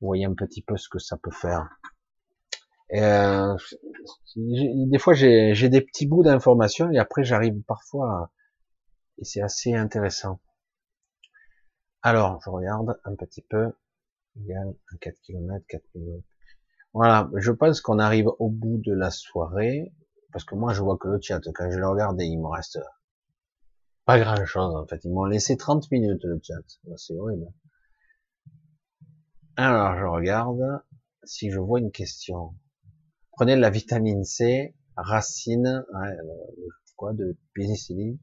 [0.00, 1.68] vous voyez un petit peu ce que ça peut faire.
[2.94, 3.56] Euh,
[4.36, 8.30] des fois, j'ai des petits bouts d'informations et après, j'arrive parfois,
[9.18, 10.40] et c'est assez intéressant.
[12.02, 16.24] Alors, je regarde un petit peu, à 4 km, 4 minutes.
[16.94, 19.92] Voilà, je pense qu'on arrive au bout de la soirée.
[20.32, 22.78] Parce que moi, je vois que le chat, quand je le regarde, il me reste
[24.08, 25.04] pas grand chose, en fait.
[25.04, 26.54] Ils m'ont laissé 30 minutes, le chat.
[26.96, 27.44] C'est horrible.
[29.56, 30.82] Alors, je regarde
[31.24, 32.54] si je vois une question.
[33.32, 35.84] Prenez la vitamine C, racine,
[36.96, 38.18] quoi, de pénicilline,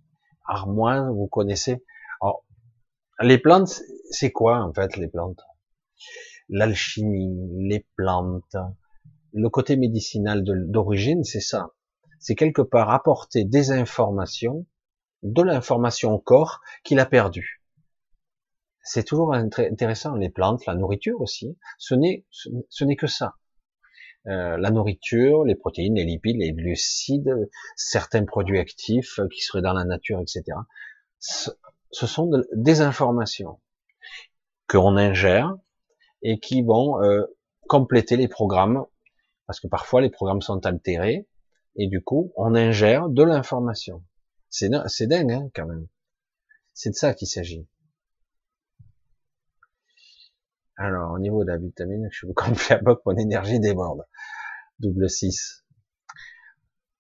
[0.47, 1.85] armoise, vous connaissez.
[2.19, 2.43] Alors,
[3.22, 5.43] les plantes, c'est quoi, en fait, les plantes?
[6.49, 8.57] L'alchimie, les plantes,
[9.33, 11.69] le côté médicinal d'origine, c'est ça
[12.17, 14.65] c'est quelque part apporter des informations,
[15.26, 17.64] de l'information au corps qu'il a perdu.
[18.82, 23.34] C'est toujours intéressant, les plantes, la nourriture aussi, ce n'est ce n'est que ça.
[24.28, 29.74] Euh, la nourriture, les protéines, les lipides, les glucides, certains produits actifs qui seraient dans
[29.74, 30.44] la nature, etc.
[31.20, 31.52] Ce,
[31.92, 33.60] sont des informations
[34.68, 35.56] qu'on ingère
[36.22, 37.24] et qui vont euh,
[37.68, 38.86] compléter les programmes,
[39.48, 41.28] parce que parfois les programmes sont altérés,
[41.76, 44.04] et du coup, on ingère de l'information.
[44.58, 45.85] C'est, dingue, hein, quand même.
[46.74, 47.67] C'est de ça qu'il s'agit.
[50.77, 54.06] Alors, au niveau de la vitamine, je suis complet à bloc, mon énergie déborde.
[54.80, 55.66] Double 6.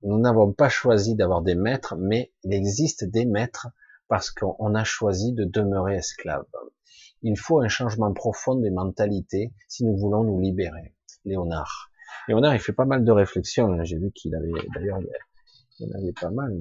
[0.01, 3.69] Nous n'avons pas choisi d'avoir des maîtres, mais il existe des maîtres
[4.09, 6.45] parce qu'on a choisi de demeurer esclave.
[7.21, 10.93] Il faut un changement profond des mentalités si nous voulons nous libérer.
[11.23, 11.89] Léonard.
[12.27, 13.81] Léonard, il fait pas mal de réflexions.
[13.85, 14.99] J'ai vu qu'il avait, d'ailleurs,
[15.79, 16.53] il en avait pas mal,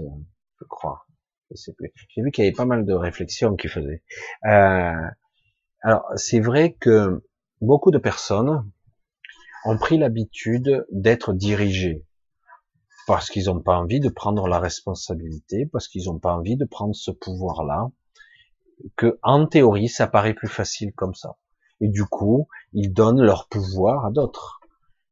[0.64, 1.06] je crois.
[1.50, 1.92] Je sais plus.
[2.08, 4.02] J'ai vu qu'il y avait pas mal de réflexions qu'il faisait.
[4.46, 5.08] Euh,
[5.82, 7.22] alors, c'est vrai que
[7.60, 8.70] beaucoup de personnes
[9.66, 12.04] ont pris l'habitude d'être dirigées
[13.06, 16.64] parce qu'ils n'ont pas envie de prendre la responsabilité, parce qu'ils n'ont pas envie de
[16.64, 17.90] prendre ce pouvoir-là,
[18.96, 21.36] que en théorie, ça paraît plus facile comme ça.
[21.80, 24.60] Et du coup, ils donnent leur pouvoir à d'autres.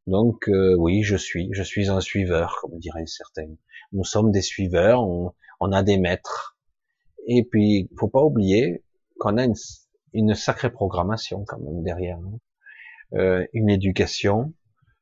[0.07, 3.55] Donc euh, oui, je suis, je suis un suiveur, comme diraient certains.
[3.93, 5.07] Nous sommes des suiveurs,
[5.71, 6.57] a des maîtres.
[7.27, 8.85] Et puis, faut pas oublier
[9.19, 9.47] qu'on a
[10.13, 12.19] une, sacrée programmation quand même derrière
[13.15, 14.53] euh, une éducation,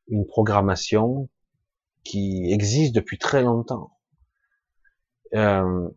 [0.07, 1.29] une programmation
[2.03, 3.97] qui existe depuis très longtemps.
[5.33, 5.89] Euh,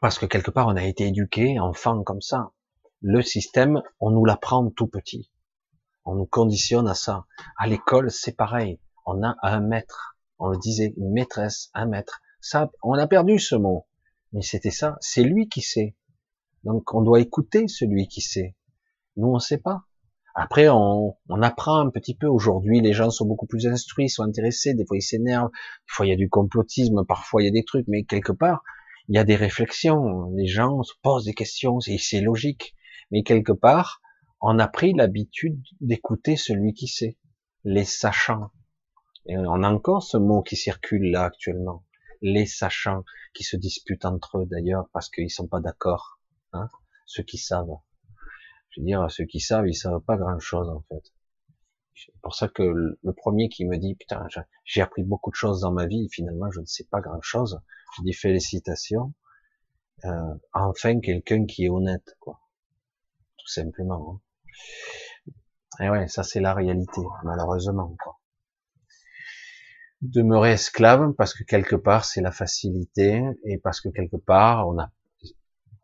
[0.00, 2.52] parce que quelque part, on a été éduqué, enfant comme ça.
[3.00, 5.32] Le système, on nous l'apprend tout petit.
[6.04, 7.26] On nous conditionne à ça.
[7.58, 8.80] À l'école, c'est pareil.
[9.06, 10.16] On a un maître.
[10.38, 12.20] On le disait, une maîtresse, un maître.
[12.40, 13.86] Ça, on a perdu ce mot.
[14.32, 14.96] Mais c'était ça.
[15.00, 15.96] C'est lui qui sait.
[16.64, 18.56] Donc, on doit écouter celui qui sait.
[19.16, 19.82] Nous, on ne sait pas.
[20.34, 22.26] Après, on, on, apprend un petit peu.
[22.28, 24.74] Aujourd'hui, les gens sont beaucoup plus instruits, sont intéressés.
[24.74, 25.50] Des fois, ils s'énervent.
[25.50, 27.04] Des fois, il y a du complotisme.
[27.06, 27.86] Parfois, il y a des trucs.
[27.88, 28.62] Mais quelque part,
[29.08, 32.74] il y a des réflexions, les gens se posent des questions, c'est logique.
[33.10, 34.02] Mais quelque part,
[34.42, 37.16] on a pris l'habitude d'écouter celui qui sait,
[37.64, 38.50] les sachants.
[39.26, 41.84] Et on a encore ce mot qui circule là actuellement,
[42.22, 46.20] les sachants, qui se disputent entre eux d'ailleurs parce qu'ils sont pas d'accord,
[46.52, 46.68] hein,
[47.06, 47.78] ceux qui savent.
[48.70, 51.12] Je veux dire, ceux qui savent, ils savent pas grand chose en fait.
[51.94, 54.26] C'est pour ça que le premier qui me dit putain,
[54.64, 57.60] j'ai appris beaucoup de choses dans ma vie, finalement je ne sais pas grand chose.
[57.96, 59.14] Je dis félicitations.
[60.04, 62.40] Euh, enfin quelqu'un qui est honnête, quoi.
[63.36, 64.20] Tout simplement.
[65.80, 65.84] Hein.
[65.84, 67.96] Et ouais, ça c'est la réalité, malheureusement.
[68.02, 68.17] Quoi.
[70.00, 74.78] Demeurer esclave parce que quelque part c'est la facilité et parce que quelque part on
[74.78, 74.90] a,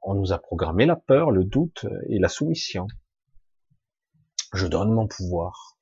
[0.02, 2.86] on nous a programmé la peur, le doute et la soumission.
[4.52, 5.78] Je donne mon pouvoir.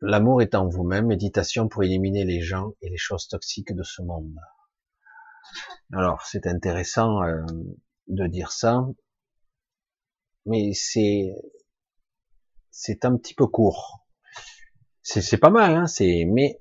[0.00, 4.02] L'amour est en vous-même, méditation pour éliminer les gens et les choses toxiques de ce
[4.02, 4.34] monde.
[5.92, 7.44] Alors, c'est intéressant euh,
[8.08, 8.86] de dire ça,
[10.44, 11.34] mais c'est
[12.70, 14.05] c'est un petit peu court.
[15.08, 16.60] C'est pas mal, hein, c'est mais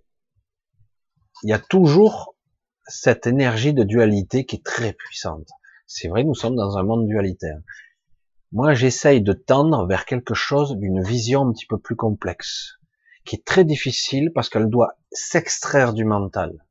[1.41, 2.35] il y a toujours
[2.85, 5.49] cette énergie de dualité qui est très puissante.
[5.87, 7.57] C'est vrai, nous sommes dans un monde dualitaire.
[8.51, 12.75] Moi, j'essaye de tendre vers quelque chose d'une vision un petit peu plus complexe
[13.25, 16.63] qui est très difficile parce qu'elle doit s'extraire du mental.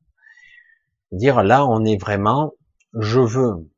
[1.11, 2.53] Dire là, on est vraiment,
[2.93, 3.69] je veux,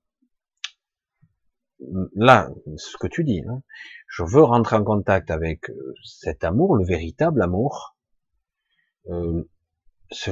[2.16, 3.64] là, ce que tu dis, hein,
[4.08, 7.96] je veux rentrer en contact avec euh, cet amour, le véritable amour,
[9.10, 9.44] euh,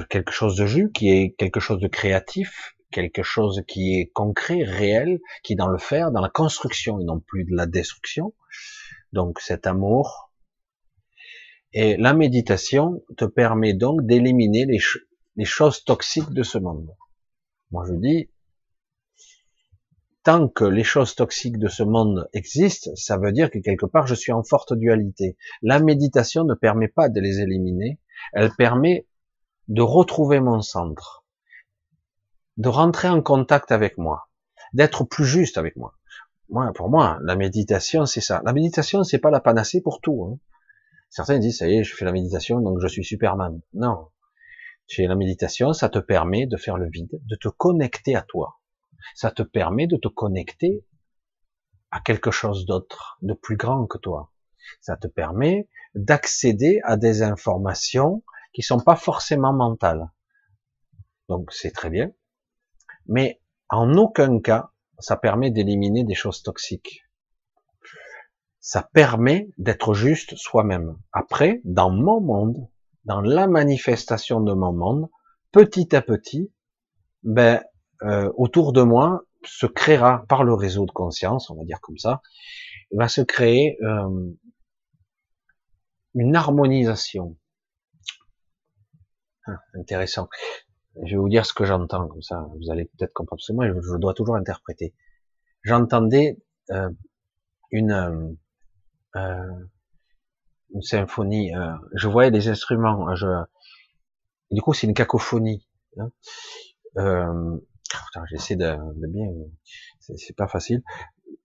[0.10, 4.64] quelque chose de juste, qui est quelque chose de créatif, quelque chose qui est concret,
[4.64, 8.34] réel, qui est dans le faire, dans la construction et non plus de la destruction.
[9.12, 10.32] Donc cet amour,
[11.74, 16.96] et la méditation te permet donc d'éliminer les, choses toxiques de ce monde.
[17.72, 18.30] Moi je dis,
[20.26, 24.08] tant que les choses toxiques de ce monde existent, ça veut dire que quelque part
[24.08, 25.38] je suis en forte dualité.
[25.62, 28.00] La méditation ne permet pas de les éliminer,
[28.34, 29.08] elle permet
[29.68, 31.26] de retrouver mon centre,
[32.58, 34.28] de rentrer en contact avec moi,
[34.74, 35.94] d'être plus juste avec moi.
[36.50, 38.42] Moi, pour moi, la méditation, c'est ça.
[38.46, 40.26] La méditation, c'est pas la panacée pour tout.
[40.26, 40.40] Hein.
[41.12, 43.62] Certains disent, ça y est, je fais la méditation, donc je suis Superman.
[43.74, 44.08] Non.
[44.88, 48.60] Chez la méditation, ça te permet de faire le vide, de te connecter à toi.
[49.14, 50.86] Ça te permet de te connecter
[51.92, 54.32] à quelque chose d'autre, de plus grand que toi.
[54.82, 60.10] Ça te permet d'accéder à des informations qui sont pas forcément mentales.
[61.30, 62.12] Donc c'est très bien.
[63.08, 67.06] Mais en aucun cas, ça permet d'éliminer des choses toxiques
[68.66, 70.98] ça permet d'être juste soi-même.
[71.12, 72.68] Après, dans mon monde,
[73.04, 75.08] dans la manifestation de mon monde,
[75.52, 76.52] petit à petit,
[77.22, 77.62] ben,
[78.06, 81.98] euh, autour de moi se créera par le réseau de conscience, on va dire comme
[81.98, 82.22] ça,
[82.92, 84.32] va se créer euh,
[86.16, 87.38] une harmonisation.
[89.48, 90.30] Ah, intéressant.
[91.04, 92.48] Je vais vous dire ce que j'entends comme ça.
[92.60, 93.40] Vous allez peut-être comprendre.
[93.40, 94.96] Parce que moi, je, dois toujours interpréter.
[95.64, 96.38] J'entendais
[96.72, 96.90] euh,
[97.72, 98.38] une
[99.16, 99.66] euh,
[100.74, 101.56] une symphonie.
[101.56, 103.14] Euh, je voyais des instruments.
[103.16, 103.28] Je,
[104.52, 105.68] du coup, c'est une cacophonie.
[105.98, 106.12] Hein.
[108.30, 109.28] J'essaie de, de, bien.
[110.00, 110.84] C'est pas facile.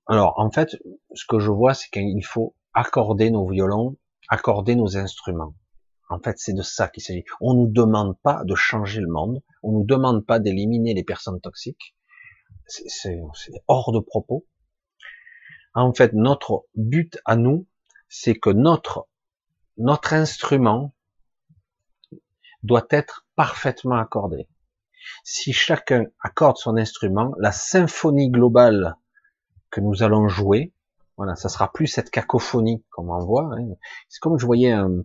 [0.06, 0.76] Alors, en fait,
[1.14, 3.96] ce que je vois, c'est qu'il faut accorder nos violons,
[4.28, 5.54] accorder nos instruments.
[6.08, 7.24] En fait, c'est de ça qu'il s'agit.
[7.40, 9.42] On nous demande pas de changer le monde.
[9.62, 11.94] On nous demande pas d'éliminer les personnes toxiques.
[12.66, 13.20] C'est
[13.68, 14.46] hors de propos.
[15.74, 17.68] En fait, notre but à nous,
[18.08, 19.08] c'est que notre,
[19.76, 20.92] notre instrument
[22.64, 24.48] doit être parfaitement accordé.
[25.24, 28.96] Si chacun accorde son instrument, la symphonie globale
[29.70, 30.72] que nous allons jouer,
[31.16, 33.50] voilà, ça sera plus cette cacophonie comme on voit.
[33.54, 33.74] Hein.
[34.08, 35.04] C'est comme je voyais un, vous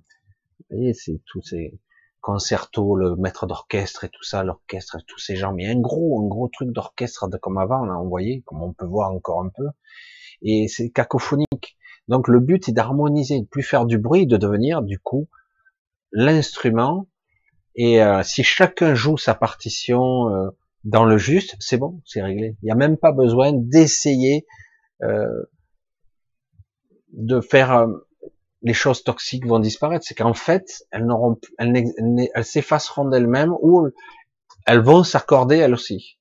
[0.70, 1.80] voyez, c'est tous ces
[2.22, 6.28] concertos, le maître d'orchestre et tout ça, l'orchestre, tous ces gens, mais un gros, un
[6.28, 9.68] gros truc d'orchestre comme avant, là, on voyait, comme on peut voir encore un peu
[10.42, 11.78] et c'est cacophonique.
[12.08, 15.28] Donc le but est d'harmoniser, de plus faire du bruit, de devenir du coup
[16.12, 17.08] l'instrument.
[17.76, 20.50] Et euh, si chacun joue sa partition euh,
[20.86, 22.56] dans le juste, c'est bon, c'est réglé.
[22.62, 24.46] Il n'y a même pas besoin d'essayer
[25.04, 25.44] euh,
[27.12, 27.88] de faire
[28.62, 30.06] les choses toxiques vont disparaître.
[30.08, 31.92] C'est qu'en fait, elles n'auront, elles,
[32.34, 33.90] elles s'effaceront d'elles-mêmes ou
[34.66, 36.18] elles vont s'accorder elles aussi.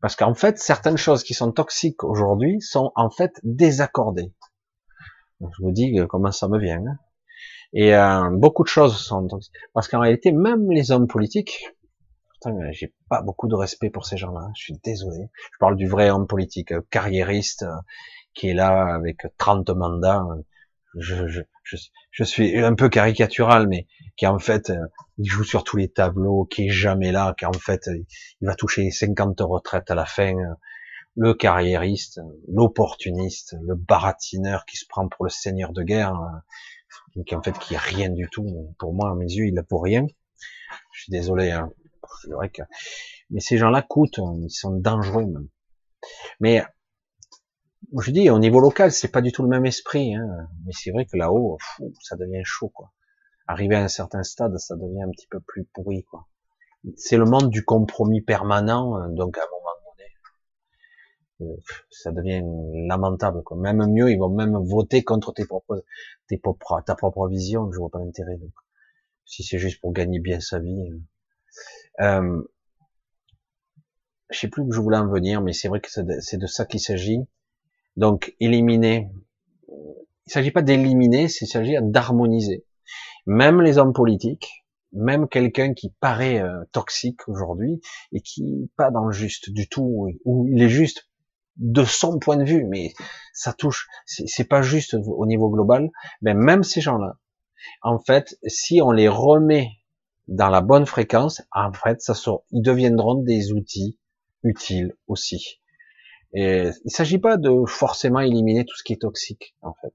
[0.00, 4.32] Parce qu'en fait, certaines choses qui sont toxiques aujourd'hui sont en fait désaccordées.
[5.40, 6.84] Je vous dis comment ça me vient.
[6.86, 6.98] Hein.
[7.72, 9.26] Et euh, beaucoup de choses sont.
[9.72, 11.66] Parce qu'en réalité, même les hommes politiques,
[12.72, 14.48] j'ai pas beaucoup de respect pour ces gens-là.
[14.56, 15.28] Je suis désolé.
[15.52, 17.64] Je parle du vrai homme politique, carriériste,
[18.34, 20.24] qui est là avec 30 mandats.
[20.98, 21.76] Je, je, je,
[22.10, 23.86] je suis un peu caricatural, mais
[24.16, 24.72] qui en fait,
[25.18, 27.88] il joue sur tous les tableaux, qui est jamais là, qui en fait,
[28.40, 30.34] il va toucher 50 retraites à la fin.
[31.14, 36.18] Le carriériste, l'opportuniste, le baratineur qui se prend pour le seigneur de guerre,
[37.26, 38.74] qui en fait qui est rien du tout.
[38.78, 40.06] Pour moi, à mes yeux, il a pour rien.
[40.92, 41.50] Je suis désolé.
[41.50, 41.70] Hein.
[42.22, 42.62] C'est vrai que,
[43.30, 45.48] mais ces gens-là coûtent, ils sont dangereux même.
[46.40, 46.64] Mais
[48.00, 50.14] je dis au niveau local, c'est pas du tout le même esprit.
[50.14, 50.48] Hein.
[50.64, 51.58] Mais c'est vrai que là-haut,
[52.00, 52.92] ça devient chaud, quoi.
[53.46, 56.28] Arrivé à un certain stade, ça devient un petit peu plus pourri, quoi.
[56.96, 59.08] C'est le monde du compromis permanent, hein.
[59.10, 59.42] donc à
[61.90, 62.42] ça devient
[62.86, 63.42] lamentable.
[63.42, 63.56] Quoi.
[63.56, 65.84] Même mieux, ils vont même voter contre tes propres,
[66.28, 67.70] tes propres, ta propre vision.
[67.72, 68.38] Je vois pas l'intérêt.
[69.24, 70.90] Si c'est juste pour gagner bien sa vie.
[72.00, 72.42] Euh, euh
[74.30, 76.64] je sais plus où je voulais en venir, mais c'est vrai que c'est de ça
[76.64, 77.18] qu'il s'agit.
[77.96, 79.10] Donc, éliminer.
[79.68, 82.64] Il s'agit pas d'éliminer, il s'agit d'harmoniser.
[83.26, 87.80] Même les hommes politiques, même quelqu'un qui paraît euh, toxique aujourd'hui
[88.12, 91.08] et qui pas dans le juste du tout, ou il est juste
[91.56, 92.92] de son point de vue, mais
[93.32, 95.90] ça touche, c'est pas juste au niveau global,
[96.20, 97.18] mais même ces gens-là,
[97.82, 99.68] en fait, si on les remet
[100.28, 103.98] dans la bonne fréquence, en fait, ça sort, ils deviendront des outils
[104.42, 105.60] utiles aussi.
[106.34, 109.94] Et il s'agit pas de forcément éliminer tout ce qui est toxique, en fait.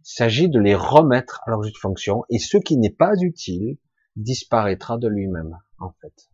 [0.00, 3.76] Il s'agit de les remettre à leur juste fonction, et ce qui n'est pas utile
[4.14, 6.30] disparaîtra de lui-même, en fait.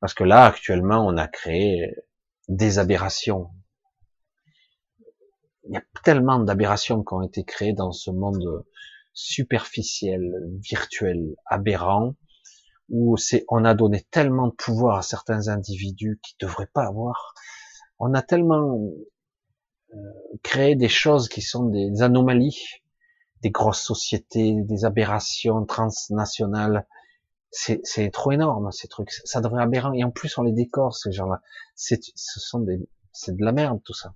[0.00, 1.94] Parce que là, actuellement, on a créé
[2.48, 3.50] des aberrations.
[5.64, 8.64] Il y a tellement d'aberrations qui ont été créées dans ce monde
[9.12, 12.14] superficiel, virtuel, aberrant,
[12.88, 17.34] où c'est, on a donné tellement de pouvoir à certains individus qui devraient pas avoir.
[17.98, 18.78] On a tellement
[19.94, 19.96] euh,
[20.42, 22.82] créé des choses qui sont des anomalies,
[23.42, 26.86] des grosses sociétés, des aberrations transnationales.
[27.50, 29.10] C'est, c'est trop énorme ces trucs.
[29.10, 29.92] Ça devrait aberrant.
[29.92, 31.42] Et en plus, on les décore ces gens-là.
[31.74, 34.14] C'est, ce sont des, c'est de la merde tout ça.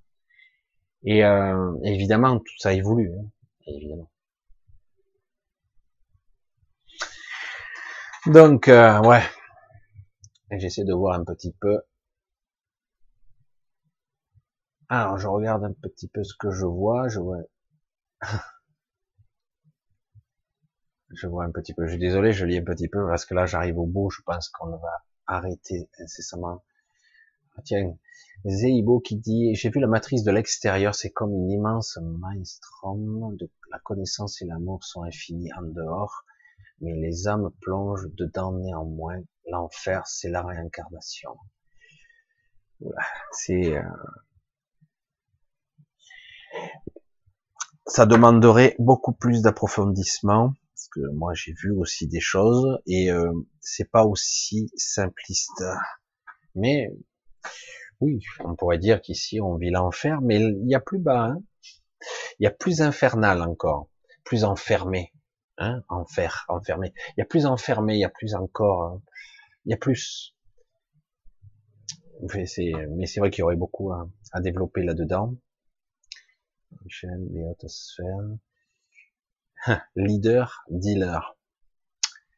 [1.04, 3.12] Et euh, évidemment, tout ça évolue.
[3.18, 3.26] Hein,
[3.66, 4.10] évidemment.
[8.26, 9.22] Donc, euh, ouais.
[10.50, 11.80] J'essaie de voir un petit peu.
[14.88, 17.08] Alors, je regarde un petit peu ce que je vois.
[17.08, 17.38] Je vois.
[21.10, 21.86] je vois un petit peu.
[21.86, 24.10] Je suis désolé, je lis un petit peu parce que là, j'arrive au bout.
[24.10, 26.64] Je pense qu'on va arrêter incessamment.
[27.56, 27.96] Ah, tiens,
[28.46, 33.50] Zeibo qui dit, j'ai vu la matrice de l'extérieur, c'est comme une immense maelstrom de
[33.70, 36.24] la connaissance et l'amour sont infinis en dehors
[36.80, 39.22] mais les âmes plongent dedans néanmoins.
[39.46, 41.36] L'enfer, c'est la réincarnation.
[43.32, 43.82] C'est euh,
[47.86, 53.32] ça demanderait beaucoup plus d'approfondissement parce que moi j'ai vu aussi des choses et euh,
[53.60, 55.62] c'est pas aussi simpliste.
[56.54, 56.90] Mais
[58.00, 61.42] oui, on pourrait dire qu'ici on vit l'enfer, mais il y a plus bas, hein.
[62.38, 63.88] il y a plus infernal encore,
[64.24, 65.12] plus enfermé
[65.58, 66.92] hein, enfer, enfermé.
[67.16, 69.02] Il y a plus enfermé, il y a plus encore, hein.
[69.64, 70.34] il y a plus.
[72.22, 74.08] Mais c'est vrai qu'il y aurait beaucoup à,
[74.40, 75.36] développer là-dedans.
[77.02, 78.06] les hautes sphères.
[79.96, 81.36] Leader, dealer.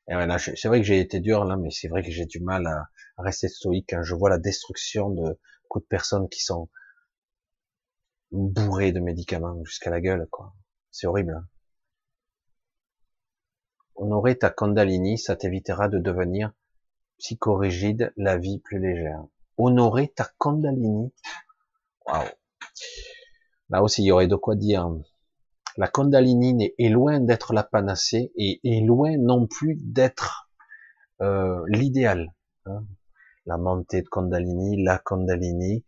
[0.08, 2.40] Et voilà, c'est vrai que j'ai été dur là, mais c'est vrai que j'ai du
[2.40, 6.68] mal à rester stoïque quand je vois la destruction de beaucoup de personnes qui sont
[8.30, 10.54] bourrées de médicaments jusqu'à la gueule, quoi.
[10.90, 11.34] C'est horrible.
[11.34, 11.48] Hein
[13.98, 16.52] honorer ta Kundalini, ça t'évitera de devenir
[17.18, 19.24] psychorigide, la vie plus légère.
[19.56, 21.12] Honorer ta Kundalini.
[23.70, 24.88] Là aussi, il y aurait de quoi dire.
[25.76, 30.48] La Kundalini est loin d'être la panacée et est loin non plus d'être
[31.20, 32.32] euh, l'idéal.
[32.66, 32.84] Hein.
[33.48, 35.82] La montée de Kundalini, la Kundalini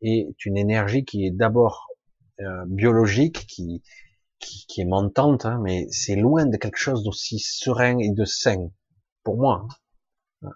[0.00, 1.88] est une énergie qui est d'abord
[2.40, 3.82] euh, biologique, qui,
[4.38, 8.70] qui, est montante, hein, mais c'est loin de quelque chose d'aussi serein et de sain,
[9.24, 9.68] pour moi.
[10.40, 10.52] Hein.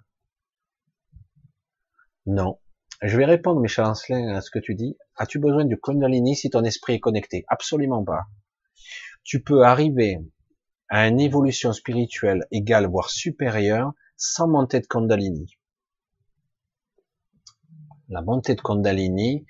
[2.25, 2.59] Non.
[3.03, 4.97] Je vais répondre, Michel Ancelin, à ce que tu dis.
[5.17, 7.45] As-tu besoin du Kundalini si ton esprit est connecté?
[7.49, 8.29] Absolument pas.
[9.25, 10.21] Tu peux arriver
[10.89, 15.56] à une évolution spirituelle égale, voire supérieure, sans monter de Kundalini.
[18.09, 19.47] La montée de Kundalini,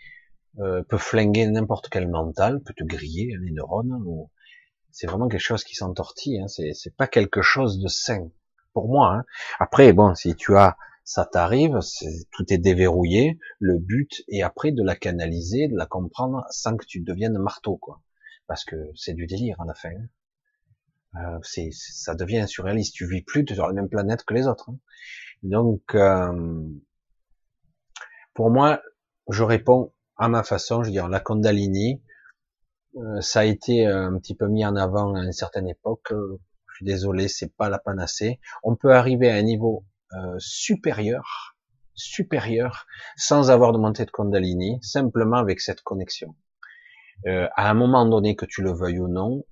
[0.58, 4.02] euh, peut flinguer n'importe quel mental, peut te griller les neurones.
[4.06, 4.30] Ou...
[4.90, 6.40] C'est vraiment quelque chose qui s'entortille.
[6.40, 6.48] Hein.
[6.48, 8.30] C'est pas quelque chose de sain
[8.72, 9.14] pour moi.
[9.14, 9.24] Hein.
[9.58, 10.76] Après, bon, si tu as
[11.06, 11.78] ça t'arrive,
[12.32, 16.84] tout est déverrouillé, le but est après de la canaliser, de la comprendre sans que
[16.84, 18.02] tu deviennes marteau, quoi.
[18.48, 19.92] Parce que c'est du délire à la fin.
[21.14, 22.94] Euh, c'est, ça devient surréaliste.
[22.94, 24.70] Tu vis plus sur la même planète que les autres.
[24.70, 24.78] Hein.
[25.44, 26.68] Donc, euh,
[28.36, 28.82] pour moi,
[29.30, 30.82] je réponds à ma façon.
[30.82, 32.02] Je veux dire, la Kundalini,
[32.96, 36.12] euh, ça a été un petit peu mis en avant à une certaine époque.
[36.12, 38.38] Je suis désolé, c'est pas la panacée.
[38.62, 41.56] On peut arriver à un niveau euh, supérieur,
[41.94, 46.36] supérieur, sans avoir de montée de Kundalini, simplement avec cette connexion.
[47.26, 49.44] Euh, à un moment donné, que tu le veuilles ou non,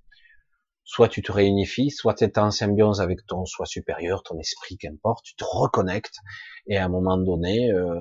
[0.85, 4.77] soit tu te réunifies, soit tu es en symbiose avec ton soi supérieur, ton esprit,
[4.77, 6.19] qu'importe, tu te reconnectes,
[6.67, 8.01] et à un moment donné, euh,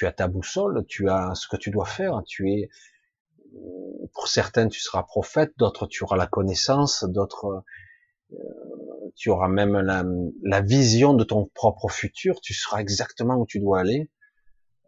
[0.00, 2.70] tu as ta boussole, tu as ce que tu dois faire, tu es,
[4.14, 7.62] pour certains, tu seras prophète, d'autres, tu auras la connaissance, d'autres,
[9.14, 9.78] tu auras même
[10.42, 14.08] la, vision de ton propre futur, tu seras exactement où tu dois aller.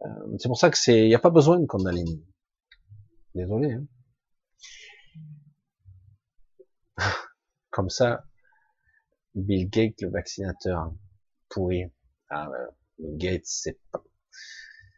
[0.01, 0.09] Euh,
[0.39, 2.25] c'est pour ça que c'est, il n'y a pas besoin de Kundalini.
[3.35, 3.73] Désolé.
[3.73, 3.85] Hein.
[7.69, 8.25] Comme ça,
[9.35, 10.91] Bill Gates, le vaccinateur,
[11.49, 11.83] pourri.
[12.31, 12.49] Ah,
[12.97, 14.03] Bill Gates, c'est pas,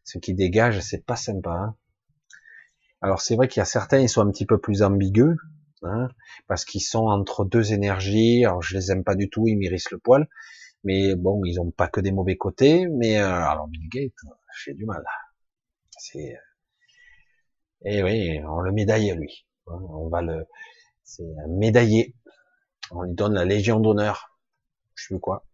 [0.05, 1.51] ce qui dégage, c'est pas sympa.
[1.51, 1.75] Hein.
[3.01, 5.37] Alors c'est vrai qu'il y a certains, ils sont un petit peu plus ambigus,
[5.85, 6.09] Hein,
[6.47, 8.45] parce qu'ils sont entre deux énergies.
[8.45, 10.27] Alors je les aime pas du tout, ils m'irrissent le poil,
[10.83, 12.87] mais bon, ils ont pas que des mauvais côtés.
[12.87, 14.13] Mais euh, alors Bill Gates,
[14.63, 15.03] j'ai du mal.
[15.97, 16.37] C'est
[17.87, 19.45] et eh oui, on le médaille lui.
[19.67, 20.45] Hein, on va le,
[21.03, 22.15] c'est médaillé.
[22.91, 24.39] On lui donne la Légion d'honneur.
[24.95, 25.45] Je sais quoi.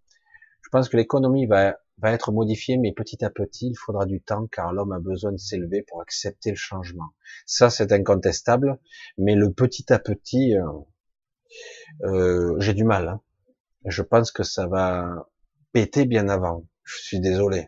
[0.62, 4.22] Je pense que l'économie va va être modifié, mais petit à petit, il faudra du
[4.22, 7.10] temps, car l'homme a besoin de s'élever pour accepter le changement.
[7.46, 8.80] Ça, c'est incontestable,
[9.18, 10.64] mais le petit à petit, euh,
[12.04, 13.08] euh j'ai du mal.
[13.08, 13.22] Hein.
[13.86, 15.28] Je pense que ça va
[15.74, 16.66] péter bien avant.
[16.84, 17.68] Je suis désolé.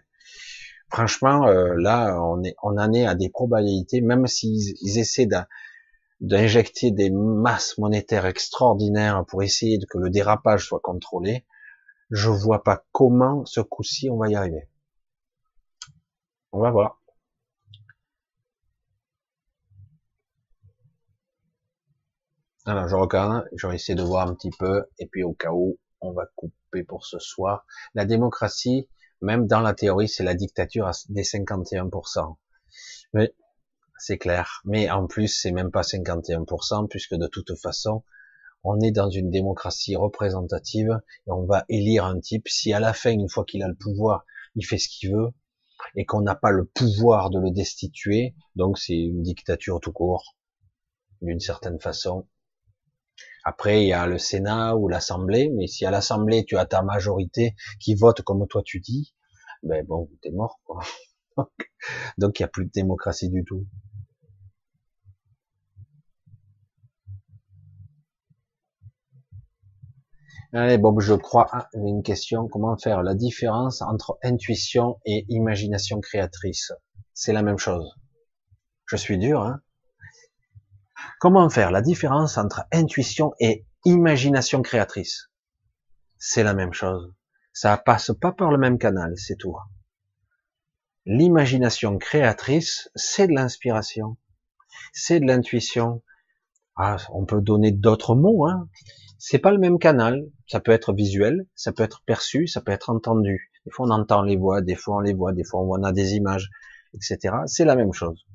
[0.89, 5.27] Franchement, euh, là, on, est, on en est à des probabilités, même s'ils ils essaient
[6.21, 11.45] d'injecter des masses monétaires extraordinaires pour essayer que le dérapage soit contrôlé,
[12.11, 14.67] je vois pas comment ce coup-ci on va y arriver.
[16.51, 17.01] On va voir.
[22.65, 25.51] Alors je regarde, je vais essayer de voir un petit peu, et puis au cas
[25.51, 27.65] où, on va couper pour ce soir.
[27.93, 28.88] La démocratie,
[29.22, 32.38] même dans la théorie, c'est la dictature des 51%.
[33.14, 33.33] Mais
[33.98, 34.61] c'est clair.
[34.65, 38.03] Mais en plus, c'est même pas 51%, puisque de toute façon,
[38.64, 42.48] on est dans une démocratie représentative et on va élire un type.
[42.48, 44.25] Si à la fin, une fois qu'il a le pouvoir,
[44.56, 45.32] il fait ce qu'il veut
[45.95, 50.38] et qu'on n'a pas le pouvoir de le destituer, donc c'est une dictature tout court,
[51.22, 52.27] d'une certaine façon.
[53.43, 56.82] Après, il y a le Sénat ou l'Assemblée, mais si à l'Assemblée tu as ta
[56.82, 59.14] majorité qui vote comme toi tu dis,
[59.64, 60.61] ben bon, t'es mort.
[60.64, 60.83] Quoi.
[62.17, 63.66] donc il n'y a plus de démocratie du tout.
[70.56, 75.99] Allez, Bob, je crois, ah, une question, comment faire la différence entre intuition et imagination
[75.99, 76.72] créatrice?
[77.15, 77.95] C'est la même chose.
[78.85, 79.61] Je suis dur, hein
[81.19, 85.32] Comment faire la différence entre intuition et imagination créatrice?
[86.19, 87.11] C'est la même chose.
[87.51, 89.57] Ça passe pas par le même canal, c'est tout.
[91.07, 94.17] L'imagination créatrice, c'est de l'inspiration,
[94.93, 96.03] c'est de l'intuition.
[96.75, 98.69] Ah, on peut donner d'autres mots, hein
[99.25, 100.29] c'est pas le même canal.
[100.47, 103.51] Ça peut être visuel, ça peut être perçu, ça peut être entendu.
[103.65, 105.93] Des fois on entend les voix, des fois on les voit, des fois on a
[105.93, 106.49] des images,
[106.93, 107.37] etc.
[107.45, 108.25] C'est la même chose.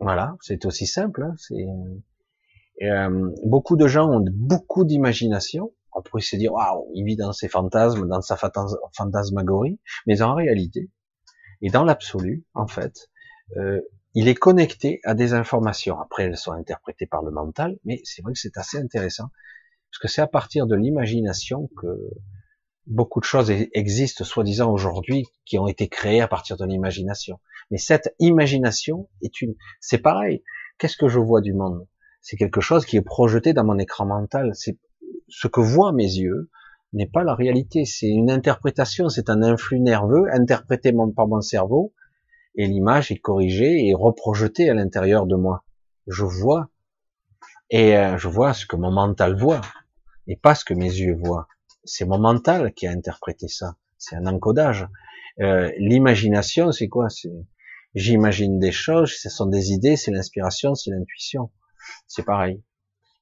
[0.00, 1.22] Voilà, c'est aussi simple.
[1.22, 1.34] Hein.
[1.38, 1.66] c'est
[2.82, 5.72] euh, beaucoup de gens ont beaucoup d'imagination.
[5.94, 10.34] On pourrait se dire waouh, il vit dans ses fantasmes, dans sa fantasmagorie, mais en
[10.34, 10.90] réalité,
[11.62, 13.08] et dans l'absolu, en fait,
[13.56, 13.80] euh,
[14.14, 16.00] il est connecté à des informations.
[16.00, 19.30] Après, elles sont interprétées par le mental, mais c'est vrai que c'est assez intéressant,
[19.90, 22.10] parce que c'est à partir de l'imagination que
[22.86, 27.38] beaucoup de choses existent, soi-disant aujourd'hui, qui ont été créées à partir de l'imagination.
[27.70, 30.42] Mais cette imagination est une, c'est pareil.
[30.78, 31.86] Qu'est-ce que je vois du monde?
[32.22, 34.52] C'est quelque chose qui est projeté dans mon écran mental.
[34.54, 34.78] C'est
[35.28, 36.50] ce que voient mes yeux
[36.92, 37.84] n'est pas la réalité.
[37.84, 39.08] C'est une interprétation.
[39.08, 41.92] C'est un influx nerveux interprété par mon cerveau
[42.58, 45.64] et l'image est corrigée et reprojetée à l'intérieur de moi.
[46.08, 46.68] Je vois
[47.70, 49.60] et euh, je vois ce que mon mental voit
[50.26, 51.46] et pas ce que mes yeux voient.
[51.84, 53.76] C'est mon mental qui a interprété ça.
[53.96, 54.86] C'est un encodage.
[55.40, 57.08] Euh, L'imagination, c'est quoi?
[57.08, 57.30] C'est
[57.94, 61.50] j'imagine des choses, ce sont des idées, c'est l'inspiration, c'est l'intuition.
[62.06, 62.62] C'est pareil.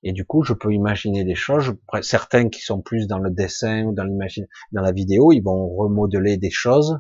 [0.03, 1.75] Et du coup, je peux imaginer des choses.
[2.01, 5.69] Certains qui sont plus dans le dessin ou dans l'imagine, dans la vidéo, ils vont
[5.69, 6.99] remodeler des choses.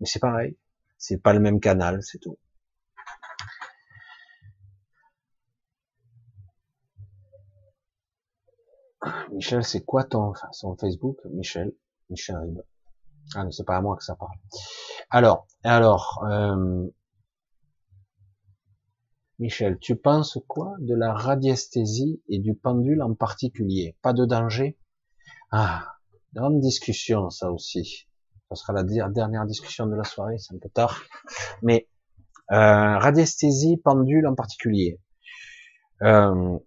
[0.00, 0.56] Mais c'est pareil.
[0.98, 2.38] C'est pas le même canal, c'est tout.
[9.32, 11.18] Michel, c'est quoi ton son Facebook?
[11.30, 11.72] Michel,
[12.10, 12.60] Michel Rib.
[13.34, 14.36] Ah non, c'est pas à moi que ça parle.
[15.10, 16.86] Alors, alors, euh,
[19.38, 23.96] Michel, tu penses quoi de la radiesthésie et du pendule en particulier?
[24.02, 24.76] Pas de danger?
[25.52, 25.94] Ah,
[26.34, 28.07] grande discussion, ça aussi.
[28.50, 31.02] Ça sera la dernière discussion de la soirée, c'est un peu tard.
[31.62, 31.86] Mais
[32.50, 34.98] euh, radiesthésie, pendule en particulier.
[36.02, 36.58] Euh,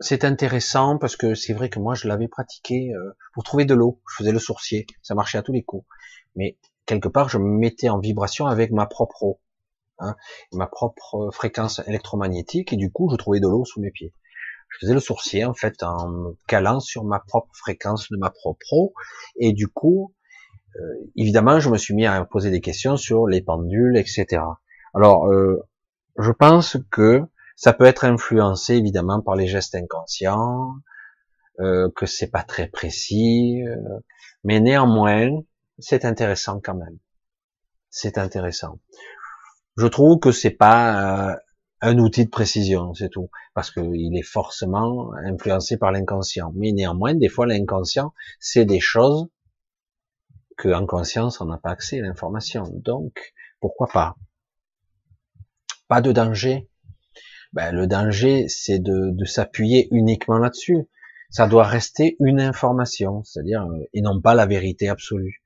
[0.00, 3.74] c'est intéressant parce que c'est vrai que moi je l'avais pratiqué euh, pour trouver de
[3.74, 4.02] l'eau.
[4.10, 5.86] Je faisais le sourcier, ça marchait à tous les coups.
[6.36, 9.40] Mais quelque part, je me mettais en vibration avec ma propre eau.
[9.98, 10.16] Hein,
[10.52, 14.12] ma propre fréquence électromagnétique, et du coup, je trouvais de l'eau sous mes pieds.
[14.74, 18.30] Je faisais le sourcier, en fait, en me calant sur ma propre fréquence de ma
[18.30, 18.94] propre eau,
[19.36, 20.14] et du coup,
[20.76, 20.80] euh,
[21.16, 24.42] évidemment, je me suis mis à poser des questions sur les pendules, etc.
[24.94, 25.62] Alors, euh,
[26.18, 27.22] je pense que
[27.56, 30.74] ça peut être influencé, évidemment, par les gestes inconscients,
[31.60, 33.76] euh, que c'est pas très précis, euh,
[34.42, 35.30] mais néanmoins,
[35.78, 36.98] c'est intéressant quand même.
[37.90, 38.80] C'est intéressant
[39.76, 41.36] je trouve que c'est pas euh,
[41.84, 46.50] un outil de précision, c'est tout, parce qu'il est forcément influencé par l'inconscient.
[46.56, 49.28] Mais néanmoins, des fois, l'inconscient, c'est des choses
[50.56, 52.64] que en conscience, on n'a pas accès à l'information.
[52.72, 54.16] Donc, pourquoi pas?
[55.86, 56.70] Pas de danger.
[57.52, 60.88] Ben, le danger, c'est de, de s'appuyer uniquement là-dessus.
[61.28, 65.42] Ça doit rester une information, c'est-à-dire euh, et non pas la vérité absolue.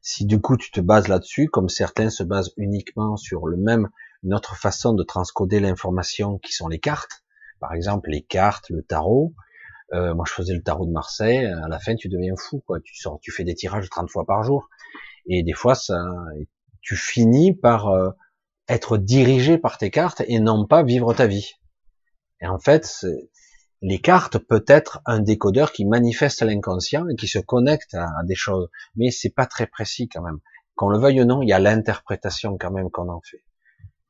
[0.00, 3.88] Si du coup tu te bases là-dessus, comme certains se basent uniquement sur le même,
[4.26, 7.24] une autre façon de transcoder l'information qui sont les cartes,
[7.60, 9.34] par exemple les cartes, le tarot,
[9.94, 12.80] euh, moi je faisais le tarot de Marseille, à la fin tu deviens fou, quoi.
[12.80, 14.68] Tu sors, tu fais des tirages 30 fois par jour,
[15.28, 16.04] et des fois ça,
[16.82, 18.10] tu finis par euh,
[18.68, 21.52] être dirigé par tes cartes et non pas vivre ta vie.
[22.40, 23.06] Et en fait,
[23.80, 28.34] les cartes peut être un décodeur qui manifeste l'inconscient et qui se connecte à, des
[28.34, 30.40] choses, mais c'est pas très précis quand même.
[30.74, 33.45] Qu'on le veuille ou non, il y a l'interprétation quand même qu'on en fait.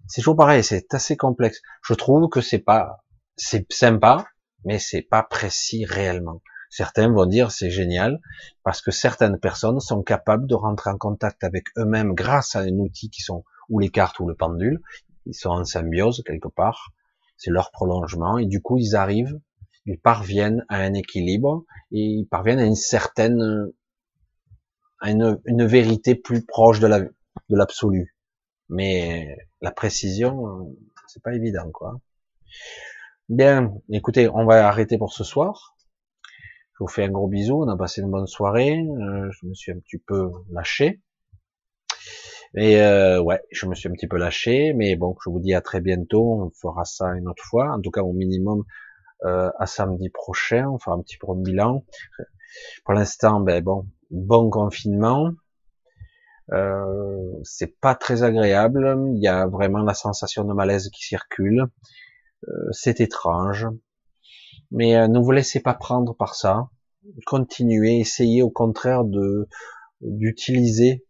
[0.09, 1.61] C'est toujours pareil, c'est assez complexe.
[1.83, 3.05] Je trouve que c'est pas,
[3.37, 4.27] c'est sympa,
[4.65, 6.43] mais c'est pas précis réellement.
[6.71, 8.21] Certains vont dire c'est génial
[8.63, 12.79] parce que certaines personnes sont capables de rentrer en contact avec eux-mêmes grâce à un
[12.79, 14.81] outil qui sont ou les cartes ou le pendule.
[15.27, 16.91] Ils sont en symbiose quelque part.
[17.37, 19.39] C'est leur prolongement et du coup ils arrivent
[19.87, 23.71] ils parviennent à un équilibre et ils parviennent à une certaine,
[25.01, 26.89] à une, vérité plus proche de
[27.49, 28.16] l'absolu.
[28.69, 30.75] Mais la précision,
[31.07, 32.01] c'est pas évident, quoi.
[33.29, 35.77] Bien, écoutez, on va arrêter pour ce soir.
[36.75, 37.63] Je vous fais un gros bisou.
[37.63, 38.79] On a passé une bonne soirée.
[38.79, 41.01] Euh, je me suis un petit peu lâché.
[42.55, 45.55] Et euh, ouais, je me suis un petit peu lâché, mais bon, je vous dis
[45.55, 46.43] à très bientôt.
[46.43, 47.73] On fera ça une autre fois.
[47.73, 48.65] En tout cas, au minimum,
[49.25, 51.85] euh, à samedi prochain, on fera un petit peu de bilan.
[52.85, 55.33] Pour l'instant, ben bon, bon confinement.
[56.53, 58.97] Euh, c'est pas très agréable.
[59.15, 61.67] Il y a vraiment la sensation de malaise qui circule.
[62.49, 63.67] Euh, c'est étrange.
[64.71, 66.69] Mais euh, ne vous laissez pas prendre par ça.
[67.27, 69.49] Continuez, essayez au contraire de
[70.01, 71.07] d'utiliser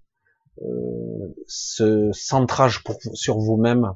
[0.62, 2.82] euh, ce centrage
[3.14, 3.92] sur vous-même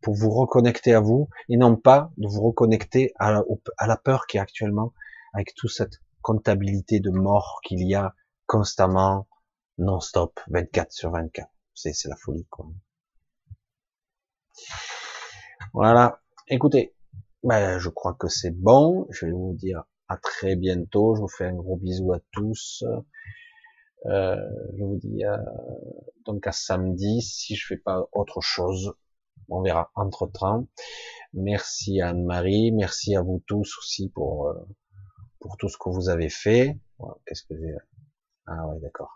[0.00, 3.42] pour vous reconnecter à vous et non pas de vous reconnecter à
[3.86, 4.92] la, peur qui est actuellement
[5.32, 8.14] avec toute cette comptabilité de mort qu'il y a
[8.46, 9.26] constamment,
[9.78, 11.48] non-stop, 24 sur 24.
[11.74, 12.66] C'est, la folie, quoi.
[15.72, 16.20] Voilà.
[16.48, 16.94] Écoutez,
[17.42, 19.06] ben, je crois que c'est bon.
[19.10, 21.16] Je vais vous dire à très bientôt.
[21.16, 22.84] Je vous fais un gros bisou à tous.
[24.06, 24.36] Euh,
[24.76, 25.36] je vous dis euh,
[26.26, 28.94] donc à samedi si je fais pas autre chose
[29.48, 30.66] on verra entre-temps.
[31.32, 34.54] Merci à Anne-Marie, merci à vous tous aussi pour euh,
[35.40, 36.78] pour tout ce que vous avez fait.
[37.26, 37.74] Qu'est-ce que j'ai?
[38.46, 39.14] Ah ouais, d'accord.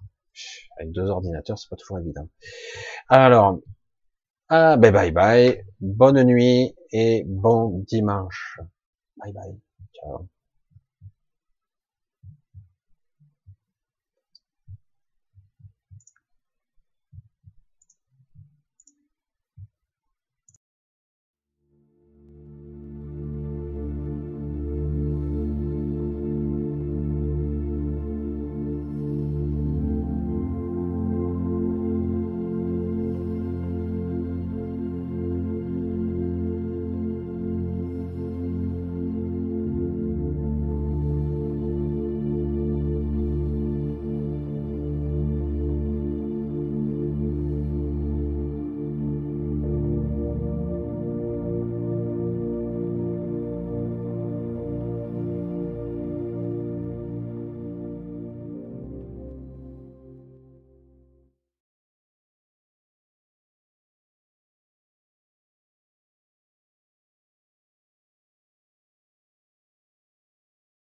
[0.78, 2.28] Avec deux ordinateurs, c'est pas toujours évident.
[3.08, 3.60] Alors,
[4.48, 8.60] ah, ben bye bye, bonne nuit et bon dimanche.
[9.16, 9.58] Bye bye.
[9.94, 10.28] Ciao.